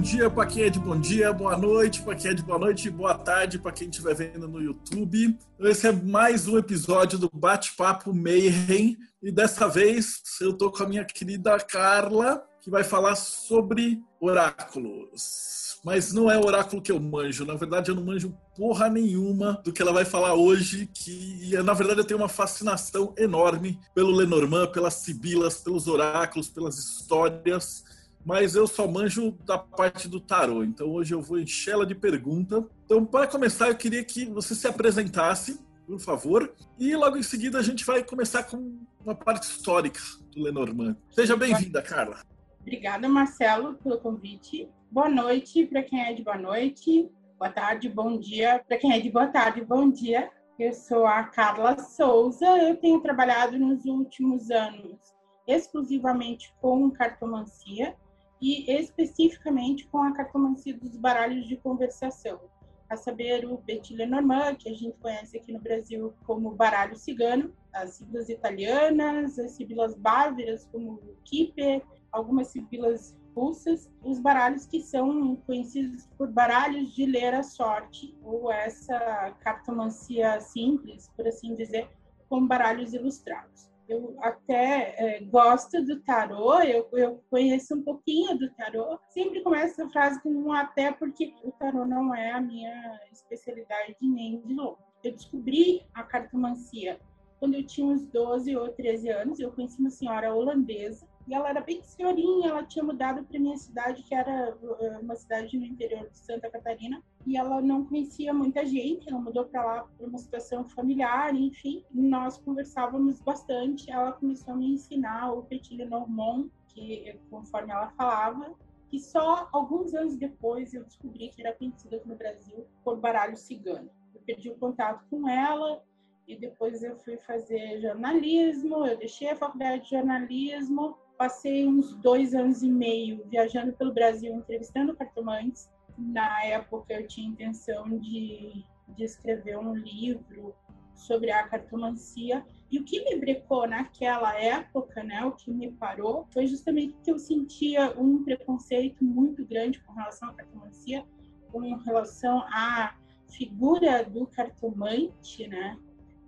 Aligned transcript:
dia 0.00 0.30
para 0.30 0.46
quem 0.46 0.62
é 0.62 0.70
de 0.70 0.78
bom 0.78 0.98
dia, 0.98 1.30
boa 1.30 1.58
noite 1.58 2.00
para 2.00 2.14
quem 2.14 2.30
é 2.30 2.34
de 2.34 2.42
boa 2.42 2.58
noite 2.58 2.88
boa 2.88 3.14
tarde 3.14 3.58
para 3.58 3.70
quem 3.70 3.90
estiver 3.90 4.14
vendo 4.14 4.48
no 4.48 4.58
YouTube. 4.58 5.38
Esse 5.60 5.88
é 5.88 5.92
mais 5.92 6.48
um 6.48 6.56
episódio 6.56 7.18
do 7.18 7.28
Bate-Papo 7.30 8.14
Mayhem 8.14 8.96
e 9.22 9.30
dessa 9.30 9.68
vez 9.68 10.22
eu 10.40 10.54
tô 10.54 10.70
com 10.70 10.82
a 10.82 10.88
minha 10.88 11.04
querida 11.04 11.58
Carla, 11.60 12.42
que 12.62 12.70
vai 12.70 12.82
falar 12.82 13.14
sobre 13.14 14.02
oráculos. 14.18 15.78
Mas 15.84 16.14
não 16.14 16.30
é 16.30 16.38
oráculo 16.38 16.80
que 16.80 16.92
eu 16.92 16.98
manjo, 16.98 17.44
na 17.44 17.54
verdade 17.54 17.90
eu 17.90 17.94
não 17.94 18.04
manjo 18.04 18.34
porra 18.56 18.88
nenhuma 18.88 19.60
do 19.62 19.70
que 19.70 19.82
ela 19.82 19.92
vai 19.92 20.06
falar 20.06 20.32
hoje, 20.32 20.88
que 20.94 21.54
na 21.62 21.74
verdade 21.74 22.00
eu 22.00 22.06
tenho 22.06 22.20
uma 22.20 22.28
fascinação 22.28 23.14
enorme 23.18 23.78
pelo 23.94 24.12
Lenormand, 24.12 24.68
pelas 24.68 24.94
sibilas, 24.94 25.58
pelos 25.58 25.86
oráculos, 25.86 26.48
pelas 26.48 26.78
histórias 26.78 27.84
mas 28.24 28.54
eu 28.54 28.66
só 28.66 28.86
manjo 28.86 29.32
da 29.44 29.58
parte 29.58 30.08
do 30.08 30.20
tarô. 30.20 30.62
Então 30.62 30.88
hoje 30.88 31.14
eu 31.14 31.22
vou 31.22 31.38
encher 31.38 31.72
ela 31.72 31.86
de 31.86 31.94
pergunta. 31.94 32.66
Então, 32.84 33.04
para 33.04 33.26
começar, 33.26 33.68
eu 33.68 33.76
queria 33.76 34.04
que 34.04 34.26
você 34.26 34.54
se 34.54 34.66
apresentasse, 34.66 35.60
por 35.86 35.98
favor, 35.98 36.54
e 36.78 36.94
logo 36.94 37.16
em 37.16 37.22
seguida 37.22 37.58
a 37.58 37.62
gente 37.62 37.84
vai 37.84 38.02
começar 38.04 38.44
com 38.44 38.78
uma 39.04 39.14
parte 39.14 39.44
histórica 39.44 40.00
do 40.34 40.42
Lenormand. 40.42 40.96
Seja 41.10 41.36
bem-vinda, 41.36 41.82
Carla. 41.82 42.22
Obrigada, 42.60 43.08
Marcelo, 43.08 43.74
pelo 43.74 43.98
convite. 43.98 44.68
Boa 44.90 45.08
noite 45.08 45.66
para 45.66 45.82
quem 45.82 46.00
é 46.02 46.12
de 46.12 46.22
boa 46.22 46.36
noite, 46.36 47.08
boa 47.38 47.50
tarde, 47.50 47.88
bom 47.88 48.18
dia 48.18 48.62
para 48.66 48.76
quem 48.76 48.92
é 48.92 49.00
de 49.00 49.10
boa 49.10 49.28
tarde, 49.28 49.64
bom 49.64 49.90
dia. 49.90 50.30
Eu 50.58 50.74
sou 50.74 51.06
a 51.06 51.24
Carla 51.24 51.78
Souza, 51.78 52.44
eu 52.44 52.76
tenho 52.76 53.00
trabalhado 53.00 53.58
nos 53.58 53.86
últimos 53.86 54.50
anos 54.50 54.98
exclusivamente 55.46 56.52
com 56.60 56.90
cartomancia 56.90 57.96
e 58.40 58.70
especificamente 58.72 59.86
com 59.88 60.02
a 60.02 60.12
cartomancia 60.12 60.76
dos 60.76 60.96
baralhos 60.96 61.46
de 61.46 61.56
conversação, 61.56 62.40
a 62.88 62.96
saber 62.96 63.44
o 63.44 63.58
Petit 63.58 63.94
Lenormand, 63.94 64.56
que 64.56 64.68
a 64.68 64.74
gente 64.74 64.96
conhece 64.98 65.36
aqui 65.36 65.52
no 65.52 65.60
Brasil 65.60 66.12
como 66.24 66.50
baralho 66.50 66.96
cigano, 66.96 67.54
as 67.72 67.94
siglas 67.94 68.28
italianas, 68.28 69.38
as 69.38 69.52
sibilas 69.52 69.94
bávaras 69.94 70.66
como 70.72 70.94
o 70.94 71.16
Kipper, 71.24 71.82
algumas 72.10 72.48
sibilas 72.48 73.16
russas, 73.36 73.88
os 74.02 74.18
baralhos 74.18 74.66
que 74.66 74.80
são 74.80 75.36
conhecidos 75.46 76.08
por 76.18 76.28
baralhos 76.28 76.92
de 76.92 77.06
ler 77.06 77.32
a 77.32 77.44
sorte, 77.44 78.16
ou 78.24 78.50
essa 78.50 78.98
cartomancia 79.40 80.40
simples, 80.40 81.08
por 81.16 81.28
assim 81.28 81.54
dizer, 81.54 81.88
com 82.28 82.44
baralhos 82.44 82.92
ilustrados 82.92 83.69
eu 83.90 84.16
até 84.20 84.94
é, 84.96 85.20
gosto 85.24 85.84
do 85.84 86.00
tarô, 86.02 86.62
eu, 86.62 86.88
eu 86.92 87.24
conheço 87.28 87.74
um 87.74 87.82
pouquinho 87.82 88.38
do 88.38 88.48
tarô. 88.54 88.98
Sempre 89.08 89.42
começo 89.42 89.82
a 89.82 89.90
frase 89.90 90.22
com 90.22 90.30
um 90.30 90.52
até, 90.52 90.92
porque 90.92 91.34
o 91.42 91.50
tarô 91.50 91.84
não 91.84 92.14
é 92.14 92.30
a 92.30 92.40
minha 92.40 93.00
especialidade 93.12 93.96
nem 94.00 94.40
de 94.42 94.54
longe. 94.54 94.78
Eu 95.02 95.12
descobri 95.12 95.84
a 95.92 96.04
cartomancia 96.04 97.00
quando 97.40 97.54
eu 97.54 97.66
tinha 97.66 97.86
uns 97.86 98.06
12 98.06 98.56
ou 98.56 98.68
13 98.68 99.08
anos. 99.08 99.40
Eu 99.40 99.50
conheci 99.50 99.80
uma 99.80 99.90
senhora 99.90 100.32
holandesa 100.32 101.09
e 101.26 101.34
ela 101.34 101.48
era 101.48 101.60
bem 101.60 101.82
senhorinha, 101.82 102.48
ela 102.48 102.64
tinha 102.64 102.84
mudado 102.84 103.24
para 103.24 103.38
minha 103.38 103.56
cidade, 103.56 104.02
que 104.02 104.14
era 104.14 104.56
eh, 104.80 104.98
uma 105.00 105.14
cidade 105.14 105.56
no 105.56 105.64
interior 105.64 106.08
de 106.08 106.18
Santa 106.18 106.50
Catarina, 106.50 107.02
e 107.26 107.36
ela 107.36 107.60
não 107.60 107.84
conhecia 107.84 108.32
muita 108.32 108.64
gente, 108.66 109.08
ela 109.08 109.20
mudou 109.20 109.44
para 109.44 109.64
lá 109.64 109.84
por 109.96 110.08
uma 110.08 110.18
situação 110.18 110.68
familiar, 110.68 111.34
enfim. 111.34 111.84
Nós 111.92 112.38
conversávamos 112.38 113.20
bastante, 113.20 113.90
ela 113.90 114.12
começou 114.12 114.54
a 114.54 114.56
me 114.56 114.72
ensinar 114.72 115.32
o 115.32 115.42
Petit 115.42 115.76
Lenormand, 115.76 116.48
que 116.68 117.18
conforme 117.30 117.72
ela 117.72 117.90
falava, 117.90 118.54
que 118.88 118.98
só 118.98 119.48
alguns 119.52 119.94
anos 119.94 120.16
depois 120.16 120.74
eu 120.74 120.84
descobri 120.84 121.28
que 121.28 121.42
era 121.42 121.54
conhecida 121.54 121.96
aqui 121.96 122.08
no 122.08 122.16
Brasil 122.16 122.66
por 122.82 122.96
baralho 122.96 123.36
cigano. 123.36 123.88
Eu 124.14 124.20
perdi 124.22 124.50
o 124.50 124.56
contato 124.56 125.04
com 125.08 125.28
ela, 125.28 125.82
e 126.26 126.36
depois 126.36 126.82
eu 126.82 126.96
fui 126.96 127.16
fazer 127.16 127.80
jornalismo, 127.80 128.86
eu 128.86 128.96
deixei 128.96 129.30
a 129.30 129.36
faculdade 129.36 129.84
de 129.84 129.90
jornalismo, 129.90 130.96
passei 131.20 131.68
uns 131.68 131.92
dois 131.96 132.34
anos 132.34 132.62
e 132.62 132.70
meio 132.70 133.22
viajando 133.26 133.74
pelo 133.74 133.92
Brasil, 133.92 134.34
entrevistando 134.34 134.96
cartomantes. 134.96 135.70
Na 135.98 136.42
época 136.44 136.94
eu 136.94 137.06
tinha 137.06 137.28
intenção 137.28 137.98
de, 137.98 138.64
de 138.96 139.04
escrever 139.04 139.58
um 139.58 139.74
livro 139.74 140.54
sobre 140.94 141.30
a 141.30 141.46
cartomancia. 141.46 142.42
E 142.70 142.78
o 142.78 142.84
que 142.84 143.04
me 143.04 143.20
brecou 143.20 143.68
naquela 143.68 144.34
época, 144.34 145.04
né, 145.04 145.22
o 145.22 145.32
que 145.32 145.50
me 145.50 145.70
parou, 145.72 146.26
foi 146.32 146.46
justamente 146.46 146.96
que 147.04 147.10
eu 147.10 147.18
sentia 147.18 147.92
um 148.00 148.24
preconceito 148.24 149.04
muito 149.04 149.44
grande 149.44 149.78
com 149.80 149.92
relação 149.92 150.30
à 150.30 150.32
cartomancia, 150.32 151.04
com 151.52 151.74
relação 151.80 152.38
à 152.46 152.96
figura 153.28 154.04
do 154.04 154.26
cartomante, 154.26 155.46
né? 155.46 155.78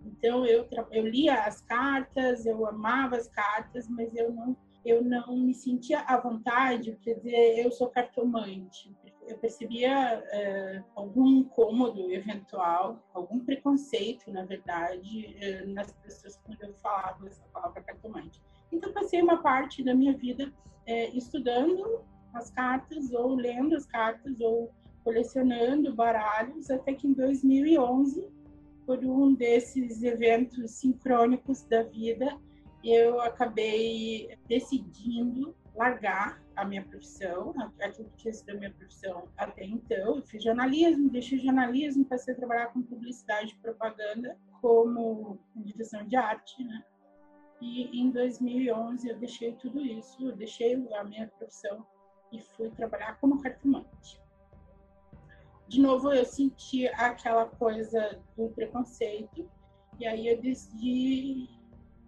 Então 0.05 0.45
eu, 0.45 0.69
eu 0.91 1.09
lia 1.09 1.45
as 1.45 1.63
cartas, 1.63 2.45
eu 2.45 2.67
amava 2.67 3.17
as 3.17 3.29
cartas, 3.29 3.89
mas 3.89 4.15
eu 4.15 4.31
não 4.31 4.55
eu 4.85 5.03
não 5.03 5.37
me 5.37 5.55
sentia 5.55 6.01
à 6.01 6.17
vontade 6.17 6.93
para 7.03 7.15
dizer 7.15 7.59
eu 7.65 7.71
sou 7.71 7.89
cartomante. 7.89 8.95
Eu 9.27 9.39
percebia 9.39 10.21
uh, 10.21 10.85
algum 10.97 11.29
incômodo 11.29 12.11
eventual, 12.11 12.99
algum 13.15 13.39
preconceito, 13.39 14.31
na 14.33 14.45
verdade, 14.45 15.37
uh, 15.39 15.71
nas 15.71 15.93
pessoas 15.93 16.41
quando 16.45 16.61
eu 16.63 16.75
falava 16.83 17.29
essa 17.29 17.45
palavra 17.53 17.81
cartomante. 17.83 18.43
Então, 18.73 18.93
passei 18.93 19.23
uma 19.23 19.41
parte 19.41 19.85
da 19.85 19.95
minha 19.95 20.17
vida 20.17 20.47
uh, 20.49 21.17
estudando 21.17 22.03
as 22.35 22.51
cartas, 22.51 23.13
ou 23.13 23.37
lendo 23.37 23.77
as 23.77 23.87
cartas, 23.87 24.41
ou 24.41 24.73
colecionando 25.05 25.95
baralhos, 25.95 26.71
até 26.71 26.93
que 26.93 27.07
em 27.07 27.13
2011, 27.13 28.29
por 28.85 28.99
um 29.05 29.35
desses 29.35 30.03
eventos 30.03 30.73
sincrônicos 30.73 31.63
da 31.63 31.85
vida, 31.85 32.37
eu 32.85 33.21
acabei 33.21 34.37
decidindo 34.49 35.55
largar 35.75 36.43
a 36.55 36.65
minha 36.65 36.85
profissão, 36.85 37.55
aquilo 37.81 38.11
que 38.11 38.17
tinha 38.19 38.35
sido 38.35 38.51
a 38.51 38.55
minha 38.55 38.73
profissão 38.73 39.29
até 39.37 39.65
então. 39.65 40.17
Eu 40.17 40.23
fiz 40.23 40.43
jornalismo, 40.43 41.11
deixei 41.11 41.39
jornalismo, 41.39 42.05
passei 42.05 42.35
a 42.35 42.37
trabalhar 42.37 42.67
com 42.69 42.83
publicidade 42.83 43.53
e 43.53 43.63
propaganda 43.63 44.37
como 44.61 45.39
direção 45.57 46.07
de 46.07 46.17
arte, 46.17 46.63
né? 46.63 46.85
E 47.61 48.01
em 48.01 48.11
2011 48.11 49.09
eu 49.09 49.19
deixei 49.19 49.53
tudo 49.55 49.81
isso, 49.81 50.29
eu 50.29 50.37
deixei 50.37 50.75
a 50.95 51.05
minha 51.05 51.29
profissão 51.29 51.87
e 52.33 52.41
fui 52.41 52.71
trabalhar 52.71 53.19
como 53.21 53.41
cartomante. 53.41 54.21
De 55.69 55.81
novo 55.81 56.13
eu 56.13 56.25
senti 56.25 56.87
aquela 56.89 57.47
coisa 57.47 58.21
do 58.37 58.49
preconceito 58.51 59.49
e 59.99 60.07
aí 60.07 60.27
eu 60.27 60.41
decidi 60.41 61.49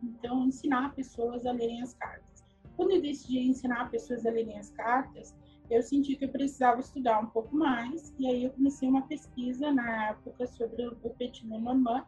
então, 0.04 0.46
ensinar 0.46 0.94
pessoas 0.94 1.46
a 1.46 1.52
lerem 1.52 1.82
as 1.82 1.94
cartas. 1.94 2.44
Quando 2.76 2.92
eu 2.92 3.02
decidi 3.02 3.38
ensinar 3.38 3.90
pessoas 3.90 4.26
a 4.26 4.30
lerem 4.30 4.58
as 4.58 4.70
cartas, 4.70 5.34
eu 5.70 5.82
senti 5.82 6.16
que 6.16 6.24
eu 6.24 6.28
precisava 6.28 6.80
estudar 6.80 7.20
um 7.20 7.26
pouco 7.26 7.56
mais, 7.56 8.14
e 8.18 8.26
aí 8.26 8.44
eu 8.44 8.50
comecei 8.50 8.88
uma 8.88 9.02
pesquisa 9.02 9.72
na 9.72 10.10
época 10.10 10.46
sobre 10.46 10.86
o 10.86 11.10
Petit 11.10 11.46
Lenormand. 11.46 12.04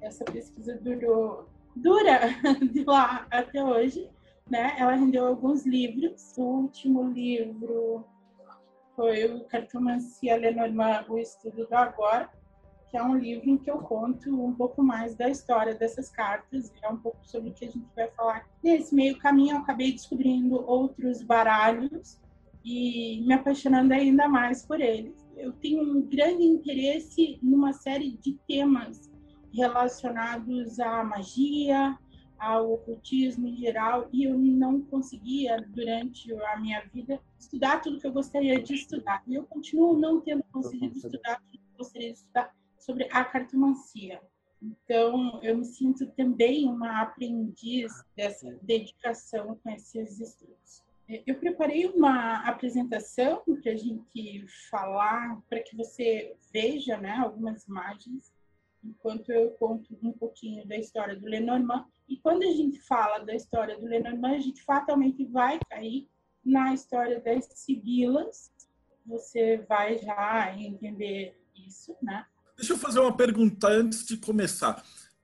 Essa 0.00 0.24
pesquisa 0.24 0.76
durou, 0.82 1.48
dura 1.76 2.20
de 2.72 2.84
lá 2.84 3.26
até 3.30 3.62
hoje, 3.62 4.10
né? 4.50 4.74
Ela 4.78 4.94
rendeu 4.94 5.26
alguns 5.26 5.64
livros. 5.64 6.36
O 6.36 6.42
último 6.42 7.08
livro 7.10 8.04
foi 8.96 9.24
o 9.26 9.44
Cartomancia 9.44 10.36
Lenormand, 10.36 11.04
o 11.08 11.18
estudo 11.18 11.66
do 11.66 11.74
agora, 11.74 12.30
que 12.90 12.96
é 12.96 13.02
um 13.02 13.16
livro 13.16 13.50
em 13.50 13.58
que 13.58 13.70
eu 13.70 13.78
conto 13.78 14.30
um 14.44 14.54
pouco 14.54 14.82
mais 14.82 15.14
da 15.14 15.28
história 15.28 15.74
dessas 15.74 16.08
cartas, 16.08 16.72
é 16.82 16.88
um 16.88 16.96
pouco 16.96 17.18
sobre 17.24 17.50
o 17.50 17.52
que 17.52 17.64
a 17.64 17.70
gente 17.70 17.86
vai 17.94 18.08
falar. 18.10 18.48
Nesse 18.62 18.94
meio 18.94 19.18
caminho, 19.18 19.56
eu 19.56 19.58
acabei 19.58 19.92
descobrindo 19.92 20.54
outros 20.68 21.22
baralhos 21.22 22.20
e 22.64 23.22
me 23.26 23.34
apaixonando 23.34 23.92
ainda 23.92 24.28
mais 24.28 24.64
por 24.64 24.80
eles. 24.80 25.14
Eu 25.36 25.52
tenho 25.52 25.82
um 25.82 26.02
grande 26.02 26.44
interesse 26.44 27.38
numa 27.42 27.72
série 27.72 28.16
de 28.16 28.34
temas 28.46 29.10
relacionados 29.52 30.78
à 30.78 31.02
magia, 31.02 31.98
ao 32.38 32.72
ocultismo 32.74 33.48
em 33.48 33.56
geral, 33.56 34.08
e 34.12 34.24
eu 34.24 34.38
não 34.38 34.80
conseguia, 34.82 35.56
durante 35.68 36.32
a 36.32 36.60
minha 36.60 36.82
vida, 36.92 37.20
estudar 37.38 37.80
tudo 37.80 37.98
que 37.98 38.06
eu 38.06 38.12
gostaria 38.12 38.60
de 38.62 38.74
estudar. 38.74 39.22
E 39.26 39.34
eu 39.34 39.44
continuo 39.44 39.98
não 39.98 40.20
tendo 40.20 40.44
conseguido 40.52 40.96
estudar 40.96 41.36
tudo 41.36 41.50
que 41.52 41.72
eu 41.72 41.78
gostaria 41.78 42.12
de 42.12 42.18
estudar 42.18 42.54
sobre 42.86 43.08
a 43.10 43.24
cartomancia. 43.24 44.22
Então, 44.62 45.40
eu 45.42 45.58
me 45.58 45.64
sinto 45.64 46.06
também 46.12 46.66
uma 46.66 47.02
aprendiz 47.02 47.92
dessa 48.16 48.48
dedicação 48.62 49.58
com 49.62 49.70
esses 49.70 50.20
estudos. 50.20 50.86
Eu 51.26 51.36
preparei 51.38 51.86
uma 51.86 52.48
apresentação 52.48 53.42
para 53.44 53.72
a 53.72 53.76
gente 53.76 54.46
falar, 54.70 55.40
para 55.48 55.60
que 55.60 55.76
você 55.76 56.34
veja 56.52 56.96
né, 56.96 57.12
algumas 57.18 57.64
imagens, 57.64 58.32
enquanto 58.82 59.30
eu 59.30 59.50
conto 59.52 59.96
um 60.02 60.12
pouquinho 60.12 60.66
da 60.66 60.76
história 60.76 61.16
do 61.16 61.26
Lenormand. 61.26 61.86
E 62.08 62.16
quando 62.16 62.42
a 62.44 62.52
gente 62.52 62.80
fala 62.80 63.18
da 63.18 63.34
história 63.34 63.78
do 63.78 63.86
Lenormand, 63.86 64.34
a 64.34 64.40
gente 64.40 64.62
fatalmente 64.62 65.24
vai 65.26 65.58
cair 65.68 66.08
na 66.44 66.72
história 66.72 67.20
das 67.20 67.46
sibilas. 67.54 68.52
Você 69.04 69.58
vai 69.68 69.98
já 69.98 70.56
entender 70.56 71.40
isso, 71.54 71.96
né? 72.02 72.26
Deixa 72.56 72.72
eu 72.72 72.78
fazer 72.78 73.00
uma 73.00 73.16
pergunta 73.16 73.68
antes 73.68 74.04
de 74.06 74.16
começar. 74.16 74.82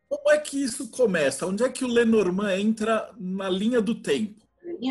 Como 0.09 0.31
é 0.31 0.39
que 0.39 0.63
isso 0.63 0.91
começa? 0.91 1.47
Onde 1.47 1.65
é 1.65 1.69
que 1.71 1.85
o 1.85 1.89
Lenormand 1.89 2.59
entra 2.59 3.11
na 3.19 3.49
linha 3.49 3.81
do 3.81 3.95
tempo? 3.95 4.47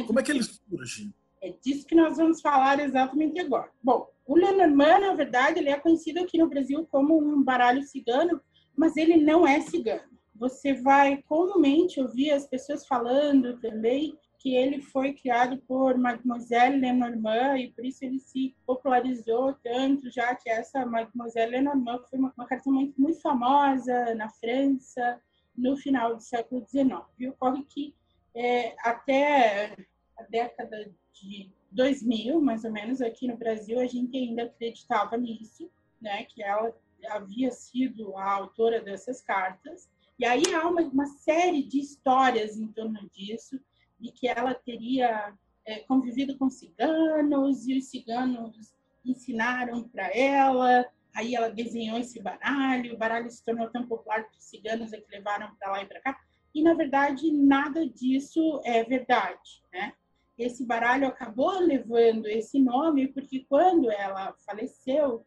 Como 0.07 0.19
é 0.19 0.23
que 0.23 0.31
ele 0.31 0.43
surge? 0.43 1.13
É 1.41 1.53
disso 1.63 1.85
que 1.85 1.95
nós 1.95 2.17
vamos 2.17 2.41
falar 2.41 2.79
exatamente 2.79 3.39
agora. 3.39 3.69
Bom, 3.83 4.07
o 4.25 4.35
Lenormand, 4.35 4.99
na 4.99 5.13
verdade, 5.13 5.59
ele 5.59 5.69
é 5.69 5.79
conhecido 5.79 6.19
aqui 6.19 6.37
no 6.37 6.49
Brasil 6.49 6.87
como 6.89 7.17
um 7.17 7.43
baralho 7.43 7.83
cigano, 7.83 8.41
mas 8.75 8.97
ele 8.97 9.17
não 9.17 9.45
é 9.45 9.61
cigano. 9.61 10.09
Você 10.35 10.73
vai 10.73 11.21
comumente 11.23 12.01
ouvir 12.01 12.31
as 12.31 12.47
pessoas 12.47 12.87
falando 12.87 13.59
também 13.59 14.17
que 14.41 14.55
ele 14.55 14.81
foi 14.81 15.13
criado 15.13 15.57
por 15.67 15.95
Mademoiselle 15.99 16.79
Lenormand 16.79 17.59
e 17.59 17.71
por 17.71 17.85
isso 17.85 18.03
ele 18.03 18.19
se 18.19 18.55
popularizou 18.65 19.53
tanto, 19.63 20.09
já 20.09 20.33
que 20.33 20.49
essa 20.49 20.83
Mademoiselle 20.83 21.51
Lenormand 21.51 22.01
foi 22.09 22.17
uma, 22.17 22.33
uma 22.35 22.47
carta 22.47 22.67
muito, 22.71 22.99
muito 22.99 23.21
famosa 23.21 24.15
na 24.15 24.29
França 24.29 25.21
no 25.55 25.77
final 25.77 26.15
do 26.15 26.23
século 26.23 26.65
XIX. 26.67 27.03
E 27.19 27.29
ocorre 27.29 27.63
que 27.65 27.93
é, 28.33 28.75
até 28.79 29.75
a 30.17 30.23
década 30.23 30.91
de 31.13 31.51
2000, 31.71 32.41
mais 32.41 32.63
ou 32.63 32.71
menos, 32.71 32.99
aqui 32.99 33.27
no 33.27 33.37
Brasil, 33.37 33.79
a 33.79 33.85
gente 33.85 34.17
ainda 34.17 34.43
acreditava 34.43 35.17
nisso, 35.17 35.69
né, 36.01 36.23
que 36.23 36.41
ela 36.41 36.75
havia 37.09 37.51
sido 37.51 38.17
a 38.17 38.31
autora 38.31 38.81
dessas 38.81 39.21
cartas. 39.21 39.87
E 40.17 40.25
aí 40.25 40.43
há 40.55 40.67
uma, 40.67 40.81
uma 40.81 41.05
série 41.05 41.61
de 41.61 41.79
histórias 41.79 42.57
em 42.57 42.67
torno 42.67 43.07
disso, 43.11 43.59
de 44.01 44.11
que 44.11 44.27
ela 44.27 44.53
teria 44.53 45.33
é, 45.65 45.79
convivido 45.79 46.37
com 46.37 46.49
ciganos 46.49 47.67
e 47.67 47.77
os 47.77 47.85
ciganos 47.85 48.73
ensinaram 49.05 49.83
para 49.83 50.09
ela. 50.15 50.85
Aí 51.13 51.35
ela 51.35 51.49
desenhou 51.49 51.97
esse 51.97 52.21
baralho, 52.21 52.93
o 52.93 52.97
baralho 52.97 53.29
se 53.29 53.43
tornou 53.43 53.69
tão 53.69 53.85
popular 53.85 54.23
que 54.29 54.37
os 54.37 54.45
ciganos 54.45 54.93
é 54.93 54.99
que 54.99 55.11
levaram 55.11 55.53
para 55.55 55.71
lá 55.71 55.83
e 55.83 55.85
para 55.85 56.01
cá 56.01 56.17
e 56.53 56.61
na 56.61 56.73
verdade 56.73 57.31
nada 57.31 57.87
disso 57.87 58.61
é 58.63 58.83
verdade, 58.83 59.63
né? 59.71 59.93
Esse 60.37 60.65
baralho 60.65 61.07
acabou 61.07 61.59
levando 61.59 62.25
esse 62.27 62.59
nome 62.59 63.07
porque 63.07 63.45
quando 63.47 63.91
ela 63.91 64.33
faleceu, 64.45 65.25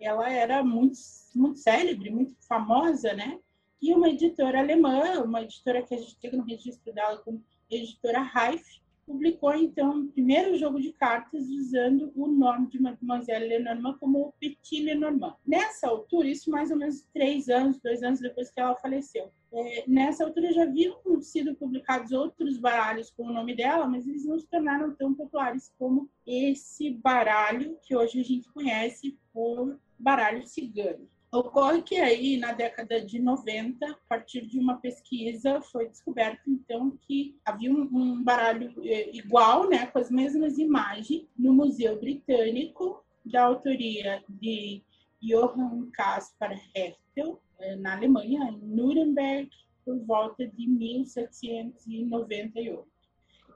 ela 0.00 0.30
era 0.30 0.62
muito 0.62 0.98
muito 1.34 1.58
célebre, 1.58 2.10
muito 2.10 2.34
famosa, 2.46 3.12
né? 3.14 3.38
E 3.80 3.94
uma 3.94 4.08
editora 4.08 4.58
alemã, 4.58 5.22
uma 5.22 5.42
editora 5.42 5.82
que 5.82 5.94
a 5.94 5.98
gente 5.98 6.18
tem 6.18 6.32
no 6.32 6.44
registro 6.44 6.92
dela 6.92 7.18
como 7.18 7.42
editora 7.70 8.22
Reif, 8.22 8.78
publicou 9.08 9.54
então 9.54 10.00
o 10.00 10.08
primeiro 10.08 10.56
jogo 10.58 10.78
de 10.78 10.92
cartas 10.92 11.48
usando 11.48 12.12
o 12.14 12.28
nome 12.28 12.68
de 12.68 12.80
Mademoiselle 12.80 13.48
Lenormand 13.48 13.96
como 13.98 14.34
Petit 14.38 14.82
Lenormand. 14.82 15.34
Nessa 15.46 15.88
altura, 15.88 16.28
isso 16.28 16.50
mais 16.50 16.70
ou 16.70 16.76
menos 16.76 17.06
três 17.14 17.48
anos, 17.48 17.80
dois 17.80 18.02
anos 18.02 18.20
depois 18.20 18.50
que 18.50 18.60
ela 18.60 18.76
faleceu. 18.76 19.32
É, 19.50 19.84
nessa 19.88 20.24
altura 20.24 20.52
já 20.52 20.64
haviam 20.64 21.00
sido 21.22 21.54
publicados 21.54 22.12
outros 22.12 22.58
baralhos 22.58 23.10
com 23.10 23.24
o 23.24 23.32
nome 23.32 23.56
dela, 23.56 23.86
mas 23.86 24.06
eles 24.06 24.26
não 24.26 24.38
se 24.38 24.46
tornaram 24.46 24.94
tão 24.94 25.14
populares 25.14 25.72
como 25.78 26.08
esse 26.26 26.90
baralho 26.90 27.78
que 27.82 27.96
hoje 27.96 28.20
a 28.20 28.24
gente 28.24 28.52
conhece 28.52 29.18
por 29.32 29.78
baralho 29.98 30.46
cigano. 30.46 31.08
Ocorre 31.30 31.82
que 31.82 31.96
aí, 31.96 32.38
na 32.38 32.52
década 32.52 33.04
de 33.04 33.18
90, 33.18 33.86
a 33.86 33.94
partir 34.08 34.46
de 34.46 34.58
uma 34.58 34.78
pesquisa, 34.78 35.60
foi 35.60 35.86
descoberto, 35.86 36.48
então, 36.48 36.96
que 37.02 37.38
havia 37.44 37.70
um, 37.70 38.22
baralho 38.22 38.72
é, 38.82 39.14
igual, 39.14 39.68
né, 39.68 39.84
com 39.86 39.98
as 39.98 40.10
mesmas 40.10 40.56
imagens, 40.56 41.26
no 41.38 41.52
Museu 41.52 42.00
Britânico, 42.00 43.04
da 43.22 43.44
autoria 43.44 44.24
de 44.26 44.82
Johann 45.20 45.90
Caspar 45.92 46.58
Hertel, 46.74 47.38
é, 47.58 47.76
na 47.76 47.94
Alemanha, 47.94 48.50
em 48.50 48.66
Nuremberg, 48.66 49.50
por 49.84 49.98
volta 50.06 50.46
de 50.46 50.66
1798. 50.66 52.97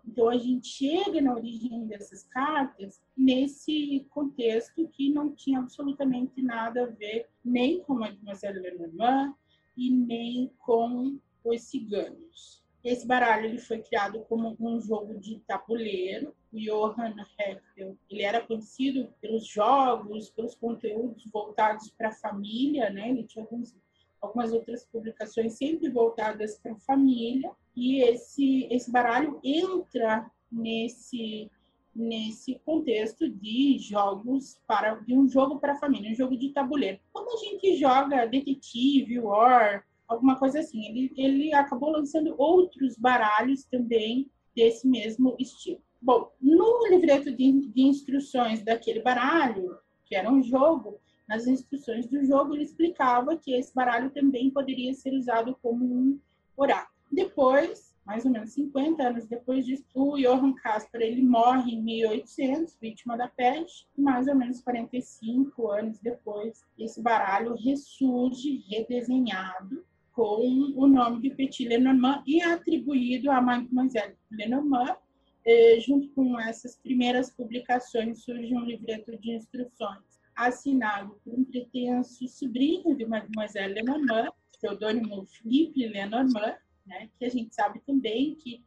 Então, 0.07 0.29
a 0.29 0.37
gente 0.37 0.67
chega 0.67 1.21
na 1.21 1.35
origem 1.35 1.87
dessas 1.87 2.25
cartas 2.25 3.01
nesse 3.17 4.07
contexto 4.11 4.89
que 4.89 5.11
não 5.11 5.33
tinha 5.33 5.61
absolutamente 5.61 6.43
nada 6.43 6.85
a 6.85 6.87
ver 6.87 7.29
nem 7.45 7.81
com 7.81 7.95
Mademoiselle 7.95 8.61
Lenormand 8.61 9.35
e 9.77 9.91
nem 9.91 10.51
com 10.59 11.19
os 11.45 11.63
ciganos. 11.63 12.63
Esse 12.85 13.07
baralho 13.07 13.47
ele 13.47 13.59
foi 13.59 13.79
criado 13.79 14.25
como 14.29 14.57
um 14.59 14.81
jogo 14.81 15.15
de 15.15 15.39
tabuleiro. 15.41 16.35
O 16.53 16.59
Johann 16.59 17.15
Heckel, 17.39 17.97
ele 18.11 18.23
era 18.23 18.45
conhecido 18.45 19.09
pelos 19.21 19.47
jogos, 19.47 20.31
pelos 20.31 20.57
conteúdos 20.57 21.25
voltados 21.33 21.91
para 21.91 22.09
a 22.09 22.15
família, 22.15 22.91
né? 22.91 23.09
Ele 23.09 23.23
tinha 23.23 23.45
alguns, 23.45 23.75
algumas 24.21 24.53
outras 24.53 24.85
publicações 24.85 25.55
sempre 25.55 25.89
voltadas 25.89 26.59
para 26.59 26.73
a 26.73 26.81
família 26.81 27.53
e 27.77 28.03
esse 28.03 28.67
esse 28.71 28.91
baralho 28.91 29.41
entra 29.43 30.31
nesse 30.51 31.51
nesse 31.95 32.59
contexto 32.65 33.29
de 33.29 33.79
jogos 33.79 34.59
para 34.67 34.95
de 34.95 35.15
um 35.15 35.29
jogo 35.29 35.59
para 35.59 35.73
a 35.73 35.79
família, 35.79 36.11
um 36.11 36.15
jogo 36.15 36.37
de 36.37 36.51
tabuleiro. 36.51 36.99
Quando 37.13 37.29
a 37.31 37.37
gente 37.37 37.77
joga 37.77 38.27
detetive, 38.27 39.19
war, 39.19 39.85
alguma 40.09 40.39
coisa 40.39 40.61
assim, 40.61 40.87
ele 40.87 41.13
ele 41.17 41.55
acabou 41.55 41.91
lançando 41.91 42.35
outros 42.39 42.97
baralhos 42.97 43.65
também 43.65 44.31
desse 44.55 44.87
mesmo 44.87 45.37
estilo. 45.39 45.81
Bom, 46.01 46.31
no 46.41 46.87
livreto 46.89 47.31
de, 47.31 47.69
de 47.69 47.83
instruções 47.83 48.63
daquele 48.65 49.01
baralho, 49.01 49.79
que 50.05 50.17
era 50.17 50.31
um 50.31 50.43
jogo, 50.43 50.99
nas 51.29 51.47
instruções 51.47 52.07
do 52.07 52.25
jogo 52.25 52.55
ele 52.55 52.65
explicava 52.65 53.37
que 53.37 53.55
esse 53.55 53.73
baralho 53.75 54.11
também 54.11 54.51
poderia 54.51 54.93
ser 54.95 55.15
usado 55.15 55.57
como 55.63 55.85
um 55.85 56.21
oráculo. 56.57 56.92
Depois, 57.13 57.95
mais 58.07 58.25
ou 58.25 58.31
menos 58.31 58.55
50 58.55 59.03
anos 59.03 59.27
depois 59.27 59.67
disso, 59.67 59.85
o 59.95 60.17
Johann 60.17 60.55
Caspar 60.55 61.03
ele 61.03 61.23
morre 61.23 61.73
em 61.73 61.83
1800, 61.83 62.79
vítima 62.81 63.19
da 63.19 63.29
peste, 63.29 63.87
e 63.97 64.01
mais 64.01 64.27
ou 64.27 64.35
menos 64.35 64.63
45 64.63 65.71
anos 65.71 65.99
depois, 65.99 66.65
esse 66.79 67.03
baralho 67.03 67.55
ressurge 67.55 68.65
redesenhado 68.67 69.85
com 70.13 70.73
o 70.75 70.87
nome 70.87 71.21
de 71.21 71.31
Petit 71.31 71.69
Lenormand 71.69 72.23
e 72.27 72.43
atribuído 72.43 73.31
a 73.31 73.41
Mademoiselle 73.41 74.17
Lenormand. 74.31 74.97
Eh, 75.45 75.81
junto 75.81 76.09
com 76.11 76.39
essas 76.39 76.77
primeiras 76.77 77.31
publicações, 77.31 78.23
surge 78.23 78.55
um 78.55 78.65
livreto 78.65 79.19
de 79.19 79.33
instruções 79.33 80.13
assinado 80.35 81.19
por 81.25 81.35
um 81.35 81.45
pretenso 81.45 82.27
sobrinho 82.29 82.97
de 82.97 83.05
Mademoiselle 83.05 83.75
Lenormand, 83.75 84.33
pseudônimo 84.53 85.27
Philippe 85.27 85.89
Lenormand, 85.89 86.57
né? 86.87 87.11
que 87.19 87.25
a 87.25 87.29
gente 87.29 87.55
sabe 87.55 87.81
também 87.81 88.35
que 88.35 88.65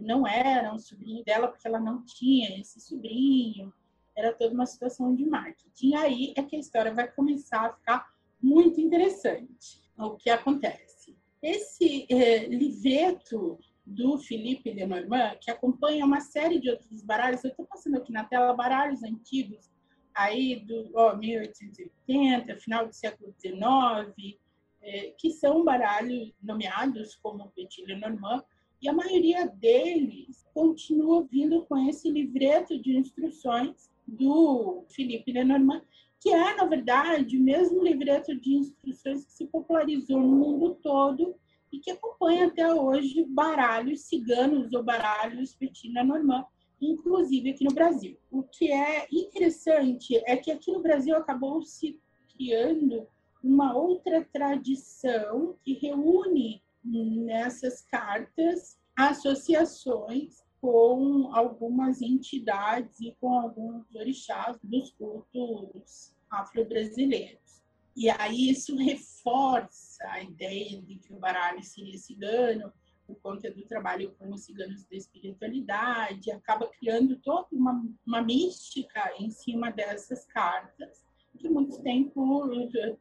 não 0.00 0.26
era 0.26 0.72
um 0.72 0.78
sobrinho 0.78 1.24
dela 1.24 1.48
porque 1.48 1.66
ela 1.66 1.80
não 1.80 2.04
tinha 2.04 2.58
esse 2.60 2.80
sobrinho, 2.80 3.72
era 4.16 4.32
toda 4.32 4.54
uma 4.54 4.66
situação 4.66 5.14
de 5.14 5.24
marketing. 5.24 5.88
E 5.88 5.94
aí 5.94 6.34
é 6.36 6.42
que 6.42 6.56
a 6.56 6.58
história 6.58 6.92
vai 6.92 7.10
começar 7.10 7.66
a 7.66 7.72
ficar 7.72 8.08
muito 8.42 8.80
interessante. 8.80 9.80
O 9.96 10.16
que 10.16 10.30
acontece? 10.30 11.16
Esse 11.42 12.06
é, 12.10 12.46
livreto 12.46 13.58
do 13.86 14.18
Felipe 14.18 14.70
Lenormand, 14.70 15.38
que 15.40 15.50
acompanha 15.50 16.04
uma 16.04 16.20
série 16.20 16.60
de 16.60 16.70
outros 16.70 17.02
baralhos, 17.02 17.42
eu 17.42 17.50
estou 17.50 17.66
passando 17.66 17.96
aqui 17.96 18.12
na 18.12 18.24
tela 18.24 18.52
baralhos 18.52 19.02
antigos, 19.02 19.70
aí 20.14 20.60
do 20.60 20.90
ó, 20.94 21.16
1880, 21.16 22.56
final 22.56 22.86
do 22.86 22.92
século 22.92 23.34
XIX, 23.40 24.36
é, 24.80 25.12
que 25.18 25.30
são 25.30 25.64
baralhos 25.64 26.32
nomeados 26.42 27.14
como 27.16 27.50
Petit 27.50 27.84
Lenormand, 27.84 28.44
e 28.80 28.88
a 28.88 28.92
maioria 28.92 29.46
deles 29.46 30.46
continua 30.54 31.26
vindo 31.30 31.64
com 31.66 31.76
esse 31.88 32.08
livreto 32.10 32.80
de 32.80 32.96
instruções 32.96 33.90
do 34.06 34.84
Felipe 34.88 35.32
Lenormand, 35.32 35.82
que 36.20 36.30
é, 36.30 36.56
na 36.56 36.64
verdade, 36.64 37.38
o 37.38 37.42
mesmo 37.42 37.82
livreto 37.82 38.34
de 38.38 38.54
instruções 38.54 39.24
que 39.24 39.32
se 39.32 39.46
popularizou 39.46 40.20
no 40.20 40.28
mundo 40.28 40.74
todo 40.82 41.34
e 41.72 41.78
que 41.78 41.90
acompanha 41.90 42.46
até 42.46 42.72
hoje 42.72 43.24
baralhos 43.28 44.02
ciganos 44.02 44.72
ou 44.72 44.82
baralhos 44.82 45.54
Petit 45.54 45.92
Lenormand, 45.92 46.46
inclusive 46.80 47.50
aqui 47.50 47.64
no 47.64 47.74
Brasil. 47.74 48.16
O 48.30 48.42
que 48.42 48.72
é 48.72 49.06
interessante 49.12 50.16
é 50.24 50.36
que 50.36 50.50
aqui 50.50 50.72
no 50.72 50.80
Brasil 50.80 51.16
acabou 51.16 51.62
se 51.62 52.00
criando 52.32 53.06
uma 53.48 53.74
outra 53.74 54.22
tradição 54.30 55.56
que 55.64 55.72
reúne 55.72 56.62
nessas 56.84 57.80
cartas 57.80 58.78
associações 58.94 60.44
com 60.60 61.30
algumas 61.32 62.02
entidades 62.02 63.00
e 63.00 63.16
com 63.18 63.32
alguns 63.32 63.94
orixás 63.94 64.58
dos 64.62 64.92
cultos 64.92 66.14
afro-brasileiros. 66.30 67.62
E 67.96 68.10
aí 68.10 68.50
isso 68.50 68.76
reforça 68.76 70.04
a 70.08 70.22
ideia 70.22 70.82
de 70.82 70.96
que 70.96 71.12
o 71.14 71.18
baralho 71.18 71.64
seria 71.64 71.96
cigano, 71.96 72.70
por 73.06 73.16
conta 73.20 73.50
do 73.50 73.64
trabalho 73.64 74.14
com 74.18 74.30
os 74.30 74.44
ciganos 74.44 74.84
da 74.84 74.96
espiritualidade, 74.96 76.30
acaba 76.30 76.68
criando 76.68 77.16
toda 77.16 77.48
uma, 77.52 77.82
uma 78.06 78.20
mística 78.20 79.10
em 79.18 79.30
cima 79.30 79.72
dessas 79.72 80.26
cartas, 80.26 81.07
que 81.38 81.48
muitos 81.48 81.78
tempo 81.78 82.48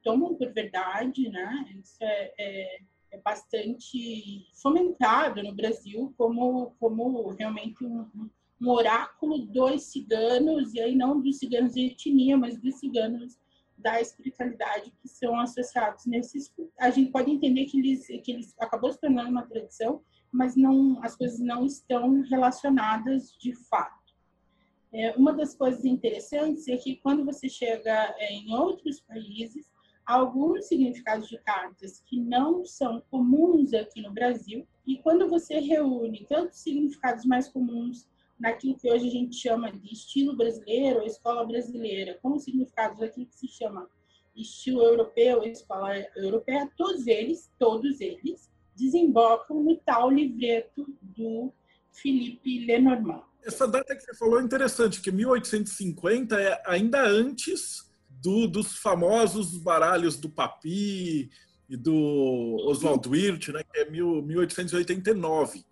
tomam 0.04 0.36
por 0.36 0.52
verdade, 0.54 1.30
né? 1.30 1.66
Isso 1.84 1.98
é, 2.02 2.34
é, 2.40 2.80
é 3.12 3.18
bastante 3.22 4.48
fomentado 4.62 5.44
no 5.44 5.54
Brasil 5.54 6.14
como, 6.18 6.76
como 6.80 7.30
realmente 7.32 7.84
um, 7.84 8.30
um 8.62 8.70
oráculo 8.70 9.40
dos 9.40 9.84
ciganos, 9.84 10.74
e 10.74 10.80
aí 10.80 10.96
não 10.96 11.20
dos 11.22 11.38
ciganos 11.38 11.74
de 11.74 11.88
etnia, 11.88 12.38
mas 12.38 12.60
dos 12.60 12.76
ciganos 12.76 13.38
da 13.78 14.02
espiritualidade 14.02 14.92
que 15.02 15.08
são 15.08 15.40
associados 15.40 16.06
nesses 16.08 16.52
a 16.80 16.90
gente 16.90 17.12
pode 17.12 17.30
entender 17.30 17.66
que 17.66 17.78
eles 17.78 18.08
que 18.24 18.32
eles 18.32 18.56
acabou 18.60 18.92
se 18.92 19.00
tornando 19.00 19.30
uma 19.30 19.46
tradição 19.46 20.02
mas 20.32 20.56
não 20.56 21.00
as 21.04 21.16
coisas 21.16 21.40
não 21.40 21.64
estão 21.64 22.22
relacionadas 22.24 23.38
de 23.40 23.54
fato 23.70 23.97
é, 24.94 25.12
uma 25.18 25.34
das 25.34 25.56
coisas 25.56 25.84
interessantes 25.86 26.68
é 26.68 26.78
que 26.78 26.98
quando 26.98 27.26
você 27.26 27.50
chega 27.50 28.16
é, 28.18 28.34
em 28.34 28.54
outros 28.54 29.02
países 29.02 29.70
alguns 30.06 30.68
significados 30.68 31.28
de 31.28 31.38
cartas 31.40 32.02
que 32.06 32.18
não 32.20 32.66
são 32.66 33.04
comuns 33.12 33.74
aqui 33.74 34.02
no 34.02 34.14
Brasil 34.14 34.66
e 34.86 34.98
quando 35.00 35.28
você 35.28 35.60
reúne 35.60 36.26
tantos 36.30 36.60
significados 36.60 37.26
mais 37.26 37.50
comuns 37.50 38.08
naquilo 38.40 38.78
que 38.78 38.90
hoje 38.90 39.08
a 39.08 39.12
gente 39.12 39.36
chama 39.36 39.72
de 39.72 39.92
estilo 39.92 40.36
brasileiro 40.36 41.00
ou 41.00 41.06
escola 41.06 41.46
brasileira, 41.46 42.18
com 42.22 42.40
significados 42.40 43.00
daquilo 43.00 43.26
que 43.26 43.36
se 43.36 43.48
chama 43.48 43.90
estilo 44.36 44.82
europeu, 44.84 45.44
escola 45.44 45.94
europeia, 46.16 46.72
todos 46.78 47.08
eles, 47.08 47.52
todos 47.58 48.00
eles, 48.00 48.50
desembocam 48.76 49.62
no 49.64 49.76
tal 49.78 50.10
livreto 50.10 50.88
do 51.02 51.52
Felipe 51.92 52.66
Lenormand. 52.66 53.24
Essa 53.48 53.66
data 53.66 53.96
que 53.96 54.02
você 54.02 54.14
falou 54.14 54.42
é 54.42 54.44
interessante, 54.44 55.00
que 55.00 55.10
1850 55.10 56.40
é 56.40 56.62
ainda 56.66 57.02
antes 57.02 57.90
do, 58.10 58.46
dos 58.46 58.76
famosos 58.76 59.58
baralhos 59.58 60.18
do 60.18 60.30
Papi 60.30 61.30
e 61.70 61.78
do 61.78 62.58
Oswald 62.68 63.08
Wirth, 63.08 63.48
né, 63.50 63.64
que 63.64 63.80
é 63.80 63.90
1889. 63.90 65.64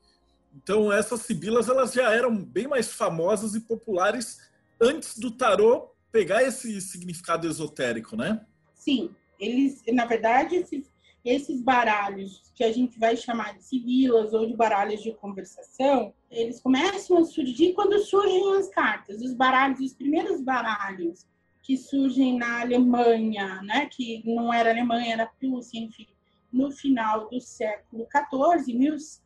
Então 0.55 0.89
essas 0.89 1.21
sibilas 1.21 1.67
elas 1.67 1.91
já 1.91 2.09
eram 2.13 2.33
bem 2.37 2.65
mais 2.65 2.93
famosas 2.93 3.55
e 3.55 3.59
populares 3.59 4.39
antes 4.79 5.17
do 5.17 5.31
tarô 5.31 5.91
pegar 6.13 6.43
esse 6.43 6.79
significado 6.79 7.45
esotérico, 7.45 8.15
né? 8.15 8.45
Sim, 8.73 9.13
eles, 9.37 9.83
na 9.91 10.05
verdade, 10.05 10.65
esses, 11.25 11.59
baralhos 11.59 12.51
que 12.53 12.63
a 12.63 12.71
gente 12.71 12.99
vai 12.99 13.17
chamar 13.17 13.57
de 13.57 13.63
sibilas 13.63 14.31
ou 14.31 14.45
de 14.45 14.55
baralhos 14.55 15.01
de 15.01 15.11
conversação, 15.13 16.13
eles 16.29 16.61
começam 16.61 17.17
a 17.17 17.25
surgir 17.25 17.73
quando 17.73 17.97
surgem 17.99 18.55
as 18.57 18.69
cartas. 18.69 19.21
Os 19.21 19.33
baralhos, 19.33 19.79
os 19.79 19.93
primeiros 19.93 20.39
baralhos 20.39 21.25
que 21.63 21.75
surgem 21.75 22.37
na 22.37 22.61
Alemanha, 22.61 23.59
né, 23.63 23.87
que 23.87 24.21
não 24.23 24.53
era 24.53 24.69
Alemanha, 24.69 25.13
era 25.13 25.25
Prússia, 25.25 25.79
enfim, 25.79 26.07
no 26.53 26.69
final 26.71 27.27
do 27.27 27.41
século 27.41 28.07
XIV, 28.07 28.73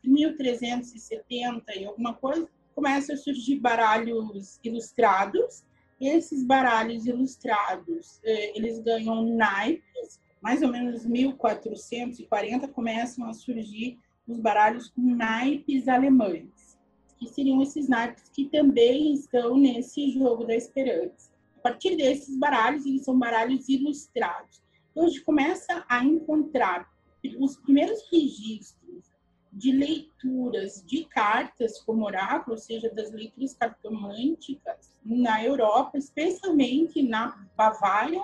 1370 0.02 1.76
e 1.76 1.86
alguma 1.86 2.14
coisa, 2.14 2.50
começam 2.74 3.14
a 3.14 3.18
surgir 3.18 3.60
baralhos 3.60 4.58
ilustrados. 4.64 5.66
Esses 6.00 6.46
baralhos 6.46 7.06
ilustrados, 7.06 8.22
eh, 8.24 8.58
eles 8.58 8.80
ganham 8.80 9.36
naipes, 9.36 10.18
mais 10.42 10.62
ou 10.62 10.70
menos 10.70 11.06
1440 11.06 12.68
começam 12.70 13.28
a 13.28 13.34
surgir 13.34 14.00
os 14.28 14.40
baralhos 14.40 14.90
com 14.90 15.02
naipes 15.02 15.88
alemães, 15.88 16.78
que 17.18 17.28
seriam 17.28 17.62
esses 17.62 17.90
naipes 17.90 18.30
que 18.30 18.46
também 18.46 19.14
estão 19.14 19.58
nesse 19.58 20.12
jogo 20.12 20.46
da 20.46 20.56
esperança. 20.56 21.32
A 21.58 21.62
partir 21.62 21.98
desses 21.98 22.38
baralhos, 22.38 22.86
eles 22.86 23.04
são 23.04 23.18
baralhos 23.18 23.68
ilustrados. 23.68 24.62
Então, 24.92 25.04
a 25.04 25.08
gente 25.08 25.24
começa 25.24 25.86
a 25.90 26.04
encontrar 26.04 26.90
os 27.38 27.58
primeiros 27.58 28.02
registros 28.10 29.12
de 29.52 29.72
leituras 29.72 30.84
de 30.86 31.04
cartas 31.06 31.82
como 31.82 32.06
oráculo, 32.06 32.56
ou 32.56 32.58
seja, 32.58 32.90
das 32.94 33.12
leituras 33.12 33.54
cartomânticas 33.54 34.96
na 35.04 35.44
Europa, 35.44 35.98
especialmente 35.98 37.02
na 37.02 37.46
Bavária, 37.58 38.22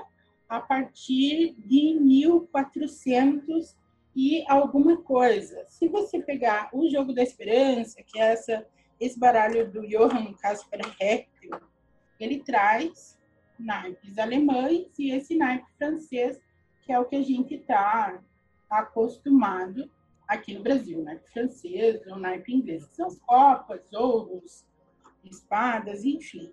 a 0.47 0.59
partir 0.59 1.55
de 1.57 1.97
1400 1.99 3.75
e 4.15 4.45
alguma 4.47 4.97
coisa. 4.97 5.65
Se 5.67 5.87
você 5.87 6.21
pegar 6.21 6.69
o 6.71 6.89
Jogo 6.89 7.13
da 7.13 7.23
Esperança, 7.23 8.01
que 8.03 8.19
é 8.19 8.31
essa, 8.33 8.65
esse 8.99 9.19
baralho 9.19 9.69
do 9.71 9.87
Johann 9.87 10.33
Caspar 10.35 10.79
Heckel, 10.99 11.59
ele 12.19 12.39
traz 12.39 13.19
naipes 13.59 14.17
alemães 14.17 14.87
e 14.97 15.11
esse 15.11 15.35
naipe 15.35 15.65
francês, 15.77 16.39
que 16.83 16.91
é 16.91 16.99
o 16.99 17.05
que 17.05 17.15
a 17.15 17.23
gente 17.23 17.55
está 17.55 18.21
acostumado 18.69 19.89
aqui 20.27 20.53
no 20.53 20.63
Brasil, 20.63 21.03
naipe 21.03 21.29
francês 21.31 22.05
ou 22.07 22.17
naipe 22.17 22.53
inglês, 22.53 22.87
são 22.91 23.07
as 23.07 23.19
copas, 23.19 23.91
ouros, 23.93 24.65
espadas, 25.23 26.03
enfim. 26.03 26.51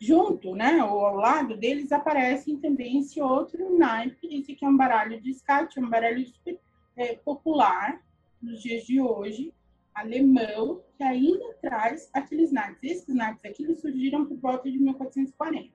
Junto, 0.00 0.54
né, 0.54 0.82
ou 0.82 1.04
ao 1.04 1.16
lado 1.16 1.56
deles, 1.56 1.92
aparecem 1.92 2.56
também 2.56 3.00
esse 3.00 3.20
outro 3.20 3.76
naipe, 3.76 4.34
esse 4.34 4.54
que 4.54 4.64
é 4.64 4.68
um 4.68 4.76
baralho 4.76 5.20
de 5.20 5.30
descarte, 5.30 5.78
um 5.78 5.90
baralho 5.90 6.26
super 6.26 6.58
é, 6.96 7.16
popular 7.16 8.02
nos 8.40 8.62
dias 8.62 8.84
de 8.84 8.98
hoje, 8.98 9.52
alemão, 9.94 10.82
que 10.96 11.04
ainda 11.04 11.52
traz 11.60 12.08
aqueles 12.14 12.50
naipes. 12.50 12.90
Esses 12.90 13.14
naipes 13.14 13.44
aqui 13.44 13.62
eles 13.62 13.80
surgiram 13.80 14.24
por 14.24 14.38
volta 14.38 14.70
de 14.70 14.78
1440. 14.78 15.68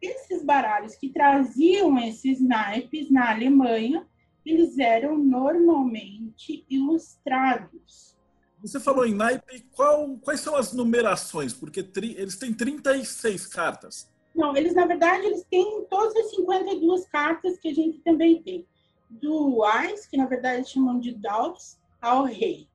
Esses 0.00 0.44
baralhos 0.44 0.94
que 0.94 1.08
traziam 1.08 1.98
esses 1.98 2.40
naipes 2.40 3.10
na 3.10 3.30
Alemanha 3.30 4.06
eles 4.50 4.78
eram 4.78 5.18
normalmente 5.18 6.64
ilustrados. 6.70 8.16
Você 8.60 8.80
falou 8.80 9.06
em 9.06 9.14
naipe, 9.14 9.60
qual, 9.72 10.16
quais 10.18 10.40
são 10.40 10.56
as 10.56 10.72
numerações? 10.72 11.52
Porque 11.52 11.82
tri, 11.82 12.14
eles 12.18 12.36
têm 12.36 12.52
36 12.52 13.46
cartas. 13.46 14.10
Não, 14.34 14.56
eles 14.56 14.74
na 14.74 14.86
verdade 14.86 15.26
eles 15.26 15.44
têm 15.50 15.84
todas 15.88 16.14
as 16.16 16.30
52 16.30 17.06
cartas 17.08 17.58
que 17.58 17.68
a 17.68 17.74
gente 17.74 18.00
também 18.00 18.42
tem. 18.42 18.66
Do 19.08 19.62
Ais, 19.64 20.06
que 20.06 20.16
na 20.16 20.26
verdade 20.26 20.68
chamam 20.68 20.98
de 20.98 21.14
Daus, 21.14 21.78
ao 22.00 22.24
Rei. 22.24 22.68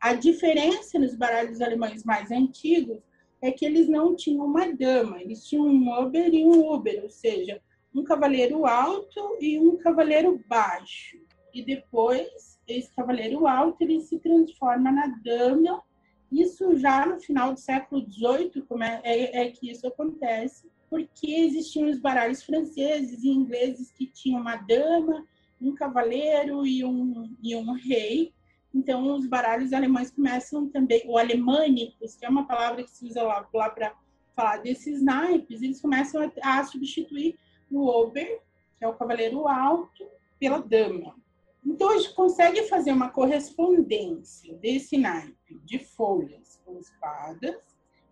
A 0.00 0.14
diferença 0.14 0.98
nos 0.98 1.14
baralhos 1.14 1.60
alemães 1.60 2.04
mais 2.04 2.30
antigos 2.30 2.98
é 3.42 3.50
que 3.50 3.64
eles 3.64 3.88
não 3.88 4.14
tinham 4.14 4.44
uma 4.44 4.72
dama, 4.72 5.20
eles 5.20 5.44
tinham 5.44 5.66
um 5.66 5.90
Ober 5.90 6.32
e 6.32 6.44
um 6.44 6.72
Uber, 6.72 7.02
ou 7.02 7.10
seja, 7.10 7.60
um 7.94 8.04
cavaleiro 8.04 8.66
alto 8.66 9.36
e 9.40 9.58
um 9.58 9.76
cavaleiro 9.76 10.42
baixo. 10.46 11.18
E 11.52 11.62
depois, 11.62 12.58
esse 12.78 12.94
cavaleiro 12.94 13.46
alto 13.46 13.82
ele 13.82 14.00
se 14.00 14.18
transforma 14.18 14.90
na 14.90 15.06
dama. 15.06 15.82
Isso 16.30 16.76
já 16.76 17.06
no 17.06 17.20
final 17.20 17.52
do 17.52 17.60
século 17.60 18.04
XVIII 18.08 18.64
é, 18.82 19.00
é, 19.02 19.46
é 19.46 19.50
que 19.50 19.70
isso 19.70 19.86
acontece, 19.86 20.70
porque 20.88 21.32
existiam 21.32 21.88
os 21.88 21.98
baralhos 21.98 22.42
franceses 22.42 23.22
e 23.22 23.28
ingleses 23.28 23.90
que 23.90 24.06
tinham 24.06 24.40
uma 24.40 24.56
dama, 24.56 25.26
um 25.60 25.74
cavaleiro 25.74 26.66
e 26.66 26.84
um, 26.84 27.36
e 27.42 27.54
um 27.56 27.72
rei. 27.72 28.32
Então, 28.72 29.16
os 29.16 29.26
baralhos 29.26 29.72
alemães 29.72 30.10
começam 30.10 30.68
também, 30.68 31.02
o 31.06 31.18
alemânicos, 31.18 32.16
que 32.16 32.24
é 32.24 32.28
uma 32.28 32.46
palavra 32.46 32.84
que 32.84 32.90
se 32.90 33.04
usa 33.04 33.22
lá, 33.22 33.46
lá 33.52 33.70
para 33.70 33.94
falar 34.34 34.58
desses 34.58 35.02
naipes, 35.02 35.60
eles 35.60 35.80
começam 35.80 36.22
a, 36.42 36.60
a 36.60 36.64
substituir 36.64 37.36
o 37.70 37.86
Ober, 37.86 38.40
que 38.78 38.84
é 38.84 38.88
o 38.88 38.94
cavaleiro 38.94 39.46
alto, 39.46 40.06
pela 40.38 40.60
dama. 40.60 41.14
Então, 41.64 41.90
a 41.90 41.98
gente 41.98 42.14
consegue 42.14 42.62
fazer 42.64 42.92
uma 42.92 43.10
correspondência 43.10 44.54
desse 44.56 44.96
naipe 44.96 45.58
de 45.64 45.78
folhas 45.78 46.60
com 46.64 46.78
espadas. 46.78 47.56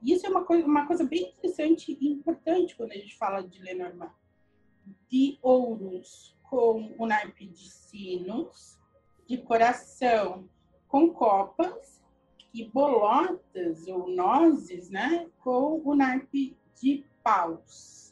Isso 0.02 0.26
é 0.26 0.30
uma 0.30 0.44
coisa, 0.44 0.66
uma 0.66 0.86
coisa 0.86 1.04
bem 1.04 1.30
interessante 1.30 1.96
e 2.00 2.08
importante 2.08 2.76
quando 2.76 2.92
a 2.92 2.96
gente 2.96 3.16
fala 3.16 3.42
de 3.42 3.60
Lenormand. 3.60 4.12
De 5.08 5.38
ouros 5.42 6.36
com 6.42 6.94
o 6.98 7.06
naipe 7.06 7.46
de 7.46 7.68
sinos, 7.68 8.78
de 9.26 9.38
coração 9.38 10.48
com 10.88 11.12
copas 11.12 12.02
e 12.54 12.64
bolotas 12.64 13.86
ou 13.86 14.08
nozes, 14.08 14.88
né, 14.88 15.28
com 15.40 15.82
o 15.84 15.94
naipe 15.94 16.56
de 16.80 17.04
paus. 17.22 18.07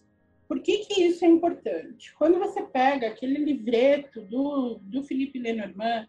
Por 0.48 0.60
que, 0.60 0.78
que 0.78 1.02
isso 1.02 1.24
é 1.24 1.28
importante? 1.28 2.14
Quando 2.14 2.38
você 2.38 2.62
pega 2.62 3.08
aquele 3.08 3.38
livreto 3.38 4.22
do, 4.22 4.78
do 4.82 5.02
Felipe 5.02 5.38
Lenormand, 5.38 6.08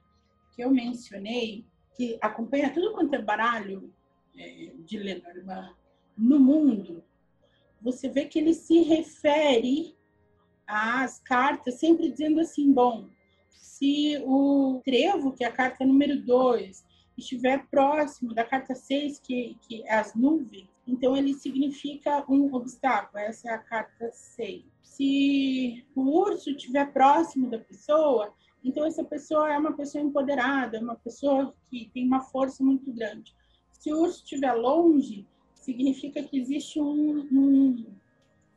que 0.56 0.64
eu 0.64 0.70
mencionei, 0.70 1.66
que 1.96 2.18
acompanha 2.22 2.72
tudo 2.72 2.94
quanto 2.94 3.16
é 3.16 3.22
baralho 3.22 3.92
é, 4.38 4.72
de 4.80 5.00
Lenormand 5.00 5.76
no 6.16 6.40
mundo, 6.40 7.04
você 7.82 8.10
vê 8.10 8.26
que 8.26 8.38
ele 8.38 8.54
se 8.54 8.82
refere 8.82 9.96
às 10.66 11.20
cartas 11.20 11.76
sempre 11.76 12.12
dizendo 12.12 12.40
assim, 12.40 12.72
bom, 12.72 13.10
se 13.50 14.22
o 14.26 14.82
trevo, 14.84 15.32
que 15.32 15.44
é 15.44 15.48
a 15.48 15.52
carta 15.52 15.86
número 15.86 16.22
2, 16.22 16.86
estiver 17.18 17.66
próximo 17.68 18.34
da 18.34 18.44
carta 18.44 18.76
6, 18.76 19.20
que, 19.20 19.58
que 19.62 19.84
é 19.84 19.96
as 19.96 20.14
nuvens, 20.14 20.68
então 20.88 21.18
ele 21.18 21.34
significa 21.34 22.24
um 22.30 22.54
obstáculo. 22.54 23.20
Essa 23.20 23.50
é 23.50 23.54
a 23.54 23.58
carta 23.58 24.10
6. 24.12 24.64
Se 24.82 25.86
o 25.94 26.02
urso 26.02 26.50
estiver 26.52 26.92
próximo 26.94 27.50
da 27.50 27.60
pessoa, 27.60 28.34
então 28.64 28.86
essa 28.86 29.04
pessoa 29.04 29.52
é 29.54 29.58
uma 29.58 29.74
pessoa 29.74 30.04
empoderada, 30.04 30.78
é 30.78 30.82
uma 30.82 30.96
pessoa 30.96 31.54
que 31.70 31.90
tem 31.94 32.06
uma 32.06 32.22
força 32.22 32.64
muito 32.64 32.92
grande. 32.92 33.36
Se 33.72 33.92
o 33.92 34.02
urso 34.02 34.24
estiver 34.24 34.54
longe, 34.54 35.28
significa 35.54 36.24
que 36.24 36.40
existe 36.40 36.80
um, 36.80 37.28
um, 37.32 37.86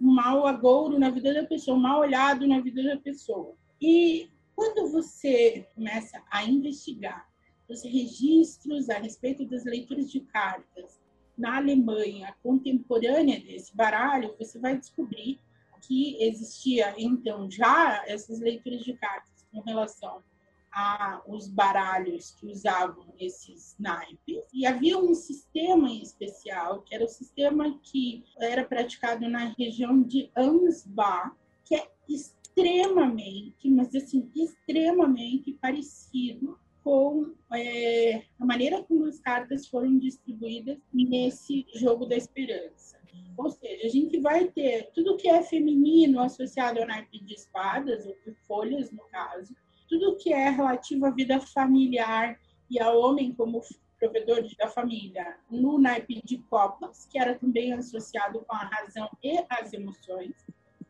um 0.01 0.13
mau 0.13 0.47
agouro 0.47 0.99
na 0.99 1.11
vida 1.11 1.35
da 1.35 1.45
pessoa, 1.45 1.77
um 1.77 1.81
mal 1.81 2.01
olhado 2.01 2.47
na 2.47 2.61
vida 2.61 2.83
da 2.83 2.97
pessoa. 2.97 3.55
E 3.83 4.31
quando 4.55 4.91
você 4.91 5.67
começa 5.75 6.23
a 6.31 6.45
investigar 6.45 7.29
os 7.69 7.83
registros 7.83 8.89
a 8.89 8.99
respeito 8.99 9.45
das 9.45 9.65
leituras 9.65 10.11
de 10.11 10.21
cartas 10.21 11.01
na 11.41 11.57
Alemanha 11.57 12.37
contemporânea 12.43 13.41
desse 13.41 13.75
baralho, 13.75 14.35
você 14.39 14.59
vai 14.59 14.77
descobrir 14.77 15.41
que 15.81 16.23
existia 16.23 16.95
então 16.99 17.51
já 17.51 18.05
essas 18.07 18.39
leituras 18.39 18.83
de 18.83 18.93
cartas 18.93 19.47
com 19.51 19.61
relação 19.63 20.23
aos 20.71 21.49
baralhos 21.49 22.33
que 22.39 22.47
usavam 22.47 23.13
esses 23.19 23.75
naipes. 23.79 24.45
E 24.53 24.67
havia 24.67 24.99
um 24.99 25.15
sistema 25.15 25.89
em 25.89 26.03
especial 26.03 26.83
que 26.83 26.95
era 26.95 27.05
o 27.05 27.09
sistema 27.09 27.77
que 27.83 28.25
era 28.39 28.65
praticado 28.65 29.29
na 29.29 29.47
região 29.59 30.01
de 30.03 30.31
Ansbach, 30.37 31.33
que 31.65 31.75
é 31.75 31.91
extremamente, 32.09 33.69
mas 33.71 33.95
assim, 33.95 34.31
extremamente 34.37 35.53
parecido 35.55 36.59
com 36.83 37.35
é, 37.53 38.23
a 38.39 38.45
maneira 38.45 38.83
como 38.83 39.05
as 39.05 39.19
cartas 39.21 39.67
foram 39.69 39.99
distribuídas 39.99 40.79
nesse 40.93 41.67
jogo 41.75 42.07
da 42.07 42.17
esperança. 42.17 42.99
Ou 43.37 43.51
seja, 43.51 43.87
a 43.87 43.91
gente 43.91 44.19
vai 44.21 44.47
ter 44.49 44.91
tudo 44.93 45.17
que 45.17 45.29
é 45.29 45.43
feminino 45.43 46.21
associado 46.21 46.81
ao 46.81 46.87
naipe 46.87 47.23
de 47.25 47.35
espadas, 47.35 48.07
ou 48.07 48.15
de 48.25 48.35
folhas, 48.47 48.91
no 48.93 49.03
caso, 49.11 49.55
tudo 49.89 50.17
que 50.17 50.33
é 50.33 50.51
relativo 50.51 51.07
à 51.07 51.11
vida 51.11 51.41
familiar 51.41 52.39
e 52.71 52.81
ao 52.81 53.01
homem 53.01 53.35
como 53.35 53.61
provedor 53.99 54.43
da 54.57 54.69
família 54.69 55.37
no 55.51 55.79
naipe 55.79 56.23
de 56.25 56.39
copas, 56.39 57.07
que 57.07 57.19
era 57.19 57.39
também 57.39 57.73
associado 57.73 58.41
com 58.47 58.55
a 58.55 58.65
razão 58.65 59.11
e 59.23 59.45
as 59.51 59.73
emoções, 59.73 60.35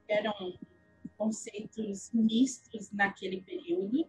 eram 0.09 0.33
conceitos 1.17 2.11
mistos 2.13 2.91
naquele 2.93 3.43
período. 3.43 4.07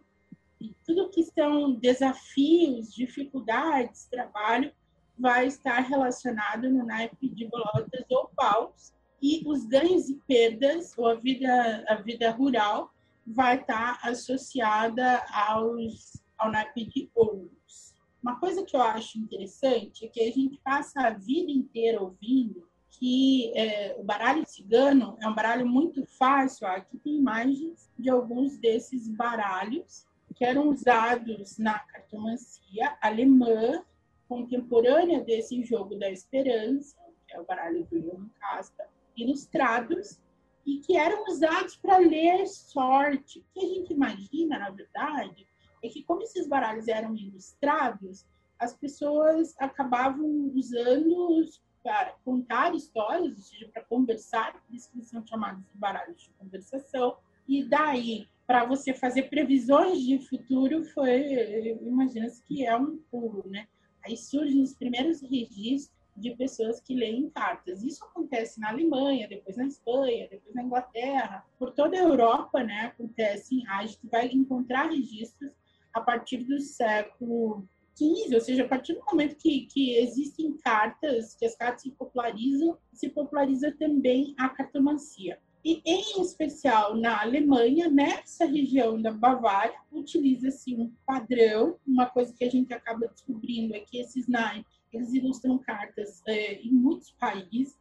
Tudo 0.84 1.10
que 1.10 1.22
são 1.22 1.72
desafios, 1.74 2.94
dificuldades, 2.94 4.06
trabalho, 4.06 4.72
vai 5.18 5.46
estar 5.46 5.80
relacionado 5.80 6.68
no 6.70 6.84
naipe 6.84 7.28
de 7.28 7.46
bolotas 7.46 8.04
ou 8.10 8.30
paus. 8.36 8.92
E 9.20 9.42
os 9.46 9.64
ganhos 9.66 10.08
e 10.08 10.20
perdas, 10.26 10.96
ou 10.98 11.06
a 11.06 11.14
vida, 11.14 11.84
a 11.88 11.94
vida 11.96 12.30
rural, 12.30 12.92
vai 13.26 13.60
estar 13.60 14.00
associada 14.02 15.22
aos, 15.32 16.20
ao 16.36 16.50
naipe 16.50 16.86
de 16.86 17.10
ouros. 17.14 17.94
Uma 18.22 18.38
coisa 18.38 18.64
que 18.64 18.76
eu 18.76 18.82
acho 18.82 19.18
interessante 19.18 20.04
é 20.04 20.08
que 20.08 20.20
a 20.20 20.30
gente 20.32 20.60
passa 20.64 21.00
a 21.02 21.10
vida 21.10 21.50
inteira 21.50 22.00
ouvindo 22.00 22.68
que 23.02 23.52
é, 23.56 23.96
o 23.98 24.04
baralho 24.04 24.46
cigano 24.46 25.16
é 25.20 25.28
um 25.28 25.34
baralho 25.34 25.66
muito 25.66 26.06
fácil. 26.06 26.68
Aqui 26.68 26.96
tem 26.98 27.16
imagens 27.16 27.90
de 27.98 28.08
alguns 28.08 28.56
desses 28.58 29.08
baralhos 29.08 30.06
que 30.32 30.44
eram 30.44 30.68
usados 30.68 31.58
na 31.58 31.78
cartomancia 31.78 32.96
alemã 33.00 33.84
contemporânea 34.28 35.20
desse 35.20 35.62
jogo 35.62 35.98
da 35.98 36.10
esperança, 36.10 36.96
que 37.26 37.34
é 37.34 37.40
o 37.40 37.44
baralho 37.44 37.84
do 37.84 38.00
Johann 38.00 38.30
Casper, 38.40 38.86
ilustrados 39.16 40.18
e 40.64 40.78
que 40.78 40.96
eram 40.96 41.24
usados 41.26 41.76
para 41.76 41.98
ler 41.98 42.46
sorte. 42.46 43.40
O 43.40 43.44
que 43.52 43.66
a 43.66 43.68
gente 43.68 43.92
imagina, 43.92 44.58
na 44.58 44.70
verdade, 44.70 45.46
é 45.82 45.88
que 45.88 46.02
como 46.02 46.22
esses 46.22 46.46
baralhos 46.46 46.88
eram 46.88 47.14
ilustrados, 47.16 48.24
as 48.58 48.74
pessoas 48.74 49.54
acabavam 49.58 50.52
usando-os 50.54 51.60
para 51.82 52.14
contar 52.24 52.74
histórias, 52.74 53.36
ou 53.36 53.42
seja, 53.42 53.68
para 53.68 53.82
conversar, 53.82 54.52
por 54.52 54.74
isso 54.74 54.88
que 54.92 55.02
são 55.02 55.26
chamados 55.26 55.64
de 55.72 55.76
baralhos 55.76 56.22
de 56.22 56.30
conversação. 56.38 57.16
E 57.48 57.64
daí, 57.64 58.28
para 58.46 58.64
você 58.64 58.92
fazer 58.92 59.24
previsões 59.24 60.00
de 60.00 60.18
futuro, 60.18 60.84
foi, 60.84 61.78
imagina-se 61.80 62.42
que 62.44 62.66
é 62.66 62.76
um 62.76 62.98
pulo, 63.10 63.44
né? 63.48 63.66
Aí 64.04 64.16
surgem 64.16 64.62
os 64.62 64.74
primeiros 64.74 65.22
registros 65.22 66.02
de 66.16 66.34
pessoas 66.36 66.80
que 66.80 66.94
leem 66.94 67.30
cartas. 67.30 67.82
Isso 67.82 68.04
acontece 68.04 68.60
na 68.60 68.68
Alemanha, 68.68 69.28
depois 69.28 69.56
na 69.56 69.66
Espanha, 69.66 70.28
depois 70.30 70.54
na 70.54 70.62
Inglaterra, 70.62 71.44
por 71.58 71.72
toda 71.72 71.96
a 71.96 72.02
Europa, 72.02 72.62
né? 72.62 72.86
Acontece. 72.86 73.62
A 73.68 73.86
gente 73.86 74.06
vai 74.10 74.26
encontrar 74.28 74.90
registros 74.90 75.52
a 75.92 76.00
partir 76.00 76.38
do 76.38 76.60
século 76.60 77.66
15, 77.96 78.34
ou 78.34 78.40
seja, 78.40 78.64
a 78.64 78.68
partir 78.68 78.94
do 78.94 79.04
momento 79.04 79.36
que, 79.36 79.66
que 79.66 79.96
existem 79.96 80.56
cartas, 80.58 81.34
que 81.34 81.44
as 81.44 81.54
cartas 81.54 81.82
se 81.82 81.90
popularizam, 81.92 82.76
se 82.92 83.08
populariza 83.08 83.72
também 83.72 84.34
a 84.38 84.48
cartomancia. 84.48 85.38
E, 85.64 85.80
em 85.84 86.20
especial, 86.20 86.96
na 86.96 87.20
Alemanha, 87.20 87.88
nessa 87.88 88.44
região 88.44 89.00
da 89.00 89.12
Bavária, 89.12 89.78
utiliza-se 89.92 90.74
um 90.74 90.92
padrão, 91.06 91.76
uma 91.86 92.06
coisa 92.06 92.34
que 92.34 92.44
a 92.44 92.50
gente 92.50 92.72
acaba 92.74 93.06
descobrindo 93.06 93.74
é 93.74 93.80
que 93.80 93.98
esses 93.98 94.26
naipes, 94.26 94.72
eles 94.92 95.12
ilustram 95.14 95.58
cartas 95.58 96.20
é, 96.26 96.54
em 96.60 96.72
muitos 96.72 97.12
países, 97.12 97.76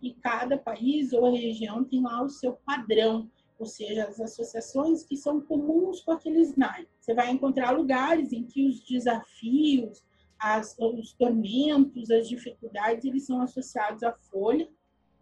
e 0.00 0.12
cada 0.14 0.56
país 0.56 1.12
ou 1.12 1.32
região 1.32 1.82
tem 1.82 2.02
lá 2.02 2.22
o 2.22 2.28
seu 2.28 2.52
padrão 2.64 3.28
ou 3.58 3.66
seja, 3.66 4.04
as 4.04 4.20
associações 4.20 5.02
que 5.02 5.16
são 5.16 5.40
comuns 5.40 6.00
com 6.00 6.12
aqueles 6.12 6.56
naipes. 6.56 6.92
Você 7.00 7.14
vai 7.14 7.30
encontrar 7.30 7.70
lugares 7.70 8.32
em 8.32 8.44
que 8.44 8.66
os 8.66 8.80
desafios, 8.80 10.04
as, 10.38 10.76
os 10.78 11.12
tormentos, 11.12 12.10
as 12.10 12.28
dificuldades, 12.28 13.04
eles 13.04 13.24
são 13.24 13.40
associados 13.40 14.02
à 14.02 14.12
folha, 14.12 14.68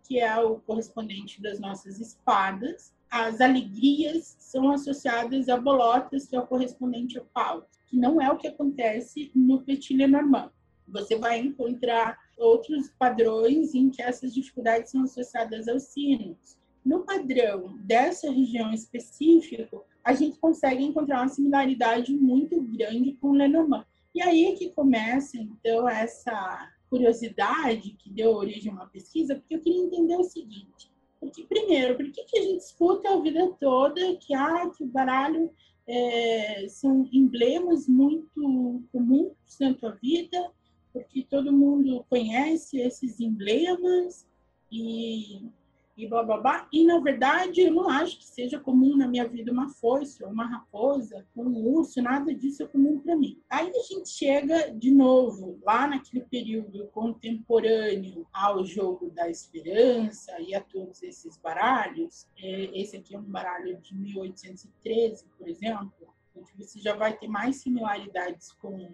que 0.07 0.21
é 0.21 0.39
o 0.39 0.57
correspondente 0.61 1.43
das 1.43 1.59
nossas 1.59 1.99
espadas. 1.99 2.93
As 3.11 3.41
alegrias 3.41 4.37
são 4.39 4.71
associadas 4.71 5.49
a 5.49 5.57
bolotas, 5.57 6.27
que 6.27 6.37
é 6.37 6.41
o 6.41 6.47
correspondente 6.47 7.19
ao 7.19 7.25
pau, 7.27 7.69
que 7.87 7.97
não 7.97 8.21
é 8.21 8.31
o 8.31 8.37
que 8.37 8.49
acontece 8.49 9.31
no 9.35 9.63
Petit 9.63 9.97
Lenormand. 9.97 10.51
Você 10.87 11.17
vai 11.17 11.39
encontrar 11.39 12.19
outros 12.37 12.91
padrões 12.99 13.75
em 13.75 13.91
que 13.91 14.03
essas 14.03 14.35
dificuldades 14.35 14.91
são 14.91 15.05
associadas 15.05 15.69
aos 15.69 15.85
sinos 15.85 16.59
no 16.85 17.01
padrão 17.01 17.79
dessa 17.79 18.31
região 18.31 18.73
específica, 18.73 19.81
a 20.05 20.13
gente 20.13 20.39
consegue 20.39 20.85
encontrar 20.85 21.23
uma 21.23 21.29
similaridade 21.29 22.13
muito 22.13 22.61
grande 22.61 23.15
com 23.15 23.29
o 23.29 23.35
Lenormand. 23.35 23.87
E 24.15 24.23
aí 24.23 24.45
é 24.45 24.53
que 24.53 24.71
começa, 24.71 25.39
então, 25.39 25.89
essa 25.89 26.71
curiosidade 26.95 27.97
que 27.99 28.09
deu 28.09 28.31
origem 28.31 28.71
a 28.71 28.75
uma 28.77 28.87
pesquisa, 28.87 29.35
porque 29.35 29.57
eu 29.57 29.61
queria 29.61 29.83
entender 29.83 30.17
o 30.17 30.23
seguinte. 30.23 30.93
Porque, 31.19 31.43
primeiro, 31.43 31.97
por 31.97 32.09
que, 32.13 32.23
que 32.23 32.39
a 32.39 32.43
gente 32.43 32.61
escuta 32.61 33.09
a 33.09 33.21
vida 33.21 33.53
toda 33.59 34.17
que, 34.19 34.33
ah, 34.33 34.71
que 34.71 34.85
o 34.85 34.87
baralho 34.87 35.51
é, 35.89 36.69
são 36.69 37.09
emblemas 37.13 37.89
muito 37.89 38.85
comuns 38.93 39.35
na 39.61 39.75
tua 39.75 39.91
vida, 40.01 40.53
porque 40.93 41.27
todo 41.29 41.53
mundo 41.53 42.05
conhece 42.09 42.81
esses 42.81 43.19
emblemas 43.19 44.25
e 44.71 45.51
e 45.97 46.09
blá 46.09 46.23
blá 46.23 46.39
blá. 46.39 46.69
E 46.73 46.85
na 46.85 46.99
verdade 47.01 47.61
eu 47.61 47.73
não 47.73 47.89
acho 47.89 48.19
que 48.19 48.25
seja 48.25 48.59
comum 48.59 48.97
na 48.97 49.07
minha 49.07 49.27
vida 49.27 49.53
uma 49.53 49.69
foice, 49.69 50.25
ou 50.25 50.31
uma 50.31 50.47
raposa, 50.47 51.27
um 51.37 51.57
urso, 51.57 52.03
nada 52.03 52.35
disso 52.35 52.63
é 52.63 52.67
comum 52.67 52.99
para 52.99 53.17
mim. 53.17 53.41
Aí 53.49 53.71
a 53.71 53.83
gente 53.83 54.09
chega 54.09 54.73
de 54.73 54.91
novo 54.91 55.59
lá 55.63 55.87
naquele 55.87 56.25
período 56.25 56.87
contemporâneo 56.89 58.27
ao 58.33 58.65
jogo 58.65 59.11
da 59.11 59.29
esperança 59.29 60.41
e 60.41 60.55
a 60.55 60.61
todos 60.61 61.03
esses 61.03 61.37
baralhos. 61.39 62.27
É, 62.39 62.81
esse 62.81 62.97
aqui 62.97 63.15
é 63.15 63.19
um 63.19 63.23
baralho 63.23 63.77
de 63.79 63.95
1813, 63.95 65.27
por 65.39 65.49
exemplo, 65.49 66.15
onde 66.37 66.51
você 66.57 66.81
já 66.81 66.95
vai 66.95 67.17
ter 67.17 67.29
mais 67.29 67.57
similaridades 67.57 68.53
com 68.53 68.93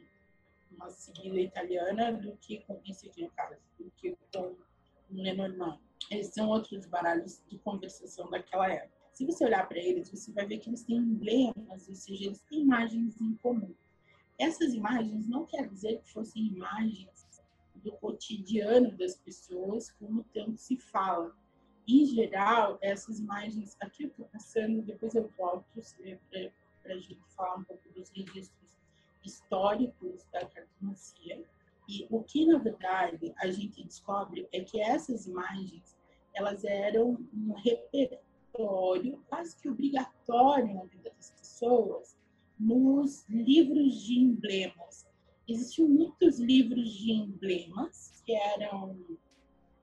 uma 0.70 0.90
sigla 0.90 1.40
italiana 1.40 2.12
do 2.12 2.36
que 2.36 2.58
com 2.66 2.80
esse 2.86 3.08
aqui 3.08 3.22
no 3.22 3.30
caso, 3.30 3.56
do 3.78 3.90
que 3.96 4.16
com 4.32 4.54
um 5.10 5.22
Lenormand 5.22 5.78
Esses 6.10 6.34
são 6.34 6.48
outros 6.48 6.86
baralhos 6.86 7.42
de 7.48 7.58
conversação 7.58 8.28
daquela 8.30 8.68
época. 8.72 9.00
Se 9.12 9.24
você 9.26 9.44
olhar 9.44 9.68
para 9.68 9.78
eles, 9.78 10.10
você 10.10 10.32
vai 10.32 10.46
ver 10.46 10.58
que 10.58 10.70
eles 10.70 10.82
têm 10.82 10.96
emblemas, 10.96 11.88
ou 11.88 11.94
seja, 11.94 12.24
eles 12.24 12.40
têm 12.48 12.62
imagens 12.62 13.20
em 13.20 13.34
comum. 13.36 13.74
Essas 14.38 14.72
imagens 14.72 15.28
não 15.28 15.44
quer 15.44 15.68
dizer 15.68 16.00
que 16.00 16.10
fossem 16.10 16.46
imagens 16.46 17.28
do 17.74 17.92
cotidiano 17.92 18.96
das 18.96 19.16
pessoas, 19.16 19.90
como 19.92 20.24
tanto 20.32 20.56
se 20.56 20.76
fala. 20.76 21.36
Em 21.86 22.06
geral, 22.06 22.78
essas 22.80 23.18
imagens, 23.18 23.76
aqui 23.80 24.04
eu 24.04 24.08
estou 24.08 24.26
passando, 24.26 24.82
depois 24.82 25.14
eu 25.14 25.28
volto 25.36 25.64
para 26.82 26.94
a 26.94 26.98
gente 26.98 27.20
falar 27.36 27.56
um 27.56 27.64
pouco 27.64 27.88
dos 27.90 28.08
registros 28.10 28.70
históricos 29.24 30.24
da 30.32 30.46
cartomancia. 30.46 31.44
E 31.90 32.06
o 32.08 32.22
que, 32.22 32.46
na 32.46 32.56
verdade, 32.56 33.34
a 33.38 33.50
gente 33.50 33.82
descobre 33.82 34.48
é 34.52 34.60
que 34.60 34.80
essas 34.80 35.26
imagens, 35.26 35.98
elas 36.32 36.62
eram 36.62 37.18
um 37.34 37.52
repertório 37.54 39.20
quase 39.28 39.56
que 39.56 39.68
obrigatório 39.68 40.72
na 40.72 40.84
vida 40.84 41.10
das 41.16 41.32
pessoas 41.32 42.16
nos 42.56 43.26
livros 43.28 44.02
de 44.04 44.20
emblemas. 44.20 45.04
Existiam 45.48 45.88
muitos 45.88 46.38
livros 46.38 46.92
de 46.92 47.10
emblemas 47.10 48.22
que 48.24 48.36
eram 48.36 48.96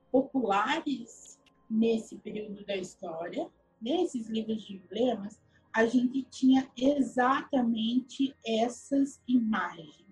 populares 0.09 1.37
nesse 1.69 2.15
período 2.19 2.65
da 2.65 2.77
história. 2.77 3.49
Nesses 3.81 4.29
livros 4.29 4.63
de 4.63 4.77
emblemas, 4.77 5.41
a 5.73 5.85
gente 5.85 6.23
tinha 6.23 6.71
exatamente 6.77 8.33
essas 8.45 9.21
imagens. 9.27 10.06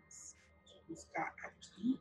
Buscar 0.96 1.36
aqui 1.44 2.00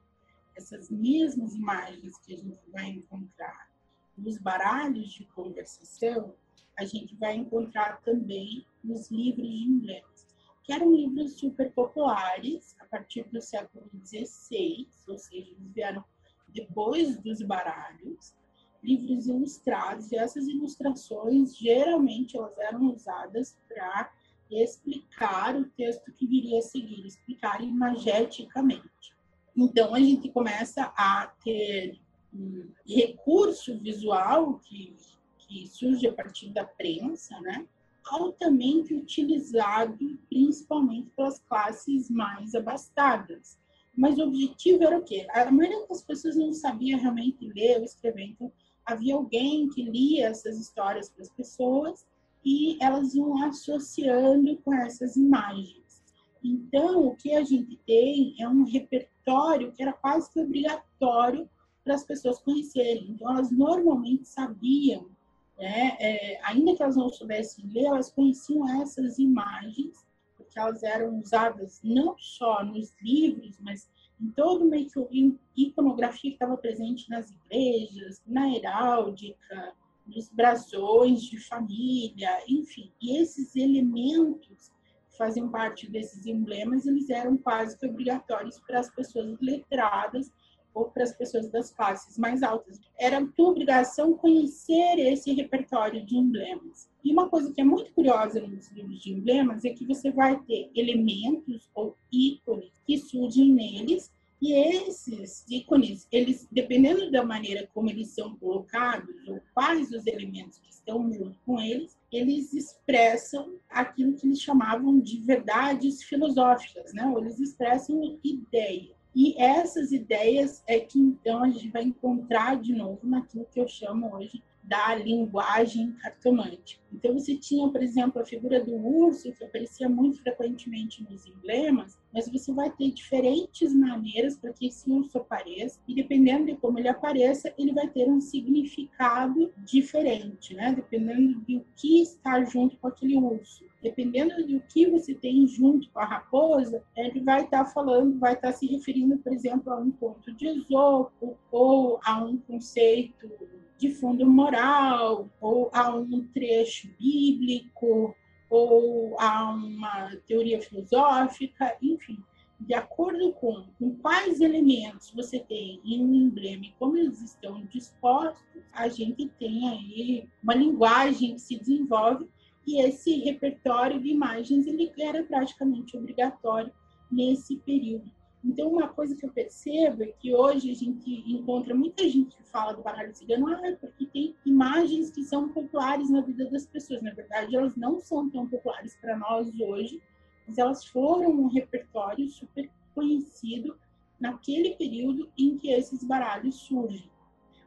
essas 0.54 0.88
mesmas 0.88 1.56
imagens 1.56 2.16
que 2.18 2.32
a 2.32 2.36
gente 2.36 2.70
vai 2.70 2.90
encontrar 2.90 3.68
nos 4.16 4.38
baralhos 4.38 5.12
de 5.12 5.24
conversação, 5.34 6.32
a 6.78 6.84
gente 6.84 7.16
vai 7.16 7.34
encontrar 7.34 8.00
também 8.02 8.64
nos 8.84 9.10
livros 9.10 9.48
de 9.48 9.64
emblemas, 9.64 10.28
que 10.62 10.72
eram 10.72 10.94
livros 10.94 11.32
super 11.40 11.72
populares 11.72 12.76
a 12.78 12.84
partir 12.84 13.24
do 13.30 13.40
século 13.40 13.90
XVI, 14.04 14.86
ou 15.08 15.18
seja, 15.18 15.50
eles 15.50 15.72
vieram 15.72 16.04
depois 16.50 17.18
dos 17.18 17.42
baralhos, 17.42 18.32
livros 18.80 19.26
ilustrados, 19.26 20.12
e 20.12 20.16
essas 20.16 20.46
ilustrações 20.46 21.56
geralmente 21.56 22.36
elas 22.36 22.56
eram 22.58 22.92
usadas 22.92 23.58
para 23.66 24.12
explicar 24.50 25.56
o 25.56 25.64
texto 25.70 26.12
que 26.12 26.26
viria 26.26 26.58
a 26.58 26.62
seguir, 26.62 27.06
explicar 27.06 27.62
imageticamente. 27.62 29.14
Então 29.56 29.94
a 29.94 30.00
gente 30.00 30.28
começa 30.30 30.92
a 30.96 31.32
ter 31.42 31.98
um 32.32 32.68
recurso 32.86 33.78
visual 33.78 34.58
que, 34.58 34.96
que 35.38 35.66
surge 35.68 36.06
a 36.06 36.12
partir 36.12 36.50
da 36.50 36.64
prensa, 36.64 37.40
né? 37.40 37.66
altamente 38.06 38.94
utilizado 38.94 40.18
principalmente 40.28 41.10
pelas 41.16 41.38
classes 41.40 42.10
mais 42.10 42.54
abastadas. 42.54 43.58
Mas 43.96 44.18
o 44.18 44.24
objetivo 44.24 44.82
era 44.84 44.98
o 44.98 45.02
quê? 45.02 45.26
A 45.30 45.50
maioria 45.50 45.86
das 45.86 46.02
pessoas 46.02 46.36
não 46.36 46.52
sabia 46.52 46.96
realmente 46.96 47.46
ler 47.46 47.78
ou 47.78 47.84
escrever, 47.84 48.24
então 48.24 48.52
havia 48.84 49.14
alguém 49.14 49.68
que 49.68 49.82
lia 49.82 50.26
essas 50.26 50.58
histórias 50.58 51.08
para 51.08 51.22
as 51.22 51.30
pessoas 51.30 52.04
e 52.44 52.76
elas 52.80 53.14
iam 53.14 53.42
associando 53.44 54.56
com 54.58 54.74
essas 54.74 55.16
imagens. 55.16 56.02
Então, 56.42 57.06
o 57.06 57.16
que 57.16 57.34
a 57.34 57.42
gente 57.42 57.76
tem 57.86 58.34
é 58.38 58.46
um 58.46 58.64
repertório 58.64 59.72
que 59.72 59.82
era 59.82 59.94
quase 59.94 60.30
que 60.30 60.40
obrigatório 60.40 61.48
para 61.82 61.94
as 61.94 62.04
pessoas 62.04 62.38
conhecerem. 62.40 63.10
Então, 63.10 63.30
elas 63.30 63.50
normalmente 63.50 64.28
sabiam, 64.28 65.08
né? 65.56 65.96
É, 65.98 66.40
ainda 66.44 66.74
que 66.74 66.82
elas 66.82 66.96
não 66.96 67.08
soubessem 67.08 67.66
ler, 67.68 67.84
elas 67.84 68.10
conheciam 68.10 68.68
essas 68.82 69.18
imagens, 69.18 70.04
porque 70.36 70.58
elas 70.58 70.82
eram 70.82 71.18
usadas 71.18 71.80
não 71.82 72.14
só 72.18 72.62
nos 72.62 72.92
livros, 73.00 73.58
mas 73.60 73.88
em 74.20 74.30
todo 74.30 74.66
meio 74.66 74.88
que 74.88 75.38
iconografia 75.56 76.30
que 76.30 76.36
estava 76.36 76.56
presente 76.56 77.08
nas 77.08 77.30
igrejas, 77.30 78.22
na 78.26 78.54
heráldica, 78.54 79.74
nos 80.06 80.28
brasões 80.28 81.22
de 81.22 81.38
família, 81.38 82.42
enfim. 82.48 82.92
E 83.00 83.16
esses 83.16 83.54
elementos 83.56 84.72
que 85.10 85.16
faziam 85.16 85.48
parte 85.48 85.90
desses 85.90 86.26
emblemas, 86.26 86.86
eles 86.86 87.10
eram 87.10 87.36
quase 87.36 87.78
que 87.78 87.86
obrigatórios 87.86 88.60
para 88.66 88.80
as 88.80 88.90
pessoas 88.90 89.38
letradas 89.40 90.30
ou 90.74 90.86
para 90.86 91.04
as 91.04 91.16
pessoas 91.16 91.48
das 91.50 91.70
classes 91.70 92.18
mais 92.18 92.42
altas. 92.42 92.80
Era 92.98 93.24
tua 93.24 93.50
obrigação 93.50 94.14
conhecer 94.14 94.98
esse 94.98 95.32
repertório 95.32 96.04
de 96.04 96.16
emblemas. 96.16 96.88
E 97.04 97.12
uma 97.12 97.28
coisa 97.28 97.52
que 97.52 97.60
é 97.60 97.64
muito 97.64 97.92
curiosa 97.92 98.40
nos 98.40 98.70
livros 98.72 99.00
de 99.00 99.12
emblemas 99.12 99.64
é 99.64 99.70
que 99.70 99.86
você 99.86 100.10
vai 100.10 100.38
ter 100.42 100.70
elementos 100.74 101.70
ou 101.74 101.96
ícones 102.10 102.72
que 102.84 102.98
surgem 102.98 103.52
neles 103.52 104.12
e 104.40 104.52
esses 104.52 105.44
ícones, 105.48 106.06
eles, 106.12 106.46
dependendo 106.50 107.10
da 107.10 107.24
maneira 107.24 107.68
como 107.72 107.88
eles 107.88 108.08
são 108.08 108.36
colocados, 108.36 109.14
ou 109.26 109.40
quais 109.54 109.90
os 109.90 110.06
elementos 110.06 110.58
que 110.58 110.70
estão 110.70 111.10
junto 111.12 111.38
com 111.46 111.60
eles, 111.60 111.98
eles 112.12 112.52
expressam 112.52 113.58
aquilo 113.70 114.14
que 114.14 114.26
eles 114.26 114.40
chamavam 114.40 115.00
de 115.00 115.20
verdades 115.20 116.02
filosóficas, 116.02 116.92
né? 116.92 117.06
Ou 117.06 117.18
eles 117.18 117.38
expressam 117.40 118.18
ideias. 118.22 118.94
E 119.14 119.40
essas 119.40 119.92
ideias 119.92 120.62
é 120.66 120.80
que 120.80 120.98
então 120.98 121.44
a 121.44 121.48
gente 121.48 121.68
vai 121.68 121.84
encontrar 121.84 122.60
de 122.60 122.74
novo 122.74 123.06
naquilo 123.06 123.46
que 123.50 123.60
eu 123.60 123.68
chamo 123.68 124.14
hoje 124.14 124.42
da 124.64 124.94
linguagem 124.94 125.92
cartomante. 125.92 126.80
Então 126.92 127.12
você 127.12 127.36
tinha, 127.36 127.68
por 127.68 127.82
exemplo, 127.82 128.20
a 128.20 128.24
figura 128.24 128.64
do 128.64 128.74
urso 128.74 129.32
que 129.32 129.44
aparecia 129.44 129.88
muito 129.88 130.20
frequentemente 130.22 131.02
nos 131.08 131.26
emblemas, 131.26 131.98
mas 132.14 132.28
você 132.28 132.52
vai 132.52 132.70
ter 132.70 132.92
diferentes 132.92 133.74
maneiras 133.74 134.38
para 134.38 134.52
que 134.52 134.68
esse 134.68 134.88
urso 134.88 135.18
apareça 135.18 135.80
e 135.88 135.94
dependendo 135.94 136.46
de 136.46 136.54
como 136.54 136.78
ele 136.78 136.86
apareça, 136.86 137.52
ele 137.58 137.72
vai 137.72 137.88
ter 137.88 138.08
um 138.08 138.20
significado 138.20 139.52
diferente, 139.58 140.54
né? 140.54 140.72
Dependendo 140.72 141.40
do 141.40 141.64
que 141.74 142.00
está 142.00 142.44
junto 142.44 142.76
com 142.76 142.86
aquele 142.86 143.16
urso. 143.16 143.64
Dependendo 143.82 144.46
do 144.46 144.60
que 144.60 144.86
você 144.86 145.12
tem 145.12 145.46
junto 145.48 145.90
com 145.90 145.98
a 145.98 146.04
raposa, 146.04 146.82
ele 146.96 147.20
vai 147.20 147.42
estar 147.42 147.64
falando, 147.66 148.18
vai 148.18 148.34
estar 148.34 148.52
se 148.52 148.66
referindo, 148.66 149.18
por 149.18 149.32
exemplo, 149.32 149.72
a 149.72 149.76
um 149.76 149.90
conto 149.90 150.32
de 150.32 150.46
Esopo 150.46 151.36
ou 151.50 151.98
a 152.04 152.24
um 152.24 152.36
conceito 152.36 153.28
de 153.76 153.90
fundo 153.90 154.24
moral, 154.24 155.28
ou 155.40 155.68
a 155.72 155.94
um 155.94 156.26
trecho 156.32 156.88
bíblico, 156.98 158.14
ou 158.54 159.20
a 159.20 159.50
uma 159.50 160.14
teoria 160.26 160.60
filosófica, 160.62 161.76
enfim, 161.82 162.22
de 162.60 162.72
acordo 162.72 163.32
com, 163.32 163.66
com 163.78 163.96
quais 163.96 164.40
elementos 164.40 165.10
você 165.10 165.40
tem 165.40 165.80
em 165.84 166.02
um 166.02 166.14
emblema 166.14 166.64
e 166.66 166.74
como 166.78 166.96
eles 166.96 167.20
estão 167.20 167.64
dispostos, 167.66 168.44
a 168.72 168.88
gente 168.88 169.28
tem 169.38 169.68
aí 169.68 170.28
uma 170.42 170.54
linguagem 170.54 171.34
que 171.34 171.40
se 171.40 171.58
desenvolve 171.58 172.28
e 172.66 172.80
esse 172.80 173.18
repertório 173.18 174.00
de 174.00 174.08
imagens 174.08 174.66
ele 174.66 174.90
era 174.98 175.22
praticamente 175.24 175.96
obrigatório 175.96 176.72
nesse 177.10 177.56
período. 177.56 178.10
Então, 178.44 178.68
uma 178.68 178.88
coisa 178.88 179.16
que 179.16 179.24
eu 179.24 179.32
percebo 179.32 180.02
é 180.02 180.08
que 180.08 180.34
hoje 180.34 180.70
a 180.70 180.74
gente 180.74 181.10
encontra 181.26 181.74
muita 181.74 182.06
gente 182.08 182.36
que 182.36 182.42
fala 182.44 182.74
do 182.74 182.82
baralho 182.82 183.14
cigano, 183.14 183.48
ah, 183.48 183.76
porque 183.80 184.04
tem 184.06 184.36
imagens 184.44 185.10
que 185.10 185.24
são 185.24 185.48
populares 185.48 186.10
na 186.10 186.20
vida 186.20 186.50
das 186.50 186.66
pessoas. 186.66 187.00
Na 187.00 187.14
verdade, 187.14 187.56
elas 187.56 187.74
não 187.74 187.98
são 187.98 188.28
tão 188.28 188.46
populares 188.46 188.96
para 189.00 189.16
nós 189.16 189.48
hoje, 189.58 190.02
mas 190.46 190.58
elas 190.58 190.84
foram 190.84 191.30
um 191.30 191.46
repertório 191.46 192.28
super 192.28 192.70
conhecido 192.94 193.78
naquele 194.20 194.76
período 194.76 195.30
em 195.38 195.56
que 195.56 195.70
esses 195.70 196.04
baralhos 196.04 196.56
surgem. 196.56 197.10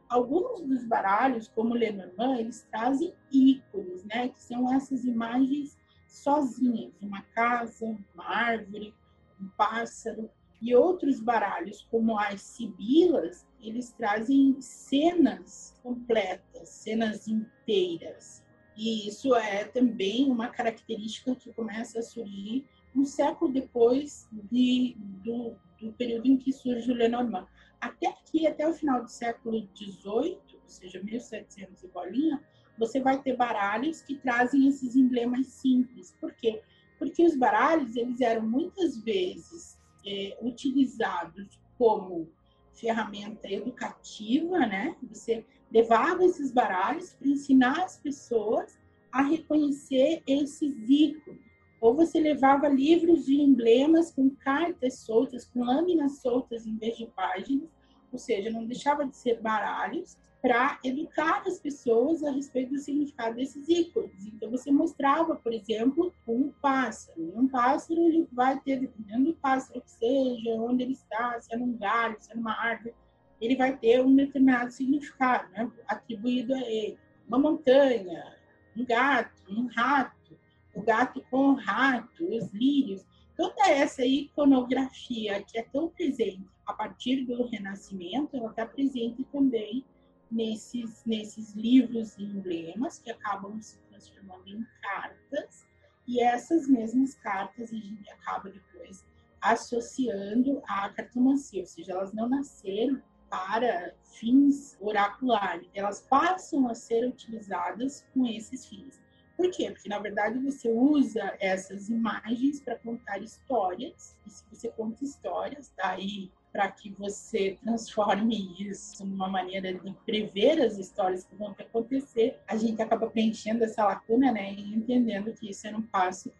Alguns 0.08 0.62
dos 0.62 0.84
baralhos, 0.86 1.48
como 1.48 1.74
Lenormand, 1.74 2.38
eles 2.38 2.66
trazem 2.70 3.12
ícones, 3.30 4.04
né, 4.04 4.28
que 4.28 4.40
são 4.40 4.72
essas 4.72 5.04
imagens 5.04 5.76
sozinhas, 6.06 6.92
uma 7.02 7.20
casa, 7.34 7.84
uma 8.14 8.24
árvore, 8.24 8.94
um 9.40 9.48
pássaro, 9.48 10.30
e 10.60 10.74
outros 10.74 11.20
baralhos, 11.20 11.86
como 11.90 12.18
as 12.18 12.40
sibilas, 12.40 13.46
eles 13.60 13.92
trazem 13.92 14.60
cenas 14.60 15.78
completas, 15.82 16.68
cenas 16.68 17.28
inteiras. 17.28 18.44
E 18.76 19.08
isso 19.08 19.34
é 19.34 19.64
também 19.64 20.30
uma 20.30 20.48
característica 20.48 21.34
que 21.34 21.52
começa 21.52 21.98
a 22.00 22.02
surgir 22.02 22.66
um 22.94 23.04
século 23.04 23.52
depois 23.52 24.28
de, 24.50 24.96
do, 25.24 25.56
do 25.80 25.92
período 25.92 26.26
em 26.26 26.36
que 26.36 26.52
surge 26.52 26.90
o 26.90 26.94
Lenormand. 26.94 27.46
Até 27.80 28.08
aqui, 28.08 28.46
até 28.46 28.66
o 28.66 28.74
final 28.74 29.02
do 29.02 29.10
século 29.10 29.68
XVIII, 29.76 30.38
ou 30.54 30.68
seja, 30.68 31.00
1700 31.02 31.82
e 31.84 31.88
bolinha, 31.88 32.42
você 32.76 33.00
vai 33.00 33.20
ter 33.20 33.36
baralhos 33.36 34.02
que 34.02 34.16
trazem 34.16 34.68
esses 34.68 34.96
emblemas 34.96 35.46
simples. 35.46 36.16
Por 36.20 36.32
quê? 36.34 36.62
Porque 36.98 37.24
os 37.24 37.36
baralhos, 37.36 37.96
eles 37.96 38.20
eram 38.20 38.42
muitas 38.42 38.96
vezes 39.02 39.77
é, 40.08 40.38
utilizados 40.40 41.60
como 41.76 42.28
ferramenta 42.72 43.50
educativa, 43.50 44.58
né? 44.60 44.96
Você 45.10 45.44
levava 45.70 46.24
esses 46.24 46.50
baralhos 46.50 47.12
para 47.12 47.28
ensinar 47.28 47.78
as 47.82 47.98
pessoas 47.98 48.78
a 49.12 49.22
reconhecer 49.22 50.22
esses 50.26 50.74
ícones. 50.88 51.46
Ou 51.80 51.94
você 51.94 52.18
levava 52.18 52.68
livros 52.68 53.26
de 53.26 53.40
emblemas 53.40 54.10
com 54.10 54.30
cartas 54.30 55.00
soltas, 55.00 55.44
com 55.44 55.62
lâminas 55.62 56.20
soltas 56.20 56.66
em 56.66 56.76
vez 56.76 56.96
de 56.96 57.06
páginas, 57.06 57.68
ou 58.10 58.18
seja, 58.18 58.50
não 58.50 58.64
deixava 58.64 59.04
de 59.04 59.16
ser 59.16 59.40
baralhos, 59.40 60.16
para 60.40 60.78
educar 60.84 61.42
as 61.46 61.58
pessoas 61.58 62.22
a 62.22 62.30
respeito 62.30 62.72
do 62.72 62.78
significado 62.78 63.36
desses 63.36 63.68
ícones. 63.68 64.26
Então, 64.26 64.50
você 64.50 64.70
mostrava, 64.70 65.34
por 65.34 65.52
exemplo, 65.52 66.12
um 66.26 66.50
pássaro. 66.62 67.32
Um 67.34 67.48
pássaro 67.48 68.00
ele 68.00 68.28
vai 68.32 68.58
ter, 68.60 68.78
dependendo 68.80 69.32
do 69.32 69.34
pássaro 69.34 69.80
que 69.80 69.90
seja, 69.90 70.50
onde 70.52 70.84
ele 70.84 70.92
está, 70.92 71.40
se 71.40 71.52
é 71.52 71.56
num 71.56 71.76
galho, 71.76 72.16
se 72.20 72.30
é 72.30 72.36
numa 72.36 72.52
árvore, 72.52 72.94
ele 73.40 73.56
vai 73.56 73.76
ter 73.76 74.00
um 74.00 74.14
determinado 74.14 74.70
significado 74.70 75.50
né, 75.52 75.70
atribuído 75.88 76.54
a 76.54 76.60
ele. 76.60 76.98
Uma 77.26 77.38
montanha, 77.38 78.36
um 78.76 78.84
gato, 78.84 79.42
um 79.50 79.66
rato, 79.66 80.38
o 80.74 80.82
gato 80.82 81.24
com 81.30 81.50
o 81.50 81.54
rato, 81.54 82.24
os 82.24 82.52
lírios. 82.52 83.04
Toda 83.36 83.68
essa 83.68 84.04
iconografia 84.04 85.42
que 85.42 85.58
é 85.58 85.62
tão 85.62 85.88
presente 85.88 86.46
a 86.66 86.72
partir 86.72 87.24
do 87.24 87.46
Renascimento, 87.46 88.36
ela 88.36 88.50
está 88.50 88.66
presente 88.66 89.24
também 89.32 89.84
nesses, 90.30 91.04
nesses 91.04 91.54
livros 91.54 92.16
e 92.18 92.24
emblemas 92.24 92.98
que 92.98 93.10
acabam 93.10 93.60
se 93.60 93.78
transformando 93.88 94.48
em 94.48 94.66
cartas, 94.82 95.66
e 96.06 96.20
essas 96.20 96.68
mesmas 96.68 97.14
cartas 97.16 97.72
a 97.72 97.76
gente 97.76 98.10
acaba 98.10 98.50
depois 98.50 99.04
associando 99.40 100.62
à 100.66 100.88
cartomancia, 100.88 101.60
ou 101.60 101.66
seja, 101.66 101.92
elas 101.92 102.12
não 102.12 102.28
nasceram 102.28 103.00
para 103.30 103.94
fins 104.02 104.76
oraculares, 104.80 105.68
elas 105.74 106.00
passam 106.00 106.68
a 106.68 106.74
ser 106.74 107.06
utilizadas 107.06 108.06
com 108.14 108.26
esses 108.26 108.66
fins. 108.66 109.00
Por 109.36 109.50
quê? 109.52 109.70
Porque, 109.70 109.88
na 109.88 110.00
verdade, 110.00 110.38
você 110.40 110.68
usa 110.68 111.36
essas 111.38 111.88
imagens 111.88 112.60
para 112.60 112.76
contar 112.76 113.18
histórias, 113.18 114.16
e 114.26 114.30
se 114.30 114.44
você 114.50 114.68
conta 114.70 115.04
histórias, 115.04 115.72
daí 115.76 116.32
para 116.52 116.70
que 116.70 116.90
você 116.90 117.58
transforme 117.62 118.54
isso 118.58 119.04
numa 119.04 119.28
maneira 119.28 119.72
de 119.72 119.92
prever 120.06 120.60
as 120.60 120.78
histórias 120.78 121.24
que 121.24 121.34
vão 121.36 121.54
acontecer, 121.58 122.38
a 122.46 122.56
gente 122.56 122.80
acaba 122.80 123.08
preenchendo 123.08 123.64
essa 123.64 123.84
lacuna, 123.84 124.32
né, 124.32 124.52
e 124.52 124.74
entendendo 124.74 125.32
que 125.34 125.50
isso 125.50 125.66
era 125.66 125.76
um 125.76 125.82
passo 125.82 126.32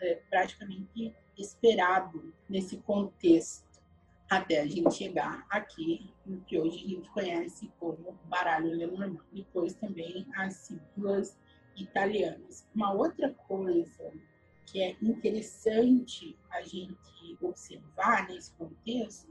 é, 0.00 0.14
praticamente 0.28 1.14
esperado 1.38 2.32
nesse 2.48 2.76
contexto 2.78 3.72
até 4.28 4.60
a 4.60 4.66
gente 4.66 4.94
chegar 4.94 5.46
aqui 5.50 6.10
no 6.24 6.40
que 6.40 6.58
hoje 6.58 6.84
a 6.84 6.88
gente 6.88 7.10
conhece 7.10 7.70
como 7.78 8.18
baralho 8.24 8.74
Lenormand. 8.74 9.20
Depois 9.30 9.74
também 9.74 10.26
as 10.34 10.54
siglas 10.54 11.36
italianas. 11.76 12.66
Uma 12.74 12.94
outra 12.94 13.30
coisa 13.46 14.10
que 14.64 14.82
é 14.82 14.96
interessante 15.02 16.34
a 16.50 16.62
gente 16.62 17.36
observar 17.42 18.26
nesse 18.28 18.52
contexto 18.52 19.30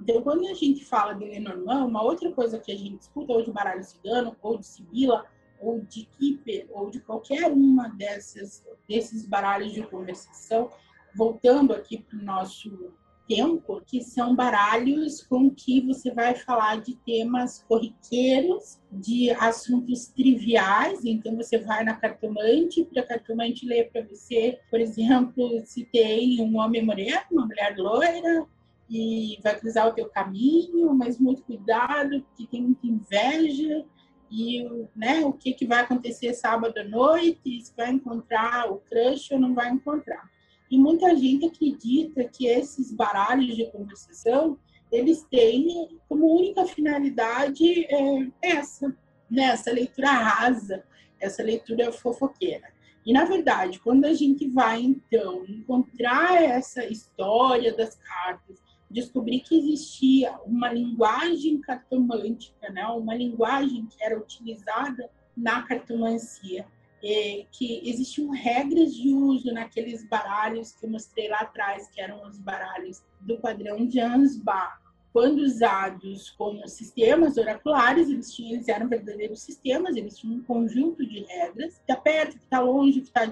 então, 0.00 0.22
quando 0.22 0.46
a 0.46 0.54
gente 0.54 0.84
fala 0.84 1.12
de 1.12 1.24
Lenormand, 1.24 1.86
uma 1.86 2.02
outra 2.02 2.30
coisa 2.32 2.58
que 2.58 2.70
a 2.70 2.76
gente 2.76 3.02
escuta, 3.02 3.32
ou 3.32 3.42
de 3.42 3.50
baralho 3.50 3.82
cigano, 3.82 4.36
ou 4.40 4.58
de 4.58 4.66
sibila, 4.66 5.26
ou 5.60 5.80
de 5.80 6.04
Kipper, 6.04 6.66
ou 6.70 6.88
de 6.88 7.00
qualquer 7.00 7.50
uma 7.50 7.88
dessas, 7.88 8.64
desses 8.88 9.26
baralhos 9.26 9.72
de 9.72 9.82
conversação, 9.82 10.70
voltando 11.14 11.72
aqui 11.72 11.98
para 11.98 12.18
o 12.18 12.22
nosso 12.22 12.92
tempo, 13.26 13.82
que 13.84 14.00
são 14.00 14.34
baralhos 14.34 15.22
com 15.26 15.50
que 15.50 15.80
você 15.80 16.12
vai 16.12 16.34
falar 16.34 16.80
de 16.80 16.94
temas 17.04 17.62
corriqueiros, 17.68 18.80
de 18.90 19.30
assuntos 19.32 20.06
triviais. 20.06 21.04
Então, 21.04 21.36
você 21.36 21.58
vai 21.58 21.84
na 21.84 21.94
cartomante, 21.94 22.84
para 22.84 23.02
a 23.02 23.06
cartomante 23.06 23.66
ler 23.66 23.90
para 23.90 24.06
você, 24.06 24.58
por 24.70 24.80
exemplo, 24.80 25.60
se 25.66 25.84
tem 25.86 26.40
um 26.40 26.56
homem 26.56 26.84
moreno, 26.84 27.20
uma 27.32 27.46
mulher 27.46 27.76
loira, 27.76 28.46
e 28.88 29.38
vai 29.42 29.58
cruzar 29.58 29.86
o 29.86 29.92
teu 29.92 30.08
caminho, 30.08 30.94
mas 30.94 31.18
muito 31.18 31.42
cuidado, 31.42 32.22
porque 32.22 32.46
tem 32.46 32.62
muita 32.62 32.86
inveja 32.86 33.84
e 34.30 34.66
né, 34.94 35.24
o 35.24 35.32
que, 35.32 35.52
que 35.52 35.66
vai 35.66 35.80
acontecer 35.80 36.34
sábado 36.34 36.78
à 36.78 36.84
noite, 36.84 37.60
se 37.62 37.72
vai 37.76 37.90
encontrar 37.90 38.70
o 38.70 38.78
crush 38.78 39.32
ou 39.32 39.40
não 39.40 39.54
vai 39.54 39.70
encontrar. 39.70 40.28
E 40.70 40.78
muita 40.78 41.16
gente 41.16 41.46
acredita 41.46 42.24
que 42.24 42.46
esses 42.46 42.92
baralhos 42.92 43.56
de 43.56 43.70
conversação, 43.70 44.58
eles 44.92 45.22
têm 45.30 45.98
como 46.08 46.36
única 46.36 46.66
finalidade 46.66 47.86
é, 47.86 48.28
essa, 48.42 48.94
né, 49.30 49.44
essa 49.44 49.70
leitura 49.70 50.10
rasa, 50.10 50.84
essa 51.18 51.42
leitura 51.42 51.90
fofoqueira. 51.90 52.68
E, 53.04 53.12
na 53.12 53.24
verdade, 53.24 53.80
quando 53.80 54.04
a 54.04 54.12
gente 54.12 54.46
vai, 54.48 54.82
então, 54.82 55.42
encontrar 55.46 56.42
essa 56.42 56.84
história 56.84 57.74
das 57.74 57.94
cartas, 57.94 58.60
descobri 58.90 59.40
que 59.40 59.58
existia 59.58 60.32
uma 60.44 60.72
linguagem 60.72 61.60
cartomântica, 61.60 62.70
né? 62.70 62.86
uma 62.86 63.14
linguagem 63.14 63.86
que 63.86 64.02
era 64.02 64.18
utilizada 64.18 65.10
na 65.36 65.62
cartomancia, 65.62 66.66
que 67.00 67.88
existiam 67.88 68.30
regras 68.30 68.94
de 68.94 69.12
uso 69.12 69.52
naqueles 69.52 70.04
baralhos 70.08 70.72
que 70.72 70.84
eu 70.84 70.90
mostrei 70.90 71.28
lá 71.28 71.40
atrás, 71.40 71.88
que 71.88 72.00
eram 72.00 72.26
os 72.26 72.38
baralhos 72.38 73.02
do 73.20 73.38
padrão 73.38 73.86
de 73.86 74.00
Ansbach. 74.00 74.78
Quando 75.12 75.38
usados 75.38 76.30
como 76.30 76.66
sistemas 76.68 77.36
oraculares, 77.38 78.08
eles, 78.08 78.32
tinham, 78.34 78.54
eles 78.54 78.68
eram 78.68 78.88
verdadeiros 78.88 79.40
sistemas, 79.40 79.96
eles 79.96 80.18
tinham 80.18 80.36
um 80.36 80.42
conjunto 80.42 81.06
de 81.06 81.20
regras, 81.20 81.74
que 81.74 81.80
está 81.80 81.96
perto, 81.96 82.36
que 82.36 82.44
está 82.44 82.60
longe, 82.60 83.00
que 83.00 83.06
está 83.06 83.22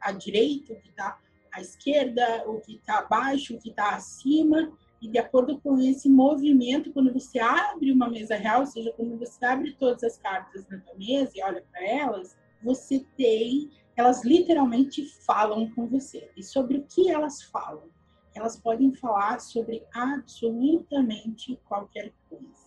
à 0.00 0.12
direita, 0.12 0.74
que 0.74 0.88
está 0.88 1.18
à 1.52 1.60
esquerda, 1.60 2.44
o 2.46 2.60
que 2.60 2.76
está 2.76 2.98
abaixo, 2.98 3.54
o 3.54 3.58
que 3.58 3.70
está 3.70 3.94
acima, 3.96 4.70
e 5.00 5.08
de 5.08 5.18
acordo 5.18 5.60
com 5.60 5.78
esse 5.78 6.08
movimento, 6.08 6.92
quando 6.92 7.12
você 7.12 7.38
abre 7.38 7.92
uma 7.92 8.08
mesa 8.08 8.34
real, 8.34 8.60
ou 8.60 8.66
seja, 8.66 8.92
quando 8.96 9.18
você 9.18 9.44
abre 9.44 9.74
todas 9.74 10.02
as 10.02 10.18
cartas 10.18 10.66
na 10.68 10.78
tua 10.78 10.94
mesa 10.94 11.32
e 11.34 11.42
olha 11.42 11.62
para 11.70 11.86
elas, 11.86 12.36
você 12.62 13.04
tem, 13.16 13.70
elas 13.94 14.24
literalmente 14.24 15.06
falam 15.24 15.70
com 15.72 15.86
você. 15.86 16.30
E 16.36 16.42
sobre 16.42 16.78
o 16.78 16.82
que 16.84 17.10
elas 17.10 17.42
falam? 17.42 17.90
Elas 18.34 18.58
podem 18.58 18.92
falar 18.94 19.40
sobre 19.40 19.84
absolutamente 19.94 21.58
qualquer 21.66 22.12
coisa. 22.28 22.66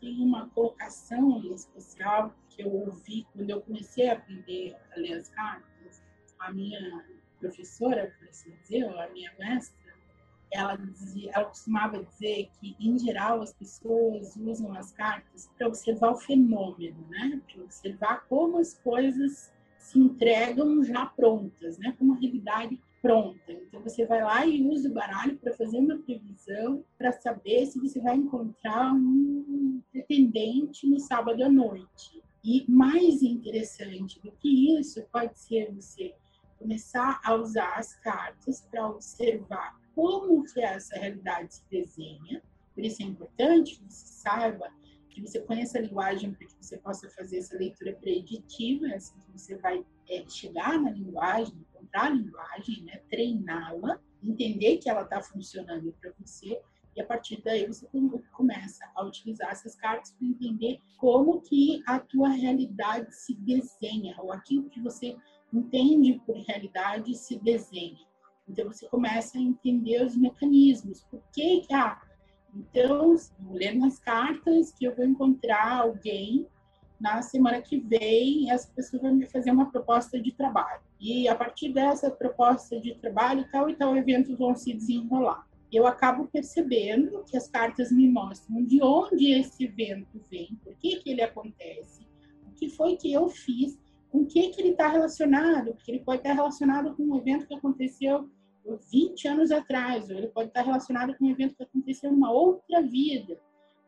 Tem 0.00 0.20
uma 0.20 0.48
colocação 0.50 1.42
em 1.42 1.54
especial 1.54 2.34
que 2.48 2.62
eu 2.62 2.72
ouvi 2.72 3.26
quando 3.32 3.50
eu 3.50 3.60
comecei 3.62 4.08
a 4.08 4.14
aprender 4.14 4.76
a 4.94 5.00
ler 5.00 5.14
as 5.14 5.28
cartas. 5.30 6.02
A 6.38 6.52
minha 6.52 7.04
professora, 7.38 8.14
por 8.18 8.28
assim 8.28 8.54
dizer, 8.62 8.84
a 8.84 9.08
minha 9.10 9.32
mestra, 9.38 9.85
ela, 10.50 10.76
dizia, 10.76 11.30
ela 11.34 11.46
costumava 11.46 12.02
dizer 12.02 12.48
que, 12.58 12.76
em 12.80 12.98
geral, 12.98 13.42
as 13.42 13.52
pessoas 13.52 14.36
usam 14.36 14.72
as 14.72 14.92
cartas 14.92 15.50
para 15.56 15.68
observar 15.68 16.12
o 16.12 16.16
fenômeno, 16.16 17.04
né? 17.08 17.40
Para 17.46 17.64
observar 17.64 18.26
como 18.28 18.58
as 18.58 18.74
coisas 18.74 19.52
se 19.78 19.98
entregam 19.98 20.82
já 20.82 21.06
prontas, 21.06 21.78
né? 21.78 21.94
Como 21.98 22.14
a 22.14 22.16
realidade 22.16 22.80
pronta. 23.02 23.52
Então, 23.52 23.80
você 23.82 24.04
vai 24.06 24.22
lá 24.22 24.46
e 24.46 24.66
usa 24.66 24.88
o 24.88 24.94
baralho 24.94 25.36
para 25.38 25.52
fazer 25.54 25.78
uma 25.78 25.98
previsão, 25.98 26.84
para 26.98 27.12
saber 27.12 27.66
se 27.66 27.78
você 27.78 28.00
vai 28.00 28.16
encontrar 28.16 28.92
um 28.92 29.80
pretendente 29.92 30.86
no 30.88 30.98
sábado 30.98 31.42
à 31.44 31.48
noite. 31.48 32.22
E 32.42 32.64
mais 32.68 33.22
interessante 33.22 34.20
do 34.20 34.30
que 34.32 34.78
isso 34.78 35.02
pode 35.12 35.38
ser 35.38 35.72
você 35.72 36.14
começar 36.58 37.20
a 37.24 37.34
usar 37.34 37.74
as 37.76 37.94
cartas 37.96 38.62
para 38.70 38.88
observar 38.88 39.76
como 39.96 40.44
essa 40.58 40.94
realidade 40.96 41.54
se 41.54 41.64
desenha. 41.70 42.42
Por 42.74 42.84
isso 42.84 43.02
é 43.02 43.06
importante 43.06 43.78
que 43.78 43.84
você 43.90 44.06
saiba, 44.06 44.70
que 45.08 45.22
você 45.22 45.40
conheça 45.40 45.78
a 45.78 45.80
linguagem 45.80 46.34
para 46.34 46.46
que 46.46 46.54
você 46.60 46.76
possa 46.76 47.08
fazer 47.08 47.38
essa 47.38 47.56
leitura 47.56 47.94
preditiva, 47.94 48.86
assim 48.88 49.18
que 49.18 49.32
você 49.32 49.56
vai 49.56 49.82
é, 50.10 50.28
chegar 50.28 50.78
na 50.78 50.90
linguagem, 50.90 51.54
encontrar 51.56 52.08
a 52.08 52.10
linguagem, 52.10 52.84
né, 52.84 53.00
treiná-la, 53.08 53.98
entender 54.22 54.76
que 54.76 54.90
ela 54.90 55.02
está 55.02 55.22
funcionando 55.22 55.90
para 55.98 56.12
você 56.18 56.60
e 56.94 57.00
a 57.00 57.06
partir 57.06 57.42
daí 57.42 57.66
você 57.66 57.86
começa 58.32 58.84
a 58.94 59.04
utilizar 59.04 59.50
essas 59.50 59.74
cartas 59.76 60.12
para 60.12 60.26
entender 60.26 60.80
como 60.96 61.42
que 61.42 61.82
a 61.86 61.98
tua 61.98 62.28
realidade 62.28 63.14
se 63.14 63.34
desenha, 63.34 64.16
ou 64.18 64.32
aquilo 64.32 64.68
que 64.70 64.80
você 64.80 65.14
entende 65.52 66.20
por 66.24 66.36
realidade 66.36 67.14
se 67.14 67.38
desenha. 67.38 68.05
Então 68.48 68.66
você 68.66 68.88
começa 68.88 69.38
a 69.38 69.40
entender 69.40 70.04
os 70.04 70.16
mecanismos. 70.16 71.02
Por 71.10 71.20
que 71.32 71.66
ah, 71.72 72.00
então 72.54 73.14
lendo 73.50 73.84
as 73.84 73.98
cartas 73.98 74.72
que 74.72 74.84
eu 74.84 74.94
vou 74.94 75.04
encontrar 75.04 75.80
alguém 75.80 76.46
na 76.98 77.20
semana 77.20 77.60
que 77.60 77.78
vem, 77.78 78.50
essa 78.50 78.70
pessoa 78.72 79.02
vai 79.02 79.12
me 79.12 79.26
fazer 79.26 79.50
uma 79.50 79.70
proposta 79.70 80.20
de 80.20 80.32
trabalho. 80.32 80.80
E 80.98 81.28
a 81.28 81.34
partir 81.34 81.72
dessa 81.72 82.10
proposta 82.10 82.80
de 82.80 82.94
trabalho, 82.94 83.46
tal 83.52 83.68
e 83.68 83.74
tal 83.74 83.96
eventos 83.96 84.38
vão 84.38 84.54
se 84.54 84.72
desenrolar. 84.72 85.46
eu 85.70 85.86
acabo 85.86 86.26
percebendo 86.28 87.22
que 87.24 87.36
as 87.36 87.48
cartas 87.48 87.92
me 87.92 88.08
mostram 88.08 88.64
de 88.64 88.82
onde 88.82 89.32
esse 89.32 89.64
evento 89.64 90.24
vem, 90.30 90.58
por 90.64 90.74
que, 90.76 90.96
que 91.00 91.10
ele 91.10 91.20
acontece, 91.20 92.06
o 92.46 92.52
que 92.52 92.70
foi 92.70 92.96
que 92.96 93.12
eu 93.12 93.28
fiz, 93.28 93.78
com 94.10 94.20
o 94.20 94.26
que, 94.26 94.48
que 94.48 94.62
ele 94.62 94.70
está 94.70 94.88
relacionado, 94.88 95.74
porque 95.74 95.90
ele 95.90 96.00
pode 96.00 96.20
estar 96.20 96.32
relacionado 96.32 96.94
com 96.94 97.02
um 97.02 97.16
evento 97.18 97.46
que 97.46 97.54
aconteceu 97.54 98.30
20 98.90 99.28
anos 99.28 99.50
atrás, 99.50 100.08
ou 100.10 100.16
ele 100.16 100.28
pode 100.28 100.48
estar 100.48 100.62
relacionado 100.62 101.16
com 101.16 101.24
um 101.24 101.30
evento 101.30 101.56
que 101.56 101.62
aconteceu 101.62 102.10
em 102.10 102.14
uma 102.14 102.32
outra 102.32 102.82
vida. 102.82 103.38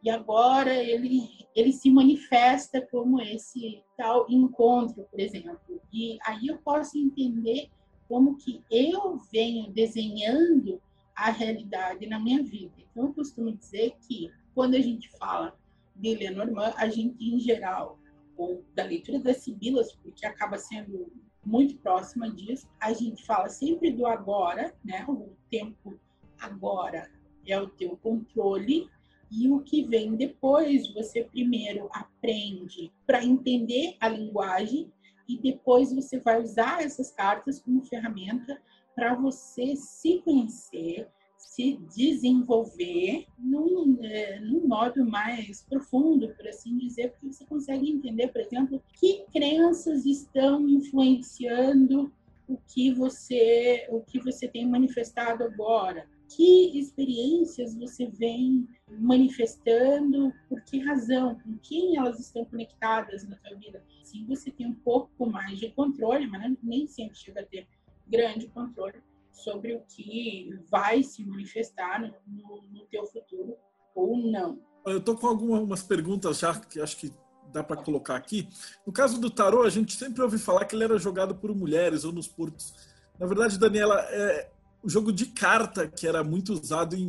E 0.02 0.10
agora 0.10 0.72
ele, 0.72 1.28
ele 1.54 1.72
se 1.72 1.90
manifesta 1.90 2.80
como 2.80 3.20
esse 3.20 3.82
tal 3.96 4.26
encontro, 4.30 5.04
por 5.10 5.18
exemplo. 5.18 5.80
E 5.92 6.18
aí 6.24 6.46
eu 6.46 6.58
posso 6.58 6.96
entender 6.96 7.68
como 8.08 8.36
que 8.36 8.62
eu 8.70 9.18
venho 9.32 9.70
desenhando 9.72 10.80
a 11.14 11.30
realidade 11.30 12.06
na 12.06 12.20
minha 12.20 12.42
vida. 12.42 12.72
Então, 12.78 13.06
eu 13.06 13.12
costumo 13.12 13.52
dizer 13.52 13.94
que 14.06 14.30
quando 14.54 14.76
a 14.76 14.80
gente 14.80 15.10
fala 15.18 15.58
de 15.94 16.14
Lenormand, 16.14 16.74
a 16.76 16.88
gente, 16.88 17.16
em 17.22 17.40
geral, 17.40 17.98
ou 18.36 18.64
da 18.74 18.84
leitura 18.84 19.18
das 19.18 19.38
Sibilas, 19.38 19.92
porque 19.92 20.24
acaba 20.24 20.56
sendo 20.56 21.10
muito 21.48 21.76
próxima 21.78 22.30
disso, 22.30 22.68
a 22.78 22.92
gente 22.92 23.24
fala 23.24 23.48
sempre 23.48 23.90
do 23.90 24.06
agora, 24.06 24.74
né? 24.84 25.04
O 25.08 25.30
tempo 25.50 25.98
agora 26.38 27.10
é 27.46 27.58
o 27.58 27.68
teu 27.68 27.96
controle 27.96 28.88
e 29.30 29.48
o 29.50 29.60
que 29.60 29.82
vem 29.82 30.14
depois 30.14 30.92
você 30.92 31.24
primeiro 31.24 31.88
aprende 31.90 32.92
para 33.06 33.24
entender 33.24 33.96
a 33.98 34.08
linguagem 34.08 34.92
e 35.26 35.38
depois 35.38 35.92
você 35.92 36.18
vai 36.20 36.42
usar 36.42 36.82
essas 36.82 37.10
cartas 37.10 37.60
como 37.60 37.82
ferramenta 37.82 38.60
para 38.94 39.14
você 39.14 39.74
se 39.74 40.20
conhecer, 40.22 41.08
se 41.48 41.78
desenvolver 41.94 43.26
num, 43.38 43.98
é, 44.02 44.38
num 44.38 44.68
modo 44.68 45.04
mais 45.04 45.62
profundo, 45.62 46.28
por 46.36 46.46
assim 46.46 46.76
dizer, 46.76 47.10
porque 47.12 47.32
você 47.32 47.44
consegue 47.46 47.90
entender, 47.90 48.28
por 48.28 48.42
exemplo, 48.42 48.82
que 48.92 49.24
crenças 49.32 50.04
estão 50.04 50.68
influenciando 50.68 52.12
o 52.46 52.56
que 52.66 52.92
você 52.92 53.86
o 53.90 54.00
que 54.00 54.20
você 54.20 54.46
tem 54.46 54.68
manifestado 54.68 55.42
agora, 55.42 56.06
que 56.28 56.78
experiências 56.78 57.74
você 57.74 58.06
vem 58.06 58.68
manifestando, 58.98 60.32
por 60.48 60.62
que 60.62 60.78
razão, 60.78 61.38
com 61.40 61.56
quem 61.62 61.96
elas 61.96 62.20
estão 62.20 62.44
conectadas 62.44 63.26
na 63.26 63.36
sua 63.38 63.56
vida. 63.56 63.82
Assim 64.02 64.24
você 64.26 64.50
tem 64.50 64.66
um 64.66 64.74
pouco 64.74 65.26
mais 65.26 65.58
de 65.58 65.70
controle, 65.70 66.26
mas 66.26 66.54
nem 66.62 66.86
sempre 66.86 67.16
chega 67.18 67.40
a 67.40 67.46
ter 67.46 67.66
grande 68.06 68.46
controle 68.48 69.02
sobre 69.38 69.74
o 69.74 69.80
que 69.82 70.50
vai 70.70 71.02
se 71.02 71.24
manifestar 71.24 72.00
no, 72.00 72.14
no, 72.26 72.62
no 72.70 72.86
teu 72.86 73.06
futuro 73.06 73.56
ou 73.94 74.16
não. 74.16 74.60
Eu 74.86 74.98
estou 74.98 75.16
com 75.16 75.26
algumas 75.26 75.82
perguntas 75.82 76.38
já 76.38 76.58
que 76.58 76.80
acho 76.80 76.96
que 76.96 77.12
dá 77.52 77.62
para 77.62 77.82
colocar 77.82 78.16
aqui. 78.16 78.48
No 78.86 78.92
caso 78.92 79.20
do 79.20 79.30
tarô, 79.30 79.62
a 79.62 79.70
gente 79.70 79.94
sempre 79.94 80.22
ouve 80.22 80.38
falar 80.38 80.64
que 80.64 80.74
ele 80.74 80.84
era 80.84 80.98
jogado 80.98 81.34
por 81.34 81.54
mulheres 81.54 82.04
ou 82.04 82.12
nos 82.12 82.28
portos. 82.28 82.74
Na 83.18 83.26
verdade, 83.26 83.58
Daniela, 83.58 84.00
é 84.10 84.50
o 84.82 84.88
jogo 84.88 85.12
de 85.12 85.26
carta 85.26 85.88
que 85.88 86.06
era 86.06 86.22
muito 86.22 86.52
usado 86.52 86.94
em, 86.94 87.02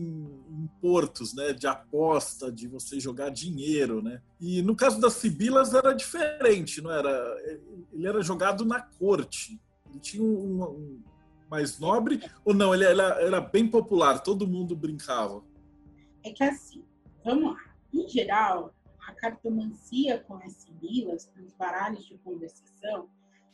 em, 0.49 0.69
portos, 0.81 1.35
né, 1.35 1.53
de 1.53 1.67
aposta, 1.67 2.51
de 2.51 2.67
você 2.67 2.99
jogar 2.99 3.29
dinheiro, 3.29 4.01
né. 4.01 4.21
E 4.41 4.61
no 4.61 4.75
caso 4.75 4.99
das 4.99 5.13
Sibilas 5.13 5.73
era 5.73 5.93
diferente, 5.93 6.81
não 6.81 6.91
era? 6.91 7.09
Ele 7.93 8.07
era 8.07 8.21
jogado 8.21 8.65
na 8.65 8.81
corte. 8.81 9.59
Ele 9.89 9.99
tinha 9.99 10.23
um, 10.23 10.63
um 10.63 11.03
mais 11.49 11.79
nobre 11.79 12.21
ou 12.45 12.53
não? 12.53 12.73
Ele 12.73 12.85
era, 12.85 13.21
era 13.21 13.41
bem 13.41 13.67
popular, 13.67 14.19
todo 14.19 14.47
mundo 14.47 14.75
brincava? 14.75 15.43
É 16.23 16.31
que 16.31 16.43
assim, 16.43 16.83
vamos 17.23 17.53
lá. 17.53 17.59
Em 17.93 18.07
geral, 18.07 18.73
a 19.07 19.13
cartomancia 19.13 20.19
com 20.19 20.35
as 20.35 20.53
sibilas, 20.53 21.25
com 21.25 21.41
os 21.41 21.53
baralhos 21.53 22.05
de 22.05 22.17
conversação, 22.19 23.09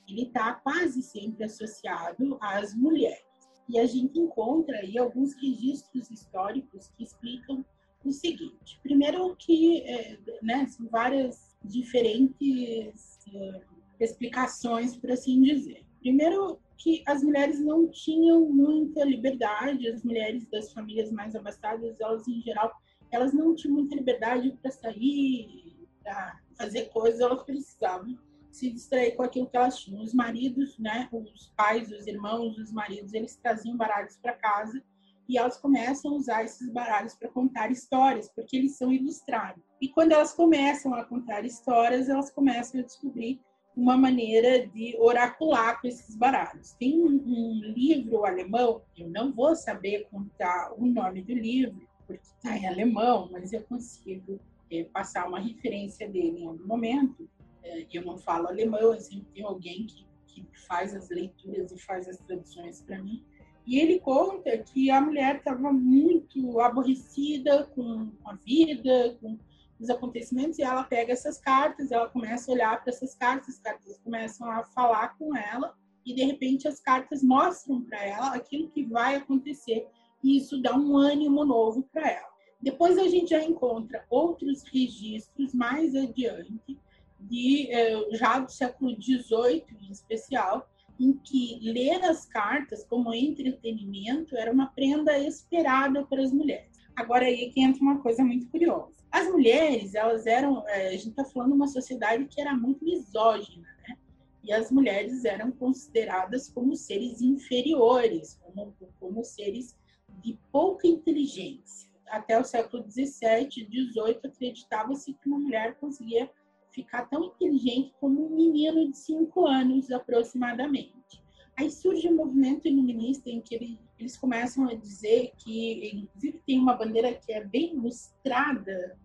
ele 0.07 0.23
está 0.23 0.53
quase 0.53 1.01
sempre 1.01 1.45
associado 1.45 2.37
às 2.41 2.73
mulheres. 2.73 3.23
E 3.67 3.79
a 3.79 3.85
gente 3.85 4.19
encontra 4.19 4.77
aí 4.77 4.97
alguns 4.97 5.33
registros 5.35 6.11
históricos 6.11 6.91
que 6.95 7.03
explicam 7.03 7.65
o 8.03 8.11
seguinte. 8.11 8.79
Primeiro 8.83 9.35
que 9.35 9.81
é, 9.81 10.19
né, 10.41 10.67
são 10.67 10.87
várias 10.87 11.55
diferentes 11.63 13.17
é, 13.33 13.61
explicações, 13.99 14.95
por 14.95 15.11
assim 15.11 15.41
dizer. 15.41 15.83
Primeiro, 15.99 16.59
que 16.77 17.03
as 17.07 17.23
mulheres 17.23 17.59
não 17.59 17.87
tinham 17.89 18.41
muita 18.49 19.03
liberdade, 19.03 19.87
as 19.87 20.03
mulheres 20.03 20.45
das 20.47 20.71
famílias 20.73 21.11
mais 21.11 21.35
abastadas, 21.35 21.99
elas 21.99 22.27
em 22.27 22.41
geral, 22.41 22.71
elas 23.11 23.33
não 23.33 23.55
tinham 23.55 23.75
muita 23.75 23.95
liberdade 23.95 24.57
para 24.61 24.71
sair, 24.71 25.75
para 26.03 26.39
fazer 26.57 26.85
coisas, 26.89 27.19
elas 27.19 27.43
precisavam 27.43 28.17
se 28.51 28.69
distrair 28.71 29.15
com 29.15 29.23
aquilo 29.23 29.49
que 29.49 29.57
elas 29.57 29.79
tinham. 29.79 30.01
Os 30.01 30.13
maridos, 30.13 30.77
né, 30.79 31.09
os 31.11 31.51
pais, 31.57 31.91
os 31.91 32.07
irmãos, 32.07 32.57
os 32.57 32.71
maridos, 32.71 33.13
eles 33.13 33.35
traziam 33.35 33.75
baralhos 33.75 34.17
para 34.17 34.33
casa 34.33 34.81
e 35.27 35.37
elas 35.37 35.57
começam 35.57 36.11
a 36.11 36.15
usar 36.15 36.43
esses 36.43 36.71
baralhos 36.71 37.15
para 37.15 37.29
contar 37.29 37.71
histórias, 37.71 38.29
porque 38.29 38.55
eles 38.55 38.77
são 38.77 38.91
ilustrados. 38.91 39.63
E 39.81 39.89
quando 39.89 40.11
elas 40.11 40.33
começam 40.33 40.93
a 40.93 41.03
contar 41.03 41.43
histórias, 41.43 42.07
elas 42.07 42.31
começam 42.31 42.79
a 42.79 42.83
descobrir 42.83 43.41
uma 43.75 43.97
maneira 43.97 44.65
de 44.67 44.95
oracular 44.97 45.81
com 45.81 45.87
esses 45.87 46.15
baralhos. 46.15 46.71
Tem 46.73 46.97
um, 47.03 47.07
um, 47.07 47.61
livro 47.75 48.25
alemão, 48.25 48.81
eu 48.97 49.09
não 49.09 49.33
vou 49.33 49.55
saber 49.55 50.07
contar 50.09 50.73
o 50.77 50.85
nome 50.85 51.21
do 51.21 51.33
livro, 51.33 51.87
porque 52.07 52.23
está 52.23 52.57
em 52.57 52.67
alemão, 52.67 53.29
mas 53.31 53.51
eu 53.51 53.61
consigo 53.63 54.39
é, 54.71 54.83
passar 54.85 55.27
uma 55.27 55.39
referência 55.39 56.07
dele 56.07 56.39
em 56.39 56.47
algum 56.47 56.65
momento. 56.65 57.29
É, 57.63 57.85
eu 57.91 58.03
não 58.05 58.17
falo 58.17 58.47
alemão, 58.47 58.93
eu 58.93 58.99
sempre 58.99 59.43
alguém 59.43 59.85
que, 59.85 60.05
que 60.27 60.45
faz 60.67 60.95
as 60.95 61.09
leituras 61.09 61.71
e 61.71 61.77
faz 61.77 62.07
as 62.07 62.17
traduções 62.19 62.81
para 62.81 63.01
mim. 63.01 63.23
E 63.67 63.79
ele 63.79 63.99
conta 63.99 64.57
que 64.59 64.91
a 64.91 65.01
mulher 65.01 65.37
estava 65.37 65.73
muito 65.73 66.61
aborrecida 66.61 67.65
com 67.75 68.11
a 68.23 68.35
vida, 68.35 69.17
com 69.19 69.37
os 69.79 69.89
acontecimentos 69.89 70.57
e 70.57 70.63
ela 70.63 70.83
pega 70.83 71.13
essas 71.13 71.37
cartas, 71.37 71.91
ela 71.91 72.09
começa 72.09 72.49
a 72.49 72.53
olhar 72.53 72.81
para 72.81 72.93
essas 72.93 73.13
cartas, 73.15 73.55
as 73.55 73.59
cartas 73.59 73.97
começam 74.03 74.49
a 74.49 74.63
falar 74.63 75.17
com 75.17 75.35
ela 75.35 75.75
e 76.05 76.13
de 76.13 76.23
repente 76.23 76.67
as 76.67 76.79
cartas 76.79 77.23
mostram 77.23 77.81
para 77.81 78.03
ela 78.03 78.35
aquilo 78.35 78.69
que 78.69 78.83
vai 78.83 79.15
acontecer 79.15 79.87
e 80.23 80.37
isso 80.37 80.61
dá 80.61 80.75
um 80.75 80.95
ânimo 80.97 81.43
novo 81.43 81.83
para 81.91 82.09
ela. 82.09 82.35
Depois 82.61 82.97
a 82.97 83.07
gente 83.07 83.29
já 83.29 83.43
encontra 83.43 84.05
outros 84.09 84.63
registros 84.63 85.53
mais 85.53 85.95
adiante 85.95 86.79
de 87.19 87.71
eh, 87.71 88.07
já 88.11 88.39
do 88.39 88.51
século 88.51 88.95
XVIII 89.01 89.65
em 89.81 89.91
especial 89.91 90.67
em 90.99 91.13
que 91.13 91.59
ler 91.61 92.03
as 92.05 92.25
cartas 92.25 92.83
como 92.85 93.13
entretenimento 93.13 94.35
era 94.37 94.51
uma 94.51 94.67
prenda 94.67 95.17
esperada 95.19 96.05
para 96.05 96.21
as 96.21 96.31
mulheres. 96.31 96.74
Agora 96.95 97.25
aí 97.25 97.51
que 97.51 97.61
entra 97.61 97.81
uma 97.81 97.99
coisa 97.99 98.23
muito 98.23 98.47
curiosa. 98.47 98.95
As 99.11 99.27
mulheres, 99.27 99.95
elas 99.95 100.25
eram, 100.25 100.67
é, 100.67 100.87
a 100.87 100.91
gente 100.91 101.09
está 101.09 101.25
falando 101.25 101.49
de 101.49 101.55
uma 101.55 101.67
sociedade 101.67 102.25
que 102.25 102.39
era 102.39 102.55
muito 102.55 102.83
misógina, 102.83 103.67
né? 103.87 103.97
E 104.43 104.53
as 104.53 104.71
mulheres 104.71 105.25
eram 105.25 105.51
consideradas 105.51 106.47
como 106.49 106.75
seres 106.75 107.21
inferiores, 107.21 108.39
como, 108.43 108.73
como 108.99 109.23
seres 109.23 109.75
de 110.21 110.39
pouca 110.51 110.87
inteligência. 110.87 111.89
Até 112.07 112.39
o 112.39 112.43
século 112.43 112.83
XVII, 112.89 113.49
XVIII, 113.49 114.19
acreditava-se 114.23 115.13
que 115.15 115.27
uma 115.27 115.39
mulher 115.39 115.75
conseguia 115.79 116.29
ficar 116.71 117.05
tão 117.05 117.23
inteligente 117.23 117.93
como 117.99 118.27
um 118.27 118.35
menino 118.35 118.91
de 118.91 118.97
cinco 118.97 119.47
anos 119.47 119.91
aproximadamente. 119.91 121.24
Aí 121.57 121.71
surge 121.71 122.07
um 122.09 122.15
movimento 122.15 122.67
iluminista 122.67 123.29
em 123.29 123.39
que 123.39 123.55
ele, 123.55 123.79
eles 123.97 124.17
começam 124.17 124.67
a 124.67 124.73
dizer 124.73 125.31
que, 125.37 125.89
inclusive, 125.93 126.41
tem 126.45 126.59
uma 126.59 126.75
bandeira 126.75 127.13
que 127.13 127.31
é 127.31 127.43
bem 127.43 127.75
ilustrada 127.75 128.97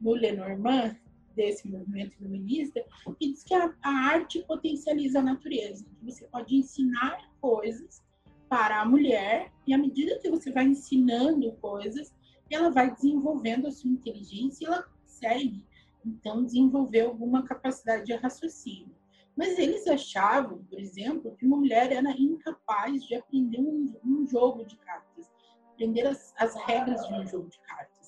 no 0.00 0.12
Lenormand, 0.12 0.96
desse 1.38 1.68
movimento 1.68 2.16
iluminista, 2.20 2.84
que 3.16 3.30
diz 3.30 3.44
que 3.44 3.54
a, 3.54 3.72
a 3.80 3.90
arte 3.90 4.42
potencializa 4.42 5.20
a 5.20 5.22
natureza, 5.22 5.84
que 5.84 6.04
você 6.04 6.26
pode 6.26 6.56
ensinar 6.56 7.30
coisas 7.40 8.02
para 8.48 8.80
a 8.80 8.84
mulher, 8.84 9.52
e 9.64 9.72
à 9.72 9.78
medida 9.78 10.18
que 10.18 10.28
você 10.28 10.50
vai 10.50 10.64
ensinando 10.64 11.52
coisas, 11.60 12.12
ela 12.50 12.70
vai 12.70 12.92
desenvolvendo 12.92 13.68
a 13.68 13.70
sua 13.70 13.88
inteligência 13.88 14.64
e 14.64 14.66
ela 14.66 14.82
consegue, 14.82 15.64
então, 16.04 16.44
desenvolver 16.44 17.02
alguma 17.02 17.44
capacidade 17.44 18.06
de 18.06 18.14
raciocínio. 18.14 18.97
Mas 19.38 19.58
eles 19.58 19.86
achavam, 19.86 20.58
por 20.68 20.78
exemplo, 20.78 21.34
que 21.36 21.46
uma 21.46 21.56
mulher 21.56 21.92
era 21.92 22.10
incapaz 22.10 23.02
de 23.04 23.14
aprender 23.14 23.60
um, 23.60 23.94
um 24.04 24.26
jogo 24.26 24.66
de 24.66 24.76
cartas, 24.78 25.30
aprender 25.72 26.06
as, 26.06 26.34
as 26.36 26.54
regras 26.66 27.06
de 27.06 27.14
um 27.14 27.26
jogo 27.26 27.48
de 27.48 27.58
cartas 27.60 27.98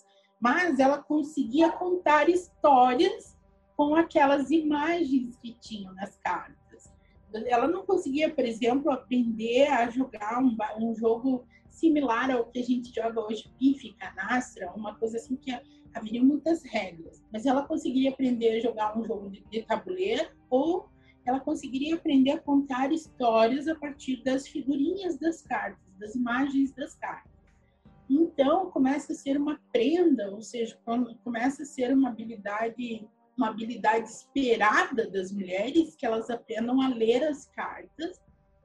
mas 0.40 0.80
ela 0.80 0.98
conseguia 0.98 1.70
contar 1.70 2.30
histórias 2.30 3.36
com 3.76 3.94
aquelas 3.94 4.50
imagens 4.50 5.36
que 5.36 5.54
tinham 5.60 5.94
nas 5.94 6.16
cartas. 6.16 6.90
Ela 7.46 7.68
não 7.68 7.84
conseguia, 7.84 8.34
por 8.34 8.44
exemplo, 8.44 8.90
aprender 8.90 9.66
a 9.68 9.88
jogar 9.90 10.42
um, 10.42 10.56
um 10.80 10.94
jogo 10.94 11.44
similar 11.68 12.30
ao 12.30 12.46
que 12.46 12.58
a 12.58 12.64
gente 12.64 12.92
joga 12.92 13.20
hoje, 13.20 13.52
pife, 13.58 13.92
canastra, 13.92 14.72
uma 14.72 14.96
coisa 14.96 15.18
assim 15.18 15.36
que 15.36 15.52
haveria 15.94 16.22
muitas 16.22 16.64
regras. 16.64 17.22
Mas 17.32 17.46
ela 17.46 17.62
conseguiria 17.62 18.10
aprender 18.10 18.56
a 18.56 18.60
jogar 18.60 18.98
um 18.98 19.04
jogo 19.04 19.30
de, 19.30 19.44
de 19.50 19.62
tabuleiro 19.62 20.28
ou 20.48 20.88
ela 21.30 21.40
conseguiria 21.40 21.94
aprender 21.94 22.32
a 22.32 22.38
contar 22.38 22.92
histórias 22.92 23.68
a 23.68 23.74
partir 23.74 24.22
das 24.22 24.46
figurinhas 24.46 25.16
das 25.18 25.42
cartas, 25.42 25.82
das 25.98 26.14
imagens 26.14 26.72
das 26.72 26.94
cartas. 26.94 27.30
Então, 28.08 28.70
começa 28.70 29.12
a 29.12 29.16
ser 29.16 29.36
uma 29.36 29.60
prenda, 29.72 30.30
ou 30.30 30.42
seja, 30.42 30.78
começa 31.22 31.62
a 31.62 31.66
ser 31.66 31.92
uma 31.92 32.08
habilidade, 32.08 33.08
uma 33.38 33.48
habilidade 33.48 34.08
esperada 34.08 35.08
das 35.08 35.30
mulheres 35.30 35.94
que 35.94 36.04
elas 36.04 36.28
aprendam 36.28 36.80
a 36.82 36.88
ler 36.88 37.22
as 37.22 37.46
cartas 37.46 38.20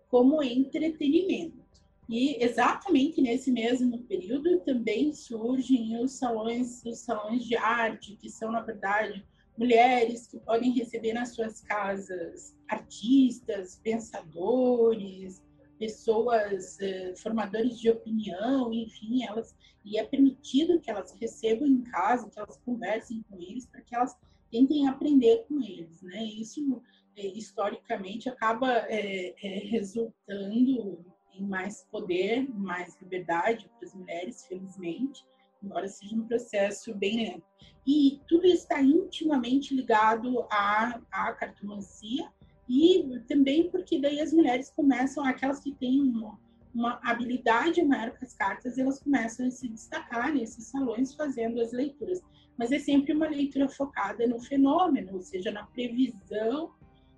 como 0.09 0.41
entretenimento. 0.41 1.63
E 2.09 2.43
exatamente 2.43 3.21
nesse 3.21 3.51
mesmo 3.51 3.99
período 4.03 4.59
também 4.61 5.13
surgem 5.13 5.99
os 6.03 6.13
salões, 6.13 6.83
os 6.85 6.99
salões 6.99 7.43
de 7.43 7.55
arte, 7.55 8.15
que 8.15 8.29
são 8.29 8.51
na 8.51 8.61
verdade 8.61 9.25
mulheres 9.57 10.27
que 10.27 10.39
podem 10.39 10.71
receber 10.71 11.13
nas 11.13 11.29
suas 11.29 11.61
casas 11.61 12.55
artistas, 12.67 13.79
pensadores, 13.83 15.43
pessoas 15.77 16.79
eh, 16.79 17.13
formadores 17.17 17.79
de 17.79 17.89
opinião, 17.89 18.73
enfim, 18.73 19.23
elas 19.23 19.55
e 19.83 19.99
é 19.99 20.03
permitido 20.03 20.79
que 20.79 20.89
elas 20.89 21.11
recebam 21.21 21.67
em 21.67 21.83
casa, 21.83 22.29
que 22.29 22.39
elas 22.39 22.57
conversem 22.65 23.23
com 23.29 23.39
eles, 23.39 23.67
para 23.67 23.81
que 23.81 23.95
elas 23.95 24.17
tentem 24.51 24.87
aprender 24.87 25.45
com 25.47 25.61
eles, 25.61 26.01
né? 26.01 26.23
Isso 26.23 26.81
eh, 27.15 27.27
historicamente 27.27 28.27
acaba 28.27 28.71
eh, 28.89 29.35
resultando 29.69 31.05
em 31.31 31.43
mais 31.43 31.85
poder, 31.91 32.49
mais 32.49 32.99
liberdade 32.99 33.69
para 33.77 33.87
as 33.87 33.93
mulheres, 33.93 34.45
felizmente, 34.47 35.23
embora 35.65 35.87
seja 35.87 36.15
um 36.15 36.27
processo 36.27 36.93
bem 36.95 37.17
lento. 37.17 37.43
E 37.85 38.21
tudo 38.27 38.45
está 38.45 38.81
intimamente 38.81 39.75
ligado 39.75 40.45
à, 40.49 40.99
à 41.11 41.33
cartomancia 41.33 42.29
e 42.67 43.19
também 43.27 43.69
porque 43.69 43.99
daí 43.99 44.19
as 44.19 44.33
mulheres 44.33 44.71
começam, 44.71 45.23
aquelas 45.23 45.59
que 45.59 45.71
têm 45.73 46.01
uma, 46.01 46.39
uma 46.73 46.99
habilidade 47.03 47.83
maior 47.83 48.11
com 48.17 48.25
as 48.25 48.33
cartas, 48.33 48.77
elas 48.77 48.99
começam 48.99 49.47
a 49.47 49.51
se 49.51 49.67
destacar 49.67 50.33
nesses 50.33 50.65
salões 50.65 51.13
fazendo 51.13 51.61
as 51.61 51.71
leituras. 51.71 52.21
Mas 52.57 52.71
é 52.71 52.79
sempre 52.79 53.13
uma 53.13 53.27
leitura 53.27 53.67
focada 53.67 54.25
no 54.25 54.39
fenômeno, 54.39 55.13
ou 55.13 55.21
seja, 55.21 55.51
na 55.51 55.65
previsão 55.67 56.73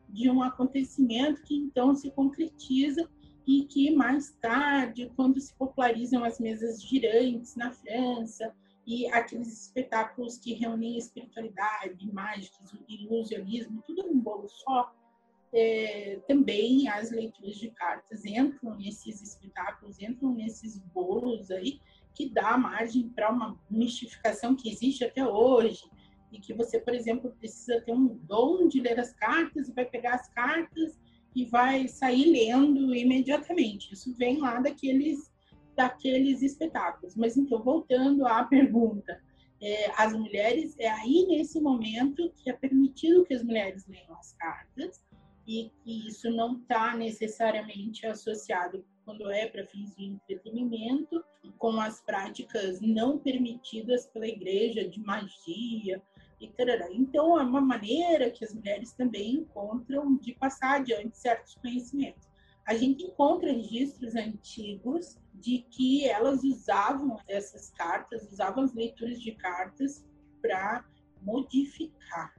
de 0.09 0.29
um 0.29 0.41
acontecimento 0.41 1.43
que 1.43 1.55
então 1.55 1.95
se 1.95 2.11
concretiza 2.11 3.07
e 3.47 3.63
que 3.63 3.95
mais 3.95 4.31
tarde, 4.41 5.09
quando 5.15 5.39
se 5.39 5.53
popularizam 5.53 6.21
as 6.25 6.37
mesas 6.37 6.83
girantes 6.83 7.55
na 7.55 7.71
França 7.71 8.53
e 8.85 9.07
aqueles 9.07 9.47
espetáculos 9.63 10.37
que 10.37 10.53
reúnem 10.53 10.97
espiritualidade, 10.97 12.11
mágicas, 12.11 12.73
ilusionismo, 12.89 13.81
tudo 13.87 14.03
num 14.03 14.19
bolo 14.19 14.49
só, 14.49 14.93
é, 15.53 16.19
também 16.27 16.89
as 16.89 17.09
leituras 17.09 17.55
de 17.55 17.69
cartas 17.71 18.25
entram 18.25 18.75
nesses 18.75 19.21
espetáculos, 19.21 20.01
entram 20.01 20.33
nesses 20.33 20.77
bolos 20.77 21.49
aí, 21.49 21.79
que 22.13 22.29
dá 22.29 22.57
margem 22.57 23.07
para 23.07 23.31
uma 23.31 23.57
mistificação 23.69 24.57
que 24.57 24.69
existe 24.69 25.05
até 25.05 25.25
hoje, 25.25 25.89
e 26.33 26.39
que 26.39 26.53
você, 26.53 26.79
por 26.79 26.93
exemplo, 26.93 27.31
precisa 27.39 27.79
ter 27.79 27.93
um 27.93 28.07
dom 28.07 28.67
de 28.67 28.81
ler 28.81 28.99
as 28.99 29.13
cartas 29.13 29.69
e 29.69 29.73
vai 29.73 29.85
pegar 29.85 30.15
as 30.15 30.27
cartas 30.33 30.99
e 31.37 31.45
vai 31.45 31.87
sair 31.87 32.31
lendo 32.31 32.95
imediatamente. 32.95 33.93
Isso 33.93 34.11
vem 34.15 34.39
lá 34.39 34.59
daqueles, 34.59 35.31
daqueles 35.75 36.41
espetáculos. 36.41 37.15
Mas 37.15 37.37
então, 37.37 37.61
voltando 37.61 38.25
à 38.25 38.43
pergunta, 38.43 39.21
é, 39.61 39.91
as 39.95 40.13
mulheres, 40.13 40.75
é 40.79 40.89
aí 40.89 41.27
nesse 41.27 41.61
momento 41.61 42.33
que 42.37 42.49
é 42.49 42.53
permitido 42.53 43.23
que 43.23 43.35
as 43.35 43.43
mulheres 43.43 43.85
leiam 43.85 44.17
as 44.17 44.33
cartas 44.33 45.05
e 45.45 45.71
que 45.83 46.07
isso 46.07 46.31
não 46.31 46.57
está 46.57 46.97
necessariamente 46.97 48.07
associado 48.07 48.83
quando 49.05 49.29
é 49.29 49.45
para 49.45 49.63
fins 49.67 49.95
de 49.95 50.05
entretenimento 50.05 51.23
com 51.59 51.79
as 51.79 52.01
práticas 52.01 52.81
não 52.81 53.19
permitidas 53.19 54.07
pela 54.07 54.27
igreja 54.27 54.89
de 54.89 54.99
magia, 54.99 56.01
e 56.39 56.47
tarará. 56.47 56.91
Então, 56.91 57.39
é 57.39 57.43
uma 57.43 57.61
maneira 57.61 58.29
que 58.29 58.43
as 58.43 58.53
mulheres 58.53 58.91
também 58.93 59.35
encontram 59.35 60.15
de 60.17 60.33
passar 60.33 60.75
adiante 60.75 61.17
certos 61.17 61.55
conhecimentos. 61.55 62.27
A 62.65 62.75
gente 62.75 63.05
encontra 63.05 63.51
registros 63.51 64.15
antigos 64.15 65.17
de 65.33 65.59
que 65.69 66.07
elas 66.07 66.43
usavam 66.43 67.17
essas 67.27 67.69
cartas, 67.71 68.29
usavam 68.31 68.63
as 68.63 68.73
leituras 68.73 69.21
de 69.21 69.31
cartas 69.33 70.05
para 70.41 70.85
modificar 71.21 72.33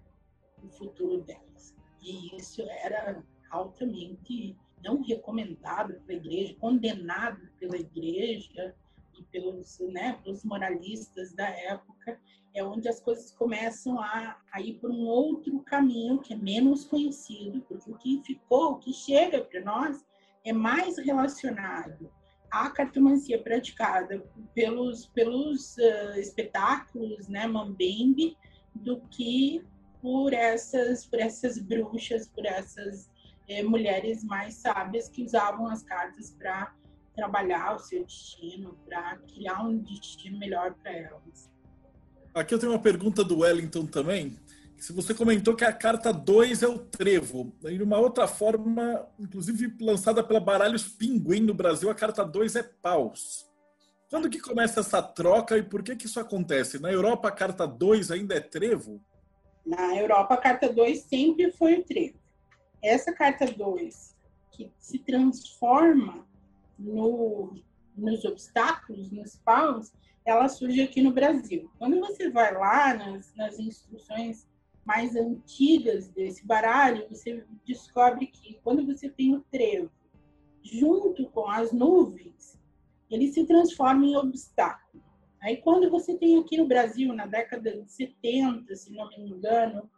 o 0.63 0.69
futuro 0.69 1.23
delas. 1.23 1.75
E 2.03 2.37
isso 2.37 2.63
era 2.63 3.23
altamente 3.51 4.57
não 4.85 5.03
recomendado 5.03 5.95
pela 6.07 6.19
igreja, 6.19 6.55
condenado 6.61 7.49
pela 7.59 7.77
igreja 7.77 8.75
e 9.19 9.23
pelos, 9.25 9.79
né, 9.81 10.19
pelos 10.23 10.45
moralistas 10.45 11.33
da 11.33 11.49
época 11.49 12.19
é 12.55 12.65
onde 12.65 12.89
as 12.89 13.01
coisas 13.01 13.31
começam 13.33 14.01
a, 14.01 14.39
a 14.53 14.61
ir 14.61 14.75
por 14.75 14.91
um 14.91 15.07
outro 15.07 15.61
caminho 15.61 16.19
que 16.19 16.33
é 16.33 16.37
menos 16.37 16.85
conhecido, 16.85 17.61
porque 17.69 17.91
o 17.91 17.97
que 17.97 18.23
ficou, 18.25 18.73
o 18.73 18.79
que 18.79 18.93
chega 18.93 19.41
para 19.43 19.61
nós, 19.61 20.05
é 20.45 20.53
mais 20.53 20.97
relacionado 20.99 22.11
à 22.51 22.71
cartomancia 22.71 23.41
praticada 23.41 24.25
pelos, 24.55 25.07
pelos 25.07 25.77
uh, 25.77 26.19
espetáculos, 26.19 27.29
né, 27.29 27.47
mambembe, 27.47 28.37
do 28.75 29.01
que 29.11 29.63
por 30.01 30.33
essas, 30.33 31.05
por 31.07 31.19
essas 31.19 31.59
bruxas, 31.59 32.29
por 32.29 32.47
essas 32.47 33.11
eh, 33.49 33.63
mulheres 33.63 34.23
mais 34.23 34.55
sábias 34.55 35.09
que 35.09 35.25
usavam 35.25 35.67
as 35.67 35.83
cartas 35.83 36.31
para 36.31 36.73
trabalhar 37.19 37.75
o 37.75 37.81
seu 37.81 38.05
destino, 38.05 38.79
para 38.87 39.17
criar 39.35 39.65
um 39.65 39.77
destino 39.79 40.39
melhor 40.39 40.73
para 40.75 40.93
elas. 40.93 41.51
Aqui 42.33 42.55
eu 42.55 42.61
tenho 42.61 42.71
uma 42.71 42.79
pergunta 42.79 43.25
do 43.25 43.41
Wellington 43.41 43.87
também. 43.87 44.39
Se 44.77 44.93
você 44.93 45.13
comentou 45.13 45.57
que 45.57 45.65
a 45.65 45.73
carta 45.73 46.13
2 46.13 46.63
é 46.63 46.69
o 46.69 46.79
trevo, 46.79 47.53
e 47.65 47.83
uma 47.83 47.99
outra 47.99 48.29
forma, 48.29 49.05
inclusive 49.19 49.77
lançada 49.81 50.23
pela 50.23 50.39
Baralhos 50.39 50.85
Pinguim 50.85 51.41
no 51.41 51.53
Brasil, 51.53 51.91
a 51.91 51.95
carta 51.95 52.25
2 52.25 52.55
é 52.55 52.63
paus. 52.63 53.51
Quando 54.09 54.31
que 54.31 54.41
começa 54.41 54.79
essa 54.79 55.03
troca 55.03 55.59
e 55.59 55.63
por 55.65 55.83
que 55.83 55.97
que 55.97 56.07
isso 56.07 56.21
acontece? 56.21 56.81
Na 56.81 56.93
Europa 56.93 57.27
a 57.27 57.33
carta 57.33 57.67
2 57.67 58.13
ainda 58.13 58.37
é 58.37 58.41
trevo? 58.41 59.03
Na 59.67 59.97
Europa 59.97 60.35
a 60.35 60.39
carta 60.39 60.73
2 60.73 61.01
sempre 61.01 61.51
foi 61.51 61.81
o 61.81 61.85
trevo. 61.85 62.17
Essa 62.81 63.13
carta 63.13 63.45
2 63.45 64.17
que 64.53 64.73
se 64.79 65.01
transforma 65.01 66.28
no, 66.79 67.55
nos 67.97 68.25
obstáculos, 68.25 69.11
nos 69.11 69.37
paus, 69.37 69.93
ela 70.25 70.49
surge 70.49 70.83
aqui 70.83 71.03
no 71.03 71.13
Brasil. 71.13 71.71
Quando 71.79 71.99
você 72.01 72.31
vai 72.31 72.53
lá 72.55 72.95
nas, 72.95 73.35
nas 73.35 73.59
instruções 73.59 74.47
mais 74.85 75.17
antigas 75.17 76.09
desse 76.09 76.47
baralho, 76.47 77.07
você 77.09 77.45
descobre 77.67 78.27
que 78.27 78.59
quando 78.63 78.87
você 78.87 79.09
tem 79.09 79.35
o 79.35 79.45
trevo 79.51 79.91
junto 80.63 81.29
com 81.31 81.49
as 81.49 81.73
nuvens, 81.73 82.59
ele 83.11 83.33
se 83.33 83.47
transforma 83.47 84.05
em 84.05 84.17
obstáculo. 84.17 85.03
Aí 85.41 85.57
quando 85.59 85.91
você 85.91 86.17
tem 86.17 86.39
aqui 86.39 86.57
no 86.57 86.67
Brasil, 86.67 87.13
na 87.15 87.27
década 87.27 87.81
de 87.83 87.91
70, 87.91 88.75
se 88.75 88.93
não 88.93 89.09
me 89.09 89.31
engano, 89.31 89.89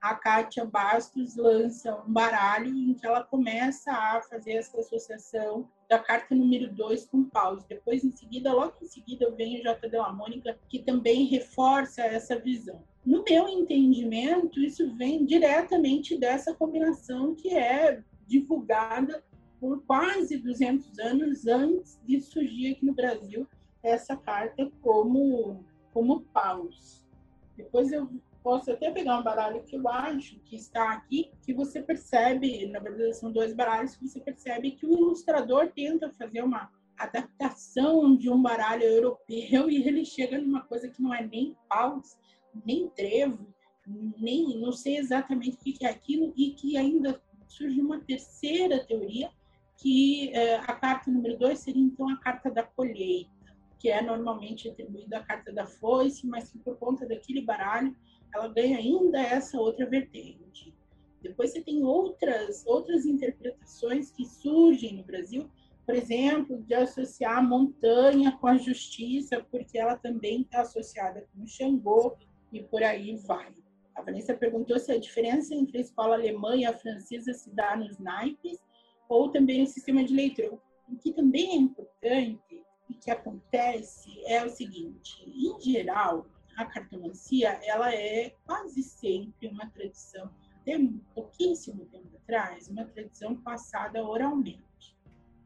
a 0.00 0.14
Kátia 0.14 0.64
Bastos 0.64 1.34
lança 1.36 2.02
um 2.06 2.12
baralho 2.12 2.68
em 2.68 2.94
que 2.94 3.04
ela 3.04 3.24
começa 3.24 3.90
a 3.90 4.22
fazer 4.22 4.52
essa 4.52 4.78
associação 4.78 5.68
da 5.88 5.98
carta 5.98 6.34
número 6.34 6.72
2 6.72 7.06
com 7.06 7.24
paus. 7.24 7.64
Depois, 7.64 8.04
em 8.04 8.12
seguida, 8.12 8.52
logo 8.52 8.74
em 8.80 8.86
seguida, 8.86 9.30
vem 9.32 9.58
o 9.58 9.62
J. 9.62 9.88
de 9.88 9.96
la 9.96 10.12
Mônica, 10.12 10.58
que 10.68 10.78
também 10.78 11.24
reforça 11.24 12.02
essa 12.02 12.38
visão. 12.38 12.82
No 13.04 13.24
meu 13.28 13.48
entendimento, 13.48 14.60
isso 14.60 14.94
vem 14.96 15.24
diretamente 15.24 16.16
dessa 16.16 16.54
combinação 16.54 17.34
que 17.34 17.54
é 17.56 18.02
divulgada 18.26 19.24
por 19.58 19.82
quase 19.82 20.36
200 20.36 20.98
anos 21.00 21.46
antes 21.46 21.98
de 22.04 22.20
surgir 22.20 22.72
aqui 22.72 22.86
no 22.86 22.94
Brasil 22.94 23.48
essa 23.82 24.16
carta 24.16 24.70
como, 24.80 25.64
como 25.92 26.20
paus. 26.20 27.04
Depois 27.56 27.90
eu 27.90 28.08
posso 28.42 28.70
até 28.70 28.90
pegar 28.90 29.18
um 29.18 29.22
baralho 29.22 29.62
que 29.62 29.76
eu 29.76 29.88
acho 29.88 30.38
que 30.40 30.56
está 30.56 30.92
aqui, 30.92 31.30
que 31.42 31.52
você 31.52 31.82
percebe, 31.82 32.66
na 32.66 32.78
verdade 32.78 33.14
são 33.14 33.30
dois 33.32 33.52
baralhos, 33.52 33.96
que 33.96 34.06
você 34.06 34.20
percebe 34.20 34.72
que 34.72 34.86
o 34.86 34.92
ilustrador 34.92 35.70
tenta 35.74 36.10
fazer 36.12 36.42
uma 36.42 36.70
adaptação 36.96 38.16
de 38.16 38.28
um 38.28 38.40
baralho 38.40 38.82
europeu 38.82 39.70
e 39.70 39.86
ele 39.86 40.04
chega 40.04 40.38
numa 40.38 40.62
coisa 40.62 40.88
que 40.88 41.00
não 41.00 41.14
é 41.14 41.24
nem 41.24 41.56
paus, 41.68 42.18
nem 42.66 42.88
trevo, 42.88 43.46
nem 43.86 44.58
não 44.58 44.72
sei 44.72 44.98
exatamente 44.98 45.56
o 45.56 45.58
que 45.58 45.84
é 45.84 45.88
aquilo 45.88 46.32
e 46.36 46.50
que 46.50 46.76
ainda 46.76 47.20
surge 47.46 47.80
uma 47.80 48.00
terceira 48.00 48.84
teoria 48.84 49.30
que 49.78 50.30
é, 50.34 50.56
a 50.56 50.74
carta 50.74 51.10
número 51.10 51.38
2 51.38 51.58
seria 51.58 51.82
então 51.82 52.08
a 52.08 52.16
carta 52.16 52.50
da 52.50 52.64
colheita, 52.64 53.30
que 53.78 53.88
é 53.88 54.02
normalmente 54.02 54.68
atribuída 54.68 55.18
à 55.18 55.22
carta 55.22 55.52
da 55.52 55.66
foice, 55.66 56.26
mas 56.26 56.50
que 56.50 56.58
por 56.58 56.76
conta 56.76 57.06
daquele 57.06 57.42
baralho 57.42 57.94
ela 58.34 58.48
ganha 58.48 58.78
ainda 58.78 59.20
essa 59.20 59.58
outra 59.58 59.86
vertente. 59.86 60.74
Depois 61.20 61.52
você 61.52 61.60
tem 61.60 61.84
outras 61.84 62.64
outras 62.66 63.04
interpretações 63.04 64.10
que 64.10 64.24
surgem 64.24 64.96
no 64.96 65.04
Brasil, 65.04 65.50
por 65.84 65.94
exemplo, 65.94 66.62
de 66.62 66.74
associar 66.74 67.38
a 67.38 67.42
montanha 67.42 68.36
com 68.38 68.46
a 68.46 68.56
justiça, 68.56 69.44
porque 69.50 69.78
ela 69.78 69.96
também 69.96 70.42
está 70.42 70.60
associada 70.60 71.26
com 71.32 71.42
o 71.42 71.48
Xangô 71.48 72.16
e 72.52 72.62
por 72.62 72.82
aí 72.82 73.16
vai. 73.16 73.52
A 73.94 74.02
Vanessa 74.02 74.32
perguntou 74.32 74.78
se 74.78 74.92
a 74.92 74.98
diferença 74.98 75.54
entre 75.54 75.78
a 75.78 75.80
escola 75.80 76.14
alemã 76.14 76.54
e 76.54 76.64
a 76.64 76.72
francesa 76.72 77.32
se 77.32 77.50
dá 77.50 77.76
nos 77.76 77.98
naipes 77.98 78.58
ou 79.08 79.30
também 79.30 79.60
no 79.60 79.66
sistema 79.66 80.04
de 80.04 80.14
leitura. 80.14 80.52
O 80.88 80.96
que 80.96 81.12
também 81.12 81.50
é 81.50 81.56
importante 81.56 82.62
e 82.88 82.94
que 82.94 83.10
acontece 83.10 84.22
é 84.26 84.44
o 84.44 84.48
seguinte: 84.48 85.24
em 85.26 85.60
geral, 85.60 86.26
a 86.58 86.66
cartomancia 86.66 87.50
ela 87.62 87.94
é 87.94 88.34
quase 88.44 88.82
sempre 88.82 89.46
uma 89.46 89.70
tradição, 89.70 90.28
até 90.60 90.76
pouquíssimo 91.14 91.86
tempo 91.86 92.16
atrás, 92.16 92.68
uma 92.68 92.84
tradição 92.84 93.36
passada 93.36 94.04
oralmente. 94.04 94.98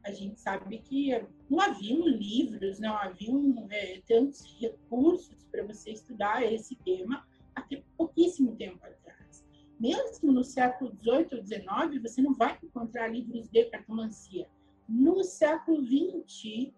A 0.04 0.10
gente 0.10 0.40
sabe 0.40 0.78
que 0.78 1.10
não 1.50 1.60
haviam 1.60 2.08
livros, 2.08 2.80
não 2.80 2.96
haviam 2.96 3.68
é, 3.70 4.00
tantos 4.08 4.42
recursos 4.58 5.44
para 5.50 5.64
você 5.66 5.92
estudar 5.92 6.42
esse 6.50 6.74
tema 6.76 7.28
até 7.54 7.84
pouquíssimo 7.96 8.56
tempo 8.56 8.82
atrás. 8.82 9.44
Mesmo 9.78 10.32
no 10.32 10.42
século 10.42 10.96
XVIII 10.96 11.28
ou 11.38 11.46
XIX, 11.46 12.02
você 12.02 12.22
não 12.22 12.32
vai 12.32 12.58
encontrar 12.62 13.08
livros 13.08 13.50
de 13.50 13.66
cartomancia. 13.66 14.48
No 14.88 15.22
século 15.22 15.84
XX, 15.84 16.72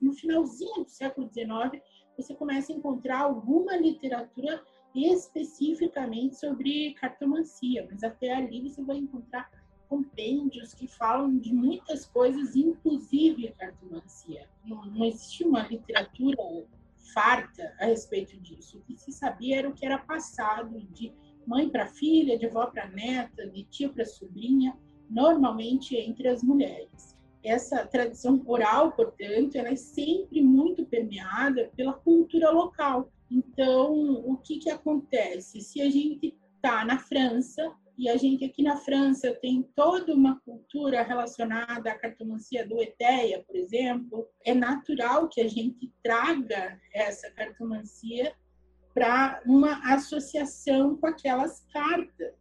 no 0.00 0.12
finalzinho 0.12 0.84
do 0.84 0.90
século 0.90 1.28
XIX, 1.28 1.82
você 2.18 2.34
começa 2.34 2.72
a 2.72 2.76
encontrar 2.76 3.20
alguma 3.20 3.76
literatura 3.76 4.60
especificamente 4.94 6.36
sobre 6.36 6.92
cartomancia, 6.94 7.86
mas 7.88 8.02
até 8.02 8.34
ali 8.34 8.68
você 8.68 8.82
vai 8.82 8.96
encontrar 8.96 9.48
compêndios 9.88 10.74
que 10.74 10.86
falam 10.86 11.38
de 11.38 11.54
muitas 11.54 12.04
coisas, 12.06 12.56
inclusive 12.56 13.54
cartomancia. 13.56 14.48
Não, 14.64 14.84
não 14.86 15.04
existe 15.04 15.44
uma 15.44 15.66
literatura 15.66 16.36
farta 17.14 17.74
a 17.80 17.86
respeito 17.86 18.36
disso. 18.40 18.78
O 18.78 18.82
que 18.82 18.96
se 18.96 19.12
sabia 19.12 19.58
era 19.58 19.68
o 19.68 19.72
que 19.72 19.86
era 19.86 19.98
passado 19.98 20.78
de 20.92 21.12
mãe 21.46 21.68
para 21.68 21.86
filha, 21.86 22.38
de 22.38 22.46
avó 22.46 22.66
para 22.66 22.88
neta, 22.88 23.46
de 23.48 23.64
tia 23.64 23.88
para 23.88 24.04
sobrinha, 24.04 24.76
normalmente 25.08 25.96
entre 25.96 26.28
as 26.28 26.42
mulheres. 26.42 27.16
Essa 27.48 27.86
tradição 27.86 28.42
oral, 28.46 28.92
portanto, 28.92 29.56
ela 29.56 29.68
é 29.68 29.76
sempre 29.76 30.42
muito 30.42 30.84
permeada 30.84 31.70
pela 31.76 31.92
cultura 31.92 32.50
local. 32.50 33.10
Então, 33.30 33.92
o 34.24 34.36
que, 34.36 34.58
que 34.58 34.70
acontece? 34.70 35.60
Se 35.60 35.80
a 35.80 35.90
gente 35.90 36.36
está 36.56 36.84
na 36.84 36.98
França, 36.98 37.74
e 37.98 38.08
a 38.08 38.16
gente 38.16 38.44
aqui 38.44 38.62
na 38.62 38.76
França 38.76 39.34
tem 39.42 39.68
toda 39.74 40.14
uma 40.14 40.38
cultura 40.40 41.02
relacionada 41.02 41.90
à 41.90 41.98
cartomancia 41.98 42.64
do 42.64 42.80
Eteia, 42.80 43.42
por 43.44 43.56
exemplo. 43.56 44.28
É 44.44 44.54
natural 44.54 45.28
que 45.28 45.40
a 45.40 45.48
gente 45.48 45.92
traga 46.00 46.80
essa 46.94 47.28
cartomancia 47.32 48.32
para 48.94 49.42
uma 49.44 49.94
associação 49.94 50.96
com 50.96 51.08
aquelas 51.08 51.66
cartas. 51.72 52.37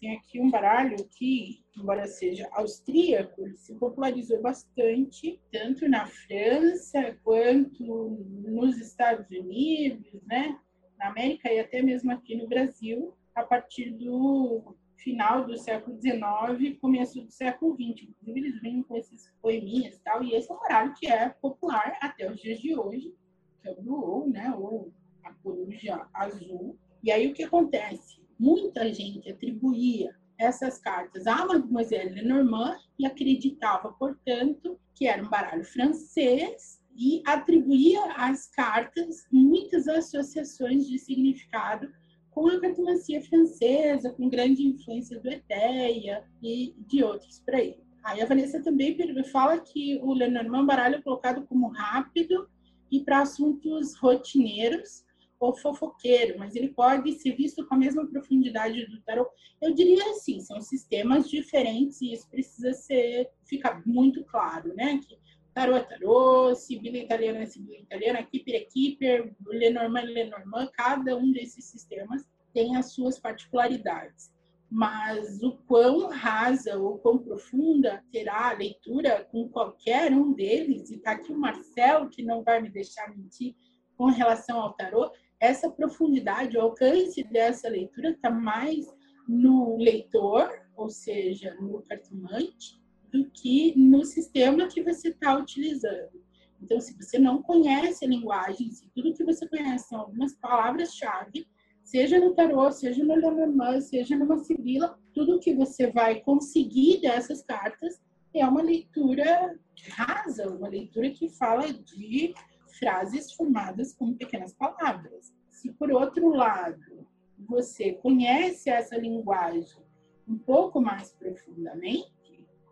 Tem 0.00 0.16
aqui 0.16 0.40
um 0.40 0.50
baralho 0.50 0.96
que, 1.10 1.62
embora 1.76 2.06
seja 2.06 2.48
austríaco, 2.52 3.42
ele 3.42 3.56
se 3.58 3.74
popularizou 3.74 4.40
bastante, 4.40 5.38
tanto 5.52 5.86
na 5.88 6.06
França 6.06 7.18
quanto 7.22 7.84
nos 7.84 8.78
Estados 8.78 9.30
Unidos, 9.30 10.22
né? 10.26 10.58
na 11.00 11.08
América 11.08 11.50
e 11.50 11.58
até 11.58 11.82
mesmo 11.82 12.12
aqui 12.12 12.36
no 12.36 12.46
Brasil, 12.46 13.14
a 13.34 13.42
partir 13.42 13.90
do 13.90 14.76
final 14.96 15.46
do 15.46 15.56
século 15.56 15.98
XIX 16.00 16.78
começo 16.78 17.22
do 17.22 17.30
século 17.30 17.74
XX. 17.74 18.08
Inclusive, 18.08 18.40
eles 18.40 18.60
vêm 18.60 18.82
com 18.82 18.96
esses 18.96 19.32
poeminhas 19.40 19.96
e 19.96 20.02
tal, 20.02 20.22
e 20.22 20.34
esse 20.34 20.50
é 20.50 20.54
um 20.54 20.58
baralho 20.58 20.94
que 20.94 21.06
é 21.06 21.30
popular 21.30 21.98
até 22.02 22.30
os 22.30 22.38
dias 22.38 22.58
de 22.60 22.74
hoje, 22.74 23.14
que 23.62 23.68
é 23.68 23.72
o 23.72 23.82
do 23.82 24.26
né, 24.28 24.54
ou 24.56 24.92
a 25.24 25.32
coruja 25.34 26.06
azul. 26.12 26.78
E 27.02 27.10
aí, 27.10 27.28
o 27.28 27.32
que 27.32 27.44
acontece? 27.44 28.20
Muita 28.40 28.90
gente 28.90 29.30
atribuía 29.30 30.16
essas 30.38 30.78
cartas 30.78 31.26
a 31.26 31.44
Mademoiselle 31.44 32.22
Lenormand 32.22 32.78
e 32.98 33.04
acreditava, 33.04 33.92
portanto, 33.92 34.80
que 34.94 35.06
era 35.06 35.22
um 35.22 35.28
baralho 35.28 35.62
francês 35.62 36.80
e 36.96 37.22
atribuía 37.26 38.02
às 38.16 38.46
cartas 38.46 39.26
muitas 39.30 39.86
associações 39.86 40.88
de 40.88 40.98
significado 40.98 41.92
com 42.30 42.48
a 42.48 42.58
cartomancia 42.58 43.20
francesa, 43.20 44.10
com 44.14 44.30
grande 44.30 44.66
influência 44.66 45.20
do 45.20 45.28
Eteia 45.28 46.24
e 46.42 46.74
de 46.78 47.04
outros 47.04 47.40
por 47.40 47.56
aí. 47.56 47.76
Aí 48.02 48.22
a 48.22 48.26
Vanessa 48.26 48.62
também 48.62 48.96
fala 49.24 49.58
que 49.58 50.00
o 50.02 50.14
Lenormand 50.14 50.64
baralho 50.64 50.96
é 50.96 51.02
colocado 51.02 51.46
como 51.46 51.68
rápido 51.68 52.48
e 52.90 53.00
para 53.00 53.20
assuntos 53.20 53.94
rotineiros 53.96 55.04
ou 55.40 55.56
fofoqueiro, 55.56 56.38
mas 56.38 56.54
ele 56.54 56.68
pode 56.68 57.14
ser 57.14 57.34
visto 57.34 57.66
com 57.66 57.74
a 57.74 57.78
mesma 57.78 58.06
profundidade 58.06 58.84
do 58.86 59.00
tarot. 59.00 59.30
Eu 59.60 59.74
diria 59.74 60.10
assim, 60.10 60.38
são 60.40 60.60
sistemas 60.60 61.28
diferentes 61.30 62.02
e 62.02 62.12
isso 62.12 62.28
precisa 62.28 62.74
ser 62.74 63.30
ficar 63.46 63.82
muito 63.86 64.22
claro, 64.24 64.74
né? 64.74 65.00
Que 65.02 65.18
tarot 65.54 65.78
é 65.78 65.82
tarot, 65.82 66.60
Sibila 66.60 66.98
italiana 66.98 67.38
é 67.38 67.46
Sibila 67.46 67.80
italiana, 67.80 68.22
Keeper 68.22 68.54
é 68.54 68.60
Keeper, 68.60 69.34
Lenormand 69.46 70.00
é 70.00 70.04
Lenormand, 70.04 70.70
cada 70.74 71.16
um 71.16 71.32
desses 71.32 71.64
sistemas 71.64 72.22
tem 72.52 72.76
as 72.76 72.92
suas 72.92 73.18
particularidades. 73.18 74.30
Mas 74.70 75.42
o 75.42 75.56
quão 75.66 76.08
rasa 76.08 76.78
ou 76.78 76.98
quão 76.98 77.18
profunda 77.18 78.04
terá 78.12 78.50
a 78.50 78.52
leitura 78.52 79.26
com 79.32 79.48
qualquer 79.48 80.12
um 80.12 80.32
deles, 80.32 80.90
e 80.90 80.96
está 80.96 81.12
aqui 81.12 81.32
o 81.32 81.38
Marcel, 81.38 82.08
que 82.08 82.22
não 82.22 82.44
vai 82.44 82.60
me 82.60 82.68
deixar 82.68 83.08
mentir 83.16 83.56
com 83.96 84.06
relação 84.06 84.60
ao 84.60 84.72
tarot, 84.74 85.12
essa 85.40 85.70
profundidade, 85.70 86.56
o 86.56 86.60
alcance 86.60 87.24
dessa 87.24 87.68
leitura 87.68 88.10
está 88.10 88.30
mais 88.30 88.86
no 89.26 89.78
leitor, 89.78 90.50
ou 90.76 90.90
seja, 90.90 91.54
no 91.54 91.82
cartomante, 91.82 92.80
do 93.10 93.28
que 93.30 93.76
no 93.76 94.04
sistema 94.04 94.68
que 94.68 94.82
você 94.82 95.08
está 95.08 95.36
utilizando. 95.36 96.20
Então, 96.62 96.78
se 96.78 96.94
você 96.94 97.18
não 97.18 97.42
conhece 97.42 98.04
a 98.04 98.08
linguagem, 98.08 98.70
se 98.70 98.88
tudo 98.94 99.14
que 99.14 99.24
você 99.24 99.48
conhece 99.48 99.88
são 99.88 100.00
algumas 100.00 100.34
palavras-chave, 100.36 101.46
seja 101.82 102.20
no 102.20 102.34
tarô, 102.34 102.70
seja 102.70 103.02
no 103.02 103.14
Lenormand, 103.14 103.80
seja 103.80 104.16
numa 104.16 104.38
sibila, 104.38 104.98
tudo 105.14 105.40
que 105.40 105.54
você 105.54 105.90
vai 105.90 106.20
conseguir 106.20 107.00
dessas 107.00 107.42
cartas 107.42 108.00
é 108.34 108.46
uma 108.46 108.62
leitura 108.62 109.58
rasa, 109.92 110.48
uma 110.48 110.68
leitura 110.68 111.10
que 111.10 111.28
fala 111.28 111.72
de 111.72 112.34
frases 112.80 113.32
formadas 113.32 113.92
com 113.92 114.14
pequenas 114.14 114.52
palavras. 114.54 115.32
Se, 115.48 115.70
por 115.72 115.92
outro 115.92 116.30
lado, 116.30 117.06
você 117.38 117.92
conhece 117.92 118.68
essa 118.70 118.96
linguagem 118.96 119.78
um 120.26 120.38
pouco 120.38 120.80
mais 120.80 121.12
profundamente, 121.12 122.10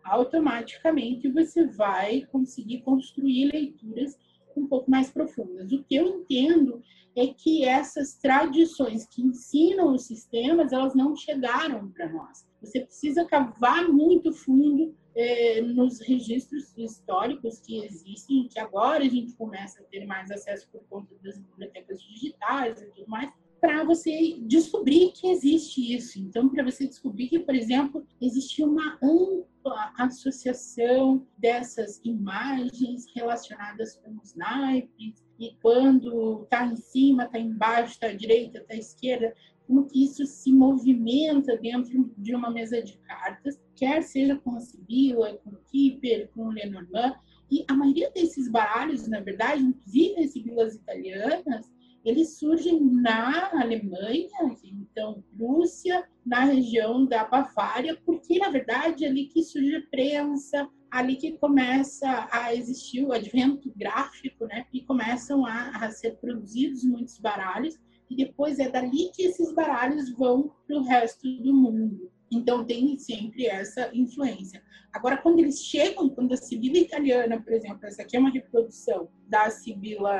automaticamente 0.03 1.31
você 1.31 1.65
vai 1.67 2.25
conseguir 2.31 2.81
construir 2.81 3.51
leituras 3.51 4.17
um 4.57 4.67
pouco 4.67 4.89
mais 4.89 5.11
profundas. 5.11 5.71
O 5.71 5.83
que 5.83 5.95
eu 5.95 6.07
entendo 6.07 6.81
é 7.15 7.27
que 7.27 7.65
essas 7.65 8.15
tradições 8.15 9.05
que 9.07 9.21
ensinam 9.21 9.93
os 9.93 10.05
sistemas, 10.05 10.71
elas 10.71 10.95
não 10.95 11.15
chegaram 11.15 11.89
para 11.91 12.09
nós. 12.11 12.47
Você 12.61 12.81
precisa 12.81 13.25
cavar 13.25 13.87
muito 13.87 14.33
fundo 14.33 14.95
eh, 15.21 15.61
nos 15.61 15.99
registros 15.99 16.73
históricos 16.77 17.59
que 17.59 17.83
existem, 17.83 18.47
que 18.47 18.57
agora 18.57 19.03
a 19.03 19.09
gente 19.09 19.33
começa 19.33 19.81
a 19.81 19.83
ter 19.83 20.05
mais 20.05 20.31
acesso 20.31 20.69
por 20.71 20.81
conta 20.89 21.13
das 21.21 21.37
bibliotecas 21.37 22.01
digitais 22.01 22.81
e 22.81 22.85
tudo 22.85 23.09
mais, 23.09 23.29
para 23.59 23.83
você 23.83 24.37
descobrir 24.39 25.11
que 25.11 25.27
existe 25.27 25.93
isso. 25.93 26.17
Então, 26.17 26.47
para 26.47 26.63
você 26.63 26.87
descobrir 26.87 27.27
que, 27.27 27.39
por 27.39 27.53
exemplo, 27.53 28.07
existe 28.21 28.63
uma 28.63 28.97
ampla 29.03 29.91
associação 29.97 31.27
dessas 31.37 31.99
imagens 32.05 33.05
relacionadas 33.13 33.95
com 33.97 34.15
os 34.23 34.33
naipes, 34.35 35.21
e 35.37 35.53
quando 35.61 36.43
está 36.43 36.65
em 36.65 36.77
cima, 36.77 37.25
está 37.25 37.37
embaixo, 37.37 37.91
está 37.91 38.07
à 38.07 38.13
direita, 38.13 38.59
está 38.59 38.73
à 38.73 38.77
esquerda, 38.77 39.35
como 39.67 39.85
que 39.85 40.01
isso 40.03 40.25
se 40.25 40.53
movimenta 40.53 41.57
dentro 41.57 42.09
de 42.17 42.33
uma 42.33 42.49
mesa 42.49 42.81
de 42.81 42.97
cartas, 42.99 43.59
quer 43.79 44.03
seja 44.03 44.35
com 44.35 44.55
a 44.55 44.59
Sibila, 44.59 45.39
com 45.43 45.51
o 45.51 45.59
Keeper, 45.71 46.29
com 46.35 46.47
o 46.47 46.51
Lenormand, 46.51 47.15
e 47.49 47.65
a 47.67 47.73
maioria 47.73 48.11
desses 48.11 48.51
baralhos, 48.51 49.07
na 49.07 49.21
verdade, 49.21 49.63
inclusive 49.63 50.19
as 50.21 50.31
Sibilas 50.31 50.75
italianas, 50.75 51.71
eles 52.05 52.37
surgem 52.37 52.79
na 52.79 53.49
Alemanha, 53.51 54.29
então 54.63 55.23
Prússia, 55.35 56.07
na 56.25 56.45
região 56.45 57.05
da 57.05 57.25
Bavária, 57.25 57.97
porque 58.05 58.37
na 58.37 58.49
verdade 58.49 59.03
é 59.03 59.07
ali 59.07 59.25
que 59.25 59.43
surge 59.43 59.75
a 59.75 59.81
prensa, 59.89 60.69
ali 60.89 61.15
que 61.15 61.37
começa 61.37 62.27
a 62.31 62.53
existir 62.53 63.03
o 63.03 63.11
advento 63.11 63.71
gráfico, 63.75 64.45
né? 64.45 64.65
E 64.73 64.81
começam 64.81 65.45
a, 65.45 65.71
a 65.71 65.91
ser 65.91 66.17
produzidos 66.17 66.83
muitos 66.83 67.17
baralhos 67.19 67.77
e 68.09 68.15
depois 68.15 68.59
é 68.59 68.69
dali 68.69 69.11
que 69.13 69.23
esses 69.23 69.53
baralhos 69.53 70.09
vão 70.11 70.51
para 70.67 70.77
o 70.77 70.83
resto 70.83 71.27
do 71.41 71.53
mundo. 71.53 72.11
Então 72.31 72.65
tem 72.65 72.97
sempre 72.97 73.47
essa 73.47 73.89
influência. 73.93 74.63
Agora, 74.91 75.17
quando 75.17 75.39
eles 75.39 75.63
chegam, 75.63 76.09
quando 76.09 76.33
a 76.33 76.37
Sibila 76.37 76.77
italiana, 76.77 77.41
por 77.41 77.53
exemplo, 77.53 77.85
essa 77.85 78.01
aqui 78.01 78.17
é 78.17 78.19
uma 78.19 78.31
reprodução 78.31 79.09
da 79.27 79.49
Sibila, 79.49 80.17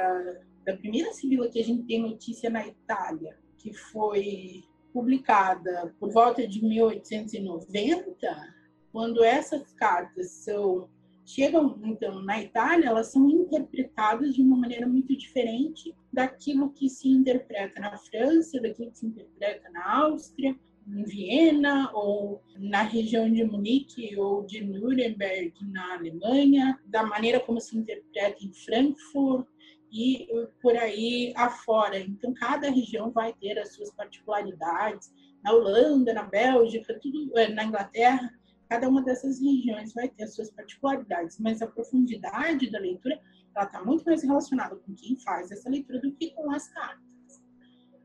da 0.66 0.76
primeira 0.78 1.12
Sibila 1.14 1.50
que 1.50 1.60
a 1.60 1.64
gente 1.64 1.84
tem 1.84 2.02
notícia 2.02 2.50
na 2.50 2.66
Itália, 2.68 3.38
que 3.58 3.74
foi 3.74 4.64
publicada 4.94 5.94
por 6.00 6.12
volta 6.12 6.48
de 6.48 6.64
1890, 6.64 8.54
quando 8.92 9.24
essas 9.24 9.72
cartas 9.74 10.32
são 10.32 10.90
chegam 11.26 11.80
então 11.84 12.24
na 12.24 12.42
Itália, 12.42 12.88
elas 12.88 13.12
são 13.12 13.30
interpretadas 13.30 14.34
de 14.34 14.42
uma 14.42 14.58
maneira 14.58 14.88
muito 14.88 15.16
diferente 15.16 15.96
daquilo 16.12 16.72
que 16.72 16.90
se 16.90 17.08
interpreta 17.08 17.80
na 17.80 17.96
França, 17.98 18.60
daquilo 18.60 18.92
que 18.92 18.98
se 18.98 19.06
interpreta 19.06 19.70
na 19.70 19.98
Áustria, 20.06 20.58
em 20.90 21.04
Viena 21.04 21.92
ou 21.94 22.42
na 22.58 22.82
região 22.82 23.32
de 23.32 23.44
Munique 23.44 24.18
ou 24.18 24.46
de 24.46 24.64
Nuremberg 24.64 25.54
na 25.72 25.94
Alemanha, 25.94 26.80
da 26.86 27.04
maneira 27.04 27.40
como 27.40 27.62
se 27.62 27.78
interpreta 27.78 28.44
em 28.44 28.52
Frankfurt 28.54 29.48
e 29.92 30.28
por 30.62 30.76
aí 30.76 31.34
afora. 31.36 32.00
Então 32.00 32.34
cada 32.34 32.70
região 32.70 33.12
vai 33.12 33.34
ter 33.34 33.58
as 33.60 33.74
suas 33.74 33.92
particularidades. 33.92 35.12
Na 35.44 35.54
Holanda, 35.54 36.14
na 36.14 36.24
Bélgica, 36.24 37.00
tudo 37.00 37.32
eh, 37.38 37.48
na 37.50 37.64
Inglaterra, 37.64 38.30
cada 38.68 38.90
uma 38.90 39.02
dessas 39.02 39.40
regiões 39.40 39.94
vai 39.94 40.10
ter 40.10 40.24
as 40.24 40.36
suas 40.36 40.52
particularidades, 40.52 41.40
mas 41.40 41.62
a 41.62 41.68
profundidade 41.68 42.70
da 42.70 42.80
leitura 42.80 43.20
ela 43.56 43.66
está 43.66 43.84
muito 43.84 44.04
mais 44.06 44.22
relacionada 44.22 44.76
com 44.76 44.94
quem 44.96 45.18
faz 45.18 45.52
essa 45.52 45.70
leitura 45.70 46.00
do 46.00 46.12
que 46.14 46.32
com 46.32 46.52
as 46.52 46.68
cartas. 46.70 47.09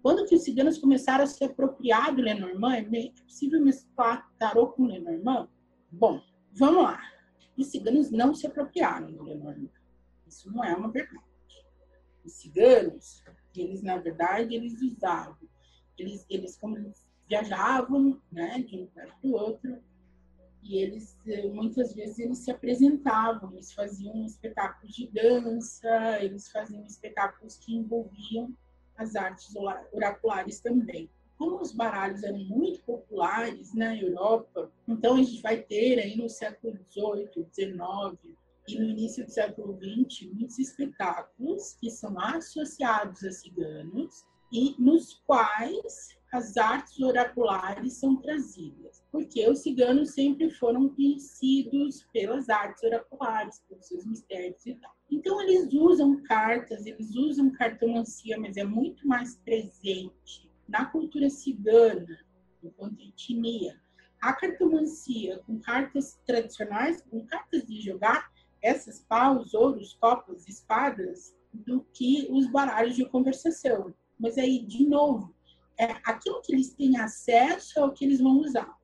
Quando 0.04 0.26
que 0.26 0.34
os 0.34 0.42
ciganos 0.42 0.76
começaram 0.76 1.24
a 1.24 1.26
se 1.26 1.42
apropriar 1.42 2.14
do 2.14 2.20
Lenormand, 2.20 2.74
é 2.74 3.10
possível 3.22 3.58
mesclar 3.64 4.30
tarô 4.38 4.66
com 4.66 4.84
Lenormand? 4.84 5.48
Bom, 5.90 6.20
vamos 6.52 6.82
lá. 6.82 7.00
Os 7.56 7.68
ciganos 7.68 8.10
não 8.10 8.34
se 8.34 8.46
apropriaram 8.46 9.10
do 9.10 9.22
Lenormand. 9.22 9.70
Isso 10.26 10.52
não 10.52 10.62
é 10.62 10.76
uma 10.76 10.90
verdade. 10.92 11.24
Os 12.22 12.34
ciganos, 12.34 13.24
eles 13.56 13.82
na 13.82 13.96
verdade, 13.96 14.54
eles 14.54 14.78
usavam, 14.82 15.38
eles, 15.96 16.26
eles 16.28 16.54
como 16.58 16.76
eles 16.76 17.08
viajavam, 17.26 18.20
né, 18.30 18.58
de 18.58 18.76
um 18.76 18.80
lugar 18.80 19.06
para 19.06 19.30
outro, 19.30 19.82
e 20.62 20.82
eles 20.82 21.16
eh, 21.26 21.48
muitas 21.48 21.94
vezes 21.94 22.18
eles 22.18 22.38
se 22.40 22.50
apresentavam, 22.50 23.52
eles 23.52 23.72
faziam 23.72 24.26
espetáculos 24.26 24.94
de 24.94 25.06
dança, 25.10 26.22
eles 26.22 26.50
faziam 26.52 26.84
espetáculos 26.84 27.56
que 27.56 27.74
envolviam 27.74 28.54
as 28.96 29.16
artes 29.16 29.54
oraculares 29.92 30.60
também. 30.60 31.10
Como 31.36 31.60
os 31.60 31.72
baralhos 31.72 32.22
eram 32.22 32.38
muito 32.38 32.80
populares 32.84 33.74
na 33.74 33.96
Europa, 33.96 34.70
então 34.86 35.14
a 35.14 35.22
gente 35.22 35.42
vai 35.42 35.58
ter 35.58 35.98
aí 35.98 36.16
no 36.16 36.28
século 36.28 36.76
XVIII, 36.92 37.46
XIX 37.52 38.36
e 38.68 38.78
no 38.78 38.84
início 38.84 39.24
do 39.24 39.30
século 39.30 39.78
XX 39.78 40.30
muitos 40.32 40.58
espetáculos 40.58 41.76
que 41.80 41.90
são 41.90 42.18
associados 42.18 43.22
a 43.24 43.30
ciganos 43.30 44.24
e 44.50 44.74
nos 44.78 45.14
quais 45.26 46.16
as 46.34 46.56
artes 46.56 46.98
oraculares 46.98 47.92
são 47.92 48.16
trazidas, 48.16 49.04
porque 49.12 49.48
os 49.48 49.60
ciganos 49.60 50.14
sempre 50.14 50.50
foram 50.50 50.88
conhecidos 50.88 52.04
pelas 52.12 52.48
artes 52.48 52.82
oraculares, 52.82 53.62
pelos 53.68 53.86
seus 53.86 54.04
mistérios 54.04 54.66
e 54.66 54.74
tal. 54.74 54.92
Então, 55.08 55.40
eles 55.40 55.72
usam 55.72 56.20
cartas, 56.24 56.86
eles 56.86 57.14
usam 57.14 57.52
cartomancia, 57.52 58.36
mas 58.36 58.56
é 58.56 58.64
muito 58.64 59.06
mais 59.06 59.36
presente 59.44 60.50
na 60.68 60.86
cultura 60.86 61.30
cigana, 61.30 62.18
enquanto 62.64 63.00
etnia. 63.00 63.80
A 64.20 64.32
cartomancia 64.32 65.38
com 65.46 65.60
cartas 65.60 66.18
tradicionais, 66.26 67.00
com 67.02 67.24
cartas 67.24 67.64
de 67.64 67.80
jogar, 67.80 68.28
essas 68.60 68.98
paus, 68.98 69.54
ouros, 69.54 69.94
copas, 70.00 70.48
espadas, 70.48 71.32
do 71.52 71.84
que 71.92 72.26
os 72.28 72.50
baralhos 72.50 72.96
de 72.96 73.04
conversação. 73.04 73.94
Mas 74.18 74.36
aí, 74.36 74.66
de 74.66 74.84
novo, 74.84 75.33
é, 75.78 75.92
aquilo 76.04 76.40
que 76.42 76.52
eles 76.52 76.74
têm 76.74 76.98
acesso 76.98 77.78
é 77.78 77.84
o 77.84 77.92
que 77.92 78.04
eles 78.04 78.20
vão 78.20 78.38
usar. 78.38 78.74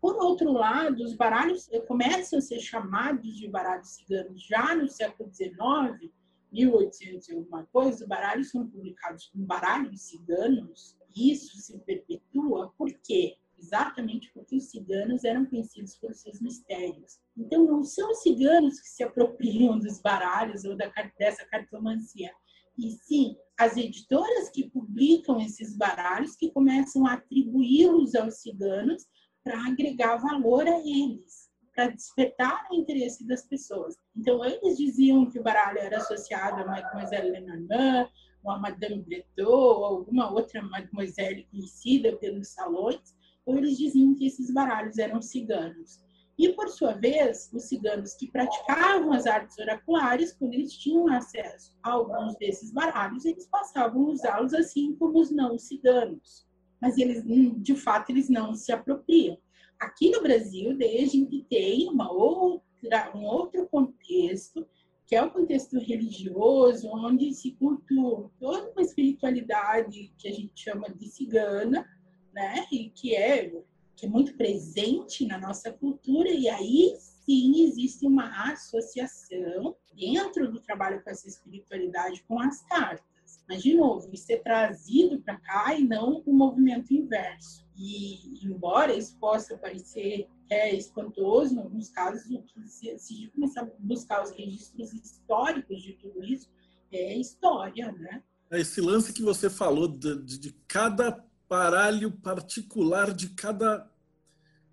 Por 0.00 0.16
outro 0.16 0.52
lado, 0.52 1.02
os 1.02 1.14
baralhos 1.14 1.68
começam 1.88 2.38
a 2.38 2.42
ser 2.42 2.60
chamados 2.60 3.36
de 3.36 3.48
baralhos 3.48 3.88
ciganos 3.88 4.42
já 4.42 4.74
no 4.74 4.88
século 4.88 5.32
XIX, 5.32 6.12
1800 6.52 7.28
e 7.28 7.34
alguma 7.34 7.64
coisa, 7.66 8.02
os 8.02 8.08
baralhos 8.08 8.50
são 8.50 8.68
publicados 8.68 9.26
como 9.26 9.44
baralhos 9.44 10.02
ciganos. 10.02 10.96
Isso 11.14 11.56
se 11.56 11.78
perpetua 11.80 12.72
por 12.78 12.92
quê? 13.02 13.36
Exatamente 13.58 14.30
porque 14.32 14.56
os 14.56 14.64
ciganos 14.64 15.24
eram 15.24 15.46
conhecidos 15.46 15.96
pelos 15.96 16.20
seus 16.20 16.40
mistérios. 16.40 17.18
Então, 17.36 17.64
não 17.64 17.82
são 17.82 18.10
os 18.10 18.20
ciganos 18.22 18.78
que 18.80 18.88
se 18.88 19.02
apropriam 19.02 19.78
dos 19.78 19.98
baralhos 20.00 20.64
ou 20.64 20.76
da, 20.76 20.92
dessa 21.18 21.44
cartomancia, 21.46 22.30
e 22.78 22.90
sim 22.90 23.36
as 23.58 23.76
editoras 23.76 24.50
que 24.50 24.68
publicam 24.70 25.40
esses 25.40 25.76
baralhos 25.76 26.36
que 26.36 26.50
começam 26.50 27.06
a 27.06 27.14
atribuí-los 27.14 28.14
aos 28.14 28.36
ciganos 28.40 29.06
para 29.42 29.66
agregar 29.66 30.16
valor 30.16 30.66
a 30.66 30.78
eles, 30.78 31.50
para 31.74 31.88
despertar 31.88 32.66
o 32.70 32.74
interesse 32.74 33.26
das 33.26 33.46
pessoas. 33.46 33.96
Então, 34.14 34.44
eles 34.44 34.76
diziam 34.76 35.30
que 35.30 35.38
o 35.38 35.42
baralho 35.42 35.78
era 35.78 35.98
associado 35.98 36.62
a 36.62 36.66
Mademoiselle 36.66 37.30
Lenormand, 37.30 38.10
ou 38.42 38.50
a 38.50 38.58
Madame 38.58 39.02
Breton, 39.02 39.46
ou 39.46 39.84
alguma 39.84 40.30
outra 40.30 40.62
Mademoiselle 40.62 41.46
conhecida 41.50 42.16
pelos 42.16 42.48
salões, 42.48 43.14
ou 43.44 43.56
eles 43.56 43.78
diziam 43.78 44.14
que 44.14 44.26
esses 44.26 44.52
baralhos 44.52 44.98
eram 44.98 45.22
ciganos. 45.22 46.04
E, 46.38 46.50
por 46.50 46.68
sua 46.68 46.92
vez, 46.92 47.50
os 47.52 47.64
ciganos 47.64 48.14
que 48.14 48.30
praticavam 48.30 49.12
as 49.12 49.26
artes 49.26 49.58
oraculares, 49.58 50.32
quando 50.32 50.52
eles 50.52 50.72
tinham 50.72 51.08
acesso 51.08 51.74
a 51.82 51.92
alguns 51.92 52.36
desses 52.36 52.70
baralhos, 52.70 53.24
eles 53.24 53.46
passavam 53.46 54.02
a 54.02 54.10
usá-los 54.10 54.52
assim 54.52 54.94
como 54.96 55.18
os 55.18 55.30
não 55.30 55.58
ciganos. 55.58 56.46
Mas 56.80 56.98
eles, 56.98 57.24
de 57.62 57.74
fato, 57.74 58.10
eles 58.10 58.28
não 58.28 58.54
se 58.54 58.70
apropriam. 58.70 59.38
Aqui 59.80 60.10
no 60.10 60.22
Brasil, 60.22 60.76
desde 60.76 61.18
gente 61.18 61.42
tem 61.48 61.88
uma 61.88 62.12
outra, 62.12 63.10
um 63.14 63.24
outro 63.24 63.66
contexto, 63.68 64.66
que 65.06 65.14
é 65.14 65.22
o 65.22 65.30
contexto 65.30 65.78
religioso, 65.78 66.88
onde 66.88 67.32
se 67.32 67.52
cultua 67.52 68.30
toda 68.38 68.70
uma 68.72 68.82
espiritualidade 68.82 70.12
que 70.18 70.28
a 70.28 70.32
gente 70.32 70.52
chama 70.54 70.88
de 70.90 71.08
cigana, 71.08 71.88
né? 72.34 72.66
E 72.70 72.90
que 72.90 73.14
é 73.14 73.52
que 73.96 74.06
é 74.06 74.08
muito 74.08 74.36
presente 74.36 75.26
na 75.26 75.38
nossa 75.38 75.72
cultura, 75.72 76.28
e 76.28 76.48
aí 76.48 76.94
sim 77.00 77.64
existe 77.64 78.06
uma 78.06 78.52
associação 78.52 79.74
dentro 79.94 80.52
do 80.52 80.60
trabalho 80.60 81.02
com 81.02 81.10
essa 81.10 81.26
espiritualidade 81.26 82.22
com 82.28 82.38
as 82.38 82.62
cartas. 82.64 83.04
Mas, 83.48 83.62
de 83.62 83.74
novo, 83.74 84.08
isso 84.12 84.30
é 84.30 84.36
trazido 84.36 85.20
para 85.20 85.38
cá 85.38 85.74
e 85.74 85.82
não 85.82 86.22
o 86.26 86.32
movimento 86.32 86.92
inverso. 86.92 87.64
E, 87.76 88.44
embora 88.44 88.94
isso 88.94 89.16
possa 89.18 89.56
parecer 89.56 90.28
é, 90.50 90.74
espantoso, 90.74 91.54
em 91.54 91.58
alguns 91.58 91.88
casos, 91.88 92.22
se, 92.66 92.98
se 92.98 93.12
a 93.12 93.14
gente 93.14 93.30
começar 93.30 93.62
a 93.62 93.70
buscar 93.78 94.22
os 94.22 94.30
registros 94.30 94.92
históricos 94.92 95.82
de 95.82 95.94
tudo 95.94 96.24
isso, 96.24 96.48
é 96.92 97.16
história, 97.16 97.90
né? 97.92 98.22
Esse 98.50 98.80
lance 98.80 99.12
que 99.12 99.22
você 99.22 99.50
falou 99.50 99.88
de, 99.88 100.22
de, 100.22 100.38
de 100.38 100.52
cada 100.68 101.25
baralho 101.48 102.10
particular 102.10 103.12
de 103.12 103.30
cada 103.30 103.88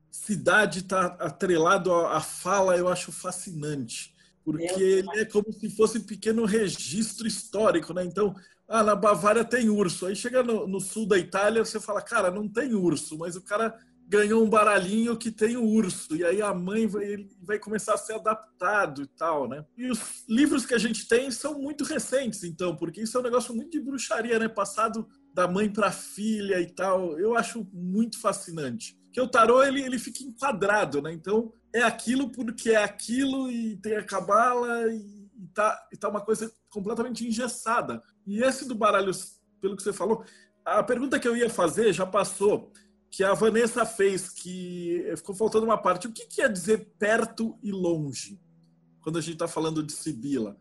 cidade 0.09 0.79
está 0.79 1.05
atrelado 1.19 1.93
à 1.93 2.21
fala, 2.21 2.77
eu 2.77 2.87
acho 2.87 3.11
fascinante. 3.11 4.13
Porque 4.43 4.81
ele 4.81 5.19
é 5.19 5.25
como 5.25 5.51
se 5.53 5.69
fosse 5.69 5.97
um 5.97 6.03
pequeno 6.03 6.45
registro 6.45 7.25
histórico, 7.25 7.93
né? 7.93 8.03
Então, 8.03 8.35
ah, 8.67 8.83
na 8.83 8.95
Bavária 8.95 9.45
tem 9.45 9.69
urso. 9.69 10.05
Aí 10.05 10.15
chega 10.15 10.43
no, 10.43 10.67
no 10.67 10.79
sul 10.79 11.07
da 11.07 11.17
Itália, 11.17 11.63
você 11.63 11.79
fala, 11.79 12.01
cara, 12.01 12.29
não 12.29 12.47
tem 12.47 12.73
urso, 12.73 13.17
mas 13.17 13.35
o 13.35 13.41
cara 13.41 13.77
ganhou 14.13 14.43
um 14.43 14.49
baralhinho 14.49 15.17
que 15.17 15.31
tem 15.31 15.57
o 15.57 15.65
urso, 15.65 16.15
e 16.15 16.23
aí 16.23 16.39
a 16.39 16.53
mãe 16.53 16.85
vai, 16.85 17.27
vai 17.41 17.57
começar 17.57 17.95
a 17.95 17.97
ser 17.97 18.13
adaptado 18.13 19.01
e 19.01 19.07
tal, 19.07 19.49
né? 19.49 19.65
E 19.75 19.89
os 19.89 20.23
livros 20.29 20.67
que 20.67 20.75
a 20.75 20.77
gente 20.77 21.07
tem 21.07 21.31
são 21.31 21.59
muito 21.59 21.83
recentes, 21.83 22.43
então, 22.43 22.75
porque 22.75 23.01
isso 23.01 23.17
é 23.17 23.19
um 23.19 23.23
negócio 23.23 23.55
muito 23.55 23.71
de 23.71 23.79
bruxaria, 23.79 24.37
né? 24.37 24.47
Passado 24.47 25.07
da 25.33 25.47
mãe 25.47 25.67
para 25.67 25.91
filha 25.91 26.61
e 26.61 26.67
tal. 26.67 27.17
Eu 27.17 27.35
acho 27.35 27.67
muito 27.73 28.21
fascinante. 28.21 28.95
Que 29.11 29.19
o 29.19 29.27
tarô 29.27 29.63
ele, 29.63 29.81
ele 29.81 29.97
fica 29.97 30.23
enquadrado, 30.23 31.01
né? 31.01 31.11
Então 31.11 31.51
é 31.73 31.81
aquilo 31.81 32.29
porque 32.29 32.69
é 32.69 32.83
aquilo 32.83 33.49
e 33.49 33.77
tem 33.77 33.95
a 33.95 34.03
cabala 34.03 34.93
e, 34.93 35.27
e, 35.41 35.47
tá, 35.55 35.87
e 35.91 35.97
tá 35.97 36.07
uma 36.07 36.21
coisa 36.21 36.51
completamente 36.69 37.27
engessada. 37.27 37.99
E 38.27 38.43
esse 38.43 38.67
do 38.67 38.75
baralho 38.75 39.11
pelo 39.59 39.75
que 39.75 39.81
você 39.81 39.91
falou. 39.91 40.23
A 40.63 40.83
pergunta 40.83 41.19
que 41.19 41.27
eu 41.27 41.35
ia 41.35 41.49
fazer 41.49 41.91
já 41.91 42.05
passou, 42.05 42.71
que 43.13 43.23
a 43.23 43.35
Vanessa 43.35 43.85
fez, 43.85 44.27
que 44.27 45.05
ficou 45.15 45.35
faltando 45.35 45.65
uma 45.65 45.77
parte. 45.77 46.07
O 46.07 46.11
que 46.11 46.25
quer 46.25 46.51
dizer 46.51 46.95
perto 46.97 47.55
e 47.61 47.71
longe, 47.71 48.41
quando 49.03 49.19
a 49.19 49.21
gente 49.21 49.33
está 49.33 49.47
falando 49.47 49.83
de 49.83 49.93
Sibila? 49.93 50.57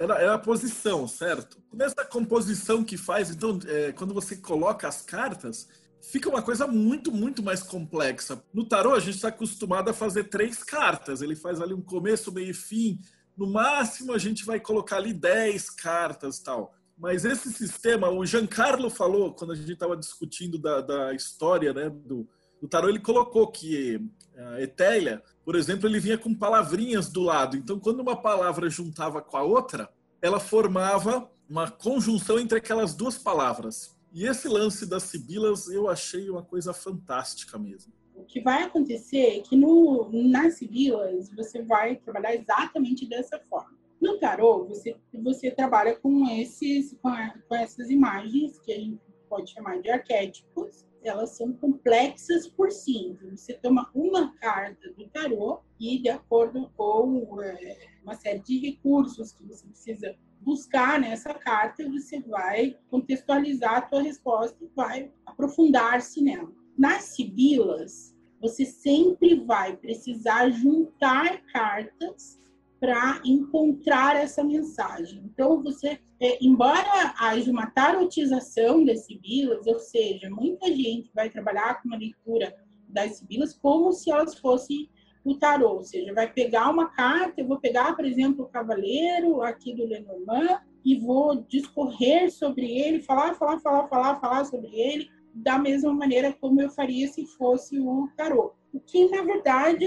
É 0.00 0.26
a 0.26 0.36
posição, 0.36 1.06
certo? 1.06 1.62
Nessa 1.72 2.04
composição 2.04 2.82
que 2.82 2.96
faz, 2.96 3.30
então, 3.30 3.56
é, 3.68 3.92
quando 3.92 4.12
você 4.12 4.34
coloca 4.34 4.88
as 4.88 5.00
cartas, 5.02 5.68
fica 6.10 6.28
uma 6.28 6.42
coisa 6.42 6.66
muito, 6.66 7.12
muito 7.12 7.40
mais 7.40 7.62
complexa. 7.62 8.42
No 8.52 8.64
tarô, 8.64 8.94
a 8.94 9.00
gente 9.00 9.14
está 9.14 9.28
acostumado 9.28 9.88
a 9.88 9.94
fazer 9.94 10.24
três 10.24 10.64
cartas. 10.64 11.22
Ele 11.22 11.36
faz 11.36 11.60
ali 11.60 11.72
um 11.72 11.80
começo, 11.80 12.32
meio 12.32 12.50
e 12.50 12.54
fim. 12.54 12.98
No 13.36 13.46
máximo, 13.46 14.12
a 14.12 14.18
gente 14.18 14.44
vai 14.44 14.58
colocar 14.58 14.96
ali 14.96 15.12
dez 15.12 15.70
cartas 15.70 16.40
tal. 16.40 16.74
Mas 17.02 17.24
esse 17.24 17.52
sistema, 17.52 18.08
o 18.10 18.24
Giancarlo 18.24 18.88
falou, 18.88 19.34
quando 19.34 19.50
a 19.50 19.56
gente 19.56 19.72
estava 19.72 19.96
discutindo 19.96 20.56
da, 20.56 20.80
da 20.80 21.12
história 21.12 21.74
né, 21.74 21.90
do, 21.90 22.28
do 22.60 22.68
tarô, 22.68 22.88
ele 22.88 23.00
colocou 23.00 23.50
que 23.50 24.00
a 24.36 24.62
Etélia, 24.62 25.20
por 25.44 25.56
exemplo, 25.56 25.88
ele 25.88 25.98
vinha 25.98 26.16
com 26.16 26.32
palavrinhas 26.32 27.10
do 27.10 27.20
lado. 27.20 27.56
Então, 27.56 27.80
quando 27.80 27.98
uma 27.98 28.14
palavra 28.14 28.70
juntava 28.70 29.20
com 29.20 29.36
a 29.36 29.42
outra, 29.42 29.90
ela 30.22 30.38
formava 30.38 31.28
uma 31.50 31.68
conjunção 31.68 32.38
entre 32.38 32.58
aquelas 32.58 32.94
duas 32.94 33.18
palavras. 33.18 33.98
E 34.12 34.24
esse 34.24 34.46
lance 34.46 34.86
das 34.86 35.02
sibilas 35.02 35.66
eu 35.66 35.88
achei 35.88 36.30
uma 36.30 36.44
coisa 36.44 36.72
fantástica 36.72 37.58
mesmo. 37.58 37.92
O 38.14 38.22
que 38.22 38.40
vai 38.40 38.62
acontecer 38.62 39.38
é 39.38 39.40
que 39.40 39.56
no, 39.56 40.08
nas 40.30 40.54
sibilas 40.54 41.34
você 41.34 41.64
vai 41.64 41.96
trabalhar 41.96 42.36
exatamente 42.36 43.08
dessa 43.08 43.40
forma. 43.50 43.81
No 44.02 44.18
tarô, 44.18 44.64
você, 44.66 44.96
você 45.22 45.48
trabalha 45.48 45.94
com, 45.94 46.28
esses, 46.28 46.92
com, 47.00 47.06
a, 47.06 47.38
com 47.48 47.54
essas 47.54 47.88
imagens, 47.88 48.58
que 48.58 48.72
a 48.72 48.80
gente 48.80 49.00
pode 49.28 49.52
chamar 49.52 49.80
de 49.80 49.88
arquétipos, 49.88 50.84
elas 51.04 51.36
são 51.36 51.52
complexas 51.52 52.48
por 52.48 52.72
si. 52.72 53.10
Então, 53.10 53.36
você 53.36 53.54
toma 53.54 53.88
uma 53.94 54.36
carta 54.38 54.92
do 54.94 55.06
tarô 55.06 55.60
e, 55.78 56.00
de 56.00 56.08
acordo 56.08 56.68
com 56.76 57.40
é, 57.42 57.90
uma 58.02 58.16
série 58.16 58.40
de 58.40 58.58
recursos 58.58 59.34
que 59.34 59.44
você 59.44 59.64
precisa 59.68 60.16
buscar 60.40 60.98
nessa 60.98 61.32
carta, 61.32 61.88
você 61.88 62.18
vai 62.22 62.76
contextualizar 62.90 63.76
a 63.76 63.82
tua 63.82 64.02
resposta 64.02 64.58
e 64.64 64.70
vai 64.74 65.12
aprofundar-se 65.24 66.20
nela. 66.20 66.50
Nas 66.76 67.04
sibilas, 67.04 68.16
você 68.40 68.64
sempre 68.64 69.36
vai 69.44 69.76
precisar 69.76 70.50
juntar 70.50 71.40
cartas 71.52 72.42
para 72.82 73.20
encontrar 73.24 74.16
essa 74.16 74.42
mensagem. 74.42 75.22
Então, 75.24 75.62
você, 75.62 76.00
é, 76.18 76.44
embora 76.44 77.14
haja 77.16 77.48
uma 77.48 77.70
tarotização 77.70 78.84
das 78.84 79.06
sibilas, 79.06 79.68
ou 79.68 79.78
seja, 79.78 80.28
muita 80.28 80.66
gente 80.66 81.08
vai 81.14 81.30
trabalhar 81.30 81.80
com 81.80 81.86
uma 81.86 81.96
leitura 81.96 82.52
das 82.88 83.18
sibilas 83.18 83.54
como 83.54 83.92
se 83.92 84.10
elas 84.10 84.36
fossem 84.36 84.90
o 85.24 85.36
tarô, 85.36 85.74
ou 85.74 85.84
seja, 85.84 86.12
vai 86.12 86.32
pegar 86.32 86.70
uma 86.70 86.88
carta, 86.88 87.40
eu 87.40 87.46
vou 87.46 87.60
pegar, 87.60 87.94
por 87.94 88.04
exemplo, 88.04 88.46
o 88.46 88.48
cavaleiro 88.48 89.42
aqui 89.42 89.72
do 89.72 89.86
Lenormand 89.86 90.60
e 90.84 90.98
vou 90.98 91.36
discorrer 91.36 92.32
sobre 92.32 92.66
ele, 92.66 93.00
falar, 93.00 93.34
falar, 93.34 93.60
falar, 93.60 93.86
falar, 93.86 94.18
falar 94.18 94.44
sobre 94.44 94.74
ele, 94.74 95.08
da 95.32 95.56
mesma 95.56 95.94
maneira 95.94 96.32
como 96.32 96.60
eu 96.60 96.68
faria 96.68 97.06
se 97.06 97.24
fosse 97.26 97.78
o 97.78 98.08
tarô. 98.16 98.52
Que, 98.86 99.08
na 99.08 99.22
verdade, 99.22 99.86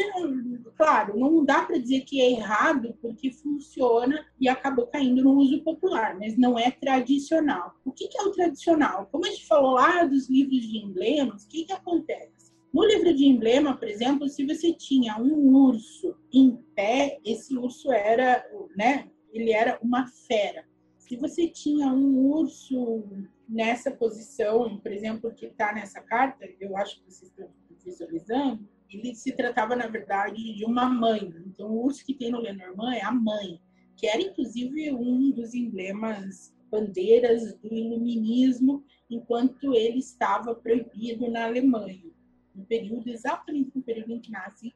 claro, 0.78 1.18
não 1.18 1.44
dá 1.44 1.64
para 1.64 1.80
dizer 1.80 2.02
que 2.02 2.22
é 2.22 2.32
errado, 2.32 2.96
porque 3.02 3.32
funciona 3.32 4.26
e 4.40 4.48
acabou 4.48 4.86
caindo 4.88 5.24
no 5.24 5.34
uso 5.38 5.64
popular, 5.64 6.16
mas 6.20 6.38
não 6.38 6.58
é 6.58 6.70
tradicional. 6.70 7.76
O 7.84 7.92
que, 7.92 8.08
que 8.08 8.18
é 8.20 8.24
o 8.24 8.32
tradicional? 8.32 9.08
Como 9.12 9.26
a 9.26 9.30
gente 9.30 9.48
falou 9.48 9.72
lá 9.72 10.04
dos 10.04 10.30
livros 10.30 10.62
de 10.62 10.78
emblemas, 10.78 11.44
o 11.44 11.48
que, 11.48 11.66
que 11.66 11.74
acontece? 11.74 12.54
No 12.72 12.86
livro 12.86 13.14
de 13.14 13.26
emblema, 13.26 13.78
por 13.78 13.88
exemplo, 13.88 14.28
se 14.28 14.46
você 14.46 14.74
tinha 14.74 15.18
um 15.18 15.56
urso 15.56 16.14
em 16.34 16.58
pé, 16.76 17.20
esse 17.26 17.58
urso 17.58 17.92
era, 17.92 18.46
né, 18.76 19.10
ele 19.34 19.52
era 19.52 19.80
uma 19.82 20.06
fera. 20.08 20.66
Se 20.98 21.16
você 21.16 21.48
tinha 21.48 21.88
um 21.88 22.18
urso 22.32 23.06
nessa 23.48 23.92
posição, 23.92 24.78
por 24.78 24.92
exemplo, 24.92 25.34
que 25.34 25.46
está 25.46 25.74
nessa 25.74 26.02
carta, 26.02 26.46
eu 26.60 26.76
acho 26.76 26.98
que 26.98 27.12
vocês 27.12 27.32
estão 27.32 27.48
visualizando, 27.84 28.68
ele 28.90 29.16
se 29.16 29.32
tratava, 29.32 29.76
na 29.76 29.88
verdade, 29.88 30.54
de 30.54 30.66
uma 30.66 30.86
mãe. 30.86 31.34
Então, 31.46 31.70
o 31.70 31.86
urso 31.86 32.06
que 32.06 32.14
tem 32.14 32.32
no 32.32 32.40
Lenormand 32.40 32.94
é 32.94 33.04
a 33.04 33.12
mãe, 33.12 33.60
que 33.98 34.08
era, 34.08 34.22
inclusive, 34.22 34.92
um 34.92 35.32
dos 35.32 35.54
emblemas, 35.54 36.54
bandeiras 36.70 37.54
do 37.56 37.74
iluminismo, 37.74 38.84
enquanto 39.10 39.74
ele 39.74 40.00
estava 40.00 40.54
proibido 40.56 41.30
na 41.30 41.46
Alemanha 41.46 42.12
no 42.54 42.66
período, 42.66 43.10
exatamente 43.10 43.72
no 43.76 43.84
período 43.84 44.14
em 44.14 44.20
que 44.20 44.32
nascem 44.32 44.74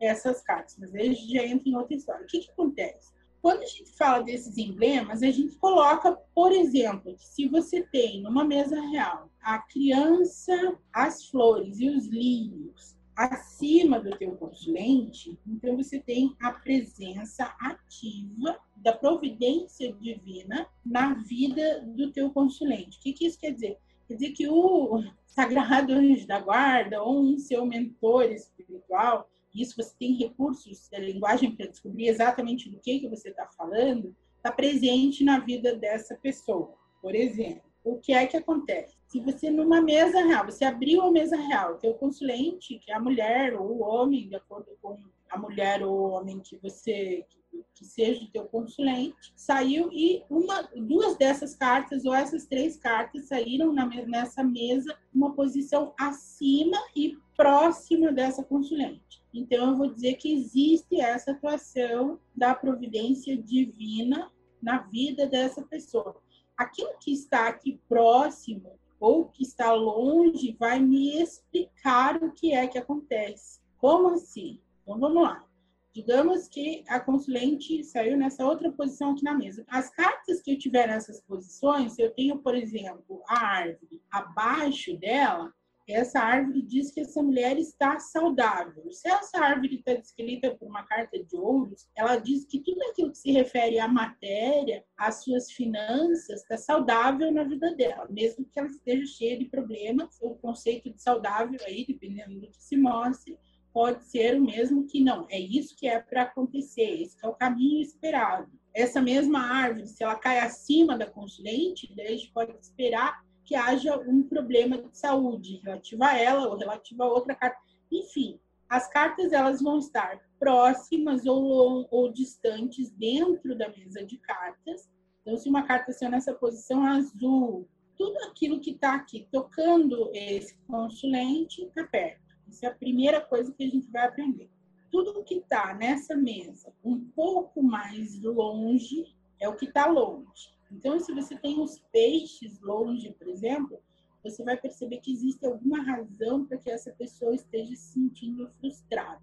essas 0.00 0.42
cartas. 0.42 0.76
Mas 0.78 0.94
aí 0.94 1.14
já 1.14 1.44
entra 1.44 1.68
em 1.68 1.76
outra 1.76 1.96
história. 1.96 2.24
O 2.24 2.26
que, 2.26 2.40
que 2.40 2.50
acontece? 2.50 3.12
Quando 3.40 3.62
a 3.62 3.66
gente 3.66 3.90
fala 3.96 4.22
desses 4.22 4.56
emblemas, 4.56 5.22
a 5.22 5.30
gente 5.30 5.56
coloca, 5.56 6.12
por 6.34 6.52
exemplo, 6.52 7.16
que 7.16 7.26
se 7.26 7.48
você 7.48 7.82
tem 7.82 8.22
numa 8.22 8.44
mesa 8.44 8.80
real 8.80 9.30
a 9.40 9.58
criança, 9.58 10.78
as 10.92 11.26
flores 11.26 11.80
e 11.80 11.88
os 11.88 12.06
lírios 12.06 13.01
acima 13.22 14.00
do 14.00 14.16
teu 14.16 14.32
consulente, 14.32 15.38
então 15.46 15.76
você 15.76 16.00
tem 16.00 16.34
a 16.40 16.50
presença 16.50 17.44
ativa 17.60 18.58
da 18.76 18.92
providência 18.92 19.92
divina 19.92 20.66
na 20.84 21.14
vida 21.14 21.82
do 21.82 22.10
teu 22.10 22.30
consulente. 22.30 22.98
O 22.98 23.00
que, 23.00 23.12
que 23.12 23.26
isso 23.26 23.38
quer 23.38 23.52
dizer? 23.52 23.78
Quer 24.08 24.14
dizer 24.14 24.32
que 24.32 24.48
o 24.48 25.04
sagrado 25.26 25.92
anjo 25.92 26.26
da 26.26 26.40
guarda 26.40 27.02
ou 27.02 27.22
um 27.22 27.38
seu 27.38 27.64
mentor 27.64 28.24
espiritual, 28.24 29.30
isso 29.54 29.76
você 29.76 29.94
tem 29.98 30.14
recursos 30.14 30.88
da 30.88 30.98
linguagem 30.98 31.54
para 31.54 31.68
descobrir 31.68 32.08
exatamente 32.08 32.68
do 32.68 32.80
que, 32.80 33.00
que 33.00 33.08
você 33.08 33.28
está 33.28 33.46
falando, 33.56 34.16
está 34.36 34.50
presente 34.50 35.22
na 35.22 35.38
vida 35.38 35.76
dessa 35.76 36.16
pessoa. 36.16 36.74
Por 37.00 37.14
exemplo, 37.14 37.62
o 37.84 37.98
que 37.98 38.12
é 38.12 38.26
que 38.26 38.36
acontece? 38.36 38.96
Se 39.12 39.20
você 39.20 39.50
numa 39.50 39.82
mesa 39.82 40.24
real, 40.24 40.46
você 40.46 40.64
abriu 40.64 41.02
a 41.02 41.12
mesa 41.12 41.36
real, 41.36 41.76
teu 41.76 41.92
consulente, 41.92 42.78
que 42.78 42.90
é 42.90 42.94
a 42.94 42.98
mulher 42.98 43.54
ou 43.54 43.72
o 43.72 43.82
homem, 43.82 44.26
de 44.26 44.34
acordo 44.34 44.70
com 44.80 44.98
a 45.28 45.36
mulher 45.36 45.82
ou 45.82 45.92
o 45.92 46.10
homem 46.12 46.40
que 46.40 46.56
você 46.56 47.26
que 47.74 47.84
seja 47.84 48.24
o 48.24 48.30
teu 48.30 48.46
consulente, 48.46 49.30
saiu 49.36 49.90
e 49.92 50.24
uma, 50.30 50.62
duas 50.74 51.14
dessas 51.18 51.54
cartas 51.54 52.06
ou 52.06 52.14
essas 52.14 52.46
três 52.46 52.78
cartas 52.78 53.28
saíram 53.28 53.70
na, 53.70 53.84
nessa 53.84 54.42
mesa 54.42 54.98
uma 55.14 55.34
posição 55.34 55.92
acima 56.00 56.78
e 56.96 57.18
próxima 57.36 58.10
dessa 58.10 58.42
consulente. 58.42 59.22
Então 59.34 59.72
eu 59.72 59.76
vou 59.76 59.92
dizer 59.92 60.14
que 60.14 60.32
existe 60.32 60.98
essa 60.98 61.32
atuação 61.32 62.18
da 62.34 62.54
providência 62.54 63.36
divina 63.36 64.32
na 64.62 64.78
vida 64.78 65.26
dessa 65.26 65.60
pessoa. 65.60 66.16
Aquilo 66.56 66.96
que 66.98 67.12
está 67.12 67.48
aqui 67.48 67.78
próximo 67.86 68.80
ou 69.02 69.24
que 69.24 69.42
está 69.42 69.72
longe 69.72 70.56
vai 70.60 70.78
me 70.78 71.20
explicar 71.20 72.22
o 72.22 72.30
que 72.30 72.52
é 72.52 72.68
que 72.68 72.78
acontece. 72.78 73.60
Como 73.76 74.10
assim? 74.10 74.60
Então 74.80 74.96
vamos 74.96 75.24
lá. 75.24 75.44
Digamos 75.92 76.46
que 76.46 76.84
a 76.88 77.00
consulente 77.00 77.82
saiu 77.82 78.16
nessa 78.16 78.46
outra 78.46 78.70
posição 78.70 79.10
aqui 79.10 79.24
na 79.24 79.34
mesa. 79.34 79.64
As 79.68 79.90
cartas 79.90 80.40
que 80.40 80.52
eu 80.52 80.58
tiver 80.58 80.86
nessas 80.86 81.20
posições, 81.20 81.98
eu 81.98 82.14
tenho, 82.14 82.38
por 82.38 82.54
exemplo, 82.54 83.24
a 83.26 83.44
árvore. 83.44 84.00
Abaixo 84.08 84.96
dela, 84.96 85.52
essa 85.88 86.20
árvore 86.20 86.62
diz 86.62 86.90
que 86.90 87.00
essa 87.00 87.22
mulher 87.22 87.58
está 87.58 87.98
saudável. 87.98 88.90
Se 88.90 89.08
essa 89.08 89.38
árvore 89.38 89.76
está 89.76 89.94
descrita 89.94 90.54
por 90.54 90.68
uma 90.68 90.84
carta 90.84 91.22
de 91.22 91.36
ouros, 91.36 91.88
ela 91.96 92.16
diz 92.16 92.44
que 92.44 92.60
tudo 92.60 92.80
aquilo 92.84 93.10
que 93.10 93.18
se 93.18 93.32
refere 93.32 93.78
à 93.78 93.88
matéria, 93.88 94.84
às 94.96 95.24
suas 95.24 95.50
finanças, 95.50 96.42
está 96.42 96.56
saudável 96.56 97.32
na 97.32 97.44
vida 97.44 97.74
dela, 97.74 98.06
mesmo 98.10 98.44
que 98.44 98.58
ela 98.58 98.68
esteja 98.68 99.06
cheia 99.06 99.38
de 99.38 99.46
problemas. 99.46 100.18
O 100.20 100.36
conceito 100.36 100.90
de 100.90 101.02
saudável 101.02 101.58
aí, 101.66 101.84
dependendo 101.86 102.40
do 102.40 102.48
que 102.48 102.62
se 102.62 102.76
mostre, 102.76 103.36
pode 103.72 104.04
ser 104.04 104.36
o 104.36 104.44
mesmo 104.44 104.86
que 104.86 105.02
não. 105.02 105.26
É 105.30 105.38
isso 105.38 105.74
que 105.76 105.88
é 105.88 105.98
para 105.98 106.22
acontecer, 106.22 107.02
esse 107.02 107.16
é 107.22 107.28
o 107.28 107.34
caminho 107.34 107.80
esperado. 107.80 108.50
Essa 108.74 109.00
mesma 109.02 109.40
árvore, 109.40 109.86
se 109.86 110.02
ela 110.02 110.14
cai 110.14 110.38
acima 110.38 110.96
da 110.96 111.06
consulente, 111.06 111.92
a 111.98 112.08
gente 112.08 112.30
pode 112.32 112.52
esperar 112.58 113.22
que 113.44 113.54
haja 113.54 113.98
um 113.98 114.22
problema 114.22 114.78
de 114.78 114.96
saúde 114.96 115.60
relativo 115.64 116.04
a 116.04 116.16
ela 116.16 116.48
ou 116.48 116.56
relativo 116.56 117.02
a 117.02 117.08
outra 117.08 117.34
carta. 117.34 117.58
Enfim, 117.90 118.40
as 118.68 118.88
cartas 118.88 119.32
elas 119.32 119.60
vão 119.60 119.78
estar 119.78 120.20
próximas 120.38 121.26
ou, 121.26 121.86
ou 121.90 122.12
distantes 122.12 122.90
dentro 122.90 123.56
da 123.56 123.68
mesa 123.68 124.04
de 124.04 124.16
cartas. 124.18 124.88
Então, 125.20 125.36
se 125.36 125.48
uma 125.48 125.64
carta 125.64 125.92
saiu 125.92 126.10
nessa 126.10 126.32
posição 126.32 126.82
azul, 126.84 127.68
tudo 127.96 128.16
aquilo 128.24 128.60
que 128.60 128.70
está 128.70 128.94
aqui 128.94 129.28
tocando 129.30 130.10
esse 130.14 130.56
consulente 130.66 131.62
está 131.62 131.84
perto. 131.84 132.22
Isso 132.48 132.64
é 132.64 132.68
a 132.68 132.74
primeira 132.74 133.20
coisa 133.20 133.52
que 133.52 133.64
a 133.64 133.68
gente 133.68 133.90
vai 133.90 134.06
aprender. 134.06 134.50
Tudo 134.90 135.22
que 135.22 135.36
está 135.36 135.74
nessa 135.74 136.16
mesa 136.16 136.72
um 136.84 136.98
pouco 136.98 137.62
mais 137.62 138.20
longe 138.22 139.14
é 139.38 139.48
o 139.48 139.56
que 139.56 139.66
está 139.66 139.86
longe. 139.86 140.52
Então, 140.72 140.98
se 140.98 141.12
você 141.12 141.36
tem 141.36 141.60
os 141.60 141.78
peixes 141.92 142.58
longe, 142.60 143.12
por 143.12 143.28
exemplo, 143.28 143.78
você 144.24 144.42
vai 144.42 144.56
perceber 144.56 144.98
que 144.98 145.12
existe 145.12 145.44
alguma 145.44 145.82
razão 145.82 146.46
para 146.46 146.56
que 146.56 146.70
essa 146.70 146.92
pessoa 146.92 147.34
esteja 147.34 147.74
se 147.76 147.92
sentindo 147.92 148.50
frustrada. 148.58 149.22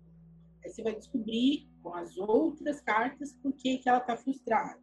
Aí 0.63 0.69
você 0.69 0.83
vai 0.83 0.95
descobrir 0.95 1.67
com 1.81 1.93
as 1.93 2.17
outras 2.17 2.81
cartas 2.81 3.33
por 3.33 3.53
que, 3.53 3.77
que 3.77 3.89
ela 3.89 3.99
está 3.99 4.15
frustrada. 4.15 4.79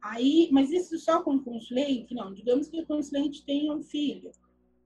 Aí, 0.00 0.48
mas 0.52 0.70
isso 0.70 0.98
só 0.98 1.22
com 1.22 1.34
o 1.34 1.44
consulente? 1.44 2.14
Não, 2.14 2.32
digamos 2.32 2.68
que 2.68 2.80
o 2.80 2.86
consulente 2.86 3.44
tenha 3.44 3.72
um 3.74 3.82
filho. 3.82 4.30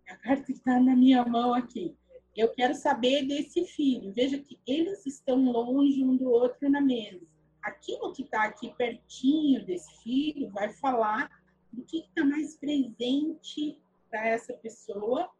É 0.07 0.12
a 0.12 0.16
carta 0.16 0.44
que 0.44 0.52
está 0.52 0.80
na 0.80 0.96
minha 0.96 1.24
mão 1.24 1.55
aqui. 1.55 1.94
Eu 2.34 2.52
quero 2.52 2.74
saber 2.74 3.26
desse 3.26 3.64
filho. 3.64 4.12
Veja 4.12 4.38
que 4.38 4.59
eles 4.66 5.05
estão 5.07 5.44
longe 5.44 6.02
um 6.02 6.16
do 6.16 6.30
outro 6.30 6.68
na 6.68 6.80
mesa. 6.80 7.34
Aquilo 7.65 8.12
que 8.12 8.23
está 8.23 8.45
aqui 8.45 8.75
pertinho 8.77 9.65
desse 9.65 10.03
filho 10.03 10.51
vai 10.51 10.69
falar 10.75 11.31
do 11.73 11.83
que 11.85 11.99
está 11.99 12.25
mais 12.25 12.57
presente 12.57 13.81
para 14.11 14.29
essa 14.29 14.53
pessoa 14.55 15.31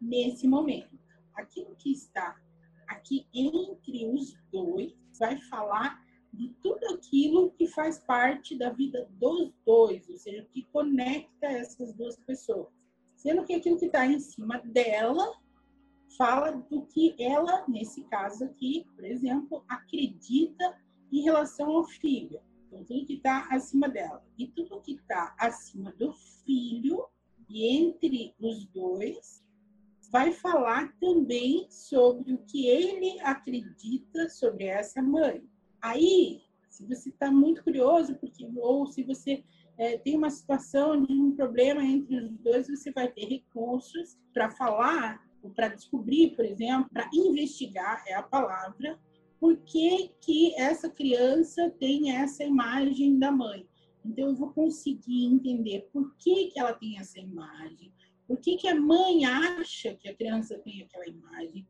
nesse 0.00 0.46
momento. 0.46 0.98
Aquilo 1.34 1.74
que 1.76 1.92
está 1.92 2.36
aqui 2.88 3.26
entre 3.32 4.06
os 4.06 4.36
dois 4.50 4.92
vai 5.18 5.38
falar 5.42 6.04
de 6.32 6.48
tudo 6.62 6.84
aquilo 6.94 7.52
que 7.52 7.66
faz 7.68 7.98
parte 8.00 8.56
da 8.56 8.70
vida 8.70 9.08
dos 9.12 9.52
dois, 9.64 10.08
ou 10.08 10.16
seja, 10.16 10.46
que 10.52 10.64
conecta 10.72 11.46
essas 11.46 11.94
duas 11.94 12.16
pessoas. 12.16 12.68
Sendo 13.16 13.44
que 13.44 13.54
aquilo 13.54 13.78
que 13.78 13.86
está 13.86 14.06
em 14.06 14.20
cima 14.20 14.58
dela 14.58 15.32
fala 16.16 16.52
do 16.52 16.86
que 16.86 17.14
ela, 17.18 17.64
nesse 17.68 18.02
caso 18.04 18.44
aqui, 18.44 18.86
por 18.94 19.04
exemplo, 19.04 19.64
acredita 19.68 20.76
em 21.12 21.22
relação 21.22 21.70
ao 21.70 21.84
filho. 21.84 22.40
Então, 22.66 22.84
tudo 22.84 23.06
que 23.06 23.14
está 23.14 23.48
acima 23.50 23.88
dela. 23.88 24.24
E 24.38 24.46
tudo 24.46 24.80
que 24.80 24.92
está 24.92 25.34
acima 25.38 25.92
do 25.92 26.12
filho 26.12 27.06
e 27.48 27.66
entre 27.66 28.34
os 28.38 28.66
dois 28.66 29.42
vai 30.10 30.32
falar 30.32 30.92
também 31.00 31.66
sobre 31.70 32.32
o 32.32 32.38
que 32.38 32.66
ele 32.66 33.20
acredita 33.20 34.28
sobre 34.28 34.64
essa 34.64 35.02
mãe. 35.02 35.42
Aí, 35.80 36.42
se 36.68 36.86
você 36.86 37.10
está 37.10 37.30
muito 37.30 37.62
curioso, 37.62 38.14
porque 38.16 38.48
ou 38.56 38.86
se 38.86 39.02
você 39.02 39.44
é, 39.76 39.98
tem 39.98 40.16
uma 40.16 40.30
situação 40.30 41.00
de 41.04 41.12
um 41.12 41.34
problema 41.34 41.82
entre 41.82 42.16
os 42.16 42.38
dois, 42.38 42.68
você 42.68 42.90
vai 42.90 43.08
ter 43.08 43.26
recursos 43.26 44.18
para 44.32 44.50
falar, 44.50 45.22
para 45.54 45.68
descobrir, 45.68 46.34
por 46.34 46.44
exemplo, 46.44 46.88
para 46.90 47.08
investigar 47.12 48.02
é 48.06 48.14
a 48.14 48.22
palavra, 48.22 48.98
por 49.40 49.56
que, 49.58 50.10
que 50.20 50.54
essa 50.56 50.88
criança 50.88 51.70
tem 51.78 52.12
essa 52.12 52.44
imagem 52.44 53.18
da 53.18 53.30
mãe. 53.30 53.66
Então, 54.04 54.28
eu 54.28 54.34
vou 54.34 54.50
conseguir 54.50 55.26
entender 55.26 55.88
por 55.92 56.14
que, 56.16 56.48
que 56.48 56.58
ela 56.58 56.72
tem 56.72 56.98
essa 56.98 57.18
imagem, 57.18 57.92
por 58.26 58.38
que, 58.38 58.56
que 58.56 58.68
a 58.68 58.74
mãe 58.74 59.24
acha 59.24 59.94
que 59.94 60.08
a 60.08 60.14
criança 60.14 60.58
tem 60.58 60.82
aquela 60.82 61.06
imagem, 61.06 61.66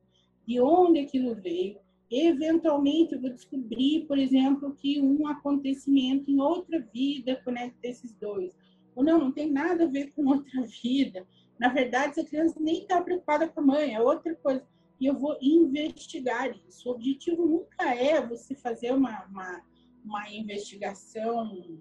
de 0.47 0.61
onde 0.61 1.01
aquilo 1.01 1.35
veio. 1.35 1.79
Eventualmente, 2.11 3.15
eu 3.15 3.21
vou 3.21 3.31
descobrir, 3.31 4.07
por 4.07 4.19
exemplo, 4.19 4.75
que 4.75 5.01
um 5.01 5.27
acontecimento 5.27 6.31
em 6.31 6.41
outra 6.41 6.81
vida 6.93 7.41
conecta 7.45 7.87
esses 7.87 8.15
dois. 8.15 8.57
Ou 8.97 9.05
não, 9.05 9.19
não 9.19 9.31
tem 9.31 9.51
nada 9.51 9.85
a 9.85 9.89
ver 9.89 10.11
com 10.13 10.27
outra 10.27 10.63
vida. 10.83 11.27
Na 11.61 11.69
verdade, 11.69 12.13
essa 12.13 12.25
criança 12.25 12.59
nem 12.59 12.83
está 12.83 13.03
preocupada 13.03 13.47
com 13.47 13.61
a 13.61 13.65
mãe, 13.65 13.95
é 13.95 14.01
outra 14.01 14.35
coisa. 14.37 14.67
E 15.01 15.07
eu 15.07 15.15
vou 15.15 15.37
investigar 15.41 16.57
isso. 16.67 16.89
O 16.89 16.93
objetivo 16.93 17.47
nunca 17.47 17.95
é 17.95 18.25
você 18.25 18.55
fazer 18.55 18.93
uma, 18.93 19.25
uma, 19.27 19.63
uma 20.05 20.31
investigação 20.31 21.79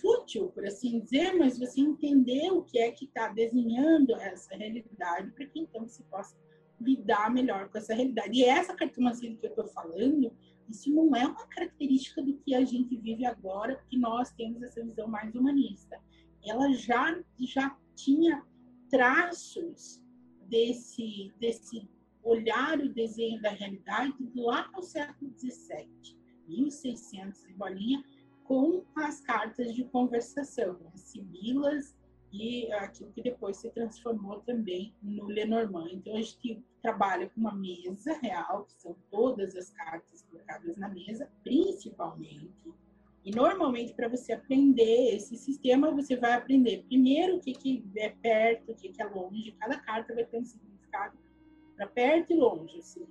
fútil, 0.00 0.48
por 0.48 0.66
assim 0.66 1.00
dizer, 1.00 1.34
mas 1.34 1.58
você 1.58 1.80
entender 1.80 2.50
o 2.50 2.62
que 2.62 2.78
é 2.78 2.90
que 2.90 3.04
está 3.04 3.28
desenhando 3.28 4.14
essa 4.16 4.56
realidade 4.56 5.30
para 5.32 5.46
que 5.46 5.60
então 5.60 5.86
você 5.86 6.02
possa 6.04 6.36
lidar 6.80 7.32
melhor 7.32 7.68
com 7.68 7.78
essa 7.78 7.94
realidade. 7.94 8.38
E 8.38 8.44
essa 8.44 8.74
cartomancia 8.74 9.34
que 9.34 9.46
eu 9.46 9.50
estou 9.50 9.66
falando, 9.68 10.32
isso 10.68 10.92
não 10.92 11.14
é 11.14 11.26
uma 11.26 11.46
característica 11.46 12.22
do 12.22 12.36
que 12.38 12.54
a 12.54 12.64
gente 12.64 12.96
vive 12.96 13.24
agora, 13.24 13.76
porque 13.76 13.96
nós 13.96 14.30
temos 14.32 14.62
essa 14.62 14.84
visão 14.84 15.08
mais 15.08 15.34
humanista. 15.34 16.00
Ela 16.44 16.72
já, 16.72 17.20
já 17.38 17.76
tinha 17.94 18.44
traços 18.90 20.02
desse, 20.48 21.32
desse 21.38 21.88
olhar 22.22 22.78
o 22.80 22.88
desenho 22.88 23.40
da 23.40 23.50
realidade 23.50 24.14
lá 24.34 24.70
no 24.72 24.82
século 24.82 25.32
XVII, 25.38 26.16
1600 26.46 27.44
e 27.46 27.52
bolinha, 27.52 28.04
com 28.44 28.82
as 28.96 29.20
cartas 29.20 29.74
de 29.74 29.84
conversação, 29.84 30.78
as 30.94 31.00
sibilas 31.02 31.94
e 32.32 32.70
aquilo 32.72 33.12
que 33.12 33.22
depois 33.22 33.56
se 33.56 33.70
transformou 33.70 34.40
também 34.40 34.94
no 35.02 35.26
Lenormand. 35.26 35.90
Então, 35.92 36.16
a 36.16 36.22
gente 36.22 36.62
trabalha 36.82 37.28
com 37.28 37.40
uma 37.40 37.54
mesa 37.54 38.14
real, 38.22 38.64
que 38.64 38.74
são 38.74 38.96
todas 39.10 39.56
as 39.56 39.70
cartas 39.70 40.22
colocadas 40.22 40.76
na 40.76 40.88
mesa, 40.88 41.30
principalmente. 41.42 42.50
E, 43.24 43.30
normalmente, 43.30 43.94
para 43.94 44.08
você 44.08 44.32
aprender 44.32 45.14
esse 45.14 45.36
sistema, 45.36 45.90
você 45.90 46.16
vai 46.16 46.32
aprender 46.32 46.84
primeiro 46.84 47.36
o 47.36 47.40
que, 47.40 47.52
que 47.52 47.84
é 47.96 48.10
perto, 48.10 48.72
o 48.72 48.74
que, 48.74 48.90
que 48.90 49.02
é 49.02 49.04
longe. 49.04 49.52
Cada 49.52 49.78
carta 49.78 50.14
vai 50.14 50.24
ter 50.24 50.38
um 50.38 50.44
significado 50.44 51.18
para 51.78 51.86
perto 51.86 52.32
e 52.32 52.36
longe, 52.36 52.74
ou 52.74 52.82
seja, 52.82 53.06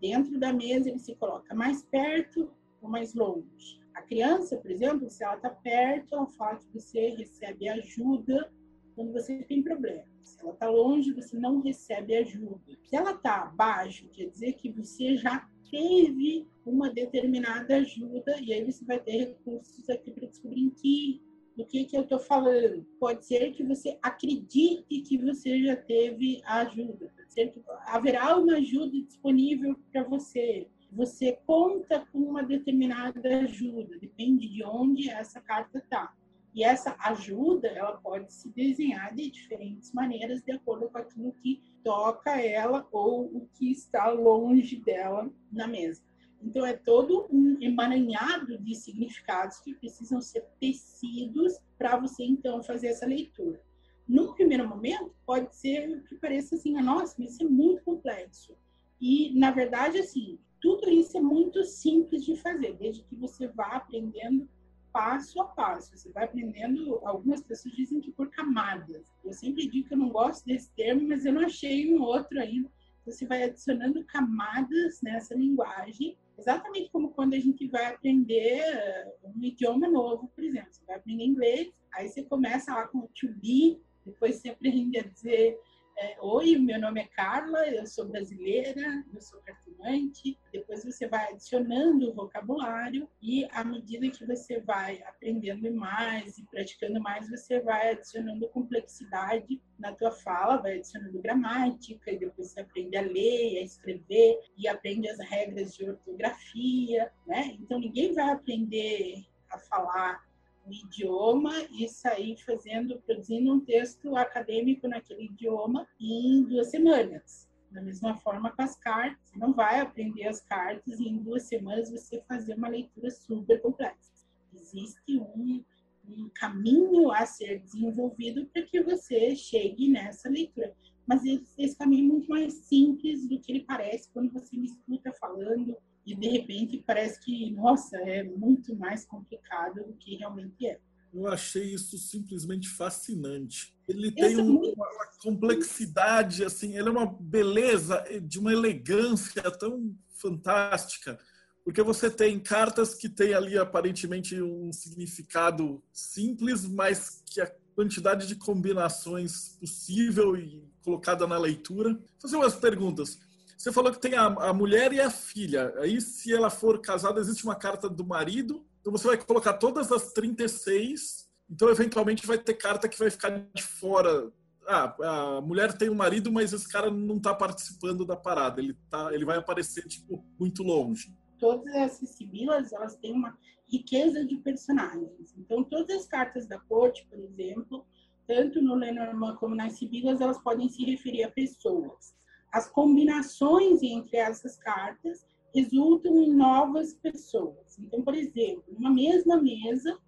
dentro 0.00 0.38
da 0.38 0.52
mesa 0.52 0.90
ele 0.90 0.98
se 0.98 1.14
coloca 1.14 1.54
mais 1.54 1.84
perto 1.84 2.50
ou 2.80 2.90
mais 2.90 3.14
longe. 3.14 3.80
A 3.94 4.02
criança, 4.02 4.56
por 4.56 4.70
exemplo, 4.72 5.08
se 5.08 5.22
ela 5.22 5.36
está 5.36 5.50
perto, 5.50 6.16
ela 6.16 6.26
fala 6.26 6.58
que 6.58 6.66
você 6.74 7.10
recebe 7.10 7.68
ajuda 7.68 8.52
quando 8.96 9.12
você 9.12 9.44
tem 9.44 9.62
problema. 9.62 10.04
Se 10.24 10.40
ela 10.42 10.52
está 10.52 10.68
longe, 10.68 11.12
você 11.12 11.38
não 11.38 11.60
recebe 11.60 12.16
ajuda. 12.16 12.76
Se 12.82 12.96
ela 12.96 13.12
está 13.12 13.42
abaixo, 13.42 14.08
quer 14.08 14.28
dizer 14.28 14.54
que 14.54 14.68
você 14.70 15.16
já 15.16 15.48
teve 15.70 16.48
uma 16.66 16.90
determinada 16.90 17.76
ajuda 17.76 18.36
e 18.40 18.52
aí 18.52 18.64
você 18.64 18.84
vai 18.84 18.98
ter 18.98 19.12
recursos 19.12 19.88
aqui 19.88 20.10
para 20.10 20.26
descobrir 20.26 20.60
em 20.60 20.70
que 20.70 21.22
do 21.56 21.66
que, 21.66 21.84
que 21.84 21.96
eu 21.96 22.02
estou 22.02 22.18
falando. 22.18 22.86
Pode 22.98 23.24
ser 23.24 23.52
que 23.52 23.62
você 23.62 23.98
acredite 24.02 25.00
que 25.02 25.18
você 25.18 25.62
já 25.62 25.76
teve 25.76 26.40
ajuda. 26.44 27.12
Pode 27.16 27.32
ser 27.32 27.50
que 27.50 27.62
haverá 27.86 28.36
uma 28.36 28.54
ajuda 28.54 28.90
disponível 28.90 29.76
para 29.90 30.04
você 30.04 30.68
você 30.94 31.38
conta 31.46 32.06
com 32.12 32.18
uma 32.18 32.42
determinada 32.42 33.40
ajuda, 33.40 33.98
depende 33.98 34.46
de 34.46 34.62
onde 34.62 35.08
essa 35.08 35.40
carta 35.40 35.78
está. 35.78 36.14
E 36.54 36.62
essa 36.62 36.94
ajuda, 37.00 37.66
ela 37.68 37.96
pode 37.96 38.30
se 38.30 38.50
desenhar 38.50 39.14
de 39.14 39.30
diferentes 39.30 39.90
maneiras, 39.92 40.42
de 40.42 40.52
acordo 40.52 40.90
com 40.90 40.98
aquilo 40.98 41.32
que 41.32 41.62
toca 41.82 42.38
ela 42.38 42.86
ou 42.92 43.24
o 43.24 43.48
que 43.54 43.72
está 43.72 44.10
longe 44.10 44.76
dela 44.76 45.32
na 45.50 45.66
mesa. 45.66 46.02
Então, 46.42 46.66
é 46.66 46.72
todo 46.72 47.26
um 47.30 47.56
emaranhado 47.60 48.58
de 48.58 48.74
significados 48.74 49.60
que 49.60 49.74
precisam 49.74 50.20
ser 50.20 50.44
tecidos 50.60 51.58
para 51.78 51.96
você, 51.98 52.24
então, 52.24 52.62
fazer 52.62 52.88
essa 52.88 53.06
leitura. 53.06 53.62
Num 54.08 54.32
primeiro 54.34 54.68
momento, 54.68 55.14
pode 55.24 55.54
ser 55.54 56.02
que 56.04 56.16
pareça 56.16 56.56
assim, 56.56 56.72
nossa, 56.74 57.14
mas 57.18 57.32
isso 57.32 57.44
é 57.44 57.48
muito 57.48 57.82
complexo. 57.84 58.56
E, 59.00 59.32
na 59.38 59.50
verdade, 59.50 59.98
assim, 59.98 60.38
tudo 60.60 60.90
isso 60.90 61.16
é 61.16 61.20
muito 61.20 61.64
simples 61.64 62.24
de 62.24 62.36
fazer, 62.36 62.76
desde 62.76 63.02
que 63.04 63.14
você 63.16 63.48
vá 63.48 63.76
aprendendo 63.76 64.48
passo 64.92 65.40
a 65.40 65.44
passo. 65.44 65.96
Você 65.96 66.10
vai 66.10 66.24
aprendendo, 66.24 67.00
algumas 67.04 67.42
pessoas 67.42 67.74
dizem 67.74 68.00
que 68.00 68.12
por 68.12 68.30
camadas. 68.30 69.12
Eu 69.24 69.32
sempre 69.32 69.66
digo 69.66 69.88
que 69.88 69.94
eu 69.94 69.98
não 69.98 70.10
gosto 70.10 70.44
desse 70.44 70.70
termo, 70.74 71.08
mas 71.08 71.24
eu 71.24 71.32
não 71.32 71.42
achei 71.42 71.92
um 71.92 72.02
outro 72.02 72.38
ainda. 72.38 72.70
Você 73.04 73.26
vai 73.26 73.42
adicionando 73.42 74.04
camadas 74.04 75.00
nessa 75.02 75.34
linguagem, 75.34 76.16
exatamente 76.38 76.90
como 76.90 77.10
quando 77.10 77.34
a 77.34 77.38
gente 77.38 77.66
vai 77.68 77.86
aprender 77.86 78.60
eh, 78.60 79.16
um 79.24 79.42
idioma 79.42 79.88
novo, 79.88 80.30
por 80.34 80.44
exemplo. 80.44 80.72
Você 80.72 80.84
vai 80.84 80.96
aprender 80.96 81.24
inglês, 81.24 81.72
aí 81.94 82.08
você 82.08 82.22
começa 82.24 82.74
lá 82.74 82.86
com 82.88 82.98
o 82.98 83.10
to 83.14 83.28
be, 83.40 83.80
depois 84.04 84.36
você 84.36 84.50
aprende 84.50 84.98
a 84.98 85.02
dizer 85.02 85.58
é, 85.96 86.16
Oi, 86.20 86.56
meu 86.56 86.80
nome 86.80 87.00
é 87.00 87.06
Carla, 87.06 87.68
eu 87.68 87.86
sou 87.86 88.06
brasileira, 88.08 89.04
eu 89.12 89.20
sou 89.20 89.40
cartomante. 89.40 90.38
Depois 90.52 90.84
você 90.84 91.06
vai 91.06 91.32
adicionando 91.32 92.10
o 92.10 92.14
vocabulário 92.14 93.08
e 93.20 93.44
à 93.52 93.64
medida 93.64 94.08
que 94.08 94.26
você 94.26 94.60
vai 94.60 95.02
aprendendo 95.02 95.72
mais 95.74 96.38
e 96.38 96.46
praticando 96.46 97.00
mais, 97.00 97.28
você 97.28 97.60
vai 97.60 97.90
adicionando 97.90 98.48
complexidade 98.48 99.60
na 99.78 99.92
tua 99.92 100.10
fala, 100.10 100.62
vai 100.62 100.78
adicionando 100.78 101.20
gramática 101.20 102.10
e 102.10 102.18
depois 102.18 102.50
você 102.50 102.60
aprende 102.60 102.96
a 102.96 103.02
ler, 103.02 103.58
a 103.58 103.62
escrever 103.62 104.38
e 104.56 104.68
aprende 104.68 105.08
as 105.08 105.18
regras 105.18 105.74
de 105.74 105.88
ortografia, 105.88 107.12
né? 107.26 107.56
Então 107.60 107.78
ninguém 107.78 108.12
vai 108.12 108.30
aprender 108.30 109.24
a 109.50 109.58
falar 109.58 110.31
idioma 110.70 111.52
e 111.70 111.88
sair 111.88 112.36
fazendo, 112.44 113.00
produzindo 113.00 113.52
um 113.52 113.60
texto 113.60 114.16
acadêmico 114.16 114.88
naquele 114.88 115.24
idioma 115.24 115.86
em 116.00 116.42
duas 116.44 116.70
semanas. 116.70 117.48
Da 117.70 117.80
mesma 117.80 118.14
forma 118.16 118.50
com 118.50 118.62
as 118.62 118.76
cartas, 118.76 119.30
você 119.30 119.38
não 119.38 119.52
vai 119.52 119.80
aprender 119.80 120.28
as 120.28 120.40
cartas 120.40 121.00
e 121.00 121.08
em 121.08 121.18
duas 121.18 121.44
semanas 121.44 121.90
você 121.90 122.20
fazer 122.28 122.54
uma 122.54 122.68
leitura 122.68 123.10
super 123.10 123.60
complexa. 123.62 124.12
Existe 124.54 125.18
um, 125.18 125.64
um 126.06 126.30
caminho 126.34 127.10
a 127.10 127.24
ser 127.24 127.60
desenvolvido 127.60 128.46
para 128.46 128.62
que 128.62 128.82
você 128.82 129.34
chegue 129.34 129.88
nessa 129.88 130.28
leitura. 130.28 130.74
Mas 131.06 131.24
esse, 131.24 131.54
esse 131.58 131.76
caminho 131.76 132.04
é 132.04 132.12
muito 132.12 132.28
mais 132.28 132.52
simples 132.54 133.26
do 133.26 133.40
que 133.40 133.50
ele 133.50 133.64
parece 133.64 134.10
quando 134.12 134.32
você 134.32 134.56
me 134.56 134.66
escuta 134.66 135.12
falando 135.14 135.76
e 136.04 136.14
de 136.14 136.28
repente 136.28 136.82
parece 136.84 137.20
que, 137.20 137.50
nossa, 137.52 137.96
é 137.96 138.22
muito 138.22 138.74
mais 138.74 139.04
complicado 139.04 139.84
do 139.84 139.94
que 139.94 140.16
realmente 140.16 140.66
é. 140.66 140.80
Eu 141.12 141.28
achei 141.28 141.74
isso 141.74 141.98
simplesmente 141.98 142.68
fascinante. 142.68 143.76
Ele 143.86 144.10
tem 144.10 144.38
um, 144.38 144.56
uma, 144.56 144.88
uma 144.88 145.06
complexidade, 145.22 146.44
assim, 146.44 146.76
ele 146.76 146.88
é 146.88 146.92
uma 146.92 147.06
beleza 147.06 148.02
de 148.22 148.38
uma 148.38 148.52
elegância 148.52 149.42
tão 149.42 149.94
fantástica, 150.14 151.18
porque 151.64 151.82
você 151.82 152.10
tem 152.10 152.40
cartas 152.40 152.94
que 152.94 153.08
têm 153.08 153.34
ali 153.34 153.58
aparentemente 153.58 154.40
um 154.40 154.72
significado 154.72 155.82
simples, 155.92 156.66
mas 156.66 157.22
que 157.26 157.40
a 157.40 157.52
quantidade 157.74 158.26
de 158.26 158.36
combinações 158.36 159.56
possível 159.60 160.36
e 160.36 160.62
colocada 160.82 161.26
na 161.26 161.38
leitura. 161.38 161.90
Vou 161.94 162.02
fazer 162.20 162.36
umas 162.36 162.54
perguntas. 162.54 163.18
Você 163.62 163.70
falou 163.70 163.92
que 163.92 164.00
tem 164.00 164.16
a, 164.16 164.26
a 164.26 164.52
mulher 164.52 164.92
e 164.92 165.00
a 165.00 165.08
filha. 165.08 165.72
Aí, 165.78 166.00
se 166.00 166.34
ela 166.34 166.50
for 166.50 166.80
casada, 166.80 167.20
existe 167.20 167.44
uma 167.44 167.54
carta 167.54 167.88
do 167.88 168.04
marido. 168.04 168.66
Então, 168.80 168.90
você 168.90 169.06
vai 169.06 169.16
colocar 169.16 169.52
todas 169.52 169.92
as 169.92 170.12
36. 170.12 171.30
Então, 171.48 171.68
eventualmente, 171.68 172.26
vai 172.26 172.36
ter 172.38 172.54
carta 172.54 172.88
que 172.88 172.98
vai 172.98 173.08
ficar 173.08 173.30
de 173.54 173.62
fora. 173.62 174.32
Ah, 174.66 175.36
a 175.36 175.40
mulher 175.40 175.72
tem 175.74 175.88
um 175.88 175.94
marido, 175.94 176.32
mas 176.32 176.52
esse 176.52 176.68
cara 176.68 176.90
não 176.90 177.18
está 177.18 177.32
participando 177.32 178.04
da 178.04 178.16
parada. 178.16 178.60
Ele, 178.60 178.76
tá, 178.90 179.14
ele 179.14 179.24
vai 179.24 179.38
aparecer, 179.38 179.86
tipo, 179.86 180.24
muito 180.40 180.64
longe. 180.64 181.16
Todas 181.38 181.72
essas 181.72 182.08
sibilas, 182.16 182.72
elas 182.72 182.96
têm 182.96 183.12
uma 183.12 183.38
riqueza 183.70 184.26
de 184.26 184.38
personagens. 184.38 185.36
Então, 185.38 185.62
todas 185.62 185.98
as 185.98 186.06
cartas 186.08 186.48
da 186.48 186.58
corte, 186.58 187.06
por 187.08 187.16
exemplo, 187.16 187.86
tanto 188.26 188.60
no 188.60 188.74
Lenormand 188.74 189.36
como 189.36 189.54
nas 189.54 189.74
sibilas, 189.74 190.20
elas 190.20 190.42
podem 190.42 190.68
se 190.68 190.84
referir 190.84 191.22
a 191.22 191.30
pessoas 191.30 192.20
as 192.52 192.68
combinações 192.68 193.82
entre 193.82 194.18
essas 194.18 194.56
cartas 194.58 195.26
resultam 195.54 196.20
em 196.22 196.34
novas 196.34 196.94
pessoas. 196.94 197.78
Então, 197.78 198.02
por 198.02 198.14
exemplo, 198.14 198.64
numa 198.68 198.90
mesma 198.90 199.40
mesa, 199.40 199.98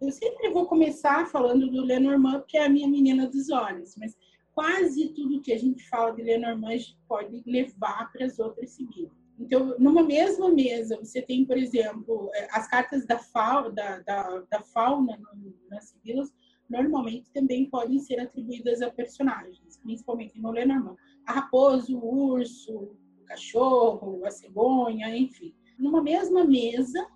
eu 0.00 0.12
sempre 0.12 0.50
vou 0.50 0.66
começar 0.66 1.26
falando 1.26 1.70
do 1.70 1.82
Lenormand, 1.82 2.44
que 2.46 2.58
é 2.58 2.66
a 2.66 2.68
minha 2.68 2.86
menina 2.86 3.26
dos 3.26 3.50
olhos, 3.50 3.94
mas 3.96 4.16
quase 4.54 5.08
tudo 5.10 5.40
que 5.40 5.52
a 5.52 5.58
gente 5.58 5.88
fala 5.88 6.12
de 6.12 6.22
Lenormand 6.22 6.68
a 6.68 6.76
gente 6.76 6.98
pode 7.08 7.42
levar 7.46 8.12
para 8.12 8.26
as 8.26 8.38
outras 8.38 8.70
seguidas. 8.70 9.12
Então, 9.38 9.74
numa 9.78 10.02
mesma 10.02 10.48
mesa, 10.48 10.96
você 10.96 11.20
tem, 11.20 11.44
por 11.44 11.56
exemplo, 11.56 12.30
é, 12.34 12.48
as 12.52 12.68
cartas 12.68 13.04
da, 13.04 13.18
fauna, 13.18 13.70
da, 13.70 13.98
da, 14.00 14.44
da 14.50 14.60
fauna 14.60 15.18
nas 15.68 15.86
sibilas, 15.86 16.32
normalmente 16.68 17.30
também 17.32 17.68
podem 17.68 17.98
ser 17.98 18.20
atribuídas 18.20 18.80
a 18.80 18.90
personagens, 18.90 19.76
principalmente 19.82 20.40
no 20.40 20.50
Lenormand 20.50 20.96
a 21.26 21.32
raposa, 21.32 21.92
o 21.92 22.32
urso, 22.32 22.72
o 22.72 23.24
cachorro, 23.24 24.24
a 24.24 24.30
cegonha, 24.30 25.16
enfim. 25.16 25.54
Numa 25.78 26.02
mesma 26.02 26.44
mesa, 26.44 27.06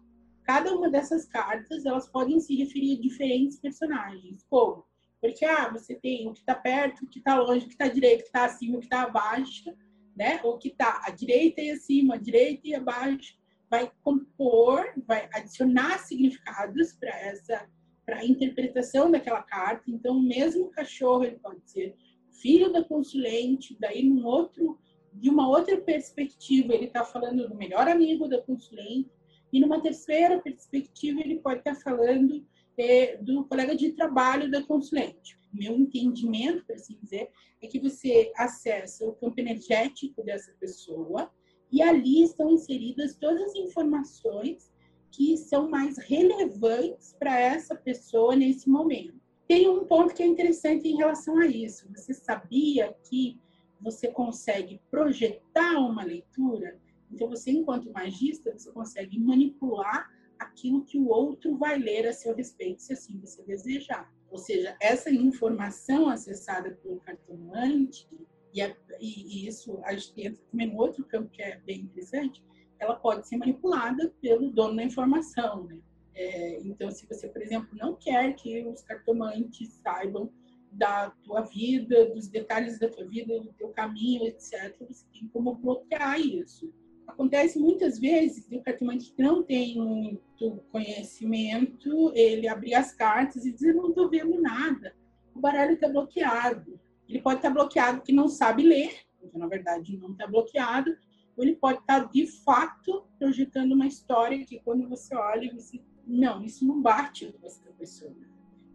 cada 0.44 0.74
uma 0.74 0.90
dessas 0.90 1.26
cartas 1.26 1.84
elas 1.84 2.08
podem 2.08 2.40
se 2.40 2.56
referir 2.56 2.98
a 2.98 3.00
diferentes 3.00 3.58
personagens. 3.58 4.44
Como? 4.48 4.84
Porque 5.20 5.44
ah, 5.44 5.68
você 5.70 5.94
tem 5.94 6.28
o 6.28 6.32
que 6.32 6.40
está 6.40 6.54
perto, 6.54 7.04
o 7.04 7.08
que 7.08 7.18
está 7.18 7.38
longe, 7.38 7.64
o 7.64 7.68
que 7.68 7.74
está 7.74 7.88
direito, 7.88 8.20
o 8.20 8.22
que 8.22 8.28
está 8.28 8.44
acima, 8.44 8.76
o 8.76 8.80
que 8.80 8.86
está 8.86 9.02
abaixo, 9.02 9.74
né? 10.16 10.40
O 10.44 10.56
que 10.56 10.68
está 10.68 11.02
à 11.04 11.10
direita 11.10 11.60
e 11.60 11.70
acima, 11.70 12.14
à 12.14 12.18
direita 12.18 12.66
e 12.66 12.74
abaixo, 12.74 13.36
vai 13.70 13.90
compor, 14.02 14.92
vai 15.06 15.28
adicionar 15.32 15.98
significados 15.98 16.92
para 16.92 17.10
essa, 17.10 17.68
para 18.06 18.18
a 18.18 18.24
interpretação 18.24 19.10
daquela 19.10 19.42
carta. 19.42 19.84
Então, 19.88 20.16
o 20.16 20.22
mesmo 20.22 20.70
cachorro 20.70 21.24
ele 21.24 21.38
pode 21.38 21.60
ser 21.70 21.94
filho 22.40 22.72
da 22.72 22.82
consulente, 22.84 23.76
daí 23.78 24.02
num 24.02 24.24
outro, 24.24 24.78
de 25.12 25.28
uma 25.28 25.48
outra 25.48 25.76
perspectiva, 25.78 26.74
ele 26.74 26.86
está 26.86 27.04
falando 27.04 27.48
do 27.48 27.54
melhor 27.54 27.88
amigo 27.88 28.28
da 28.28 28.40
consulente, 28.40 29.10
e 29.52 29.60
numa 29.60 29.80
terceira 29.80 30.40
perspectiva, 30.40 31.20
ele 31.20 31.40
pode 31.40 31.60
estar 31.60 31.74
tá 31.74 31.80
falando 31.80 32.44
é, 32.76 33.16
do 33.16 33.44
colega 33.44 33.74
de 33.74 33.92
trabalho 33.92 34.50
da 34.50 34.62
consulente. 34.62 35.36
Meu 35.52 35.74
entendimento, 35.74 36.64
por 36.66 36.76
assim 36.76 36.98
dizer, 37.02 37.30
é 37.60 37.66
que 37.66 37.80
você 37.80 38.30
acessa 38.36 39.06
o 39.06 39.14
campo 39.14 39.40
energético 39.40 40.22
dessa 40.22 40.52
pessoa 40.60 41.30
e 41.72 41.82
ali 41.82 42.22
estão 42.22 42.50
inseridas 42.50 43.16
todas 43.16 43.42
as 43.42 43.54
informações 43.54 44.70
que 45.10 45.36
são 45.36 45.68
mais 45.68 45.98
relevantes 45.98 47.16
para 47.18 47.38
essa 47.38 47.74
pessoa 47.74 48.36
nesse 48.36 48.68
momento. 48.68 49.18
Tem 49.48 49.66
um 49.66 49.86
ponto 49.86 50.14
que 50.14 50.22
é 50.22 50.26
interessante 50.26 50.86
em 50.86 50.96
relação 50.96 51.38
a 51.38 51.46
isso. 51.46 51.90
Você 51.96 52.12
sabia 52.12 52.94
que 53.08 53.40
você 53.80 54.08
consegue 54.08 54.78
projetar 54.90 55.78
uma 55.78 56.04
leitura? 56.04 56.78
Então, 57.10 57.30
você, 57.30 57.50
enquanto 57.50 57.90
magista, 57.90 58.52
você 58.52 58.70
consegue 58.70 59.18
manipular 59.18 60.06
aquilo 60.38 60.84
que 60.84 60.98
o 60.98 61.08
outro 61.08 61.56
vai 61.56 61.78
ler 61.78 62.06
a 62.06 62.12
seu 62.12 62.34
respeito, 62.34 62.82
se 62.82 62.92
assim 62.92 63.18
você 63.18 63.42
desejar. 63.42 64.12
Ou 64.30 64.36
seja, 64.36 64.76
essa 64.82 65.10
informação 65.10 66.10
acessada 66.10 66.72
pelo 66.82 67.00
cartomante, 67.00 68.06
e, 68.52 68.60
e, 68.60 68.74
e 69.00 69.48
isso 69.48 69.80
a 69.82 69.96
gente 69.96 70.20
entra 70.20 70.42
também 70.50 70.66
no 70.66 70.76
outro 70.76 71.04
campo 71.06 71.30
que 71.30 71.42
é 71.42 71.58
bem 71.60 71.80
interessante, 71.80 72.44
ela 72.78 72.94
pode 72.94 73.26
ser 73.26 73.38
manipulada 73.38 74.14
pelo 74.20 74.50
dono 74.50 74.76
da 74.76 74.84
informação, 74.84 75.64
né? 75.64 75.78
É, 76.20 76.60
então, 76.64 76.90
se 76.90 77.06
você, 77.06 77.28
por 77.28 77.40
exemplo, 77.40 77.68
não 77.74 77.94
quer 77.94 78.34
que 78.34 78.66
os 78.66 78.82
cartomantes 78.82 79.72
saibam 79.74 80.32
da 80.72 81.10
tua 81.22 81.42
vida, 81.42 82.06
dos 82.12 82.26
detalhes 82.26 82.76
da 82.76 82.88
tua 82.88 83.06
vida, 83.06 83.38
do 83.38 83.52
teu 83.52 83.68
caminho, 83.68 84.26
etc., 84.26 84.76
você 84.80 85.06
tem 85.12 85.28
como 85.28 85.54
bloquear 85.54 86.20
isso. 86.20 86.74
Acontece 87.06 87.60
muitas 87.60 88.00
vezes 88.00 88.48
que 88.48 88.56
o 88.56 88.62
cartomante 88.62 89.14
não 89.16 89.44
tem 89.44 89.76
muito 89.76 90.60
conhecimento, 90.72 92.12
ele 92.16 92.48
abrir 92.48 92.74
as 92.74 92.92
cartas 92.92 93.46
e 93.46 93.52
dizer, 93.52 93.72
não 93.72 93.90
estou 93.90 94.10
vendo 94.10 94.40
nada. 94.40 94.96
O 95.32 95.38
baralho 95.38 95.74
está 95.74 95.88
bloqueado. 95.88 96.80
Ele 97.08 97.22
pode 97.22 97.36
estar 97.36 97.48
tá 97.50 97.54
bloqueado 97.54 98.02
que 98.02 98.12
não 98.12 98.26
sabe 98.26 98.64
ler, 98.64 98.90
então, 99.22 99.38
na 99.38 99.46
verdade, 99.46 99.96
não 99.96 100.10
está 100.10 100.26
bloqueado, 100.26 100.96
ou 101.36 101.44
ele 101.44 101.54
pode 101.54 101.78
estar, 101.78 102.02
tá, 102.02 102.10
de 102.12 102.26
fato, 102.42 103.06
projetando 103.20 103.70
uma 103.70 103.86
história 103.86 104.44
que, 104.44 104.58
quando 104.58 104.88
você 104.88 105.14
olha, 105.14 105.54
você 105.54 105.80
não, 106.08 106.42
isso 106.42 106.66
não 106.66 106.80
bate 106.80 107.26
com 107.32 107.46
essa 107.46 107.70
pessoa. 107.78 108.14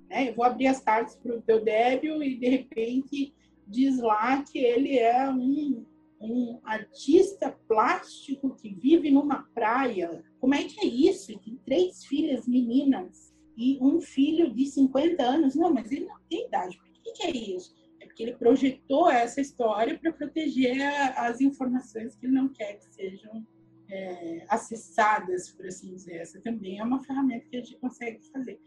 Né? 0.09 0.29
Eu 0.29 0.35
vou 0.35 0.45
abrir 0.45 0.67
as 0.67 0.79
cartas 0.79 1.15
para 1.15 1.35
o 1.35 1.41
teu 1.41 1.63
débil 1.63 2.21
e, 2.21 2.35
de 2.37 2.47
repente, 2.47 3.33
diz 3.67 3.99
lá 3.99 4.43
que 4.43 4.59
ele 4.59 4.97
é 4.99 5.27
um, 5.29 5.85
um 6.21 6.59
artista 6.63 7.51
plástico 7.67 8.55
que 8.55 8.73
vive 8.73 9.09
numa 9.09 9.43
praia. 9.53 10.23
Como 10.39 10.53
é 10.53 10.63
que 10.63 10.79
é 10.79 10.85
isso? 10.85 11.37
Tem 11.39 11.59
três 11.65 12.05
filhas 12.05 12.47
meninas 12.47 13.33
e 13.57 13.79
um 13.81 13.99
filho 13.99 14.53
de 14.53 14.65
50 14.67 15.23
anos. 15.23 15.55
Não, 15.55 15.73
mas 15.73 15.91
ele 15.91 16.05
não 16.05 16.19
tem 16.29 16.45
idade. 16.45 16.77
Por 16.77 16.91
que, 17.01 17.11
que 17.13 17.23
é 17.23 17.31
isso? 17.31 17.75
É 17.99 18.05
porque 18.05 18.23
ele 18.23 18.35
projetou 18.35 19.09
essa 19.09 19.41
história 19.41 19.97
para 19.97 20.13
proteger 20.13 20.79
as 21.17 21.41
informações 21.41 22.15
que 22.15 22.25
ele 22.25 22.33
não 22.33 22.49
quer 22.49 22.77
que 22.77 22.93
sejam 22.93 23.45
é, 23.89 24.45
acessadas, 24.49 25.49
por 25.49 25.65
assim 25.65 25.93
dizer. 25.93 26.17
Essa 26.17 26.39
também 26.41 26.79
é 26.79 26.83
uma 26.83 27.03
ferramenta 27.03 27.45
que 27.49 27.57
a 27.57 27.59
gente 27.59 27.77
consegue 27.77 28.21
fazer. 28.31 28.59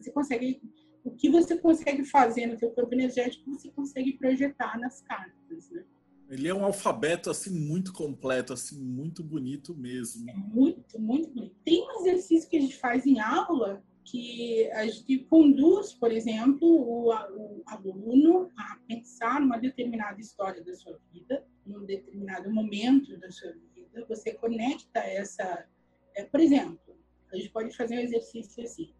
Você 0.00 0.10
consegue, 0.10 0.62
o 1.04 1.10
que 1.10 1.30
você 1.30 1.56
consegue 1.56 2.04
fazer 2.04 2.46
no 2.46 2.58
seu 2.58 2.70
campo 2.70 2.94
energético, 2.94 3.50
você 3.50 3.70
consegue 3.70 4.14
projetar 4.14 4.78
nas 4.78 5.00
cartas, 5.02 5.70
né? 5.70 5.84
Ele 6.28 6.46
é 6.46 6.54
um 6.54 6.64
alfabeto 6.64 7.28
assim 7.28 7.50
muito 7.50 7.92
completo, 7.92 8.52
assim 8.52 8.80
muito 8.80 9.22
bonito 9.22 9.74
mesmo. 9.74 10.30
É 10.30 10.34
muito, 10.34 11.00
muito 11.00 11.28
bonito. 11.30 11.56
Tem 11.64 11.82
um 11.82 12.00
exercício 12.00 12.48
que 12.48 12.56
a 12.56 12.60
gente 12.60 12.76
faz 12.76 13.04
em 13.04 13.18
aula 13.18 13.82
que 14.04 14.70
a 14.72 14.86
gente 14.86 15.18
conduz, 15.24 15.92
por 15.92 16.10
exemplo, 16.10 16.66
o, 16.68 17.08
o 17.08 17.62
aluno 17.66 18.50
a 18.56 18.78
pensar 18.86 19.40
numa 19.40 19.58
determinada 19.58 20.20
história 20.20 20.62
da 20.64 20.74
sua 20.74 20.98
vida, 21.12 21.44
num 21.66 21.84
determinado 21.84 22.52
momento 22.52 23.16
da 23.18 23.30
sua 23.30 23.52
vida 23.52 23.69
você 24.08 24.34
conecta 24.34 25.00
essa. 25.00 25.66
É, 26.14 26.24
por 26.24 26.40
exemplo, 26.40 26.96
a 27.32 27.36
gente 27.36 27.50
pode 27.50 27.76
fazer 27.76 27.96
um 27.96 28.00
exercício 28.00 28.62
assim. 28.62 28.92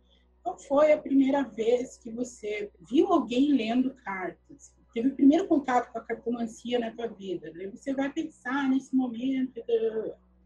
Qual 0.43 0.59
foi 0.59 0.93
a 0.93 0.99
primeira 0.99 1.43
vez 1.43 1.99
que 1.99 2.11
você 2.11 2.71
viu 2.89 3.13
alguém 3.13 3.53
lendo 3.53 3.95
cartas? 3.97 4.75
Teve 4.95 5.09
o 5.09 5.15
primeiro 5.15 5.47
contato 5.47 5.93
com 5.93 5.99
a 5.99 6.05
cartomancia 6.05 6.79
na 6.79 6.91
tua 6.91 7.09
vida. 7.09 7.53
Daí 7.53 7.67
você 7.67 7.95
vai 7.95 8.13
pensar 8.13 8.69
nesse 8.69 8.95
momento. 8.95 9.61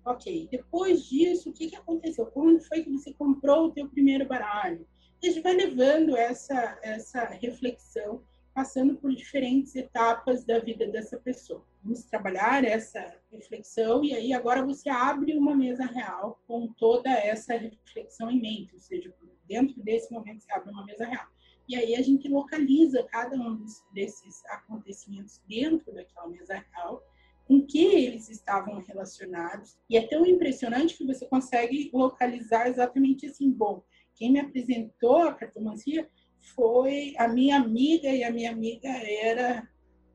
Ok, 0.05 0.49
depois 0.51 1.05
disso, 1.05 1.49
o 1.49 1.53
que, 1.53 1.71
que 1.71 1.77
aconteceu? 1.77 2.27
Quando 2.27 2.61
foi 2.61 2.83
que 2.83 2.91
você 2.91 3.13
comprou 3.15 3.67
o 3.67 3.73
teu 3.73 3.89
primeiro 3.89 4.27
baralho? 4.27 4.87
A 5.23 5.27
gente 5.27 5.41
vai 5.41 5.55
levando 5.55 6.15
essa, 6.15 6.79
essa 6.83 7.25
reflexão 7.25 8.23
passando 8.53 8.97
por 8.97 9.15
diferentes 9.15 9.75
etapas 9.75 10.45
da 10.45 10.59
vida 10.59 10.87
dessa 10.87 11.19
pessoa. 11.19 11.65
Vamos 11.85 12.03
trabalhar 12.05 12.65
essa 12.65 13.15
reflexão 13.31 14.03
e 14.03 14.15
aí 14.15 14.33
agora 14.33 14.65
você 14.65 14.89
abre 14.89 15.37
uma 15.37 15.55
mesa 15.55 15.85
real 15.85 16.41
com 16.47 16.67
toda 16.67 17.11
essa 17.11 17.59
reflexão 17.59 18.31
em 18.31 18.41
mente, 18.41 18.73
ou 18.73 18.81
seja, 18.81 19.13
dentro 19.47 19.83
desse 19.83 20.11
momento 20.11 20.43
se 20.43 20.51
abre 20.51 20.71
uma 20.71 20.87
mesa 20.87 21.05
real. 21.05 21.27
E 21.69 21.77
aí 21.77 21.95
a 21.95 22.01
gente 22.01 22.27
localiza 22.27 23.03
cada 23.05 23.37
um 23.37 23.63
desses 23.93 24.43
acontecimentos 24.47 25.43
dentro 25.47 25.93
daquela 25.93 26.27
mesa 26.27 26.55
real, 26.55 27.03
com 27.47 27.61
que 27.67 27.85
eles 27.85 28.31
estavam 28.31 28.83
relacionados. 28.83 29.77
E 29.89 29.99
é 29.99 30.07
tão 30.07 30.25
impressionante 30.25 30.97
que 30.97 31.07
você 31.07 31.27
consegue 31.27 31.91
localizar 31.93 32.67
exatamente 32.67 33.27
assim, 33.27 33.51
bom, 33.51 33.85
quem 34.15 34.33
me 34.33 34.41
apresentou 34.41 35.19
a 35.19 35.35
cartomancia 35.35 36.09
foi 36.55 37.15
a 37.19 37.29
minha 37.29 37.57
amiga, 37.57 38.09
e 38.09 38.25
a 38.25 38.31
minha 38.31 38.51
amiga 38.51 38.89
era 38.89 39.69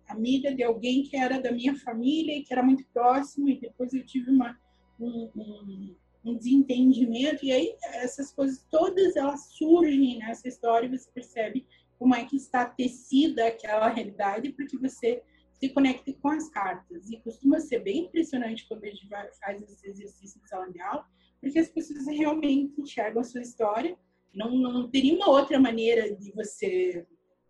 amiga 0.10 0.54
de 0.54 0.64
alguém 0.64 1.04
que 1.04 1.16
era 1.16 1.40
da 1.40 1.52
minha 1.52 1.76
família 1.76 2.38
e 2.38 2.44
que 2.44 2.54
era 2.54 2.64
muito 2.64 2.86
próximo, 2.94 3.50
e 3.50 3.60
depois 3.60 3.94
eu 3.94 4.06
tive 4.06 4.32
uma, 4.32 4.58
um, 5.00 5.30
um, 5.36 5.96
um 6.26 6.36
desentendimento, 6.36 7.46
e 7.46 7.52
aí 7.52 7.76
essas 7.96 8.32
coisas 8.32 8.66
todas 8.70 9.16
elas 9.16 9.54
surgem 9.54 10.20
nessa 10.20 10.48
história 10.48 10.88
e 10.88 10.98
você 10.98 11.10
percebe 11.12 11.66
como 11.98 12.16
é 12.16 12.24
que 12.26 12.38
está 12.38 12.66
tecida 12.66 13.48
aquela 13.48 13.90
realidade, 13.90 14.54
porque 14.54 14.78
você 14.78 15.22
se 15.60 15.70
conecta 15.70 16.14
com 16.14 16.30
as 16.30 16.50
cartas. 16.50 17.10
E 17.10 17.18
costuma 17.18 17.60
ser 17.60 17.80
bem 17.80 18.06
impressionante 18.06 18.66
quando 18.68 18.86
a 18.86 18.88
gente 18.88 19.08
faz 19.08 19.62
esse 19.62 19.88
exercício 19.88 20.42
de 20.42 20.48
sala 20.48 20.72
de 20.72 20.80
aula, 20.82 21.06
porque 21.42 21.60
as 21.60 21.68
pessoas 21.68 22.08
realmente 22.08 22.80
enxergam 22.82 23.22
a 23.22 23.26
sua 23.26 23.42
história. 23.42 23.98
Não, 24.34 24.52
não 24.58 24.90
teria 24.90 25.14
uma 25.14 25.30
outra 25.30 25.60
maneira 25.60 26.16
de 26.16 26.32
você, 26.32 27.06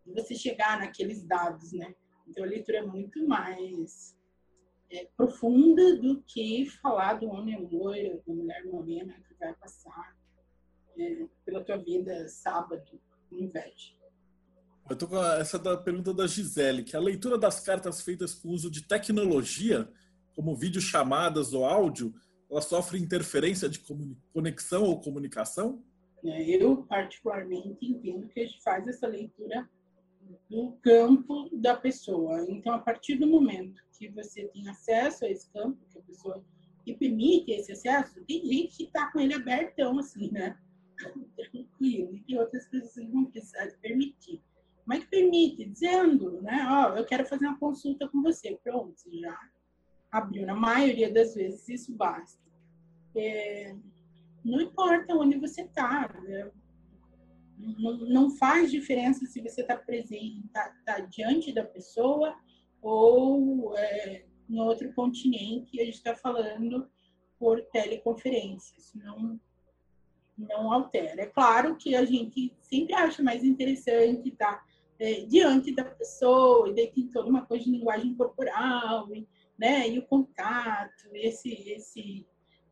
de 0.06 0.14
você 0.14 0.34
chegar 0.34 0.80
naqueles 0.80 1.24
dados, 1.24 1.72
né? 1.72 1.94
Então 2.30 2.44
a 2.44 2.48
leitura 2.48 2.78
é 2.78 2.86
muito 2.86 3.28
mais 3.28 4.16
é, 4.92 5.08
profunda 5.18 5.98
do 5.98 6.22
que 6.22 6.66
falar 6.82 7.16
do 7.16 7.28
homem 7.28 7.68
loiro, 7.72 8.22
da 8.26 8.34
mulher 8.34 8.64
morena 8.66 9.14
que 9.28 9.34
vai 9.40 9.54
passar 9.56 10.16
é, 10.98 11.26
pela 11.44 11.64
tua 11.64 11.78
vida 11.78 12.28
sábado, 12.28 13.02
no 13.32 13.40
inveja. 13.40 13.98
Eu 14.90 14.96
tô 14.96 15.08
com 15.08 15.24
essa 15.24 15.60
da 15.60 15.78
pergunta 15.78 16.14
da 16.14 16.26
Gisele, 16.26 16.84
que 16.84 16.96
a 16.96 17.00
leitura 17.00 17.38
das 17.38 17.60
cartas 17.60 18.02
feitas 18.02 18.34
com 18.34 18.50
uso 18.50 18.72
de 18.72 18.88
tecnologia, 18.88 19.88
como 20.36 20.56
videochamadas 20.56 21.54
ou 21.54 21.66
áudio, 21.66 22.14
ela 22.50 22.62
sofre 22.62 22.98
interferência 22.98 23.70
de 23.70 23.80
conexão 24.34 24.84
ou 24.84 25.00
comunicação? 25.00 25.84
É, 26.24 26.44
eu, 26.50 26.84
particularmente, 26.84 27.86
entendo 27.86 28.28
que 28.28 28.40
a 28.40 28.46
gente 28.46 28.62
faz 28.64 28.88
essa 28.88 29.08
leitura 29.08 29.70
do 30.50 30.74
campo 30.82 31.50
da 31.54 31.76
pessoa. 31.76 32.46
Então, 32.50 32.74
a 32.74 32.80
partir 32.80 33.16
do 33.16 33.28
momento 33.28 33.82
que 33.98 34.10
você 34.10 34.48
tem 34.48 34.68
acesso 34.70 35.26
a 35.26 35.30
esse 35.30 35.52
campo, 35.52 35.78
que 35.92 36.00
a 36.00 36.02
pessoa 36.02 36.44
que 36.84 36.94
permite 36.96 37.52
esse 37.52 37.72
acesso, 37.72 38.24
tem 38.26 38.46
gente 38.46 38.78
que 38.78 38.84
está 38.84 39.12
com 39.12 39.20
ele 39.20 39.34
abertão, 39.34 40.00
assim, 40.00 40.32
né? 40.32 40.58
Tranquilo. 40.98 42.16
E 42.16 42.22
tem 42.22 42.40
outras 42.40 42.68
pessoas 42.68 43.06
que 43.06 43.12
vão 43.12 43.26
precisar 43.26 43.66
de 43.68 43.78
permitir. 43.78 44.42
É 44.92 45.00
que 45.00 45.08
permite? 45.08 45.66
Dizendo, 45.66 46.42
né? 46.42 46.66
Ó, 46.68 46.94
oh, 46.94 46.98
eu 46.98 47.06
quero 47.06 47.26
fazer 47.26 47.46
uma 47.46 47.60
consulta 47.60 48.08
com 48.08 48.24
você. 48.24 48.58
Pronto, 48.64 49.00
você 49.00 49.20
já 49.20 49.40
abriu. 50.12 50.48
Na 50.48 50.56
maioria 50.56 51.14
das 51.14 51.36
vezes, 51.36 51.70
isso 51.70 51.96
basta. 51.96 52.42
É, 53.16 53.76
não 54.44 54.60
importa 54.60 55.14
onde 55.16 55.38
você 55.38 55.62
está. 55.62 56.12
Né? 56.24 56.52
Não, 57.60 58.30
faz 58.32 58.72
diferença 58.72 59.26
se 59.26 59.42
você 59.42 59.62
está 59.62 59.76
presente, 59.76 60.46
está 60.46 60.74
tá 60.86 61.00
diante 61.02 61.52
da 61.52 61.64
pessoa 61.64 62.34
ou 62.82 63.78
é, 63.78 64.26
no 64.48 64.64
outro 64.64 64.94
continente 64.94 65.80
a 65.82 65.84
gente 65.84 65.96
está 65.96 66.16
falando 66.16 66.90
por 67.38 67.62
teleconferência. 67.66 68.74
Isso 68.78 68.98
não, 68.98 69.40
não 70.38 70.72
altera. 70.72 71.22
É 71.22 71.26
claro 71.26 71.76
que 71.76 71.96
a 71.96 72.06
gente 72.06 72.56
sempre 72.62 72.94
acha 72.94 73.22
mais 73.22 73.44
interessante 73.44 74.30
estar 74.30 74.58
tá 74.58 74.66
é, 75.00 75.22
diante 75.22 75.74
da 75.74 75.86
pessoa, 75.86 76.70
e 76.70 76.76
daí 76.76 76.92
tem 76.92 77.08
toda 77.08 77.30
uma 77.30 77.46
coisa 77.46 77.64
de 77.64 77.72
linguagem 77.72 78.14
corporal, 78.16 79.14
e, 79.16 79.26
né, 79.58 79.88
e 79.88 79.98
o 79.98 80.06
contato, 80.06 81.08
esse, 81.14 81.54
esse, 81.72 82.28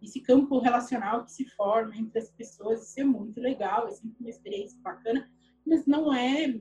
esse 0.08 0.22
campo 0.22 0.60
relacional 0.60 1.26
que 1.26 1.32
se 1.32 1.46
forma 1.52 1.96
entre 1.96 2.20
as 2.20 2.32
pessoas, 2.32 2.90
isso 2.90 3.00
é 3.00 3.04
muito 3.04 3.40
legal, 3.40 3.88
é 3.88 3.92
sempre 3.92 4.16
uma 4.20 4.30
experiência 4.30 4.80
bacana, 4.82 5.30
mas 5.66 5.86
não 5.86 6.14
é 6.14 6.54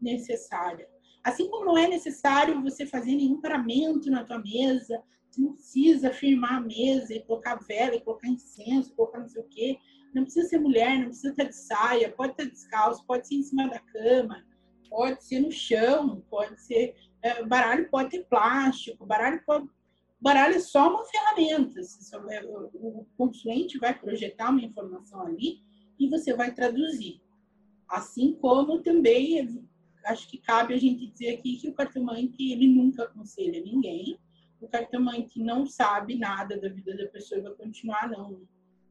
necessária. 0.00 0.86
Assim 1.24 1.48
como 1.50 1.64
não 1.64 1.78
é 1.78 1.88
necessário 1.88 2.62
você 2.62 2.86
fazer 2.86 3.14
nenhum 3.14 3.40
paramento 3.40 4.10
na 4.10 4.24
tua 4.24 4.38
mesa, 4.38 5.02
você 5.30 5.40
não 5.40 5.52
precisa 5.54 6.10
firmar 6.10 6.54
a 6.56 6.60
mesa 6.60 7.14
e 7.14 7.22
colocar 7.22 7.56
vela, 7.56 7.94
e 7.94 8.00
colocar 8.00 8.28
incenso, 8.28 8.94
colocar 8.94 9.20
não 9.20 9.28
sei 9.28 9.42
o 9.42 9.48
quê. 9.48 9.78
Não 10.14 10.24
precisa 10.24 10.48
ser 10.48 10.58
mulher, 10.58 10.98
não 10.98 11.06
precisa 11.06 11.30
estar 11.30 11.44
de 11.44 11.56
saia, 11.56 12.12
pode 12.12 12.32
estar 12.32 12.44
descalço, 12.44 13.06
pode 13.06 13.28
ser 13.28 13.36
em 13.36 13.42
cima 13.42 13.68
da 13.68 13.78
cama, 13.78 14.44
pode 14.88 15.24
ser 15.24 15.40
no 15.40 15.52
chão, 15.52 16.24
pode 16.28 16.60
ser. 16.60 16.96
É, 17.22 17.44
baralho 17.44 17.88
pode 17.90 18.10
ter 18.10 18.24
plástico, 18.24 19.06
baralho 19.06 19.40
pode. 19.46 19.68
Baralho 20.20 20.56
é 20.56 20.60
só 20.60 20.90
uma 20.90 21.04
ferramenta. 21.04 21.80
O 22.74 23.06
consulente 23.16 23.78
vai 23.78 23.98
projetar 23.98 24.50
uma 24.50 24.62
informação 24.62 25.22
ali 25.22 25.62
e 25.98 26.08
você 26.08 26.34
vai 26.34 26.52
traduzir. 26.52 27.22
Assim 27.88 28.34
como 28.34 28.82
também 28.82 29.66
acho 30.04 30.28
que 30.28 30.38
cabe 30.38 30.74
a 30.74 30.78
gente 30.78 31.06
dizer 31.06 31.36
aqui 31.36 31.56
que 31.56 31.68
o 31.68 31.74
cartomante 31.74 32.52
ele 32.52 32.68
nunca 32.68 33.04
aconselha 33.04 33.62
ninguém. 33.62 34.18
O 34.60 34.68
cartomante 34.68 35.40
não 35.42 35.66
sabe 35.66 36.16
nada 36.16 36.58
da 36.60 36.68
vida 36.68 36.96
da 36.96 37.06
pessoa 37.06 37.38
e 37.38 37.42
vai 37.42 37.54
continuar 37.54 38.08
não 38.10 38.42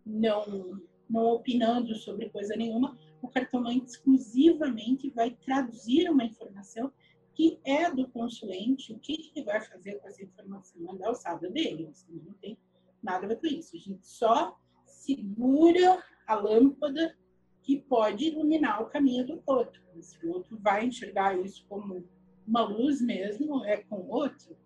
não 0.06 0.82
não 1.08 1.26
opinando 1.26 1.96
sobre 1.96 2.30
coisa 2.30 2.56
nenhuma 2.56 2.96
o 3.22 3.28
cartomante 3.28 3.86
exclusivamente 3.86 5.10
vai 5.10 5.32
traduzir 5.32 6.10
uma 6.10 6.24
informação 6.24 6.92
que 7.40 7.58
é 7.64 7.90
do 7.90 8.06
consulente, 8.10 8.92
o 8.92 9.00
que 9.00 9.32
ele 9.34 9.46
vai 9.46 9.62
fazer 9.62 9.94
com 10.02 10.10
essa 10.10 10.22
informação 10.22 10.94
é 10.94 10.98
da 10.98 11.08
alçada 11.08 11.50
dele, 11.50 11.90
não 12.10 12.34
tem 12.34 12.58
nada 13.02 13.24
a 13.26 13.30
ver 13.30 13.40
com 13.40 13.48
isso. 13.48 13.78
A 13.78 13.80
gente 13.80 14.06
só 14.06 14.60
segura 14.84 16.04
a 16.28 16.36
lâmpada 16.36 17.16
que 17.64 17.78
pode 17.78 18.26
iluminar 18.26 18.82
o 18.82 18.88
caminho 18.88 19.26
do 19.26 19.42
outro. 19.46 19.82
Se 20.02 20.18
o 20.26 20.32
outro 20.32 20.60
vai 20.62 20.86
enxergar 20.86 21.40
isso 21.40 21.66
como 21.70 22.04
uma 22.46 22.62
luz 22.62 23.00
mesmo, 23.00 23.64
é 23.64 23.78
com 23.78 23.96
o 23.96 24.10
outro. 24.10 24.58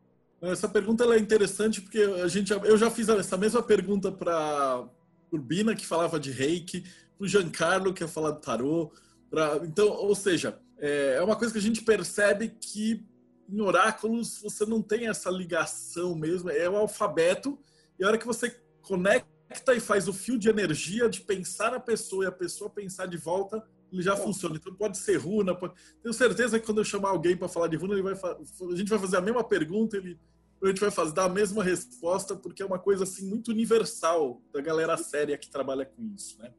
Essa 0.41 0.67
pergunta 0.67 1.03
é 1.03 1.19
interessante 1.19 1.80
porque 1.80 1.99
a 1.99 2.28
gente, 2.28 2.51
eu 2.53 2.76
já 2.76 2.89
fiz 2.89 3.07
essa 3.07 3.38
mesma 3.38 3.61
pergunta 3.61 4.11
para 4.11 4.89
Urbina, 5.32 5.76
que 5.76 5.86
falava 5.86 6.19
de 6.19 6.32
reiki, 6.32 6.82
para 7.19 7.26
o 7.26 7.28
Giancarlo, 7.28 7.93
que 7.93 8.03
ia 8.03 8.07
falar 8.07 8.32
do 8.32 8.41
tarô. 8.41 8.91
Pra... 9.30 9.61
Então, 9.63 9.89
ou 9.89 10.15
seja, 10.15 10.59
é, 10.84 11.15
é 11.15 11.21
uma 11.21 11.38
coisa 11.38 11.53
que 11.53 11.59
a 11.59 11.61
gente 11.61 11.81
percebe 11.81 12.49
que 12.49 13.05
em 13.49 13.61
oráculos 13.61 14.41
você 14.41 14.65
não 14.65 14.81
tem 14.81 15.07
essa 15.07 15.29
ligação 15.29 16.13
mesmo, 16.13 16.49
é 16.49 16.69
o 16.69 16.75
alfabeto, 16.75 17.57
e 17.97 18.03
a 18.03 18.07
hora 18.07 18.17
que 18.17 18.27
você 18.27 18.53
conecta 18.81 19.73
e 19.73 19.79
faz 19.79 20.09
o 20.09 20.13
fio 20.13 20.38
de 20.38 20.49
energia 20.49 21.09
de 21.09 21.21
pensar 21.21 21.71
na 21.71 21.79
pessoa 21.79 22.25
e 22.25 22.27
a 22.27 22.31
pessoa 22.31 22.69
pensar 22.69 23.05
de 23.05 23.15
volta, 23.15 23.65
ele 23.93 24.01
já 24.01 24.17
funciona. 24.17 24.57
Então 24.57 24.73
pode 24.73 24.97
ser 24.97 25.15
runa. 25.17 25.55
Pode... 25.55 25.74
Tenho 26.01 26.13
certeza 26.13 26.59
que 26.59 26.66
quando 26.66 26.79
eu 26.79 26.83
chamar 26.83 27.09
alguém 27.09 27.37
para 27.37 27.47
falar 27.47 27.67
de 27.67 27.78
runa, 27.78 27.93
ele 27.93 28.01
vai 28.01 28.16
fa... 28.16 28.36
a 28.36 28.75
gente 28.75 28.89
vai 28.89 28.99
fazer 28.99 29.17
a 29.17 29.21
mesma 29.21 29.43
pergunta, 29.43 29.95
ele 29.95 30.20
a 30.62 30.67
gente 30.67 30.79
vai 30.79 30.91
fazer 30.91 31.13
dar 31.13 31.25
a 31.25 31.29
mesma 31.29 31.62
resposta, 31.62 32.37
porque 32.37 32.63
é 32.63 32.66
uma 32.66 32.79
coisa 32.79 33.03
assim 33.03 33.28
muito 33.28 33.51
universal 33.51 34.41
da 34.53 34.62
galera 34.62 34.95
séria 34.95 35.37
que 35.37 35.49
trabalha 35.49 35.86
com 35.86 36.01
isso, 36.16 36.39
né? 36.39 36.53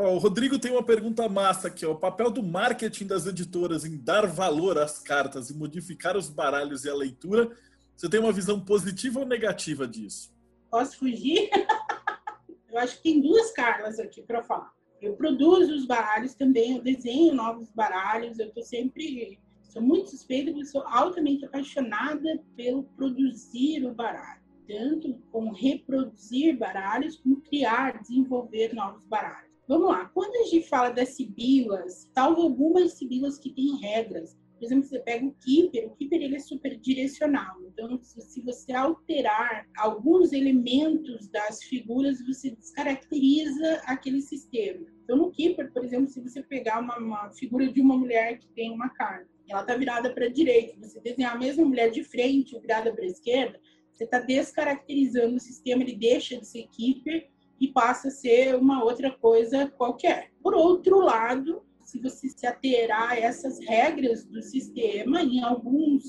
Ó, 0.00 0.14
o 0.14 0.18
Rodrigo 0.18 0.58
tem 0.58 0.72
uma 0.72 0.82
pergunta 0.82 1.28
massa 1.28 1.68
aqui. 1.68 1.84
Ó. 1.84 1.92
O 1.92 1.98
papel 1.98 2.30
do 2.30 2.42
marketing 2.42 3.06
das 3.06 3.26
editoras 3.26 3.84
em 3.84 3.98
dar 3.98 4.26
valor 4.26 4.78
às 4.78 4.98
cartas 4.98 5.50
e 5.50 5.54
modificar 5.54 6.16
os 6.16 6.30
baralhos 6.30 6.86
e 6.86 6.88
a 6.88 6.94
leitura, 6.94 7.54
você 7.94 8.08
tem 8.08 8.18
uma 8.18 8.32
visão 8.32 8.58
positiva 8.58 9.20
ou 9.20 9.26
negativa 9.26 9.86
disso? 9.86 10.32
Posso 10.70 10.96
fugir? 10.96 11.50
eu 12.72 12.78
acho 12.78 12.96
que 12.96 13.02
tem 13.02 13.20
duas 13.20 13.52
Carlas 13.52 13.98
aqui 14.00 14.22
para 14.22 14.42
falar. 14.42 14.72
Eu 15.02 15.16
produzo 15.16 15.74
os 15.74 15.84
baralhos 15.84 16.34
também, 16.34 16.76
eu 16.76 16.82
desenho 16.82 17.34
novos 17.34 17.70
baralhos, 17.70 18.38
eu 18.38 18.46
estou 18.46 18.62
sempre. 18.62 19.38
Sou 19.60 19.82
muito 19.82 20.08
suspeita, 20.08 20.50
porque 20.50 20.64
sou 20.64 20.82
altamente 20.86 21.44
apaixonada 21.44 22.42
pelo 22.56 22.84
produzir 22.96 23.84
o 23.84 23.94
baralho. 23.94 24.40
Tanto 24.66 25.20
com 25.30 25.52
reproduzir 25.52 26.56
baralhos, 26.56 27.18
como 27.18 27.42
criar, 27.42 28.00
desenvolver 28.00 28.72
novos 28.74 29.04
baralhos. 29.04 29.49
Vamos 29.70 29.86
lá. 29.86 30.06
Quando 30.06 30.34
a 30.34 30.48
gente 30.48 30.68
fala 30.68 30.90
das 30.90 31.10
sibilas, 31.10 32.10
salvo 32.12 32.42
algumas 32.42 32.94
sibilas 32.94 33.38
que 33.38 33.54
têm 33.54 33.76
regras. 33.76 34.36
Por 34.58 34.64
exemplo, 34.64 34.84
você 34.84 34.98
pega 34.98 35.24
o 35.24 35.32
Keeper, 35.34 35.86
o 35.86 35.94
Keeper 35.94 36.20
ele 36.20 36.34
é 36.34 36.40
super 36.40 36.76
direcional. 36.76 37.56
Então, 37.62 37.96
se 38.02 38.42
você 38.42 38.72
alterar 38.72 39.68
alguns 39.78 40.32
elementos 40.32 41.28
das 41.28 41.62
figuras, 41.62 42.20
você 42.26 42.50
descaracteriza 42.50 43.80
aquele 43.84 44.20
sistema. 44.20 44.84
Então, 45.04 45.16
no 45.16 45.30
Keeper, 45.30 45.72
por 45.72 45.84
exemplo, 45.84 46.08
se 46.08 46.20
você 46.20 46.42
pegar 46.42 46.80
uma, 46.80 46.98
uma 46.98 47.30
figura 47.30 47.72
de 47.72 47.80
uma 47.80 47.96
mulher 47.96 48.40
que 48.40 48.48
tem 48.48 48.72
uma 48.72 48.88
carta, 48.88 49.30
ela 49.48 49.60
está 49.60 49.76
virada 49.76 50.12
para 50.12 50.26
a 50.26 50.32
direita, 50.32 50.80
você 50.80 51.00
desenhar 51.00 51.36
a 51.36 51.38
mesma 51.38 51.64
mulher 51.64 51.92
de 51.92 52.02
frente, 52.02 52.58
virada 52.58 52.92
para 52.92 53.04
a 53.04 53.08
esquerda, 53.08 53.60
você 53.92 54.02
está 54.02 54.18
descaracterizando 54.18 55.36
o 55.36 55.40
sistema, 55.40 55.84
ele 55.84 55.94
deixa 55.94 56.36
de 56.36 56.44
ser 56.44 56.66
Keeper 56.72 57.30
e 57.60 57.68
passa 57.68 58.08
a 58.08 58.10
ser 58.10 58.56
uma 58.56 58.82
outra 58.82 59.10
coisa 59.10 59.68
qualquer. 59.68 60.32
Por 60.42 60.54
outro 60.54 60.98
lado, 61.00 61.62
se 61.84 62.00
você 62.00 62.28
se 62.28 62.46
aterrar 62.46 63.10
a 63.10 63.18
essas 63.18 63.58
regras 63.60 64.24
do 64.24 64.40
sistema, 64.42 65.22
em 65.22 65.42
alguns 65.42 66.04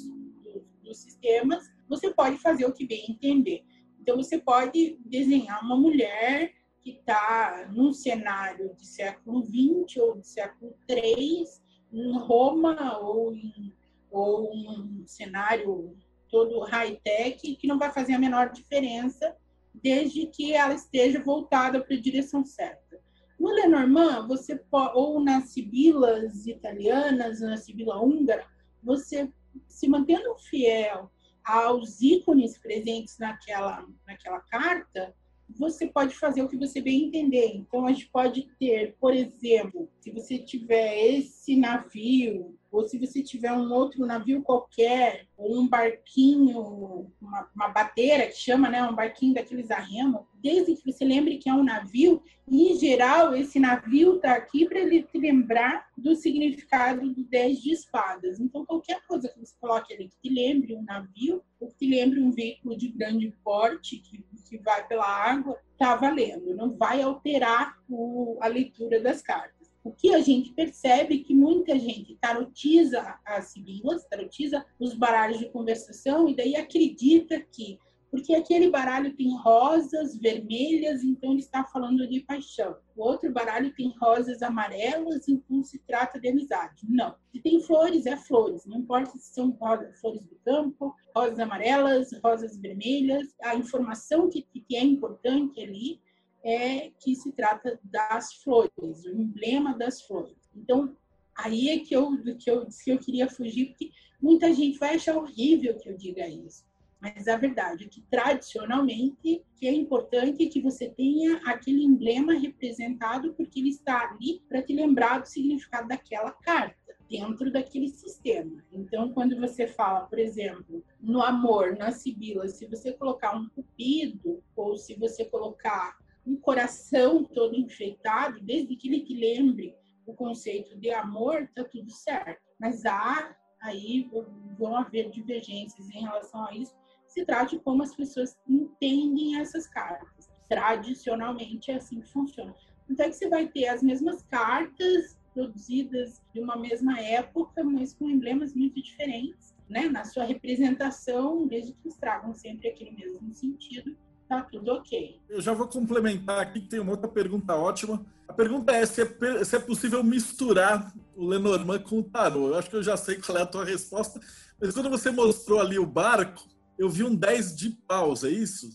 dos 0.82 0.98
sistemas, 0.98 1.70
você 1.90 2.14
pode 2.14 2.38
fazer 2.38 2.66
o 2.66 2.74
que 2.74 2.88
bem 2.88 3.06
entender. 3.10 3.64
Então, 4.00 4.16
você 4.16 4.38
pode 4.38 4.98
desenhar 5.06 5.64
uma 5.64 5.76
mulher 5.76 6.54
que 6.82 6.92
está 6.92 7.70
num 7.72 7.94
cenário 7.94 8.74
de 8.76 8.86
século 8.86 9.44
XX 9.44 9.98
ou 9.98 10.18
de 10.18 10.28
século 10.28 10.74
III, 10.90 11.44
em 11.92 12.18
Roma 12.18 12.98
ou 13.00 13.34
em 13.34 13.74
ou 14.10 14.54
um 14.54 15.04
cenário 15.08 15.98
todo 16.30 16.60
high-tech, 16.60 17.56
que 17.56 17.68
não 17.68 17.80
vai 17.80 17.92
fazer 17.92 18.14
a 18.14 18.20
menor 18.20 18.52
diferença, 18.52 19.36
desde 19.74 20.28
que 20.28 20.54
ela 20.54 20.74
esteja 20.74 21.24
voltada 21.24 21.82
para 21.82 21.96
a 21.96 22.00
direção 22.00 22.44
certa. 22.44 23.00
No 23.40 23.50
Lenormand, 23.50 24.28
você 24.28 24.64
ou 24.94 25.20
nas 25.20 25.50
sibilas 25.50 26.46
italianas, 26.46 27.42
na 27.42 27.58
sibila 27.58 28.00
húngara, 28.00 28.46
você 28.84 29.32
se 29.68 29.88
mantendo 29.88 30.36
fiel 30.38 31.12
aos 31.44 32.02
ícones 32.02 32.58
presentes 32.58 33.18
naquela, 33.18 33.86
naquela 34.06 34.40
carta, 34.42 35.16
você 35.58 35.88
pode 35.88 36.16
fazer 36.16 36.42
o 36.42 36.48
que 36.48 36.58
você 36.58 36.82
bem 36.82 37.06
entender. 37.06 37.56
Então, 37.56 37.86
a 37.86 37.92
gente 37.92 38.10
pode 38.10 38.50
ter, 38.60 38.96
por 39.00 39.14
exemplo, 39.14 39.90
se 40.02 40.10
você 40.10 40.40
tiver 40.40 41.16
esse 41.16 41.56
navio, 41.56 42.58
ou 42.72 42.88
se 42.88 42.98
você 42.98 43.22
tiver 43.22 43.54
um 43.54 43.72
outro 43.72 44.04
navio 44.06 44.42
qualquer, 44.42 45.28
ou 45.38 45.60
um 45.60 45.68
barquinho, 45.68 47.12
uma, 47.22 47.48
uma 47.56 47.68
bateira 47.68 48.26
que 48.28 48.36
chama, 48.36 48.68
né, 48.68 48.82
um 48.84 48.96
barquinho 48.96 49.36
daqueles 49.36 49.70
a 49.70 49.78
remo, 49.78 50.26
desde 50.42 50.76
que 50.76 50.92
você 50.92 51.06
lembre 51.06 51.38
que 51.38 51.50
é 51.50 51.54
um 51.54 51.64
navio, 51.64 52.24
em 52.48 52.76
geral, 52.78 53.36
esse 53.36 53.60
navio 53.60 54.16
está 54.16 54.34
aqui 54.34 54.66
para 54.66 54.80
ele 54.80 55.04
te 55.04 55.20
lembrar 55.20 55.88
do 55.96 56.16
significado 56.16 57.14
do 57.14 57.24
10 57.24 57.62
de 57.62 57.72
espadas. 57.72 58.40
Então, 58.40 58.66
qualquer 58.66 59.02
coisa 59.08 59.30
que 59.30 59.40
você 59.40 59.54
coloque 59.60 59.94
ali 59.94 60.10
que 60.10 60.30
te 60.30 60.34
lembre 60.34 60.76
um 60.76 60.84
navio, 60.84 61.44
ou 61.60 61.68
que 61.68 61.78
te 61.78 61.88
lembre 61.88 62.20
um 62.20 62.32
veículo 62.32 62.76
de 62.76 62.90
grande 62.90 63.32
porte 63.44 63.98
que, 63.98 64.26
que 64.50 64.58
vai 64.58 64.86
pela 64.88 65.06
água, 65.06 65.58
está 65.74 65.96
valendo. 65.96 66.56
Não 66.56 66.76
vai 66.76 67.02
alterar 67.02 67.78
o, 67.88 68.38
a 68.42 68.48
leitura 68.48 69.00
das 69.00 69.22
cartas. 69.22 69.61
O 69.84 69.92
que 69.92 70.14
a 70.14 70.20
gente 70.20 70.54
percebe 70.54 71.16
é 71.16 71.24
que 71.24 71.34
muita 71.34 71.78
gente 71.78 72.16
tarotiza 72.16 73.20
as 73.26 73.46
sibilas, 73.46 74.06
tarotiza 74.06 74.66
os 74.80 74.94
baralhos 74.94 75.40
de 75.40 75.50
conversação 75.50 76.28
e 76.28 76.36
daí 76.36 76.56
acredita 76.56 77.40
que 77.40 77.80
porque 78.12 78.36
aquele 78.36 78.70
baralho 78.70 79.16
tem 79.16 79.34
rosas 79.38 80.18
vermelhas, 80.18 81.02
então 81.02 81.32
ele 81.32 81.40
está 81.40 81.64
falando 81.64 82.06
de 82.06 82.20
paixão. 82.20 82.76
O 82.94 83.04
outro 83.04 83.32
baralho 83.32 83.74
tem 83.74 83.96
rosas 84.02 84.42
amarelas, 84.42 85.30
então 85.30 85.64
se 85.64 85.80
trata 85.80 86.20
de 86.20 86.28
amizade. 86.28 86.86
Não. 86.90 87.16
Se 87.32 87.40
tem 87.40 87.62
flores, 87.62 88.06
é 88.06 88.18
flores. 88.18 88.66
Não 88.66 88.80
importa 88.80 89.18
se 89.18 89.34
são 89.34 89.58
flores 90.02 90.26
do 90.26 90.36
campo, 90.44 90.94
rosas 91.16 91.40
amarelas, 91.40 92.10
rosas 92.22 92.58
vermelhas. 92.58 93.34
A 93.42 93.56
informação 93.56 94.30
que, 94.30 94.42
que 94.42 94.76
é 94.76 94.84
importante 94.84 95.62
ali 95.62 96.02
é 96.44 96.92
que 97.00 97.16
se 97.16 97.32
trata 97.32 97.80
das 97.84 98.34
flores, 98.36 99.06
o 99.06 99.16
emblema 99.16 99.78
das 99.78 100.02
flores. 100.02 100.38
Então, 100.56 100.96
aí 101.36 101.70
é 101.70 101.80
que 101.80 101.96
eu, 101.96 102.12
que 102.38 102.50
eu 102.50 102.66
disse 102.66 102.86
que 102.86 102.92
eu 102.92 102.98
queria 102.98 103.30
fugir, 103.30 103.68
porque 103.68 103.92
muita 104.22 104.54
gente 104.54 104.78
vai 104.78 104.96
achar 104.96 105.18
horrível 105.18 105.78
que 105.78 105.90
eu 105.90 105.98
diga 105.98 106.28
isso. 106.28 106.64
Mas 107.00 107.28
a 107.28 107.36
verdade 107.36 107.86
é 107.86 107.88
que, 107.88 108.02
tradicionalmente, 108.12 109.44
que 109.56 109.68
é 109.68 109.74
importante 109.74 110.46
que 110.46 110.62
você 110.62 110.88
tenha 110.88 111.38
aquele 111.46 111.84
emblema 111.84 112.34
representado, 112.34 113.34
porque 113.34 113.60
ele 113.60 113.70
está 113.70 114.12
ali 114.12 114.40
para 114.48 114.62
te 114.62 114.72
lembrar 114.72 115.20
do 115.20 115.28
significado 115.28 115.88
daquela 115.88 116.32
carta 116.32 116.82
dentro 117.10 117.52
daquele 117.52 117.90
sistema. 117.90 118.64
Então, 118.72 119.12
quando 119.12 119.38
você 119.38 119.68
fala, 119.68 120.02
por 120.02 120.18
exemplo, 120.18 120.82
no 121.02 121.22
amor, 121.22 121.76
na 121.76 121.92
sibila, 121.92 122.48
se 122.48 122.66
você 122.68 122.94
colocar 122.94 123.36
um 123.36 123.50
cupido, 123.50 124.42
ou 124.56 124.78
se 124.78 124.96
você 124.96 125.26
colocar 125.26 125.98
um 126.26 126.36
coração 126.36 127.24
todo 127.24 127.56
enfeitado, 127.56 128.40
desde 128.42 128.76
que 128.76 128.88
ele 128.88 129.02
te 129.02 129.14
lembre 129.14 129.76
o 130.06 130.14
conceito 130.14 130.78
de 130.78 130.92
amor, 130.92 131.50
tá 131.56 131.64
tudo 131.64 131.90
certo. 131.92 132.42
Mas 132.60 132.86
há 132.86 133.36
aí 133.62 134.10
vão 134.58 134.76
haver 134.76 135.10
divergências 135.12 135.90
em 135.90 136.02
relação 136.02 136.46
a 136.46 136.54
isso. 136.56 136.76
Se 137.08 137.26
trata 137.26 137.52
de 137.52 137.60
como 137.60 137.84
as 137.84 137.96
pessoas 137.96 138.38
entendem 138.48 139.40
essas 139.40 139.68
cartas. 139.68 140.30
Tradicionalmente 140.50 141.72
é 141.72 141.76
assim 141.76 142.02
que 142.02 142.12
funciona. 142.12 142.56
Então 142.90 143.06
é 143.06 143.10
que 143.10 143.16
você 143.16 143.30
vai 143.30 143.48
ter 143.48 143.68
as 143.68 143.82
mesmas 143.82 144.24
cartas 144.24 145.18
produzidas 145.34 146.22
de 146.34 146.42
uma 146.42 146.58
mesma 146.58 147.00
época, 147.00 147.64
mas 147.64 147.94
com 147.94 148.10
emblemas 148.10 148.54
muito 148.54 148.82
diferentes, 148.82 149.56
né? 149.70 149.88
Na 149.88 150.04
sua 150.04 150.26
representação, 150.26 151.48
desde 151.48 151.74
que 151.74 151.80
eles 151.86 151.98
tragam 151.98 152.34
sempre 152.34 152.68
aquele 152.68 152.92
mesmo 152.92 153.34
sentido 153.34 153.96
tá 154.32 154.48
tudo 154.50 154.72
ok. 154.72 155.20
Eu 155.30 155.42
já 155.42 155.54
vou 155.54 155.68
complementar 155.68 156.40
aqui, 156.40 156.62
que 156.62 156.70
tem 156.70 156.80
uma 156.80 156.92
outra 156.92 157.10
pergunta 157.10 157.54
ótima. 157.54 158.06
A 158.28 158.32
pergunta 158.32 158.72
é 158.72 158.86
se, 158.86 159.02
é 159.02 159.44
se 159.44 159.56
é 159.58 159.60
possível 159.60 160.02
misturar 160.02 160.94
o 161.18 161.28
Lenormand 161.28 161.80
com 161.80 162.00
o 162.00 162.04
tarô. 162.04 162.48
Eu 162.48 162.56
acho 162.58 162.70
que 162.70 162.78
eu 162.78 162.84
já 162.84 162.96
sei 162.96 163.18
qual 163.18 163.38
é 163.38 163.42
a 163.42 163.46
tua 163.46 163.66
resposta, 163.66 164.22
mas 164.60 164.74
quando 164.74 164.90
você 164.90 165.12
mostrou 165.12 165.60
ali 165.60 165.78
o 165.78 165.86
barco, 165.86 166.48
eu 166.80 166.90
vi 166.90 167.04
um 167.04 167.14
10 167.14 167.58
de 167.58 167.72
paus, 167.86 168.24
é 168.24 168.30
isso? 168.30 168.70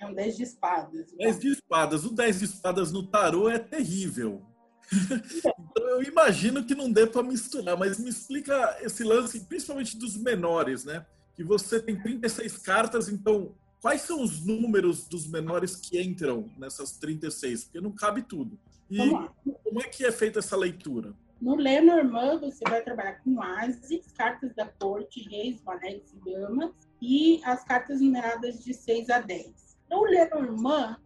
É 0.00 0.06
um 0.06 0.14
10 0.14 0.36
de 0.36 0.42
espadas. 0.44 1.12
10 1.18 1.40
de 1.40 1.48
espadas. 1.48 2.04
O 2.04 2.14
10 2.14 2.38
de 2.38 2.44
espadas 2.44 2.92
no 2.92 3.04
tarô 3.04 3.48
é 3.48 3.58
terrível. 3.58 4.46
então 4.92 5.88
eu 5.88 6.02
imagino 6.04 6.64
que 6.64 6.74
não 6.74 6.90
dê 6.90 7.06
para 7.06 7.22
misturar, 7.22 7.76
mas 7.76 7.98
me 7.98 8.08
explica 8.08 8.78
esse 8.80 9.02
lance, 9.02 9.40
principalmente 9.40 9.96
dos 9.96 10.16
menores, 10.16 10.84
né? 10.84 11.04
Que 11.34 11.42
você 11.42 11.80
tem 11.80 12.00
36 12.00 12.58
cartas, 12.58 13.08
então 13.08 13.54
quais 13.80 14.02
são 14.02 14.22
os 14.22 14.44
números 14.44 15.08
dos 15.08 15.26
menores 15.26 15.76
que 15.76 16.00
entram 16.00 16.50
nessas 16.56 16.92
36? 16.98 17.64
Porque 17.64 17.80
não 17.80 17.92
cabe 17.92 18.22
tudo. 18.22 18.58
E 18.90 18.98
como 18.98 19.80
é 19.80 19.88
que 19.88 20.04
é 20.04 20.12
feita 20.12 20.40
essa 20.40 20.56
leitura? 20.56 21.14
No 21.40 21.54
Lenormand, 21.56 22.40
você 22.40 22.62
vai 22.68 22.82
trabalhar 22.82 23.22
com 23.22 23.40
ases, 23.40 24.12
cartas 24.12 24.54
da 24.54 24.66
corte, 24.66 25.26
reis, 25.28 25.62
manéis 25.62 26.02
e 26.12 26.30
damas, 26.30 26.70
e 27.00 27.40
as 27.44 27.64
cartas 27.64 28.00
numeradas 28.00 28.62
de 28.62 28.74
6 28.74 29.08
a 29.08 29.20
10. 29.20 29.78
No 29.90 30.02
Lenormand, 30.02 30.98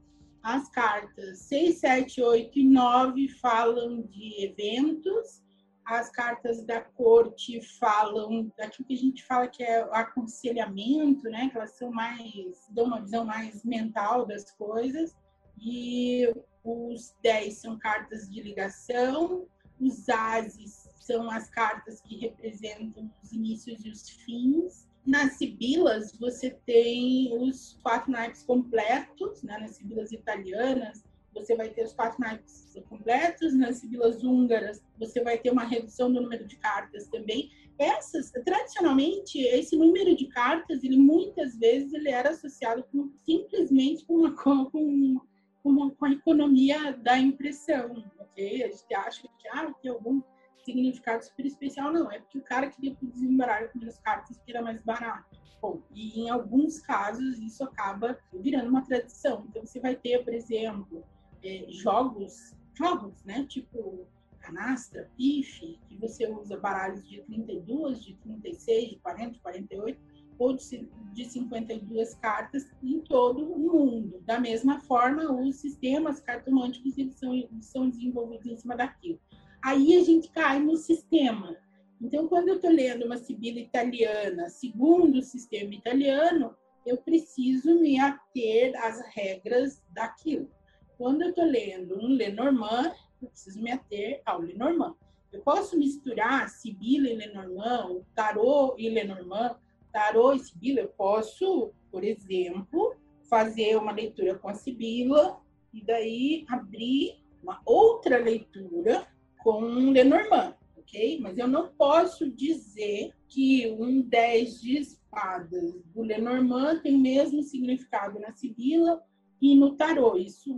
as 0.43 0.69
cartas 0.71 1.39
6, 1.39 1.79
7, 1.79 2.21
8 2.21 2.59
e 2.59 2.69
9 2.69 3.29
falam 3.41 4.03
de 4.03 4.45
eventos, 4.45 5.44
as 5.86 6.11
cartas 6.11 6.65
da 6.65 6.81
corte 6.81 7.61
falam 7.78 8.51
daquilo 8.56 8.86
que 8.89 8.94
a 8.94 8.98
gente 8.98 9.24
fala 9.24 9.48
que 9.48 9.62
é 9.62 9.82
aconselhamento, 9.93 11.28
né? 11.28 11.51
Que 11.51 11.56
elas 11.56 11.73
são 11.73 11.90
mais, 11.90 12.66
dão 12.70 12.86
uma 12.86 13.01
visão 13.01 13.24
mais 13.24 13.65
mental 13.65 14.27
das 14.27 14.51
coisas. 14.52 15.15
E 15.61 16.32
os 16.65 17.15
10 17.23 17.59
são 17.59 17.78
cartas 17.78 18.28
de 18.31 18.43
ligação, 18.43 19.47
os 19.81 20.09
ases 20.09 20.89
são 21.01 21.31
as 21.31 21.51
cartas 21.51 22.01
que 22.01 22.16
representam 22.16 23.11
os 23.23 23.32
inícios 23.32 23.85
e 23.85 23.90
os 23.90 24.09
fins. 24.09 24.89
Nas 25.06 25.35
sibilas, 25.35 26.16
você 26.19 26.51
tem 26.65 27.36
os 27.39 27.78
quatro 27.82 28.11
naipes 28.11 28.43
completos, 28.43 29.43
né? 29.43 29.59
nas 29.59 29.77
sibilas 29.77 30.12
italianas, 30.12 31.05
você 31.35 31.55
vai 31.55 31.69
ter 31.69 31.85
os 31.85 31.93
quatro 31.93 32.20
naipes 32.20 32.65
completos, 32.89 33.55
nas 33.55 33.77
sibilas 33.77 34.23
húngaras 34.23 34.82
você 34.98 35.23
vai 35.23 35.39
ter 35.39 35.51
uma 35.51 35.65
redução 35.65 36.12
do 36.12 36.20
número 36.20 36.47
de 36.47 36.56
cartas 36.56 37.09
também. 37.09 37.51
Essas, 37.78 38.31
tradicionalmente, 38.31 39.39
esse 39.39 39.77
número 39.77 40.15
de 40.16 40.27
cartas, 40.27 40.85
ele 40.85 40.97
muitas 40.97 41.56
vezes 41.56 41.93
ele 41.93 42.09
era 42.09 42.31
associado 42.31 42.85
com, 42.93 43.11
simplesmente 43.24 44.05
com, 44.05 44.15
uma, 44.15 44.36
com, 44.36 45.20
com, 45.62 45.90
com 45.90 46.05
a 46.05 46.11
economia 46.11 46.93
da 46.93 47.19
impressão, 47.19 48.05
ok? 48.19 48.62
A 48.62 48.69
gente 48.69 48.94
acha 48.94 49.23
que 49.23 49.48
ah, 49.48 49.73
tem 49.82 49.90
algum 49.90 50.23
significado 50.65 51.24
super 51.24 51.47
especial, 51.47 51.93
não. 51.93 52.11
É 52.11 52.19
porque 52.20 52.39
o 52.39 52.43
cara 52.43 52.70
queria 52.70 52.97
baralho 53.36 53.70
com 53.70 53.78
menos 53.78 53.98
cartas 53.98 54.36
porque 54.36 54.52
era 54.52 54.62
mais 54.62 54.81
barato. 54.82 55.36
Bom, 55.61 55.82
e 55.94 56.20
em 56.20 56.31
alguns 56.31 56.78
casos 56.81 57.39
isso 57.39 57.65
acaba 57.65 58.19
virando 58.32 58.69
uma 58.69 58.85
tradição. 58.85 59.47
Então 59.48 59.65
você 59.65 59.81
vai 59.81 59.97
ter, 59.97 60.23
por 60.23 60.32
exemplo, 60.32 61.05
é, 61.45 61.66
jogos, 61.71 62.55
jogos, 62.75 63.23
né? 63.25 63.47
Tipo 63.49 64.07
canastra, 64.41 65.11
pife, 65.16 65.79
que 65.89 65.97
você 65.97 66.31
usa 66.31 66.59
baralhos 66.59 67.07
de 67.09 67.23
32, 67.23 68.05
de 68.05 68.15
36, 68.16 68.91
de 68.91 68.97
40, 68.97 69.31
de 69.31 69.41
48 69.41 70.01
ou 70.39 70.55
de, 70.55 70.89
de 71.12 71.25
52 71.25 72.15
cartas 72.16 72.69
em 72.83 73.01
todo 73.01 73.53
o 73.53 73.59
mundo. 73.59 74.21
Da 74.27 74.39
mesma 74.39 74.81
forma, 74.81 75.33
os 75.33 75.57
sistemas 75.57 76.21
cartomânticos 76.21 76.99
eles 76.99 77.15
são, 77.15 77.35
eles 77.35 77.65
são 77.66 77.89
desenvolvidos 77.89 78.47
em 78.47 78.57
cima 78.57 78.77
daquilo. 78.77 79.19
Aí 79.65 79.97
a 79.97 80.05
gente 80.05 80.31
cai 80.31 80.61
no 80.61 80.77
sistema. 80.77 81.57
Então, 82.01 82.29
quando 82.29 82.49
eu 82.49 82.57
estou 82.57 82.71
lendo 82.71 83.07
uma 83.07 83.16
sibila 83.16 83.61
italiana, 83.61 84.51
segundo 84.51 85.16
o 85.16 85.23
sistema 85.23 85.73
italiano, 85.75 86.55
eu 86.85 86.99
preciso 86.99 87.81
me 87.81 87.99
ater 87.99 88.75
às 88.85 89.01
regras 89.15 89.83
daquilo. 89.91 90.51
Quando 90.97 91.23
eu 91.23 91.31
estou 91.31 91.45
lendo 91.45 91.99
um 91.99 92.09
Lenormand, 92.09 92.93
eu 93.21 93.29
preciso 93.29 93.61
me 93.62 93.71
ater 93.71 94.23
ao 94.25 94.41
Lenormand. 94.41 94.97
Eu 95.33 95.41
posso 95.41 95.77
misturar 95.77 96.49
Sibila 96.49 97.09
e 97.09 97.16
Lenormand, 97.16 97.91
o 97.91 98.07
Tarot 98.15 98.81
e 98.81 98.89
Lenormand, 98.89 99.57
Tarot 99.93 100.37
e 100.37 100.45
Sibila. 100.45 100.81
Eu 100.81 100.89
posso, 100.89 101.73
por 101.91 102.05
exemplo, 102.05 102.95
fazer 103.29 103.77
uma 103.77 103.93
leitura 103.93 104.37
com 104.37 104.49
a 104.49 104.55
Sibila 104.55 105.41
e 105.73 105.85
daí 105.85 106.45
abrir 106.49 107.21
uma 107.43 107.61
outra 107.66 108.19
leitura 108.19 109.07
com 109.43 109.61
Lenormand, 109.91 110.55
ok? 110.77 111.19
Mas 111.21 111.37
eu 111.37 111.49
não 111.49 111.69
posso 111.69 112.31
dizer 112.31 113.12
que 113.29 113.71
um 113.73 114.01
10 114.03 114.61
de 114.61 114.79
espadas 114.79 115.75
do 115.93 116.03
Lenormand 116.03 116.81
tem 116.81 116.95
o 116.95 116.99
mesmo 116.99 117.43
significado 117.43 118.21
na 118.21 118.33
Sibila 118.33 119.03
e 119.41 119.57
no 119.57 119.77
Tarot. 119.77 120.19
Isso 120.25 120.55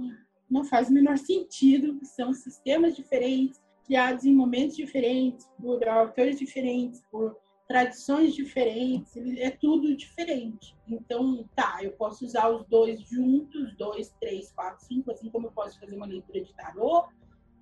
não 0.50 0.64
faz 0.64 0.88
o 0.88 0.92
menor 0.92 1.18
sentido, 1.18 1.98
são 2.04 2.32
sistemas 2.32 2.94
diferentes, 2.96 3.60
criados 3.84 4.24
em 4.24 4.34
momentos 4.34 4.76
diferentes, 4.76 5.48
por 5.60 5.86
autores 5.88 6.38
diferentes, 6.38 7.02
por 7.10 7.36
tradições 7.68 8.34
diferentes, 8.34 9.16
é 9.16 9.50
tudo 9.50 9.96
diferente. 9.96 10.76
Então, 10.86 11.48
tá, 11.54 11.78
eu 11.82 11.92
posso 11.92 12.24
usar 12.24 12.48
os 12.48 12.64
dois 12.66 13.00
juntos, 13.00 13.76
dois, 13.76 14.14
três, 14.20 14.52
quatro, 14.52 14.84
cinco, 14.84 15.10
assim 15.10 15.28
como 15.30 15.48
eu 15.48 15.52
posso 15.52 15.78
fazer 15.80 15.96
uma 15.96 16.06
leitura 16.06 16.40
de 16.40 16.54
tarô, 16.54 17.06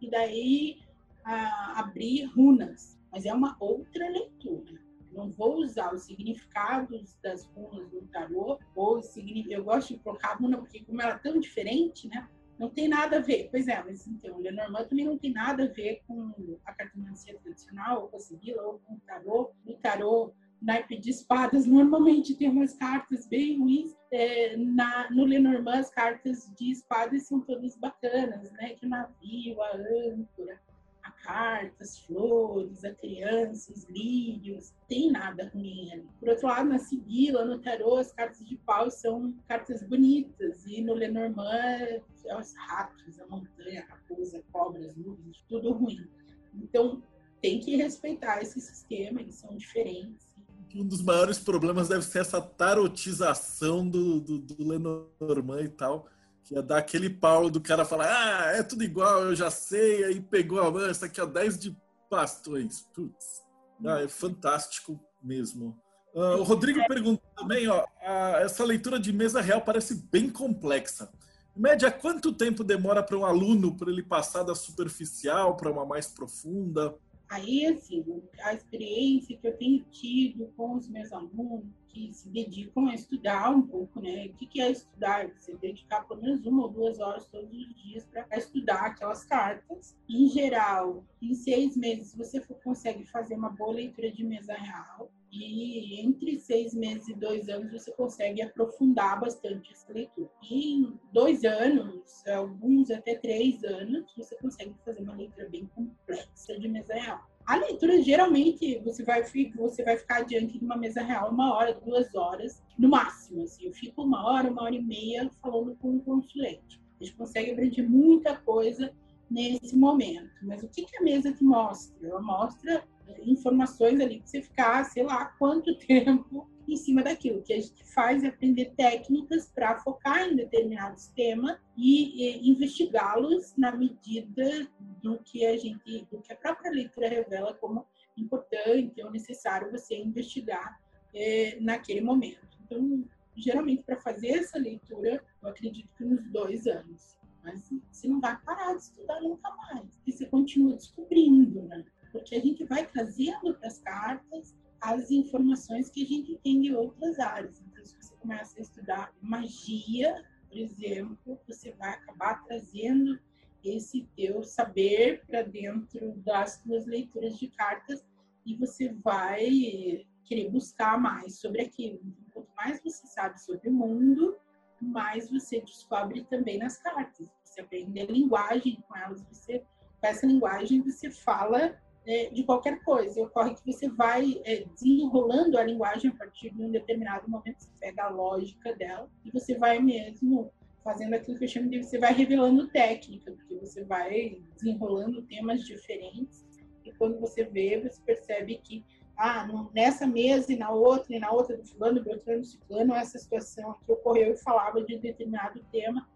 e 0.00 0.10
daí 0.10 0.78
abrir 1.24 2.24
runas. 2.26 2.98
Mas 3.10 3.24
é 3.24 3.32
uma 3.32 3.56
outra 3.60 4.08
leitura. 4.08 4.82
Não 5.12 5.30
vou 5.30 5.58
usar 5.58 5.94
os 5.94 6.02
significados 6.02 7.16
das 7.22 7.46
runas 7.46 7.88
do 7.88 8.02
tarô, 8.08 8.58
ou 8.74 9.00
eu 9.48 9.64
gosto 9.64 9.94
de 9.94 10.00
colocar 10.00 10.34
runa 10.34 10.58
porque 10.58 10.84
como 10.84 11.00
ela 11.00 11.12
é 11.12 11.18
tão 11.18 11.38
diferente, 11.38 12.08
né? 12.08 12.28
Não 12.58 12.70
tem 12.70 12.88
nada 12.88 13.18
a 13.18 13.20
ver. 13.20 13.48
Pois 13.50 13.68
é, 13.68 13.82
mas 13.82 14.06
então, 14.06 14.36
o 14.36 14.40
Lenormand 14.40 14.84
também 14.84 15.04
não 15.04 15.18
tem 15.18 15.32
nada 15.32 15.64
a 15.64 15.68
ver 15.68 16.02
com 16.06 16.58
a 16.64 16.72
cartomancia 16.72 17.36
tradicional, 17.38 18.02
ou 18.02 18.08
com 18.08 18.16
a 18.16 18.20
Sibila, 18.20 18.62
ou 18.62 18.78
com 18.80 18.94
o 18.94 19.00
tarô. 19.00 19.50
O 19.66 19.74
tarô, 19.74 20.32
naipe 20.60 20.96
de 20.98 21.10
espadas, 21.10 21.66
normalmente 21.66 22.36
tem 22.36 22.48
umas 22.48 22.74
cartas 22.74 23.26
bem 23.26 23.58
ruins. 23.58 23.94
É, 24.12 24.56
na, 24.56 25.10
no 25.10 25.24
Lenormand, 25.24 25.80
as 25.80 25.90
cartas 25.90 26.50
de 26.56 26.70
espadas 26.70 27.26
são 27.26 27.40
todas 27.40 27.76
bacanas, 27.76 28.50
né? 28.52 28.70
Que 28.74 28.86
navio, 28.86 29.60
a 29.60 29.76
âncora, 29.76 30.60
a 31.04 31.10
carta, 31.10 31.84
as 31.84 31.98
flores, 31.98 32.82
a 32.82 32.94
criança, 32.94 33.72
os 33.72 33.84
lírios, 33.84 34.72
tem 34.88 35.12
nada 35.12 35.50
ruim 35.54 35.92
ali. 35.92 36.08
Por 36.18 36.30
outro 36.30 36.46
lado, 36.46 36.68
na 36.70 36.78
Sibila, 36.78 37.44
no 37.44 37.58
tarô, 37.58 37.96
as 37.96 38.10
cartas 38.12 38.44
de 38.44 38.56
pau 38.56 38.90
são 38.90 39.34
cartas 39.46 39.82
bonitas, 39.82 40.64
e 40.66 40.80
no 40.80 40.94
Lenormand, 40.94 41.44
é 41.44 42.36
os 42.38 42.54
ratos, 42.56 43.20
a 43.20 43.26
montanha, 43.26 43.84
a 43.84 43.94
raposa, 43.94 44.42
cobras, 44.50 44.96
nuvens, 44.96 45.44
tudo 45.46 45.72
ruim. 45.72 46.08
Então, 46.54 47.02
tem 47.42 47.60
que 47.60 47.76
respeitar 47.76 48.40
esse 48.40 48.58
sistema, 48.58 49.20
eles 49.20 49.34
são 49.34 49.54
diferentes. 49.54 50.34
Um 50.74 50.86
dos 50.86 51.02
maiores 51.02 51.38
problemas 51.38 51.88
deve 51.88 52.02
ser 52.02 52.20
essa 52.20 52.40
tarotização 52.40 53.86
do, 53.86 54.20
do, 54.20 54.38
do 54.38 54.66
Lenormand 54.66 55.62
e 55.62 55.68
tal 55.68 56.08
que 56.44 56.54
ia 56.54 56.62
dar 56.62 56.78
aquele 56.78 57.08
pau 57.08 57.48
do 57.48 57.60
cara 57.60 57.84
falar, 57.84 58.06
ah, 58.06 58.52
é 58.52 58.62
tudo 58.62 58.84
igual, 58.84 59.24
eu 59.24 59.34
já 59.34 59.50
sei, 59.50 60.04
aí 60.04 60.20
pegou 60.20 60.60
a 60.60 60.70
mão, 60.70 60.84
essa 60.84 61.06
aqui 61.06 61.20
é 61.20 61.26
10 61.26 61.58
de 61.58 61.76
bastões. 62.10 62.82
Putz, 62.94 63.42
ah, 63.86 64.02
é 64.02 64.08
fantástico 64.08 65.00
mesmo. 65.22 65.76
Uh, 66.14 66.38
o 66.38 66.42
Rodrigo 66.44 66.80
perguntou 66.86 67.28
também, 67.34 67.66
ó, 67.66 67.84
a, 68.00 68.40
essa 68.42 68.62
leitura 68.62 69.00
de 69.00 69.12
mesa 69.12 69.40
real 69.40 69.62
parece 69.62 70.06
bem 70.12 70.30
complexa. 70.30 71.10
Média, 71.56 71.90
quanto 71.90 72.32
tempo 72.32 72.62
demora 72.62 73.02
para 73.02 73.16
um 73.16 73.24
aluno 73.24 73.76
para 73.76 73.90
ele 73.90 74.02
passar 74.02 74.42
da 74.42 74.54
superficial 74.54 75.56
para 75.56 75.70
uma 75.70 75.86
mais 75.86 76.06
profunda? 76.06 76.94
Aí, 77.28 77.66
assim, 77.66 78.04
a 78.42 78.54
experiência 78.54 79.36
que 79.36 79.46
eu 79.46 79.56
tenho 79.56 79.82
tido 79.90 80.52
com 80.56 80.76
os 80.76 80.88
meus 80.88 81.12
alunos 81.12 81.64
que 81.94 82.12
se 82.12 82.28
dedicam 82.28 82.88
a 82.88 82.94
estudar 82.94 83.50
um 83.50 83.62
pouco, 83.62 84.00
né? 84.00 84.26
O 84.26 84.34
que 84.34 84.60
é 84.60 84.70
estudar? 84.70 85.30
Você 85.38 85.54
dedicar 85.56 86.06
pelo 86.06 86.20
menos 86.20 86.44
uma 86.44 86.64
ou 86.64 86.68
duas 86.68 86.98
horas 86.98 87.26
todos 87.28 87.50
os 87.50 87.74
dias 87.82 88.04
para 88.04 88.26
estudar 88.36 88.86
aquelas 88.86 89.24
cartas. 89.24 89.96
Em 90.08 90.28
geral, 90.28 91.04
em 91.22 91.34
seis 91.34 91.76
meses 91.76 92.14
você 92.14 92.40
consegue 92.62 93.04
fazer 93.04 93.36
uma 93.36 93.50
boa 93.50 93.72
leitura 93.72 94.10
de 94.10 94.24
mesa 94.24 94.54
real. 94.54 95.10
E 95.30 96.00
entre 96.00 96.38
seis 96.38 96.74
meses 96.74 97.08
e 97.08 97.14
dois 97.14 97.48
anos 97.48 97.72
você 97.72 97.90
consegue 97.92 98.42
aprofundar 98.42 99.20
bastante 99.20 99.72
essa 99.72 99.92
leitura. 99.92 100.30
E 100.42 100.74
em 100.74 101.00
dois 101.12 101.44
anos, 101.44 102.24
alguns 102.26 102.90
até 102.90 103.16
três 103.16 103.64
anos, 103.64 104.12
você 104.16 104.36
consegue 104.36 104.74
fazer 104.84 105.02
uma 105.02 105.14
leitura 105.14 105.48
bem 105.48 105.66
complexa 105.74 106.58
de 106.58 106.68
mesa 106.68 106.94
real. 106.94 107.33
A 107.46 107.56
leitura, 107.56 108.00
geralmente, 108.00 108.80
você 108.84 109.02
vai, 109.02 109.22
você 109.22 109.84
vai 109.84 109.96
ficar 109.96 110.22
diante 110.22 110.58
de 110.58 110.64
uma 110.64 110.76
mesa 110.76 111.02
real 111.02 111.30
uma 111.30 111.54
hora, 111.54 111.74
duas 111.74 112.14
horas, 112.14 112.62
no 112.78 112.88
máximo. 112.88 113.42
Assim. 113.42 113.66
Eu 113.66 113.72
fico 113.72 114.02
uma 114.02 114.26
hora, 114.26 114.50
uma 114.50 114.62
hora 114.62 114.74
e 114.74 114.82
meia 114.82 115.30
falando 115.42 115.76
com 115.76 115.90
um 115.90 116.00
consulente. 116.00 116.80
A 117.00 117.04
gente 117.04 117.16
consegue 117.16 117.50
aprender 117.50 117.82
muita 117.82 118.36
coisa 118.36 118.92
nesse 119.30 119.76
momento. 119.76 120.30
Mas 120.42 120.62
o 120.62 120.68
que, 120.68 120.84
que 120.84 120.96
a 120.96 121.02
mesa 121.02 121.32
te 121.32 121.44
mostra? 121.44 122.08
Ela 122.08 122.22
mostra 122.22 122.84
informações 123.26 124.00
ali 124.00 124.20
que 124.20 124.30
você 124.30 124.40
ficar, 124.40 124.84
sei 124.84 125.02
lá, 125.02 125.26
quanto 125.38 125.76
tempo 125.86 126.48
em 126.66 126.76
cima 126.76 127.02
daquilo. 127.02 127.40
O 127.40 127.42
que 127.42 127.52
a 127.52 127.60
gente 127.60 127.84
faz 127.92 128.24
é 128.24 128.28
aprender 128.28 128.72
técnicas 128.76 129.50
para 129.54 129.78
focar 129.80 130.28
em 130.28 130.36
determinados 130.36 131.08
temas 131.08 131.58
e, 131.76 132.22
e 132.22 132.50
investigá-los 132.50 133.54
na 133.56 133.72
medida 133.72 134.66
do 135.04 135.18
que 135.18 135.44
a 135.44 135.54
gente, 135.54 136.06
do 136.10 136.18
que 136.22 136.32
a 136.32 136.36
própria 136.36 136.70
leitura 136.70 137.06
revela 137.06 137.52
como 137.52 137.86
importante 138.16 139.02
ou 139.02 139.10
necessário 139.10 139.70
você 139.70 139.94
investigar 139.94 140.80
é, 141.14 141.58
naquele 141.60 142.00
momento. 142.00 142.58
Então, 142.64 143.04
geralmente 143.36 143.82
para 143.82 144.00
fazer 144.00 144.28
essa 144.28 144.56
leitura, 144.56 145.22
eu 145.42 145.48
acredito 145.48 145.90
que 145.94 146.04
nos 146.04 146.26
dois 146.30 146.66
anos. 146.66 147.18
Mas 147.42 147.70
você 147.92 148.08
não 148.08 148.18
vai 148.18 148.40
parar 148.40 148.74
de 148.74 148.84
estudar 148.84 149.20
nunca 149.20 149.50
mais. 149.50 150.00
E 150.06 150.10
você 150.10 150.24
continua 150.24 150.74
descobrindo, 150.74 151.60
né? 151.64 151.84
porque 152.10 152.34
a 152.36 152.40
gente 152.40 152.64
vai 152.64 152.86
trazendo 152.86 153.54
para 153.58 153.68
as 153.68 153.80
cartas 153.80 154.54
as 154.80 155.10
informações 155.10 155.90
que 155.90 156.02
a 156.02 156.06
gente 156.06 156.38
tem 156.38 156.60
de 156.62 156.74
outras 156.74 157.18
áreas. 157.18 157.60
Então, 157.60 157.84
se 157.84 157.96
você 158.00 158.14
começa 158.16 158.58
a 158.58 158.62
estudar 158.62 159.12
magia, 159.20 160.24
por 160.48 160.56
exemplo, 160.58 161.38
você 161.46 161.72
vai 161.72 161.90
acabar 161.90 162.42
trazendo 162.44 163.18
esse 163.64 164.06
teu 164.16 164.42
saber 164.42 165.24
para 165.26 165.42
dentro 165.42 166.12
das 166.18 166.62
suas 166.62 166.86
leituras 166.86 167.38
de 167.38 167.48
cartas 167.48 168.04
e 168.44 168.54
você 168.54 168.92
vai 168.92 170.04
querer 170.24 170.50
buscar 170.50 171.00
mais 171.00 171.40
sobre 171.40 171.62
aquilo. 171.62 172.00
Então, 172.28 172.42
quanto 172.42 172.54
mais 172.56 172.82
você 172.82 173.06
sabe 173.06 173.40
sobre 173.40 173.68
o 173.68 173.72
mundo, 173.72 174.36
mais 174.80 175.30
você 175.30 175.60
descobre 175.60 176.24
também 176.24 176.58
nas 176.58 176.78
cartas. 176.78 177.28
Você 177.42 177.60
aprende 177.60 178.00
a 178.00 178.06
linguagem 178.06 178.82
com 178.86 178.96
elas, 178.96 179.22
você 179.24 179.60
com 180.00 180.06
essa 180.06 180.26
linguagem 180.26 180.82
você 180.82 181.10
fala 181.10 181.78
é, 182.06 182.30
de 182.30 182.44
qualquer 182.44 182.82
coisa. 182.84 183.18
E 183.18 183.22
ocorre 183.22 183.54
que 183.54 183.72
você 183.72 183.88
vai 183.88 184.40
é, 184.44 184.64
desenrolando 184.64 185.56
a 185.58 185.64
linguagem 185.64 186.10
a 186.10 186.14
partir 186.14 186.50
de 186.50 186.62
um 186.62 186.70
determinado 186.70 187.28
momento, 187.30 187.60
você 187.60 187.70
pega 187.80 188.04
a 188.04 188.10
lógica 188.10 188.74
dela 188.74 189.08
e 189.24 189.30
você 189.30 189.56
vai 189.56 189.78
mesmo 189.78 190.52
fazendo 190.84 191.14
aquilo 191.14 191.38
que 191.38 191.44
eu 191.44 191.48
chamo 191.48 191.70
de 191.70 191.82
você 191.82 191.98
vai 191.98 192.12
revelando 192.12 192.68
técnica, 192.68 193.32
porque 193.32 193.56
você 193.56 193.82
vai 193.84 194.42
desenrolando 194.54 195.22
temas 195.22 195.64
diferentes 195.64 196.44
e 196.84 196.92
quando 196.92 197.18
você 197.18 197.44
vê, 197.44 197.80
você 197.80 198.00
percebe 198.02 198.60
que 198.62 198.84
ah, 199.16 199.46
nessa 199.72 200.06
mesa 200.06 200.52
e 200.52 200.56
na 200.56 200.70
outra, 200.70 201.14
e 201.14 201.18
na 201.18 201.30
outra 201.30 201.56
do 201.56 201.64
fulano, 201.66 202.02
outro 202.06 202.38
do 202.38 202.44
ciclano, 202.44 202.94
essa 202.94 203.18
situação 203.18 203.70
aqui 203.70 203.90
ocorreu 203.92 204.34
e 204.34 204.36
falava 204.36 204.82
de 204.82 204.98
determinado 204.98 205.64
tema. 205.72 206.06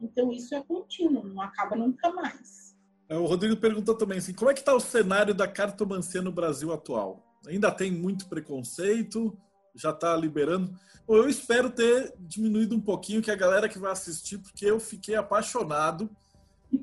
Então, 0.00 0.32
isso 0.32 0.54
é 0.54 0.62
contínuo, 0.62 1.24
não 1.24 1.40
acaba 1.40 1.76
nunca 1.76 2.12
mais. 2.12 2.76
É, 3.08 3.16
o 3.16 3.26
Rodrigo 3.26 3.56
perguntou 3.56 3.94
também 3.94 4.18
assim, 4.18 4.34
como 4.34 4.50
é 4.50 4.54
que 4.54 4.60
está 4.60 4.74
o 4.74 4.80
cenário 4.80 5.34
da 5.34 5.48
cartomancia 5.48 6.20
no 6.20 6.32
Brasil 6.32 6.72
atual? 6.72 7.24
Ainda 7.46 7.70
tem 7.70 7.90
muito 7.90 8.28
preconceito? 8.28 9.36
Já 9.78 9.90
está 9.90 10.16
liberando? 10.16 10.76
Eu 11.08 11.28
espero 11.28 11.70
ter 11.70 12.12
diminuído 12.18 12.74
um 12.74 12.80
pouquinho 12.80 13.22
que 13.22 13.30
a 13.30 13.36
galera 13.36 13.68
que 13.68 13.78
vai 13.78 13.92
assistir, 13.92 14.38
porque 14.38 14.66
eu 14.66 14.78
fiquei 14.78 15.14
apaixonado 15.14 16.10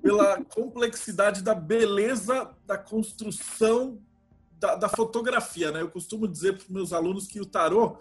pela 0.01 0.43
complexidade 0.55 1.43
da 1.43 1.53
beleza 1.53 2.49
da 2.65 2.77
construção 2.77 3.99
da, 4.59 4.75
da 4.75 4.89
fotografia, 4.89 5.71
né? 5.71 5.81
Eu 5.81 5.91
costumo 5.91 6.27
dizer 6.27 6.53
para 6.53 6.63
os 6.63 6.69
meus 6.69 6.93
alunos 6.93 7.27
que 7.27 7.39
o 7.39 7.45
tarô, 7.45 7.97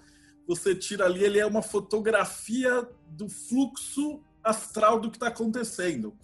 você 0.47 0.75
tira 0.75 1.05
ali, 1.05 1.23
ele 1.25 1.39
é 1.39 1.47
uma 1.47 1.63
fotografia 1.63 2.89
do 3.09 3.29
fluxo 3.29 4.23
astral 4.43 5.01
do 5.01 5.11
que 5.11 5.17
está 5.17 5.29
acontecendo. 5.29 6.17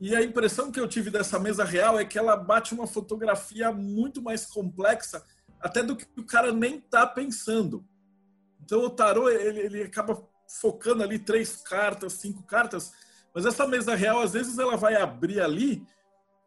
E 0.00 0.16
a 0.16 0.22
impressão 0.22 0.72
que 0.72 0.80
eu 0.80 0.88
tive 0.88 1.10
dessa 1.10 1.38
mesa 1.38 1.64
real 1.64 1.96
é 1.98 2.04
que 2.04 2.18
ela 2.18 2.36
bate 2.36 2.74
uma 2.74 2.88
fotografia 2.88 3.70
muito 3.70 4.20
mais 4.20 4.46
complexa, 4.46 5.24
até 5.62 5.82
do 5.82 5.96
que 5.96 6.06
o 6.18 6.24
cara 6.24 6.52
nem 6.52 6.80
tá 6.80 7.06
pensando. 7.06 7.84
Então 8.64 8.80
o 8.80 8.90
tarô 8.90 9.28
ele, 9.28 9.60
ele 9.60 9.82
acaba 9.82 10.22
focando 10.46 11.02
ali 11.02 11.18
três 11.18 11.56
cartas, 11.56 12.14
cinco 12.14 12.42
cartas, 12.42 12.92
Mas 13.34 13.46
essa 13.46 13.66
mesa 13.66 13.94
real, 13.94 14.20
às 14.20 14.32
vezes, 14.32 14.58
ela 14.58 14.76
vai 14.76 14.94
abrir 14.94 15.40
ali 15.40 15.86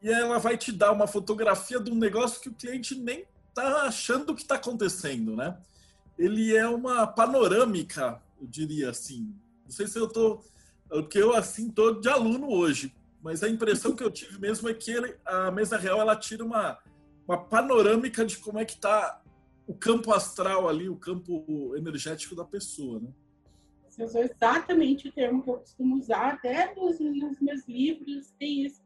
e 0.02 0.10
ela 0.12 0.38
vai 0.38 0.56
te 0.56 0.72
dar 0.72 0.92
uma 0.92 1.08
fotografia 1.08 1.80
de 1.80 1.92
um 1.92 1.96
negócio 1.96 2.40
que 2.40 2.50
o 2.50 2.54
cliente 2.54 2.94
nem 2.94 3.26
está 3.50 3.84
achando 3.84 4.36
que 4.36 4.44
está 4.44 4.56
acontecendo, 4.56 5.36
né? 5.36 5.58
Ele 6.18 6.56
é 6.56 6.68
uma 6.68 7.08
panorâmica, 7.08 8.22
eu 8.40 8.46
diria 8.48 8.92
assim. 8.92 9.34
Não 9.64 9.72
sei 9.72 9.88
se 9.88 9.98
eu 9.98 10.08
tô, 10.08 10.44
porque 10.88 11.18
eu 11.18 11.34
assim 11.34 11.72
tô 11.72 11.94
de 11.94 12.08
aluno 12.08 12.52
hoje, 12.52 12.94
mas 13.24 13.42
a 13.42 13.50
impressão 13.50 13.96
que 13.96 14.04
eu 14.04 14.12
tive 14.12 14.38
mesmo 14.38 14.70
é 14.70 14.74
que 14.74 14.92
ele, 14.92 15.16
a 15.26 15.50
mesa 15.50 15.78
real 15.78 16.00
ela 16.00 16.16
tira 16.16 16.46
uma 16.46 16.78
uma 17.28 17.38
panorâmica 17.38 18.26
de 18.26 18.38
como 18.38 18.60
é 18.60 18.66
que 18.66 18.74
está 18.74 19.22
o 19.68 19.74
campo 19.74 20.14
astral 20.14 20.68
ali, 20.68 20.88
o 20.88 20.96
campo 20.96 21.76
energético 21.76 22.36
da 22.36 22.46
pessoa, 22.46 23.00
né? 23.00 23.10
Você 23.90 24.04
usou 24.04 24.22
exatamente 24.22 25.08
o 25.08 25.12
termo 25.12 25.42
que 25.42 25.50
eu 25.50 25.58
costumo 25.58 25.96
usar, 25.96 26.34
até 26.34 26.76
nos, 26.76 27.00
nos 27.00 27.40
meus 27.40 27.66
livros 27.68 28.32
tem 28.38 28.66
isso. 28.66 28.84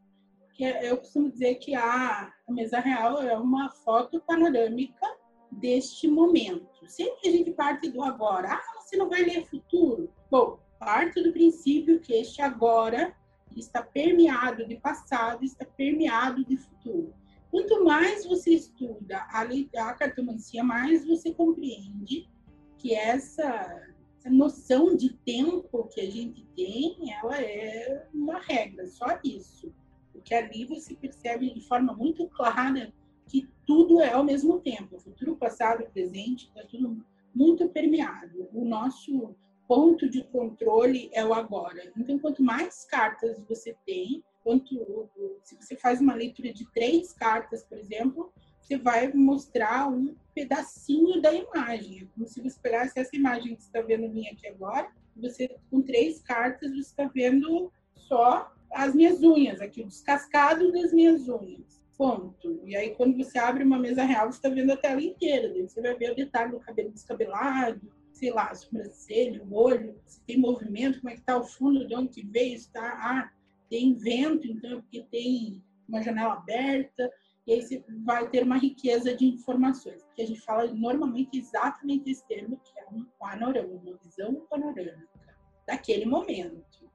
Que 0.53 0.63
é, 0.65 0.91
eu 0.91 0.97
costumo 0.97 1.31
dizer 1.31 1.55
que 1.55 1.73
a, 1.73 2.31
a 2.47 2.51
mesa 2.51 2.79
real 2.79 3.21
é 3.21 3.35
uma 3.35 3.71
foto 3.71 4.21
panorâmica 4.21 5.07
deste 5.51 6.07
momento. 6.07 6.87
Sempre 6.87 7.27
a 7.27 7.31
gente 7.31 7.51
parte 7.51 7.89
do 7.89 8.03
agora. 8.03 8.49
Ah, 8.53 8.79
você 8.79 8.97
não 8.97 9.09
vai 9.09 9.23
ler 9.23 9.47
futuro? 9.47 10.13
Bom, 10.29 10.59
parte 10.77 11.21
do 11.23 11.33
princípio 11.33 11.99
que 11.99 12.13
este 12.13 12.41
agora 12.41 13.15
está 13.55 13.81
permeado 13.81 14.65
de 14.67 14.75
passado, 14.75 15.43
está 15.43 15.65
permeado 15.65 16.45
de 16.45 16.55
futuro. 16.55 17.13
Quanto 17.51 17.83
mais 17.83 18.25
você 18.25 18.51
estuda 18.51 19.17
a, 19.29 19.41
a 19.41 19.93
cartomancia, 19.93 20.63
mais 20.63 21.05
você 21.05 21.33
compreende 21.33 22.29
que 22.77 22.93
essa, 22.93 23.43
essa, 24.17 24.29
noção 24.29 24.95
de 24.95 25.13
tempo 25.25 25.87
que 25.87 25.99
a 25.99 26.09
gente 26.09 26.45
tem, 26.55 27.11
ela 27.11 27.41
é 27.41 28.07
uma 28.13 28.39
regra, 28.39 28.87
só 28.87 29.19
isso. 29.23 29.73
Porque 30.13 30.33
ali 30.33 30.65
você 30.65 30.95
percebe 30.95 31.53
de 31.53 31.61
forma 31.61 31.93
muito 31.93 32.27
clara 32.27 32.93
que 33.27 33.47
tudo 33.65 34.01
é 34.01 34.13
ao 34.13 34.23
mesmo 34.23 34.59
tempo, 34.59 34.99
futuro, 34.99 35.35
passado, 35.35 35.89
presente, 35.91 36.47
está 36.47 36.67
tudo 36.67 37.03
muito 37.33 37.67
permeado. 37.69 38.47
O 38.53 38.65
nosso 38.65 39.35
ponto 39.67 40.09
de 40.09 40.23
controle 40.23 41.09
é 41.13 41.23
o 41.23 41.33
agora. 41.33 41.91
Então, 41.95 42.17
quanto 42.17 42.43
mais 42.43 42.85
cartas 42.85 43.39
você 43.47 43.75
tem, 43.85 44.23
quanto 44.49 45.07
se 45.43 45.55
você 45.55 45.75
faz 45.75 46.01
uma 46.01 46.15
leitura 46.15 46.51
de 46.51 46.65
três 46.71 47.13
cartas, 47.13 47.63
por 47.63 47.77
exemplo, 47.77 48.33
você 48.59 48.77
vai 48.77 49.13
mostrar 49.13 49.87
um 49.87 50.15
pedacinho 50.33 51.21
da 51.21 51.31
imagem. 51.31 52.01
É 52.01 52.07
como 52.15 52.27
se 52.27 52.41
você 52.41 52.59
pegasse 52.59 52.99
essa 52.99 53.15
imagem 53.15 53.55
que 53.55 53.61
você 53.61 53.67
está 53.67 53.81
vendo 53.81 54.09
minha 54.09 54.31
aqui 54.31 54.47
agora, 54.47 54.89
você 55.15 55.55
com 55.69 55.83
três 55.83 56.19
cartas 56.23 56.71
você 56.71 56.79
está 56.79 57.05
vendo 57.13 57.71
só 57.93 58.51
as 58.71 58.95
minhas 58.95 59.21
unhas 59.21 59.61
aqui, 59.61 59.81
o 59.81 59.87
descascado 59.87 60.71
das 60.71 60.91
minhas 60.91 61.29
unhas. 61.29 61.79
Ponto. 61.95 62.59
E 62.65 62.75
aí, 62.75 62.95
quando 62.95 63.17
você 63.17 63.37
abre 63.37 63.63
uma 63.63 63.77
mesa 63.77 64.03
real, 64.03 64.31
você 64.31 64.37
está 64.37 64.49
vendo 64.49 64.71
a 64.71 64.77
tela 64.77 65.01
inteira. 65.01 65.49
Daí 65.49 65.61
você 65.61 65.79
vai 65.79 65.95
ver 65.95 66.13
o 66.13 66.15
detalhe 66.15 66.51
do 66.51 66.59
cabelo 66.59 66.91
descabelado, 66.91 67.91
sei 68.13 68.31
lá, 68.31 68.49
a 68.49 68.55
sobrancelha, 68.55 69.43
o 69.43 69.53
olho, 69.53 69.99
se 70.07 70.21
tem 70.21 70.39
movimento, 70.39 70.99
como 71.01 71.09
é 71.09 71.13
que 71.13 71.19
está 71.19 71.37
o 71.37 71.43
fundo, 71.43 71.85
de 71.85 71.93
onde 71.93 72.09
que 72.09 72.25
veio, 72.25 72.55
está... 72.55 72.81
Ah, 72.81 73.31
tem 73.69 73.93
vento, 73.93 74.47
então 74.47 74.71
é 74.71 74.81
porque 74.81 75.03
tem 75.11 75.63
uma 75.87 76.01
janela 76.01 76.33
aberta, 76.33 77.11
e 77.47 77.53
aí 77.53 77.61
você 77.61 77.83
vai 78.05 78.29
ter 78.29 78.43
uma 78.43 78.57
riqueza 78.57 79.15
de 79.15 79.25
informações, 79.25 80.05
que 80.15 80.21
a 80.21 80.27
gente 80.27 80.41
fala 80.41 80.71
normalmente 80.71 81.37
exatamente 81.37 82.11
esse 82.11 82.27
termo, 82.27 82.59
que 82.63 82.79
é 82.79 82.85
um 82.91 83.05
panorama, 83.19 83.73
uma 83.73 83.97
visão 83.97 84.45
panorâmica 84.49 85.07
daquele 85.65 86.05
momento. 86.05 86.89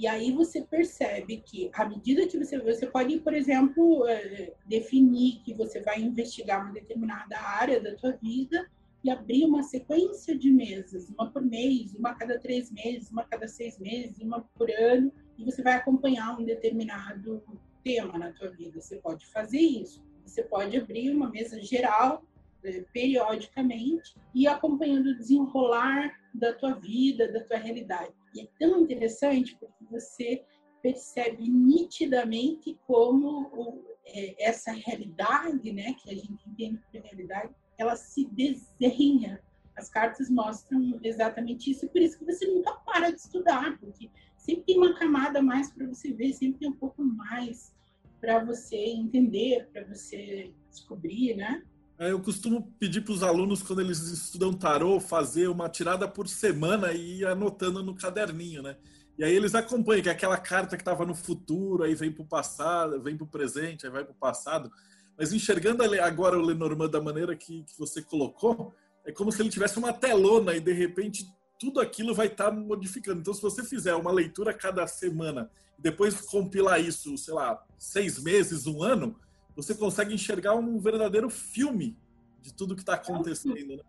E 0.00 0.06
aí 0.06 0.32
você 0.32 0.62
percebe 0.62 1.42
que, 1.44 1.70
à 1.74 1.86
medida 1.86 2.26
que 2.26 2.38
você 2.38 2.58
você 2.58 2.86
pode, 2.86 3.20
por 3.20 3.34
exemplo, 3.34 4.06
é, 4.08 4.54
definir 4.66 5.42
que 5.44 5.52
você 5.52 5.80
vai 5.82 6.00
investigar 6.00 6.64
uma 6.64 6.72
determinada 6.72 7.38
área 7.38 7.78
da 7.80 7.94
tua 7.94 8.12
vida 8.12 8.66
e 9.04 9.10
abrir 9.10 9.44
uma 9.44 9.62
sequência 9.62 10.36
de 10.36 10.50
mesas, 10.50 11.08
uma 11.10 11.30
por 11.30 11.42
mês, 11.42 11.94
uma 11.94 12.10
a 12.10 12.14
cada 12.14 12.38
três 12.38 12.70
meses, 12.72 13.10
uma 13.10 13.22
a 13.22 13.26
cada 13.26 13.46
seis 13.46 13.78
meses, 13.78 14.18
uma 14.20 14.40
por 14.56 14.70
ano, 14.70 15.12
e 15.40 15.44
você 15.44 15.62
vai 15.62 15.74
acompanhar 15.74 16.38
um 16.38 16.44
determinado 16.44 17.42
tema 17.82 18.18
na 18.18 18.30
tua 18.32 18.50
vida. 18.50 18.80
Você 18.80 18.96
pode 18.96 19.26
fazer 19.26 19.58
isso. 19.58 20.04
Você 20.24 20.42
pode 20.42 20.76
abrir 20.76 21.10
uma 21.10 21.30
mesa 21.30 21.60
geral 21.60 22.22
eh, 22.62 22.84
periodicamente 22.92 24.14
e 24.34 24.46
acompanhando 24.46 25.08
o 25.08 25.16
desenrolar 25.16 26.14
da 26.34 26.52
tua 26.52 26.74
vida, 26.74 27.32
da 27.32 27.42
tua 27.42 27.56
realidade. 27.56 28.12
E 28.34 28.42
é 28.42 28.48
tão 28.58 28.82
interessante 28.82 29.56
porque 29.58 29.84
você 29.90 30.44
percebe 30.82 31.48
nitidamente 31.48 32.78
como 32.86 33.48
o, 33.52 33.84
é, 34.06 34.44
essa 34.46 34.72
realidade, 34.72 35.72
né, 35.72 35.94
que 35.94 36.10
a 36.10 36.14
gente 36.14 36.48
entende 36.48 36.80
como 36.92 37.04
realidade, 37.04 37.54
ela 37.78 37.96
se 37.96 38.26
desenha. 38.26 39.40
As 39.76 39.88
cartas 39.88 40.28
mostram 40.28 41.00
exatamente 41.02 41.70
isso, 41.70 41.88
por 41.88 42.00
isso 42.00 42.18
que 42.18 42.24
você 42.24 42.46
nunca 42.46 42.72
para 42.74 43.10
de 43.10 43.20
estudar, 43.20 43.78
porque 43.78 44.10
sempre 44.40 44.64
tem 44.64 44.78
uma 44.78 44.94
camada 44.94 45.42
mais 45.42 45.70
para 45.70 45.86
você 45.86 46.12
ver, 46.12 46.32
sempre 46.32 46.60
tem 46.60 46.68
um 46.68 46.76
pouco 46.76 47.04
mais 47.04 47.72
para 48.20 48.44
você 48.44 48.76
entender, 48.76 49.68
para 49.72 49.84
você 49.84 50.52
descobrir, 50.70 51.36
né? 51.36 51.62
É, 51.98 52.12
eu 52.12 52.20
costumo 52.20 52.72
pedir 52.78 53.02
para 53.02 53.12
os 53.12 53.22
alunos, 53.22 53.62
quando 53.62 53.80
eles 53.80 53.98
estudam 53.98 54.52
tarô, 54.54 54.98
fazer 54.98 55.48
uma 55.48 55.68
tirada 55.68 56.08
por 56.08 56.28
semana 56.28 56.92
e 56.92 57.18
ir 57.18 57.26
anotando 57.26 57.82
no 57.82 57.94
caderninho, 57.94 58.62
né? 58.62 58.76
E 59.18 59.24
aí 59.24 59.34
eles 59.34 59.54
acompanham 59.54 60.02
que 60.02 60.08
é 60.08 60.12
aquela 60.12 60.38
carta 60.38 60.76
que 60.76 60.82
estava 60.82 61.04
no 61.04 61.14
futuro, 61.14 61.82
aí 61.82 61.94
vem 61.94 62.10
para 62.10 62.22
o 62.22 62.26
passado, 62.26 63.02
vem 63.02 63.16
para 63.16 63.24
o 63.24 63.28
presente, 63.28 63.84
aí 63.84 63.92
vai 63.92 64.02
para 64.02 64.12
o 64.12 64.18
passado. 64.18 64.70
Mas 65.18 65.34
enxergando 65.34 65.82
agora 65.82 66.38
o 66.38 66.42
Lenormand 66.42 66.88
da 66.88 67.02
maneira 67.02 67.36
que, 67.36 67.62
que 67.64 67.78
você 67.78 68.00
colocou, 68.00 68.72
é 69.04 69.12
como 69.12 69.30
se 69.30 69.42
ele 69.42 69.50
tivesse 69.50 69.78
uma 69.78 69.92
telona 69.92 70.54
e 70.54 70.60
de 70.60 70.72
repente 70.72 71.26
tudo 71.60 71.78
aquilo 71.78 72.14
vai 72.14 72.26
estar 72.26 72.46
tá 72.46 72.50
modificando. 72.50 73.20
Então, 73.20 73.34
se 73.34 73.42
você 73.42 73.62
fizer 73.62 73.94
uma 73.94 74.10
leitura 74.10 74.54
cada 74.54 74.86
semana 74.86 75.50
e 75.78 75.82
depois 75.82 76.18
compilar 76.22 76.80
isso, 76.80 77.16
sei 77.18 77.34
lá, 77.34 77.62
seis 77.78 78.18
meses, 78.18 78.66
um 78.66 78.82
ano, 78.82 79.14
você 79.54 79.74
consegue 79.74 80.14
enxergar 80.14 80.54
um 80.54 80.80
verdadeiro 80.80 81.28
filme 81.28 81.98
de 82.40 82.54
tudo 82.54 82.74
que 82.74 82.80
está 82.80 82.94
acontecendo. 82.94 83.76
Né? 83.76 83.82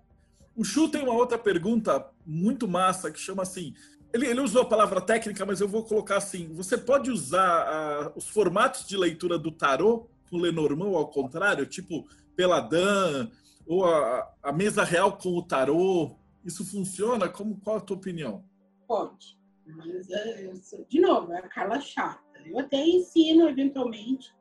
O 0.54 0.66
Chu 0.66 0.90
tem 0.90 1.02
uma 1.02 1.14
outra 1.14 1.38
pergunta 1.38 2.06
muito 2.26 2.68
massa 2.68 3.10
que 3.10 3.20
chama 3.20 3.44
assim. 3.44 3.74
Ele, 4.14 4.28
ele 4.28 4.42
usou 4.42 4.64
a 4.64 4.68
palavra 4.68 5.00
técnica, 5.00 5.46
mas 5.46 5.62
eu 5.62 5.68
vou 5.70 5.86
colocar 5.86 6.18
assim: 6.18 6.54
você 6.54 6.78
pode 6.78 7.10
usar 7.10 8.12
os 8.18 8.28
formatos 8.28 8.86
de 8.86 8.98
leitura 8.98 9.40
do 9.40 9.50
tarô 9.50 10.10
com 10.30 10.38
Lenormand 10.38 10.90
ou 10.90 10.98
ao 10.98 11.08
contrário, 11.08 11.66
tipo 11.66 12.06
Peladan, 12.36 13.32
ou 13.66 13.86
a, 13.86 14.30
a 14.44 14.52
mesa 14.52 14.84
real 14.84 15.18
com 15.18 15.30
o 15.38 15.42
tarô, 15.42 16.18
isso 16.44 16.66
funciona? 16.66 17.30
Como, 17.30 17.60
qual 17.60 17.78
a 17.78 17.82
tua 17.82 17.98
opinião? 17.98 18.44
Pode. 18.88 19.40
Mas, 19.66 20.10
é, 20.10 20.52
de 20.90 21.00
novo, 21.00 21.32
é 21.34 21.40
a 21.40 21.48
Carla 21.48 21.80
chata. 21.80 22.22
Eu 22.46 22.60
até 22.60 22.84
ensino, 22.84 23.48
eventualmente, 23.48 24.34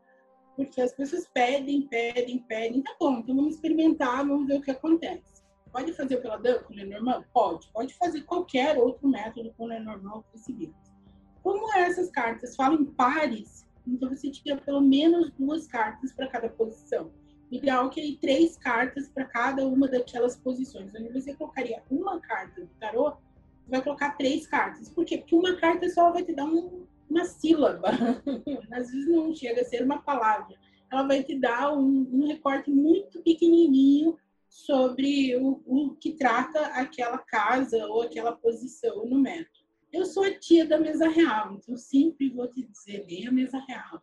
porque 0.57 0.81
as 0.81 0.93
pessoas 0.93 1.29
pedem, 1.33 1.87
pedem, 1.89 2.39
pedem. 2.39 2.83
Tá 2.83 2.97
bom, 2.99 3.19
então 3.19 3.37
vamos 3.37 3.55
experimentar, 3.55 4.27
vamos 4.27 4.47
ver 4.47 4.59
o 4.59 4.63
que 4.63 4.71
acontece. 4.71 5.43
Pode 5.71 5.93
fazer 5.93 6.17
pela 6.17 6.37
Dan 6.37 6.63
com 6.65 6.75
Lenormand? 6.75 7.25
Pode. 7.33 7.71
Pode 7.73 7.95
fazer 7.95 8.23
qualquer 8.23 8.77
outro 8.79 9.07
método 9.07 9.53
com 9.57 9.67
Lenormand 9.67 10.17
ou 10.17 10.23
Crucifixo. 10.25 10.91
Como 11.43 11.73
essas 11.75 12.11
cartas 12.11 12.57
falam 12.57 12.81
em 12.81 12.85
pares, 12.87 13.67
então 13.87 14.09
você 14.09 14.31
tira 14.31 14.57
pelo 14.57 14.81
menos 14.81 15.31
duas 15.39 15.67
cartas 15.67 16.13
para 16.13 16.29
cada 16.29 16.49
posição 16.49 17.11
ideal 17.51 17.91
que 17.91 18.17
três 18.21 18.57
cartas 18.57 19.09
para 19.09 19.25
cada 19.25 19.67
uma 19.67 19.89
daquelas 19.89 20.37
posições. 20.37 20.95
Onde 20.95 21.13
você 21.13 21.35
colocaria 21.35 21.83
uma 21.91 22.21
carta 22.21 22.61
do 22.61 22.71
tarô, 22.79 23.11
você 23.11 23.71
vai 23.71 23.83
colocar 23.83 24.17
três 24.17 24.47
cartas. 24.47 24.89
Por 24.89 25.05
quê? 25.05 25.19
Porque 25.19 25.35
uma 25.35 25.57
carta 25.57 25.89
só 25.89 26.13
vai 26.13 26.23
te 26.23 26.33
dar 26.33 26.45
um, 26.45 26.87
uma 27.09 27.25
sílaba. 27.25 27.91
Às 28.73 28.91
vezes 28.91 29.09
não 29.09 29.35
chega 29.35 29.63
a 29.63 29.65
ser 29.65 29.83
uma 29.83 30.01
palavra. 30.01 30.57
Ela 30.91 31.03
vai 31.07 31.23
te 31.23 31.39
dar 31.39 31.73
um, 31.73 32.09
um 32.13 32.27
recorte 32.27 32.71
muito 32.71 33.23
pequenininho 33.23 34.17
sobre 34.49 35.37
o, 35.37 35.63
o, 35.65 35.97
que 35.97 36.13
trata 36.13 36.67
aquela 36.69 37.19
casa 37.19 37.87
ou 37.87 38.03
aquela 38.03 38.33
posição 38.33 39.07
no 39.07 39.19
método. 39.19 39.61
Eu 39.93 40.05
sou 40.05 40.25
a 40.25 40.33
tia 40.33 40.65
da 40.65 40.79
mesa 40.79 41.09
real, 41.09 41.55
então 41.55 41.77
sempre 41.77 42.31
vou 42.31 42.47
te 42.49 42.63
dizer, 42.65 43.05
leia 43.09 43.29
a 43.29 43.33
mesa 43.33 43.59
real 43.69 44.01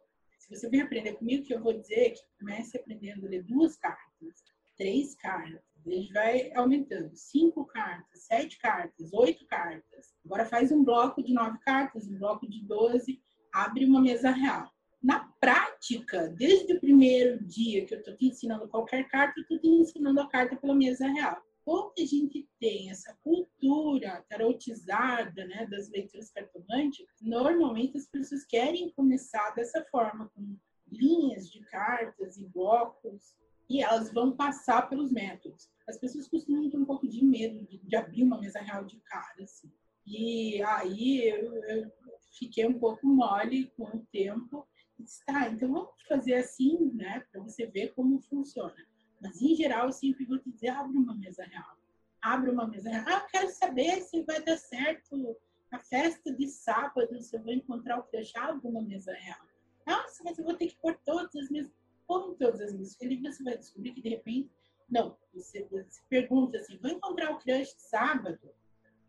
se 0.47 0.55
você 0.55 0.69
vem 0.69 0.81
aprender 0.81 1.13
comigo, 1.13 1.43
que 1.43 1.53
eu 1.53 1.61
vou 1.61 1.73
dizer 1.73 2.11
que 2.11 2.21
comece 2.39 2.77
aprendendo 2.77 3.25
a 3.25 3.29
ler 3.29 3.43
duas 3.43 3.75
cartas, 3.75 4.43
três 4.77 5.13
cartas, 5.15 5.61
a 5.85 5.89
gente 5.89 6.13
vai 6.13 6.51
aumentando. 6.53 7.11
Cinco 7.15 7.65
cartas, 7.65 8.23
sete 8.23 8.57
cartas, 8.59 9.11
oito 9.13 9.45
cartas. 9.45 10.13
Agora 10.25 10.45
faz 10.45 10.71
um 10.71 10.83
bloco 10.83 11.21
de 11.21 11.33
nove 11.33 11.57
cartas, 11.59 12.07
um 12.07 12.17
bloco 12.17 12.49
de 12.49 12.63
doze, 12.65 13.21
abre 13.53 13.85
uma 13.85 14.01
mesa 14.01 14.29
real. 14.29 14.71
Na 15.03 15.19
prática, 15.39 16.29
desde 16.37 16.73
o 16.73 16.79
primeiro 16.79 17.43
dia 17.45 17.85
que 17.85 17.93
eu 17.93 17.99
estou 17.99 18.15
te 18.15 18.27
ensinando 18.27 18.67
qualquer 18.67 19.07
carta, 19.09 19.39
eu 19.39 19.43
estou 19.43 19.59
te 19.59 19.67
ensinando 19.67 20.21
a 20.21 20.29
carta 20.29 20.55
pela 20.55 20.75
mesa 20.75 21.07
real. 21.07 21.41
Como 21.67 21.91
a 21.99 22.05
gente 22.05 22.47
tem 22.61 22.89
essa 22.89 23.13
cultura 23.21 24.23
tarotizada, 24.29 25.45
né, 25.47 25.67
das 25.69 25.89
leituras 25.89 26.31
cartomânticas, 26.31 27.13
normalmente 27.21 27.97
as 27.97 28.07
pessoas 28.07 28.45
querem 28.45 28.89
começar 28.91 29.53
dessa 29.53 29.83
forma, 29.91 30.31
com 30.33 30.55
linhas 30.89 31.51
de 31.51 31.59
cartas 31.65 32.37
e 32.37 32.45
blocos, 32.47 33.35
e 33.69 33.83
elas 33.83 34.13
vão 34.13 34.31
passar 34.31 34.87
pelos 34.87 35.11
métodos. 35.11 35.69
As 35.85 35.97
pessoas 35.97 36.29
costumam 36.29 36.69
ter 36.69 36.77
um 36.77 36.85
pouco 36.85 37.05
de 37.05 37.21
medo 37.21 37.61
de, 37.65 37.79
de 37.79 37.95
abrir 37.97 38.23
uma 38.23 38.39
mesa 38.39 38.61
real 38.61 38.85
de 38.85 39.01
cara, 39.01 39.43
assim. 39.43 39.69
E 40.05 40.63
aí 40.63 41.27
eu, 41.27 41.53
eu 41.65 41.91
fiquei 42.39 42.65
um 42.65 42.79
pouco 42.79 43.05
mole 43.05 43.69
com 43.75 43.83
o 43.83 44.07
tempo. 44.09 44.65
E 44.97 45.03
disse, 45.03 45.21
tá, 45.25 45.49
então 45.49 45.69
vamos 45.69 46.01
fazer 46.07 46.35
assim, 46.35 46.93
né, 46.93 47.25
para 47.29 47.41
você 47.41 47.65
ver 47.65 47.93
como 47.93 48.21
funciona. 48.21 48.73
Mas, 49.19 49.41
em 49.41 49.55
geral, 49.55 49.87
eu 49.87 49.91
sempre 49.91 50.25
vou 50.25 50.37
te 50.37 50.51
dizer, 50.51 50.69
abre 50.69 50.97
uma 50.97 51.15
mesa 51.15 51.43
real. 51.43 51.77
Abre 52.21 52.51
uma 52.51 52.67
mesa 52.67 52.89
real. 52.89 53.05
Ah, 53.07 53.27
quero 53.31 53.49
saber 53.49 54.01
se 54.01 54.21
vai 54.23 54.41
dar 54.41 54.57
certo 54.57 55.35
a 55.71 55.79
festa 55.79 56.33
de 56.33 56.47
sábado, 56.47 57.19
se 57.21 57.35
eu 57.35 57.43
vou 57.43 57.53
encontrar 57.53 57.99
o. 57.99 58.07
Abre 58.35 58.67
uma 58.67 58.81
mesa 58.81 59.13
real. 59.13 59.39
Nossa, 59.85 60.23
mas 60.23 60.37
eu 60.37 60.45
vou 60.45 60.55
ter 60.55 60.67
que 60.67 60.77
pôr 60.77 60.97
todas 61.05 61.35
as 61.35 61.49
mesas. 61.49 61.71
Põe 62.07 62.35
todas 62.35 62.61
as 62.61 62.73
mesas. 62.73 62.97
Ele 63.01 63.21
você 63.21 63.43
vai 63.43 63.57
descobrir 63.57 63.93
que, 63.93 64.01
de 64.01 64.09
repente, 64.09 64.49
não. 64.89 65.17
Você, 65.33 65.63
você 65.69 66.01
pergunta 66.09 66.57
assim, 66.57 66.77
vou 66.77 66.91
encontrar 66.91 67.31
o 67.31 67.39
crush 67.39 67.73
sábado? 67.77 68.49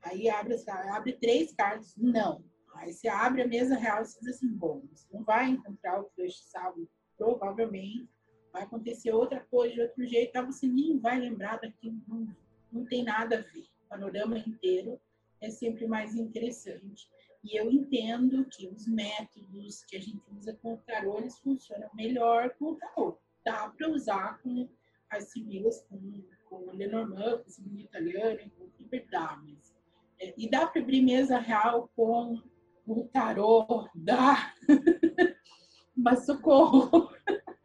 Aí 0.02 0.28
abre, 0.28 0.56
abre 0.68 1.12
três 1.14 1.52
cartas. 1.52 1.94
Não. 1.96 2.44
Aí 2.74 2.92
você 2.92 3.08
abre 3.08 3.42
a 3.42 3.48
mesa 3.48 3.76
real 3.76 4.02
e 4.02 4.04
diz 4.04 4.26
assim, 4.28 4.48
bom, 4.48 4.82
você 4.92 5.06
não 5.12 5.22
vai 5.22 5.48
encontrar 5.48 6.00
o 6.00 6.10
crush 6.10 6.44
sábado, 6.44 6.88
provavelmente 7.16 8.08
vai 8.58 8.64
acontecer 8.64 9.12
outra 9.12 9.40
coisa 9.40 9.74
de 9.74 9.80
outro 9.82 10.06
jeito, 10.06 10.32
tá? 10.32 10.42
você 10.42 10.66
nem 10.66 10.98
vai 10.98 11.18
lembrar 11.18 11.60
daquilo, 11.60 11.96
não, 12.08 12.36
não 12.72 12.84
tem 12.84 13.04
nada 13.04 13.38
a 13.38 13.40
ver. 13.40 13.66
O 13.84 13.88
panorama 13.88 14.38
inteiro 14.38 15.00
é 15.40 15.48
sempre 15.48 15.86
mais 15.86 16.14
interessante. 16.16 17.08
E 17.44 17.56
eu 17.56 17.70
entendo 17.70 18.44
que 18.46 18.66
os 18.66 18.86
métodos 18.88 19.84
que 19.84 19.96
a 19.96 20.00
gente 20.00 20.20
usa 20.36 20.52
com 20.60 20.74
o 20.74 20.78
tarô, 20.78 21.18
eles 21.18 21.38
funcionam 21.38 21.88
melhor 21.94 22.50
com 22.58 22.72
o 22.72 22.74
tarô. 22.74 23.16
Dá 23.44 23.68
para 23.68 23.88
usar 23.88 24.42
com 24.42 24.68
as 25.08 25.30
sibilas, 25.30 25.80
com, 25.88 26.24
com 26.46 26.56
o 26.56 26.76
Lenormand, 26.76 27.38
com 27.38 27.48
o 27.48 27.50
signo 27.50 27.78
italiano, 27.78 28.50
com 28.58 28.64
o 28.64 28.72
Liberdames. 28.80 29.72
É, 30.20 30.34
e 30.36 30.50
dá 30.50 30.66
para 30.66 30.82
abrir 30.82 31.00
mesa 31.00 31.38
real 31.38 31.88
com 31.94 32.42
o 32.86 33.04
tarô 33.04 33.88
da... 33.94 34.52
Mas 35.96 36.26
socorro! 36.26 37.10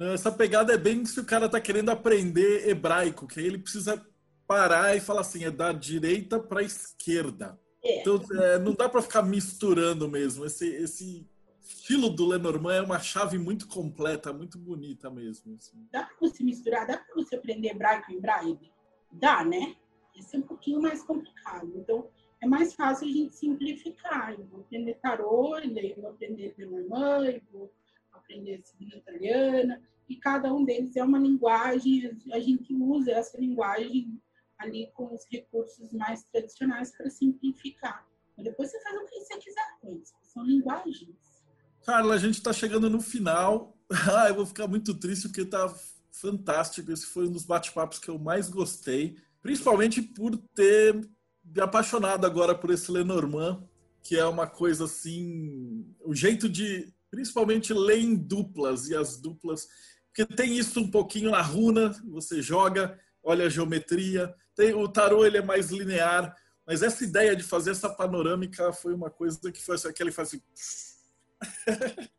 Essa 0.00 0.30
pegada 0.30 0.72
é 0.72 0.78
bem 0.78 1.04
se 1.04 1.18
o 1.18 1.24
cara 1.24 1.48
tá 1.48 1.60
querendo 1.60 1.90
aprender 1.90 2.68
hebraico, 2.68 3.26
que 3.26 3.40
aí 3.40 3.46
ele 3.46 3.58
precisa 3.58 4.04
parar 4.46 4.96
e 4.96 5.00
falar 5.00 5.22
assim, 5.22 5.44
é 5.44 5.50
da 5.50 5.72
direita 5.72 6.38
para 6.38 6.62
esquerda. 6.62 7.58
É. 7.82 8.00
Então 8.00 8.20
é, 8.40 8.58
não 8.58 8.74
dá 8.74 8.88
para 8.88 9.02
ficar 9.02 9.22
misturando 9.22 10.08
mesmo. 10.08 10.44
Esse, 10.44 10.66
esse 10.68 11.26
estilo 11.60 12.10
do 12.10 12.26
Lenormand 12.26 12.74
é 12.74 12.82
uma 12.82 12.98
chave 12.98 13.38
muito 13.38 13.66
completa, 13.66 14.32
muito 14.32 14.58
bonita 14.58 15.10
mesmo. 15.10 15.56
Assim. 15.56 15.86
Dá 15.92 16.04
para 16.04 16.16
você 16.20 16.42
misturar, 16.44 16.86
dá 16.86 16.96
para 16.96 17.14
você 17.14 17.36
aprender 17.36 17.70
hebraico 17.70 18.12
em 18.12 18.20
braille? 18.20 18.72
Dá, 19.10 19.44
né? 19.44 19.76
Isso 20.16 20.36
é 20.36 20.38
um 20.38 20.42
pouquinho 20.42 20.80
mais 20.80 21.02
complicado. 21.02 21.72
Então 21.76 22.08
é 22.40 22.46
mais 22.46 22.74
fácil 22.74 23.08
a 23.08 23.10
gente 23.10 23.34
simplificar. 23.34 24.32
Eu 24.32 24.46
vou 24.46 24.60
aprender 24.60 24.94
tarô, 24.94 25.58
eu 25.58 25.96
vou 25.96 26.10
aprender 26.10 26.54
Lenormand, 26.56 27.26
eu 27.26 27.42
vou 27.52 27.72
aprender 28.28 28.60
sigla 28.62 28.96
italiana, 28.96 29.82
e 30.08 30.16
cada 30.16 30.52
um 30.52 30.64
deles 30.64 30.96
é 30.96 31.02
uma 31.02 31.18
linguagem, 31.18 32.18
a 32.32 32.38
gente 32.38 32.74
usa 32.74 33.12
essa 33.12 33.38
linguagem 33.38 34.20
ali 34.58 34.90
com 34.92 35.14
os 35.14 35.24
recursos 35.30 35.92
mais 35.92 36.22
tradicionais 36.24 36.94
para 36.94 37.08
simplificar. 37.10 38.06
Mas 38.36 38.44
depois 38.44 38.70
você 38.70 38.80
faz 38.82 38.96
o 38.96 39.06
que 39.06 39.18
você 39.20 39.38
quiser 39.38 39.78
com 39.80 39.96
isso, 39.96 40.12
são 40.22 40.44
linguagens. 40.44 41.16
Carla, 41.84 42.14
a 42.14 42.18
gente 42.18 42.34
está 42.34 42.52
chegando 42.52 42.90
no 42.90 43.00
final. 43.00 43.74
Ah, 43.90 44.28
eu 44.28 44.34
vou 44.34 44.44
ficar 44.44 44.68
muito 44.68 44.92
triste 44.92 45.28
porque 45.28 45.40
está 45.40 45.74
fantástico. 46.12 46.92
Esse 46.92 47.06
foi 47.06 47.26
um 47.26 47.32
dos 47.32 47.46
bate-papos 47.46 47.98
que 47.98 48.10
eu 48.10 48.18
mais 48.18 48.50
gostei, 48.50 49.16
principalmente 49.40 50.02
por 50.02 50.36
ter 50.54 50.94
me 51.42 51.62
apaixonado 51.62 52.26
agora 52.26 52.54
por 52.54 52.68
esse 52.68 52.92
Lenormand, 52.92 53.66
que 54.02 54.14
é 54.14 54.26
uma 54.26 54.46
coisa 54.46 54.84
assim, 54.84 55.86
o 56.04 56.14
jeito 56.14 56.50
de 56.50 56.92
principalmente 57.10 57.72
ler 57.72 57.98
em 57.98 58.14
duplas 58.14 58.88
e 58.88 58.96
as 58.96 59.20
duplas, 59.20 59.68
porque 60.08 60.34
tem 60.34 60.56
isso 60.56 60.80
um 60.80 60.90
pouquinho 60.90 61.30
na 61.30 61.40
runa, 61.40 61.92
você 62.06 62.42
joga, 62.42 62.98
olha 63.22 63.46
a 63.46 63.48
geometria, 63.48 64.34
tem 64.54 64.74
o 64.74 64.88
tarô 64.88 65.24
ele 65.24 65.38
é 65.38 65.42
mais 65.42 65.70
linear, 65.70 66.34
mas 66.66 66.82
essa 66.82 67.04
ideia 67.04 67.36
de 67.36 67.42
fazer 67.42 67.70
essa 67.70 67.88
panorâmica 67.88 68.72
foi 68.72 68.92
uma 68.92 69.10
coisa 69.10 69.52
que 69.52 69.62
foi 69.62 69.76
assim, 69.76 69.92
que 69.92 70.02
ele 70.02 70.12
faz 70.12 70.28
assim. 70.28 70.42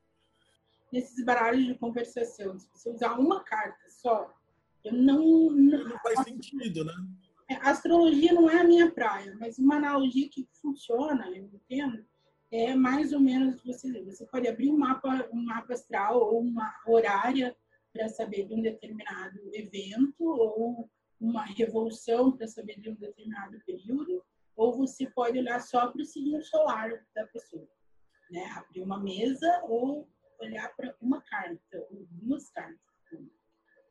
Nesses 0.91 1.24
baralhos 1.24 1.68
de 1.68 1.76
conversação, 1.76 2.57
se 2.57 2.68
você 2.74 2.90
usar 2.90 3.20
uma 3.20 3.44
carta 3.44 3.90
só, 3.90 4.34
eu 4.84 4.94
não. 4.94 5.52
Não, 5.52 5.84
não 5.84 5.99
faz 5.99 6.24
sentido, 6.24 6.84
né? 6.84 6.94
É, 7.49 7.56
a 7.56 7.72
astrologia 7.72 8.34
não 8.34 8.49
é 8.49 8.61
a 8.61 8.64
minha 8.64 8.91
praia, 8.91 9.36
mas 9.40 9.57
uma 9.60 9.76
analogia 9.76 10.30
que 10.30 10.48
funciona, 10.61 11.28
eu 11.30 11.49
entendo, 11.53 12.06
é 12.52 12.76
mais 12.76 13.14
ou 13.14 13.20
menos 13.20 13.62
você 13.64 14.04
você 14.04 14.26
pode 14.26 14.48
abrir 14.48 14.70
um 14.70 14.78
mapa 14.78 15.30
um 15.32 15.44
mapa 15.44 15.74
astral 15.74 16.20
ou 16.20 16.42
uma 16.42 16.74
horária 16.88 17.56
para 17.94 18.10
saber 18.10 18.48
de 18.48 18.54
um 18.54 18.62
determinado 18.62 19.40
evento 19.54 20.24
ou 20.24 20.90
uma 21.20 21.46
revolução 21.46 22.32
para 22.32 22.48
saber 22.48 22.80
de 22.80 22.90
um 22.90 22.96
determinado 22.96 23.60
período 23.66 24.24
ou 24.56 24.76
você 24.76 25.10
pode 25.10 25.38
olhar 25.38 25.60
só 25.62 25.88
para 25.88 26.02
o 26.02 26.06
signo 26.06 26.42
solar 26.44 27.06
da 27.16 27.26
pessoa 27.28 27.68
né? 28.30 28.46
Abrir 28.56 28.82
uma 28.82 29.00
mesa 29.00 29.62
ou 29.64 30.08
olhar 30.40 30.70
para 30.76 30.96
uma 31.02 31.22
carta 31.22 31.88
ou 31.92 32.08
duas 32.12 32.50
cartas. 32.50 32.80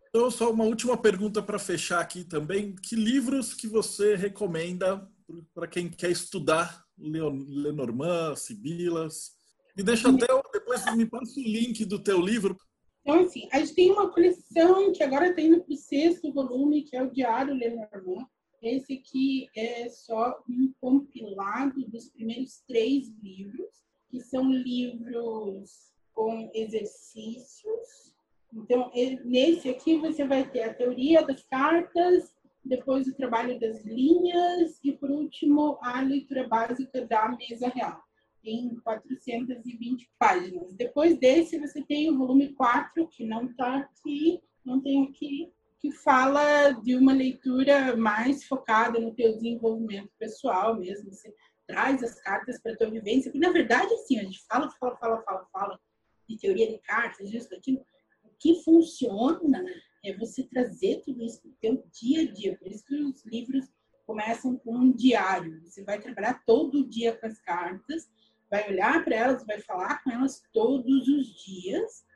Então 0.08 0.30
só 0.30 0.50
uma 0.50 0.64
última 0.64 0.96
pergunta 0.96 1.42
para 1.42 1.58
fechar 1.58 2.00
aqui 2.00 2.24
também. 2.24 2.74
Que 2.74 2.96
livros 2.96 3.52
que 3.52 3.66
você 3.66 4.16
recomenda 4.16 5.06
para 5.54 5.66
quem 5.66 5.90
quer 5.90 6.10
estudar 6.10 6.86
Lenormand, 6.98 8.36
Sibilas. 8.36 9.32
Me 9.76 9.82
deixa 9.82 10.08
até, 10.08 10.26
depois 10.52 10.96
me 10.96 11.06
passa 11.06 11.38
o 11.38 11.42
link 11.42 11.84
do 11.84 11.98
teu 12.02 12.20
livro. 12.20 12.56
Então, 13.02 13.20
assim, 13.20 13.48
a 13.52 13.60
gente 13.60 13.74
tem 13.74 13.90
uma 13.90 14.10
coleção 14.10 14.92
que 14.92 15.02
agora 15.02 15.28
está 15.28 15.40
indo 15.40 15.62
para 15.62 15.72
o 15.72 15.76
sexto 15.76 16.32
volume, 16.32 16.82
que 16.82 16.96
é 16.96 17.02
o 17.02 17.10
Diário 17.10 17.54
Lenormand. 17.54 18.26
Esse 18.60 18.94
aqui 18.94 19.48
é 19.56 19.88
só 19.88 20.42
um 20.48 20.72
compilado 20.80 21.80
dos 21.88 22.10
primeiros 22.10 22.60
três 22.66 23.08
livros, 23.22 23.68
que 24.10 24.20
são 24.20 24.50
livros 24.50 25.92
com 26.12 26.50
exercícios. 26.52 28.12
Então, 28.52 28.90
nesse 29.24 29.68
aqui 29.68 29.96
você 29.96 30.26
vai 30.26 30.50
ter 30.50 30.62
a 30.62 30.74
teoria 30.74 31.24
das 31.24 31.42
cartas, 31.44 32.34
depois 32.64 33.06
o 33.06 33.14
trabalho 33.14 33.58
das 33.58 33.84
linhas 33.84 34.78
e, 34.84 34.92
por 34.92 35.10
último, 35.10 35.78
a 35.82 36.00
leitura 36.00 36.46
básica 36.46 37.06
da 37.06 37.28
mesa 37.28 37.68
real, 37.68 38.02
em 38.44 38.76
420 38.80 40.10
páginas. 40.18 40.74
Depois 40.74 41.18
desse, 41.18 41.58
você 41.58 41.82
tem 41.82 42.10
o 42.10 42.18
volume 42.18 42.52
4, 42.54 43.06
que 43.08 43.24
não 43.24 43.46
está 43.46 43.78
aqui, 43.78 44.42
não 44.64 44.80
tem 44.80 45.04
aqui, 45.04 45.52
que 45.80 45.92
fala 45.92 46.72
de 46.72 46.96
uma 46.96 47.12
leitura 47.12 47.96
mais 47.96 48.44
focada 48.44 48.98
no 48.98 49.14
teu 49.14 49.32
desenvolvimento 49.34 50.10
pessoal 50.18 50.74
mesmo. 50.74 51.12
Você 51.12 51.32
traz 51.66 52.02
as 52.02 52.20
cartas 52.20 52.60
para 52.60 52.72
a 52.72 52.76
tua 52.76 52.90
vivência, 52.90 53.30
porque, 53.30 53.46
na 53.46 53.52
verdade, 53.52 53.92
assim, 53.94 54.18
a 54.18 54.24
gente 54.24 54.44
fala, 54.46 54.70
fala, 54.80 54.96
fala, 54.96 55.22
fala, 55.22 55.46
fala 55.52 55.80
de 56.28 56.36
teoria 56.36 56.68
de 56.68 56.78
cartas, 56.78 57.30
disso, 57.30 57.48
daquilo. 57.50 57.80
O 58.24 58.30
que 58.38 58.62
funciona 58.62 59.64
é 60.04 60.16
você 60.16 60.42
trazer 60.44 61.02
tudo 61.04 61.22
isso 61.24 61.40
para 61.40 61.50
o 61.50 61.54
teu 61.60 61.84
dia 61.92 62.22
a 62.22 62.32
dia. 62.32 62.56
Por 62.56 62.68
isso 62.68 62.84
que 62.84 62.94
os 62.94 63.24
livros 63.24 63.66
começam 64.06 64.56
com 64.56 64.74
um 64.74 64.92
diário. 64.92 65.60
Você 65.64 65.84
vai 65.84 66.00
trabalhar 66.00 66.42
todo 66.46 66.88
dia 66.88 67.16
com 67.16 67.26
as 67.26 67.38
cartas, 67.40 68.08
vai 68.50 68.68
olhar 68.70 69.04
para 69.04 69.16
elas, 69.16 69.44
vai 69.44 69.60
falar 69.60 70.02
com 70.02 70.10
elas 70.10 70.42
todos 70.52 71.08
os 71.08 71.44
dias 71.44 72.06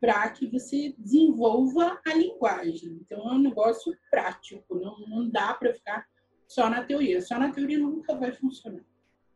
para 0.00 0.28
que 0.30 0.48
você 0.48 0.94
desenvolva 0.98 2.00
a 2.04 2.14
linguagem. 2.14 2.98
Então, 3.00 3.20
é 3.28 3.34
um 3.34 3.38
negócio 3.38 3.96
prático, 4.10 4.74
não, 4.74 4.98
não 5.06 5.28
dá 5.28 5.54
para 5.54 5.72
ficar 5.72 6.06
só 6.48 6.68
na 6.68 6.84
teoria. 6.84 7.20
Só 7.22 7.38
na 7.38 7.52
teoria 7.52 7.78
nunca 7.78 8.16
vai 8.16 8.32
funcionar. 8.32 8.84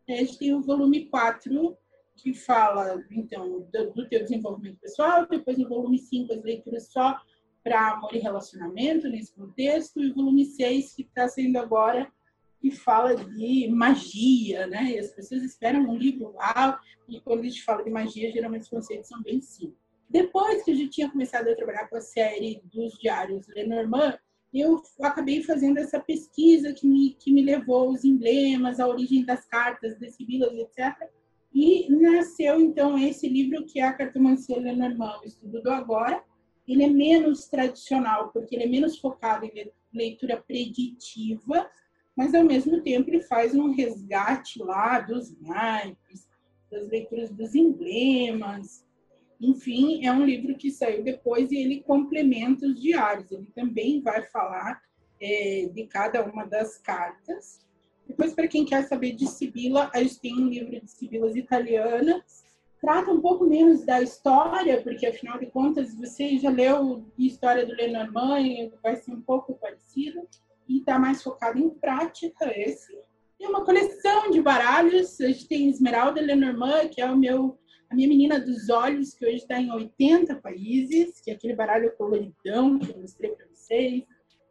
A 0.08 0.12
gente 0.12 0.38
tem 0.38 0.54
o 0.54 0.62
volume 0.62 1.06
4, 1.06 1.76
que 2.16 2.34
fala, 2.34 3.04
então, 3.10 3.68
do, 3.72 3.92
do 3.92 4.08
teu 4.08 4.22
desenvolvimento 4.22 4.78
pessoal, 4.80 5.26
depois 5.26 5.58
no 5.58 5.68
volume 5.68 5.98
5, 5.98 6.32
as 6.32 6.42
leituras 6.42 6.88
só 6.88 7.20
para 7.66 7.94
amor 7.94 8.14
e 8.14 8.20
relacionamento 8.20 9.08
nesse 9.08 9.34
contexto, 9.34 10.00
e 10.00 10.12
o 10.12 10.14
volume 10.14 10.44
6, 10.44 10.94
que 10.94 11.02
está 11.02 11.26
sendo 11.26 11.58
agora, 11.58 12.08
que 12.60 12.70
fala 12.70 13.16
de 13.16 13.68
magia, 13.68 14.68
né? 14.68 14.92
E 14.92 14.98
as 15.00 15.10
pessoas 15.10 15.42
esperam 15.42 15.80
um 15.80 15.96
livro 15.96 16.32
lá, 16.34 16.80
e 17.08 17.20
quando 17.20 17.40
a 17.40 17.42
gente 17.42 17.64
fala 17.64 17.82
de 17.82 17.90
magia, 17.90 18.30
geralmente 18.30 18.62
os 18.62 18.68
conceitos 18.68 19.08
são 19.08 19.20
bem 19.20 19.40
simples. 19.40 19.80
Depois 20.08 20.62
que 20.62 20.70
a 20.70 20.76
gente 20.76 20.90
tinha 20.90 21.10
começado 21.10 21.48
a 21.48 21.56
trabalhar 21.56 21.88
com 21.88 21.96
a 21.96 22.00
série 22.00 22.62
dos 22.72 22.96
diários 23.00 23.48
Lenormand, 23.48 24.16
eu 24.54 24.80
acabei 25.02 25.42
fazendo 25.42 25.78
essa 25.78 25.98
pesquisa 25.98 26.72
que 26.72 26.86
me, 26.86 27.14
que 27.14 27.32
me 27.32 27.42
levou 27.42 27.88
aos 27.88 28.04
emblemas, 28.04 28.78
a 28.78 28.86
origem 28.86 29.24
das 29.24 29.44
cartas, 29.44 29.98
das 29.98 30.14
sibilas, 30.14 30.56
etc. 30.56 30.94
E 31.52 31.90
nasceu, 31.90 32.60
então, 32.60 32.96
esse 32.96 33.28
livro 33.28 33.66
que 33.66 33.80
é 33.80 33.82
a 33.82 33.92
Cartomancia 33.92 34.56
Lenormand, 34.56 35.18
o 35.24 35.26
Estudo 35.26 35.60
do 35.60 35.70
Agora. 35.72 36.22
Ele 36.66 36.84
é 36.84 36.88
menos 36.88 37.46
tradicional, 37.46 38.30
porque 38.30 38.54
ele 38.54 38.64
é 38.64 38.68
menos 38.68 38.98
focado 38.98 39.44
em 39.44 39.70
leitura 39.92 40.36
preditiva, 40.36 41.68
mas, 42.16 42.34
ao 42.34 42.44
mesmo 42.44 42.82
tempo, 42.82 43.10
ele 43.10 43.20
faz 43.20 43.54
um 43.54 43.72
resgate 43.72 44.58
lá 44.62 45.00
dos 45.00 45.38
naipes, 45.40 46.26
das 46.70 46.88
leituras 46.88 47.30
dos 47.30 47.54
emblemas, 47.54 48.86
enfim, 49.40 50.06
é 50.06 50.12
um 50.12 50.24
livro 50.24 50.56
que 50.56 50.70
saiu 50.70 51.02
depois 51.02 51.50
e 51.50 51.56
ele 51.56 51.82
complementa 51.82 52.66
os 52.66 52.80
diários. 52.80 53.30
Ele 53.30 53.50
também 53.54 54.00
vai 54.00 54.22
falar 54.22 54.82
é, 55.20 55.68
de 55.72 55.86
cada 55.86 56.24
uma 56.24 56.46
das 56.46 56.78
cartas. 56.78 57.60
Depois, 58.06 58.32
para 58.32 58.48
quem 58.48 58.64
quer 58.64 58.84
saber 58.84 59.12
de 59.12 59.26
Sibila, 59.26 59.90
a 59.92 60.02
gente 60.02 60.20
tem 60.20 60.34
um 60.34 60.48
livro 60.48 60.80
de 60.80 60.90
Sibilas 60.90 61.36
italianas. 61.36 62.45
Trata 62.80 63.10
um 63.10 63.20
pouco 63.20 63.44
menos 63.44 63.84
da 63.84 64.02
história, 64.02 64.82
porque 64.82 65.06
afinal 65.06 65.38
de 65.38 65.46
contas, 65.46 65.94
você 65.94 66.38
já 66.38 66.50
leu 66.50 67.04
a 67.18 67.22
história 67.22 67.66
do 67.66 67.74
Lenormand, 67.74 68.70
vai 68.82 68.96
ser 68.96 69.12
um 69.12 69.20
pouco 69.20 69.54
parecido. 69.54 70.20
E 70.68 70.78
está 70.78 70.98
mais 70.98 71.22
focado 71.22 71.58
em 71.58 71.70
prática 71.70 72.52
esse. 72.58 72.92
Tem 73.38 73.48
uma 73.48 73.64
coleção 73.64 74.30
de 74.30 74.42
baralhos. 74.42 75.20
A 75.20 75.28
gente 75.28 75.46
tem 75.46 75.68
Esmeralda 75.68 76.20
Lenormand, 76.20 76.88
que 76.88 77.00
é 77.00 77.10
o 77.10 77.16
meu 77.16 77.58
a 77.88 77.94
minha 77.94 78.08
menina 78.08 78.40
dos 78.40 78.68
olhos, 78.68 79.14
que 79.14 79.24
hoje 79.24 79.36
está 79.36 79.60
em 79.60 79.70
80 79.70 80.36
países, 80.36 81.20
que 81.20 81.30
é 81.30 81.34
aquele 81.34 81.54
baralho 81.54 81.94
coloridão 81.96 82.78
que 82.78 82.90
eu 82.90 83.00
mostrei 83.00 83.30
para 83.30 83.46
vocês, 83.46 84.04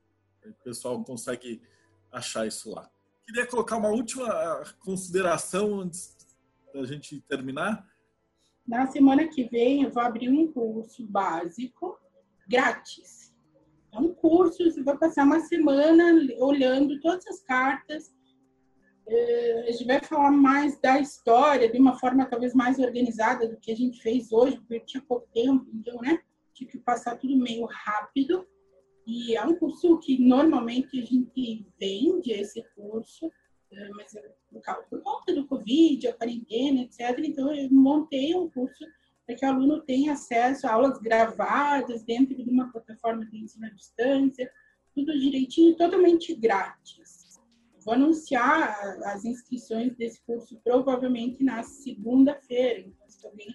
o 0.45 0.53
pessoal 0.65 1.03
consegue 1.03 1.63
achar 2.13 2.47
isso 2.47 2.71
lá. 2.71 2.91
Queria 3.27 3.47
colocar 3.47 3.77
uma 3.77 3.89
última 3.89 4.63
consideração 4.81 5.81
antes 5.81 6.15
da 6.73 6.85
gente 6.85 7.21
terminar. 7.23 7.87
Na 8.69 8.87
semana 8.87 9.27
que 9.27 9.45
vem, 9.45 9.83
eu 9.83 9.91
vou 9.91 10.03
abrir 10.03 10.29
um 10.29 10.53
curso 10.53 11.05
básico 11.07 11.99
grátis. 12.47 13.35
É 13.93 13.99
um 13.99 14.15
curso, 14.15 14.63
você 14.63 14.83
vai 14.83 14.97
passar 14.97 15.25
uma 15.25 15.41
semana 15.41 16.13
olhando 16.39 17.01
todas 17.01 17.27
as 17.27 17.41
cartas 17.43 18.13
é, 19.11 19.65
a 19.67 19.73
gente 19.73 19.87
vai 19.87 20.01
falar 20.01 20.31
mais 20.31 20.79
da 20.79 21.01
história 21.01 21.71
de 21.71 21.79
uma 21.79 21.99
forma 21.99 22.27
talvez 22.27 22.55
mais 22.55 22.79
organizada 22.79 23.49
do 23.49 23.57
que 23.57 23.73
a 23.73 23.77
gente 23.77 24.03
fez 24.03 24.31
hoje, 24.31 24.59
porque 24.59 24.81
tinha 24.81 25.03
pouco 25.03 25.27
tempo, 25.33 25.67
então, 25.73 25.99
né? 26.03 26.21
Tinha 26.53 26.69
que 26.69 26.79
passar 26.79 27.17
tudo 27.17 27.35
meio 27.37 27.65
rápido. 27.65 28.47
E 29.07 29.35
é 29.35 29.43
um 29.43 29.55
curso 29.55 29.99
que 29.99 30.19
normalmente 30.23 31.01
a 31.01 31.05
gente 31.05 31.67
vende 31.81 32.33
esse 32.33 32.63
curso, 32.75 33.33
mas 33.97 34.13
por 34.89 35.03
conta 35.03 35.35
do 35.35 35.47
Covid, 35.47 36.09
a 36.09 36.15
quarentena, 36.15 36.83
etc. 36.83 37.19
Então, 37.19 37.55
eu 37.55 37.71
montei 37.71 38.35
um 38.35 38.49
curso 38.49 38.85
para 39.27 39.37
que 39.37 39.45
o 39.45 39.49
aluno 39.49 39.81
tenha 39.83 40.13
acesso 40.13 40.67
a 40.67 40.73
aulas 40.73 40.99
gravadas 40.99 42.03
dentro 42.03 42.35
de 42.43 42.51
uma 42.51 42.73
plataforma 42.73 43.27
de 43.27 43.39
ensino 43.39 43.67
à 43.67 43.71
distância, 43.71 44.51
tudo 44.95 45.19
direitinho, 45.19 45.77
totalmente 45.77 46.35
grátis. 46.35 47.39
Vou 47.85 47.95
anunciar 47.95 48.75
as 49.05 49.25
inscrições 49.25 49.95
desse 49.97 50.21
curso 50.23 50.59
provavelmente 50.65 51.45
na 51.45 51.63
segunda-feira. 51.63 52.81
Então, 52.81 53.09
se 53.09 53.27
alguém 53.27 53.55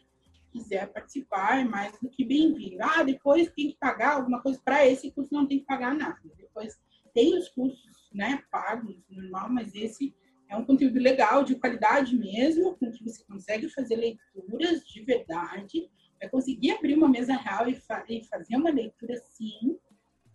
quiser 0.51 0.91
participar, 0.93 1.59
é 1.59 1.63
mais 1.63 1.99
do 1.99 2.09
que 2.09 2.23
bem-vindo. 2.23 2.77
Ah, 2.79 3.03
depois 3.03 3.51
tem 3.51 3.71
que 3.71 3.77
pagar 3.77 4.17
alguma 4.17 4.41
coisa. 4.41 4.61
Para 4.63 4.87
esse 4.87 5.11
curso 5.11 5.33
não 5.33 5.47
tem 5.47 5.59
que 5.59 5.65
pagar 5.65 5.95
nada. 5.95 6.19
Depois 6.37 6.79
tem 7.13 7.37
os 7.37 7.49
cursos 7.49 8.02
né, 8.13 8.43
pagos, 8.51 9.03
normal, 9.09 9.49
mas 9.49 9.73
esse 9.73 10.15
é 10.49 10.55
um 10.55 10.65
conteúdo 10.65 10.99
legal, 10.99 11.43
de 11.43 11.55
qualidade 11.55 12.15
mesmo, 12.15 12.77
com 12.77 12.91
que 12.91 13.03
você 13.03 13.23
consegue 13.25 13.69
fazer 13.69 13.95
leituras 13.95 14.85
de 14.85 15.03
verdade, 15.03 15.89
vai 16.19 16.29
conseguir 16.29 16.71
abrir 16.71 16.95
uma 16.95 17.09
mesa 17.09 17.33
real 17.33 17.67
e, 17.67 17.75
fa 17.75 18.03
e 18.07 18.23
fazer 18.25 18.55
uma 18.55 18.69
leitura, 18.69 19.15
sim, 19.17 19.77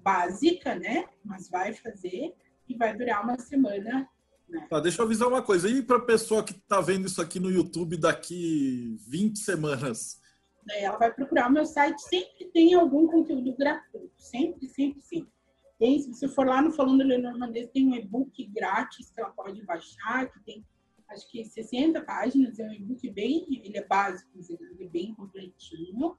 básica, 0.00 0.74
né? 0.74 1.06
Mas 1.24 1.48
vai 1.48 1.72
fazer 1.72 2.34
e 2.68 2.74
vai 2.76 2.96
durar 2.96 3.22
uma 3.22 3.38
semana. 3.38 4.08
Né? 4.48 4.66
Tá, 4.68 4.80
deixa 4.80 5.00
eu 5.00 5.06
avisar 5.06 5.28
uma 5.28 5.42
coisa. 5.42 5.68
E 5.68 5.82
para 5.82 5.98
a 5.98 6.04
pessoa 6.04 6.44
que 6.44 6.52
está 6.52 6.80
vendo 6.80 7.06
isso 7.06 7.20
aqui 7.20 7.38
no 7.38 7.50
YouTube 7.50 7.96
daqui 7.96 8.96
20 9.06 9.38
semanas? 9.38 10.20
Daí 10.66 10.82
ela 10.82 10.98
vai 10.98 11.12
procurar 11.12 11.48
o 11.48 11.52
meu 11.52 11.64
site, 11.64 12.00
sempre 12.00 12.46
tem 12.52 12.74
algum 12.74 13.06
conteúdo 13.06 13.54
gratuito. 13.56 14.12
Sempre, 14.16 14.68
sempre, 14.68 15.00
sempre. 15.00 15.37
Tem, 15.78 15.98
se 16.00 16.12
você 16.12 16.28
for 16.28 16.46
lá 16.46 16.60
no 16.60 16.72
Falando 16.72 17.04
Lenormandês, 17.04 17.70
tem 17.72 17.86
um 17.86 17.94
e-book 17.94 18.44
grátis 18.46 19.10
que 19.10 19.20
ela 19.20 19.30
pode 19.30 19.62
baixar, 19.64 20.30
que 20.30 20.40
tem 20.40 20.64
acho 21.08 21.30
que 21.30 21.44
60 21.44 22.00
páginas, 22.02 22.58
é 22.58 22.66
um 22.66 22.72
e-book 22.72 23.10
bem, 23.10 23.46
ele 23.48 23.78
é 23.78 23.84
básico, 23.84 24.30
ele 24.36 24.84
é 24.84 24.88
bem 24.88 25.14
completinho. 25.14 26.16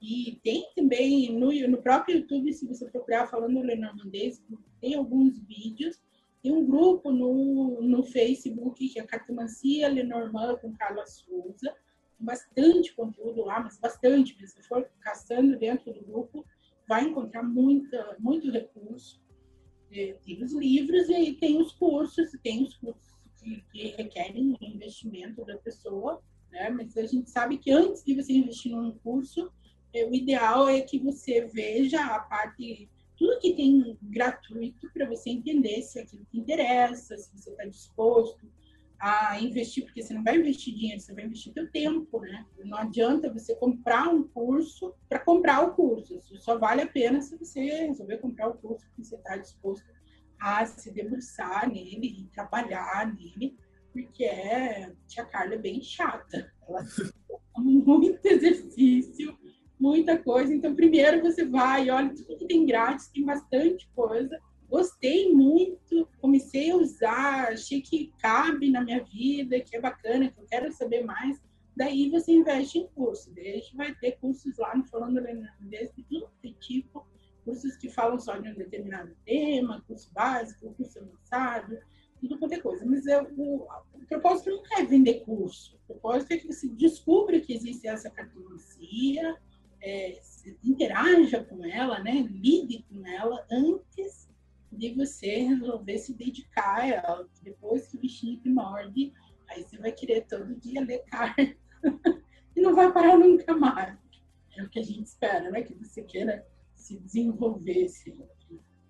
E 0.00 0.40
tem 0.42 0.66
também 0.74 1.30
no, 1.38 1.52
no 1.68 1.82
próprio 1.82 2.18
YouTube, 2.18 2.52
se 2.52 2.66
você 2.66 2.88
procurar 2.90 3.26
falando 3.26 3.60
lenormandês, 3.60 4.42
tem 4.80 4.94
alguns 4.94 5.38
vídeos. 5.40 6.00
Tem 6.42 6.50
um 6.52 6.64
grupo 6.64 7.12
no, 7.12 7.82
no 7.82 8.02
Facebook 8.02 8.88
que 8.88 8.98
é 8.98 9.02
Cartomancia 9.02 9.88
Lenormand 9.88 10.56
com 10.56 10.72
Carla 10.72 11.04
Souza. 11.04 11.76
Tem 12.16 12.26
bastante 12.26 12.94
conteúdo 12.94 13.44
lá, 13.44 13.60
mas 13.60 13.78
bastante. 13.78 14.34
Se 14.38 14.54
você 14.54 14.62
for 14.62 14.88
caçando 15.00 15.58
dentro 15.58 15.92
do 15.92 16.02
grupo, 16.02 16.46
vai 16.90 17.04
encontrar 17.04 17.44
muita, 17.44 18.16
muito 18.18 18.50
recurso. 18.50 19.22
É, 19.92 20.16
tem 20.24 20.42
os 20.42 20.52
livros 20.52 21.08
e 21.08 21.34
tem 21.34 21.56
os 21.56 21.70
cursos, 21.74 22.32
tem 22.42 22.64
os 22.64 22.74
cursos 22.78 23.14
que, 23.38 23.62
que 23.70 23.88
requerem 23.96 24.56
investimento 24.60 25.44
da 25.44 25.56
pessoa, 25.58 26.20
né? 26.50 26.68
Mas 26.68 26.96
a 26.96 27.06
gente 27.06 27.30
sabe 27.30 27.58
que 27.58 27.70
antes 27.70 28.02
de 28.02 28.12
você 28.12 28.32
investir 28.32 28.72
num 28.72 28.90
curso, 28.90 29.52
é, 29.94 30.04
o 30.04 30.12
ideal 30.12 30.68
é 30.68 30.80
que 30.80 30.98
você 30.98 31.46
veja 31.46 32.04
a 32.04 32.18
parte, 32.18 32.90
tudo 33.16 33.38
que 33.38 33.54
tem 33.54 33.96
gratuito 34.02 34.90
para 34.92 35.06
você 35.08 35.30
entender 35.30 35.82
se 35.82 36.00
aquilo 36.00 36.24
te 36.24 36.38
interessa, 36.38 37.16
se 37.16 37.30
você 37.36 37.50
está 37.50 37.66
disposto 37.66 38.50
a 39.00 39.40
investir, 39.40 39.84
porque 39.84 40.02
você 40.02 40.12
não 40.12 40.22
vai 40.22 40.36
investir 40.36 40.74
dinheiro, 40.74 41.00
você 41.00 41.14
vai 41.14 41.24
investir 41.24 41.52
seu 41.54 41.70
tempo, 41.70 42.20
né? 42.20 42.44
Não 42.64 42.76
adianta 42.76 43.32
você 43.32 43.54
comprar 43.56 44.08
um 44.08 44.22
curso 44.22 44.94
para 45.08 45.18
comprar 45.18 45.62
o 45.64 45.74
curso. 45.74 46.18
Isso 46.18 46.36
só 46.38 46.58
vale 46.58 46.82
a 46.82 46.86
pena 46.86 47.22
se 47.22 47.34
você 47.36 47.60
resolver 47.86 48.18
comprar 48.18 48.48
o 48.48 48.58
curso 48.58 48.86
porque 48.86 49.02
você 49.02 49.16
está 49.16 49.38
disposto 49.38 49.86
a 50.38 50.66
se 50.66 50.92
debruçar 50.92 51.66
nele 51.68 52.20
e 52.20 52.24
trabalhar 52.26 53.06
nele, 53.14 53.56
porque 53.90 54.24
é, 54.24 54.92
tia 55.06 55.24
Carla 55.24 55.54
é 55.54 55.58
bem 55.58 55.80
chata. 55.80 56.52
Ela 56.68 56.84
muito 57.56 58.24
exercício, 58.26 59.36
muita 59.78 60.18
coisa. 60.18 60.54
Então, 60.54 60.74
primeiro 60.74 61.22
você 61.22 61.46
vai, 61.46 61.88
olha 61.88 62.14
tudo 62.14 62.36
que 62.36 62.46
tem 62.46 62.66
grátis, 62.66 63.08
tem 63.08 63.24
bastante 63.24 63.88
coisa. 63.94 64.38
Gostei 64.70 65.32
muito, 65.32 66.08
comecei 66.20 66.70
a 66.70 66.76
usar, 66.76 67.48
achei 67.48 67.80
que 67.82 68.14
cabe 68.20 68.70
na 68.70 68.80
minha 68.80 69.02
vida, 69.02 69.60
que 69.60 69.74
é 69.74 69.80
bacana, 69.80 70.30
que 70.30 70.38
eu 70.38 70.46
quero 70.46 70.72
saber 70.72 71.04
mais. 71.04 71.42
Daí 71.76 72.08
você 72.08 72.30
investe 72.30 72.78
em 72.78 72.86
curso. 72.86 73.34
Daí 73.34 73.54
a 73.54 73.56
gente 73.56 73.76
vai 73.76 73.92
ter 73.96 74.12
cursos 74.12 74.56
lá 74.56 74.76
no 74.76 74.84
Falando 74.84 75.16
Holandês 75.16 75.90
de 75.96 76.04
tudo 76.04 76.30
que 76.40 76.52
tipo, 76.52 77.04
cursos 77.44 77.76
que 77.76 77.90
falam 77.90 78.20
só 78.20 78.36
de 78.36 78.48
um 78.48 78.54
determinado 78.54 79.12
tema, 79.24 79.82
curso 79.88 80.08
básico, 80.12 80.72
curso 80.74 81.00
avançado, 81.00 81.76
tudo 82.20 82.38
quanto 82.38 82.52
é 82.52 82.60
coisa. 82.60 82.86
Mas 82.86 83.06
eu, 83.06 83.24
o, 83.36 83.66
o 83.94 84.06
propósito 84.08 84.50
não 84.50 84.78
é 84.78 84.84
vender 84.84 85.24
curso. 85.24 85.74
O 85.74 85.94
propósito 85.94 86.30
é 86.30 86.38
que 86.38 86.46
você 86.46 86.68
descubra 86.68 87.40
que 87.40 87.52
existe 87.52 87.88
essa 87.88 88.08
cartomancia, 88.08 89.36
é, 89.82 90.20
interaja 90.62 91.42
com 91.42 91.64
ela, 91.64 91.98
né? 91.98 92.24
lide 92.30 92.84
com 92.88 93.04
ela 93.04 93.44
antes 93.50 94.29
de 94.70 94.94
você 94.94 95.38
resolver 95.38 95.98
se 95.98 96.14
dedicar 96.14 96.80
a 96.80 96.86
ela. 96.86 97.28
Depois 97.42 97.86
que 97.88 97.96
o 97.96 98.00
bichinho 98.00 98.40
te 98.40 98.48
morde, 98.48 99.12
aí 99.48 99.62
você 99.62 99.78
vai 99.78 99.92
querer 99.92 100.26
todo 100.26 100.54
dia 100.54 100.80
ler 100.84 101.04
carta 101.06 101.42
e 102.56 102.60
não 102.60 102.74
vai 102.74 102.92
parar 102.92 103.18
nunca 103.18 103.54
mais. 103.56 103.98
É 104.56 104.62
o 104.62 104.68
que 104.68 104.78
a 104.78 104.84
gente 104.84 105.06
espera, 105.06 105.50
né? 105.50 105.62
Que 105.62 105.74
você 105.74 106.02
queira 106.02 106.46
se 106.74 106.98
desenvolver 106.98 107.88
sempre 107.88 108.26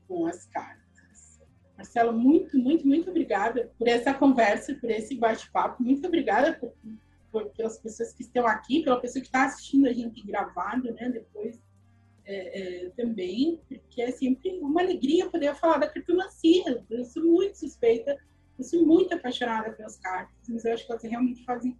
com 0.06 0.26
as 0.26 0.46
cartas. 0.46 1.40
Marcelo, 1.76 2.12
muito, 2.12 2.58
muito, 2.58 2.86
muito 2.86 3.10
obrigada 3.10 3.72
por 3.78 3.88
essa 3.88 4.12
conversa, 4.12 4.74
por 4.74 4.90
esse 4.90 5.16
bate-papo. 5.16 5.82
Muito 5.82 6.06
obrigada 6.06 6.52
por, 6.54 6.74
por, 7.32 7.46
pelas 7.50 7.78
pessoas 7.78 8.12
que 8.12 8.22
estão 8.22 8.46
aqui, 8.46 8.82
pela 8.82 9.00
pessoa 9.00 9.22
que 9.22 9.28
está 9.28 9.44
assistindo 9.44 9.86
a 9.86 9.92
gente 9.92 10.22
gravado, 10.26 10.92
né? 10.92 11.08
Depois 11.08 11.58
é, 12.30 12.84
é, 12.84 12.90
também, 12.90 13.60
porque 13.68 14.00
é 14.00 14.10
sempre 14.12 14.58
uma 14.60 14.80
alegria 14.80 15.28
poder 15.28 15.54
falar 15.56 15.78
da 15.78 15.88
cartomancia. 15.88 16.84
Eu 16.88 17.04
sou 17.04 17.24
muito 17.24 17.58
suspeita, 17.58 18.16
eu 18.56 18.64
sou 18.64 18.86
muito 18.86 19.12
apaixonada 19.14 19.72
pelas 19.72 19.96
cartas, 19.98 20.48
mas 20.48 20.64
eu 20.64 20.72
acho 20.72 20.86
que 20.86 20.92
elas 20.92 21.02
realmente 21.02 21.44
fazem 21.44 21.76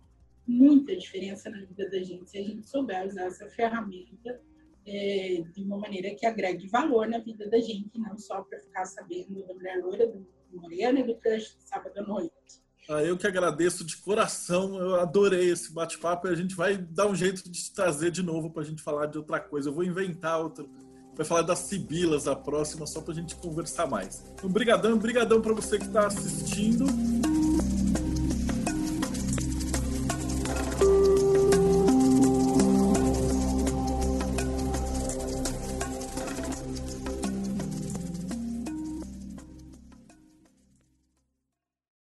muita 0.46 0.96
diferença 0.96 1.48
na 1.48 1.64
vida 1.64 1.88
da 1.88 2.02
gente 2.02 2.28
se 2.28 2.38
a 2.38 2.42
gente 2.42 2.68
souber 2.68 3.06
usar 3.06 3.26
essa 3.26 3.48
ferramenta 3.50 4.40
é, 4.84 5.42
de 5.54 5.62
uma 5.62 5.78
maneira 5.78 6.14
que 6.16 6.26
agregue 6.26 6.66
valor 6.66 7.06
na 7.06 7.18
vida 7.18 7.48
da 7.48 7.60
gente, 7.60 7.96
não 7.98 8.18
só 8.18 8.42
para 8.42 8.58
ficar 8.58 8.84
sabendo 8.86 9.46
da 9.46 9.54
mulher 9.54 9.78
loira, 9.80 10.06
do 10.08 10.26
moreno 10.52 10.98
e 10.98 11.04
do 11.04 11.14
crush 11.16 11.56
de 11.56 11.68
sábado 11.68 11.96
à 11.98 12.02
noite. 12.02 12.60
Ah, 12.92 13.04
eu 13.04 13.16
que 13.16 13.24
agradeço 13.24 13.84
de 13.84 13.96
coração, 13.98 14.76
eu 14.76 14.96
adorei 14.96 15.48
esse 15.48 15.72
bate-papo 15.72 16.26
e 16.26 16.30
a 16.32 16.34
gente 16.34 16.56
vai 16.56 16.76
dar 16.76 17.06
um 17.06 17.14
jeito 17.14 17.48
de 17.48 17.52
te 17.52 17.72
trazer 17.72 18.10
de 18.10 18.20
novo 18.20 18.50
para 18.50 18.62
a 18.62 18.64
gente 18.64 18.82
falar 18.82 19.06
de 19.06 19.16
outra 19.16 19.38
coisa. 19.38 19.68
Eu 19.68 19.72
vou 19.72 19.84
inventar 19.84 20.40
outra, 20.40 20.66
vai 21.16 21.24
falar 21.24 21.42
das 21.42 21.60
Sibilas 21.60 22.26
a 22.26 22.34
próxima, 22.34 22.88
só 22.88 23.00
para 23.00 23.12
a 23.12 23.14
gente 23.14 23.36
conversar 23.36 23.86
mais. 23.86 24.24
Então, 24.34 24.50
brigadão, 24.50 24.98
brigadão 24.98 25.40
para 25.40 25.54
você 25.54 25.78
que 25.78 25.84
está 25.84 26.08
assistindo 26.08 26.84